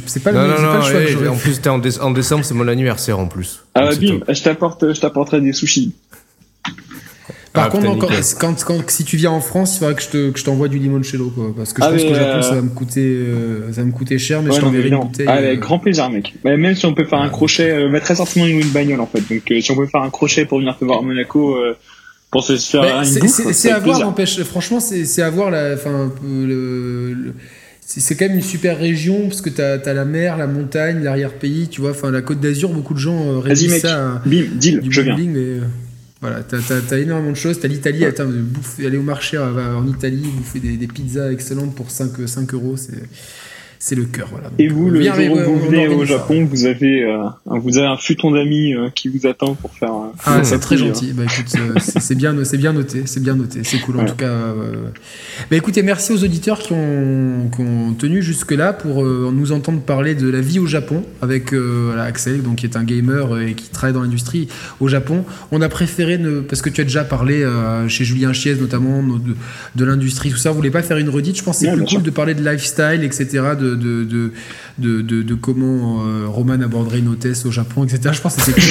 [0.06, 2.00] C'est pas le, Non, c'est non, pas non, le choix que en plus, en, dé-
[2.00, 3.64] en décembre, c'est mon anniversaire en plus.
[3.74, 4.36] Ah bim, top.
[4.36, 5.96] je t'apporte, je t'apporterai des sushis.
[7.58, 10.08] Par Ah, contre, encore, quand, quand, si tu viens en France, il faudra que je
[10.10, 11.54] te- que je t'envoie du limoncello, quoi.
[11.56, 13.88] Parce que je Ah, pense qu'au Japon, euh, ça va me coûter, euh, ça va
[13.88, 15.26] me coûter cher, mais Ouais, je t'enverrai une bouteille.
[15.30, 16.34] Ah, euh, avec grand plaisir, mec.
[16.46, 19.08] Mais même si on peut faire un crochet, euh, bah, très certainement une bagnole en
[19.08, 19.22] fait.
[19.30, 21.76] Donc euh, si on peut faire un crochet pour venir te voir à Monaco, euh,
[22.32, 24.42] pour se faire Mais une c'est- bouffe, c'est ça c'est fait à voir, n'empêche.
[24.44, 27.34] Franchement, c'est c'est à voir la, enfin, le, le-
[27.90, 31.70] c'est quand même une super région parce que t'as as la mer, la montagne, l'arrière-pays,
[31.70, 31.92] tu vois.
[31.92, 34.92] Enfin, la Côte d'Azur, beaucoup de gens euh, Vas-y mec, ça à bim, deal, du
[34.92, 35.16] je viens.
[35.18, 35.62] mais euh,
[36.22, 37.60] voilà, t'as as, énormément de choses.
[37.60, 41.76] T'as l'Italie, attends, bouffer- aller au marché euh, en Italie, bouffer des, des pizzas excellentes
[41.76, 43.04] pour 5, 5 euros, c'est
[43.80, 44.50] c'est le cœur, voilà.
[44.60, 46.14] Et vous, le jour où vous venez au ça.
[46.14, 49.72] Japon, vous avez, euh, un- vous avez un futon d'amis euh, qui vous attend pour
[49.74, 49.92] faire.
[49.94, 51.14] euh, Ah, une c'est très gentil.
[51.14, 54.16] Bah écoute, euh, c'est bien, c'est bien noté, c'est bien noté, c'est cool en tout
[54.16, 54.26] cas.
[54.26, 54.88] euh.
[55.52, 59.82] Bah écoutez, merci aux auditeurs qui ont, qui ont tenu jusque là pour nous entendre
[59.82, 63.54] parler de la vie au Japon avec voilà, Axel, donc qui est un gamer et
[63.54, 64.48] qui travaille dans l'industrie
[64.80, 65.24] au Japon.
[65.52, 67.46] On a préféré ne, parce que tu as déjà parlé
[67.88, 69.36] chez Julien Chiez notamment de,
[69.76, 70.52] de l'industrie tout ça.
[70.52, 71.38] On voulait pas faire une redite?
[71.38, 72.02] Je pense que c'est Ouais, plus cool sûr.
[72.02, 73.26] de parler de lifestyle, etc.
[73.60, 78.12] De de de de, comment euh, Roman aborderait une hôtesse au Japon, etc.
[78.14, 78.62] Je pense que c'est plus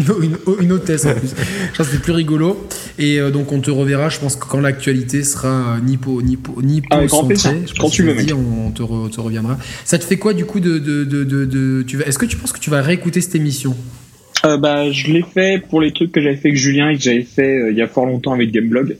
[0.00, 0.22] rigolo.
[0.58, 1.28] une, une- hôtesse en plus.
[1.72, 2.66] Je pense que c'est plus rigolo.
[2.98, 6.60] Et euh, donc on te reverra, je pense que quand l'actualité sera euh, nippo, nippo,
[6.62, 7.10] nippo plaisir.
[7.10, 8.32] centrée, je Quand tu dit, mec.
[8.34, 9.58] on te, re- te reviendra.
[9.84, 12.70] Ça te fait quoi du coup de, de, tu est-ce que tu penses que tu
[12.70, 13.76] vas réécouter cette émission?
[14.44, 17.02] Euh, bah, je l'ai fait pour les trucs que j'avais fait avec Julien et que
[17.02, 18.96] j'avais fait il y a fort longtemps avec Gameblog.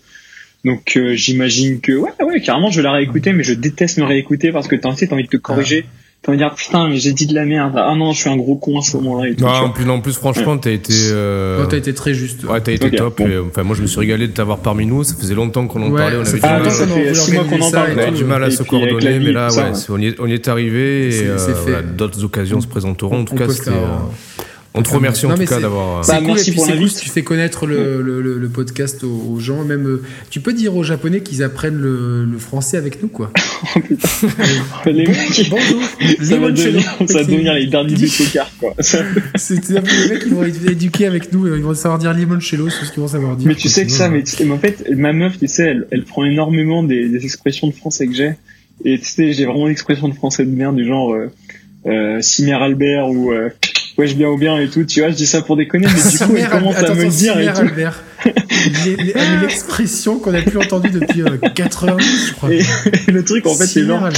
[0.66, 4.04] Donc euh, j'imagine que ouais ouais carrément je vais la réécouter mais je déteste me
[4.04, 5.86] réécouter parce que t'as t'as envie de te corriger
[6.22, 8.30] t'as envie de dire putain mais j'ai dit de la merde ah non je suis
[8.30, 10.58] un gros con à ce moment-là et tout, Non, tu en plus, en plus, franchement,
[10.58, 10.92] t'as été.
[11.12, 12.42] euh, Toi, t'as été très juste.
[12.44, 13.18] Ouais, t'as été top.
[13.18, 13.28] bon.
[13.28, 15.04] et, enfin, moi, je me suis régalé de t'avoir parmi nous.
[15.04, 16.16] Ça faisait longtemps qu'on en Ouais, parlait.
[16.16, 17.60] On avait, du Ah, mal, mais ça longtemps qu'on fait voulait six mois qu'on en
[17.60, 17.86] organiser parle.
[17.86, 18.26] ça on avait et du tout.
[18.26, 19.72] mal à se coordonner, mais là, ouais, ouais.
[19.90, 21.10] on y est, on y est arrivé.
[21.12, 23.20] Euh, d'autres occasions se présenteront.
[23.20, 23.70] En tout cas, c'était.
[24.76, 26.04] Euh, On te remercie en Non, tout mais cas d'avoir.
[26.04, 26.96] C'est Bah, cool, merci et puis pour c'est cool l'invite.
[26.96, 29.64] si tu fais connaître le, le, le, le podcast aux, aux gens.
[29.64, 33.32] Même, euh, tu peux dire aux Japonais qu'ils apprennent le, le français avec nous, quoi.
[34.86, 35.82] les mecs Bonjour,
[36.22, 40.08] ça va devenir ça va devenir les derniers du tocard quoi C'est un peu les
[40.10, 43.00] mecs qui vont être éduqués avec nous, ils vont savoir dire limoncello, c'est ce qu'ils
[43.02, 43.48] vont savoir dire.
[43.48, 45.86] mais tu sais que ça mais, tu- mais en fait ma meuf tu sais elle,
[45.90, 48.32] elle prend énormément des, des expressions de français que j'ai
[48.84, 51.30] et tu sais j'ai vraiment l'expression de français de merde du genre euh,
[51.86, 52.20] euh,
[52.60, 53.48] Albert ou euh,
[53.98, 56.10] ouais je bien ou bien et tout tu vois je dis ça pour déconner mais
[56.10, 58.02] du coup elle commence à me le dire et tout Albert.
[59.42, 62.52] L'expression qu'on a plus entendue depuis euh, 90, je crois.
[62.52, 62.60] et,
[63.12, 64.08] le truc en fait c'est genre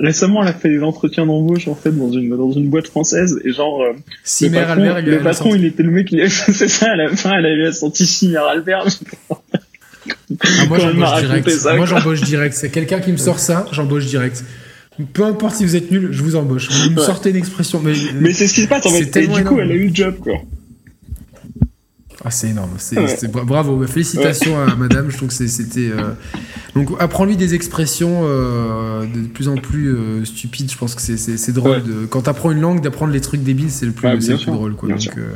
[0.00, 3.40] récemment elle a fait des entretiens d'embauche en fait dans une dans une boîte française
[3.44, 3.92] et genre euh,
[4.40, 6.96] le patron, Albert, il le il patron il était le mec il c'est ça à
[6.96, 8.86] la fin elle avait senti Cimer Albert
[10.40, 11.50] Ah, moi j'embauche direct.
[11.76, 12.54] moi j'embauche direct.
[12.54, 14.44] C'est quelqu'un qui me sort ça, j'embauche direct.
[15.12, 16.70] Peu importe si vous êtes nul, je vous embauche.
[16.70, 17.04] Vous me Ouais.
[17.04, 19.16] sortez une expression, mais, Mais c'est ce qui se passe en fait.
[19.16, 20.34] Et du coup, elle a eu le job quoi.
[22.26, 22.70] Ah, c'est énorme.
[22.78, 23.44] C'est, Ouais.
[23.44, 23.76] bravo.
[23.76, 25.10] Bah, Félicitations à madame.
[25.10, 25.90] Je trouve que c'était.
[25.90, 26.12] euh,
[26.74, 30.70] Donc, apprends-lui des expressions euh, de plus en plus euh, stupides.
[30.72, 31.82] Je pense que c'est, drôle.
[31.82, 32.06] De...
[32.06, 34.74] Quand t'apprends une langue, d'apprendre les trucs débiles, c'est le plus, bien le plus drôle.
[34.74, 34.88] Quoi.
[34.88, 35.34] Donc, euh,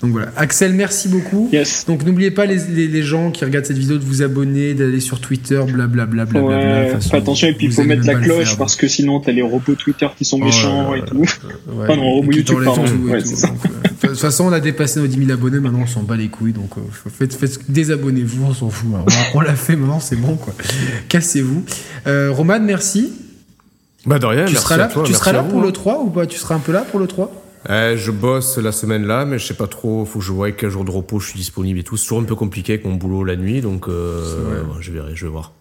[0.00, 0.32] donc voilà.
[0.36, 1.48] Axel, merci beaucoup.
[1.52, 1.84] Yes.
[1.86, 5.00] Donc n'oubliez pas les, les, les gens qui regardent cette vidéo de vous abonner, d'aller
[5.00, 6.24] sur Twitter, blablabla.
[6.24, 8.76] Bla, bla, Ouais, façon, attention et puis il vous faut mettre la cloche faire, parce
[8.76, 11.18] que sinon t'as les robots Twitter qui sont méchants et tout.
[11.18, 12.82] Ouais, Ah non, et Robo qui YouTube, pardon.
[12.82, 16.16] Ouais, De toute façon, on a dépassé nos 10 000 abonnés, maintenant on s'en bat
[16.16, 18.88] les couilles, donc euh, faites, faites, désabonnez-vous, on s'en fout.
[18.96, 19.04] hein.
[19.34, 20.54] On, on l'a fait, maintenant c'est bon, quoi.
[21.08, 21.62] Cassez-vous.
[22.06, 23.12] Euh, Roman, merci.
[24.06, 25.66] Bah de rien, Tu merci seras à là, toi, tu seras là pour hein.
[25.66, 26.26] le 3 ou pas?
[26.26, 29.38] Tu seras un peu là pour le 3 Eh, je bosse la semaine là, mais
[29.38, 30.04] je sais pas trop.
[30.04, 31.96] Faut que je voie quel jour de repos je suis disponible et tout.
[31.96, 35.12] C'est toujours un peu compliqué avec mon boulot la nuit, donc euh, ouais, je verrai,
[35.14, 35.52] je vais voir.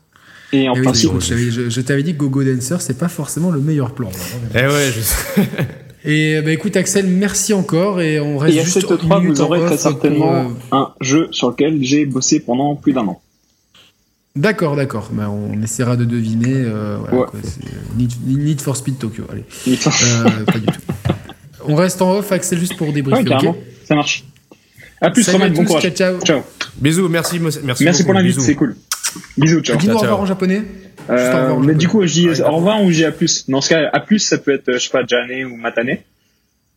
[0.53, 2.97] Et en Eh oui, principe, je t'avais- je, je t'avais dit que Gogo Dancer, c'est
[2.97, 4.09] pas forcément le meilleur plan.
[4.55, 5.47] Eh ouais, je sais.
[6.05, 9.35] Et bah écoute, Axel, merci encore, et on reste et juste cette une 3, minute
[9.35, 13.05] vous aurez très pour, certainement euh, un jeu sur lequel j'ai bossé pendant plus d'un
[13.05, 13.21] an.
[14.37, 15.09] D'accord, d'accord.
[15.11, 16.53] Bah, on essaiera de deviner.
[16.55, 17.25] euh, voilà, Ouais.
[17.29, 19.25] quoi, euh, Need, Need for Speed Tokyo.
[19.29, 19.43] Allez.
[19.67, 20.79] Euh, pas du tout.
[21.69, 23.23] On reste en off, Axel, juste pour débriefer.
[23.23, 23.51] carrément.
[23.51, 24.23] ok Ça marche.
[25.01, 25.83] À plus, à bon tous, courage.
[25.83, 26.19] ciao, ciao.
[26.25, 26.41] Ciao.
[26.77, 28.75] Bisous, merci, merci, Merci pour l'invite, c'est cool.
[29.37, 29.77] Bisous, ciao.
[29.77, 30.63] Dis-nous au revoir en japonais.
[31.09, 31.75] Euh, mais japonais.
[31.75, 33.49] du coup, je dis Ouais, au revoir ou j'ai à plus.
[33.49, 35.97] Dans ce cas, à plus, ça peut être, je sais pas, Jane ou Matane.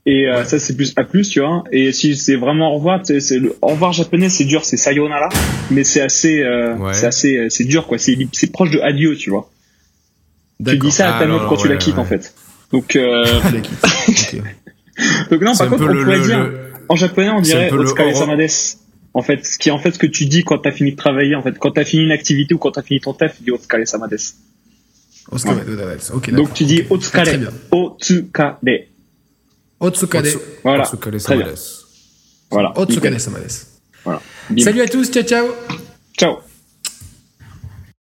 [0.04, 1.64] Et euh, ça, c'est plus à plus, tu vois.
[1.72, 5.28] Et si c'est vraiment au revoir, c'est le au revoir japonais, c'est dur, c'est sayonara,
[5.70, 6.92] mais c'est assez, euh, Ouais.
[6.94, 7.98] c'est assez, euh, c'est dur, quoi.
[7.98, 9.48] C'est c'est proche de adieu, tu vois.
[10.66, 12.00] Tu dis ça à Ah, ta non, meuf quand tu la ouais, quittes, ouais.
[12.00, 12.34] en fait.
[12.72, 13.24] Donc, euh,
[15.30, 18.06] Donc non, par contre, on le, pourrait le- dire, le- en japonais, on dirait Otsukare
[18.16, 18.50] samades.
[19.14, 20.96] En fait, ce qui est en fait ce que tu dis quand t'as fini de
[20.96, 23.42] travailler, en fait, quand t'as fini une activité ou quand t'as fini ton taf, tu
[23.44, 24.18] dis Otsukare samades.
[26.14, 27.24] Ok, Donc tu dis Otsukare.
[29.80, 30.22] Otsukare.
[30.64, 30.82] Voilà.
[30.84, 31.20] Otsukare bien.
[31.20, 31.58] samades.
[32.50, 32.72] Voilà.
[32.78, 33.20] Otsukade Nickel.
[33.20, 33.52] Samades.
[34.04, 34.20] Voilà.
[34.58, 35.46] Salut à tous, ciao ciao
[36.18, 36.51] Ciao.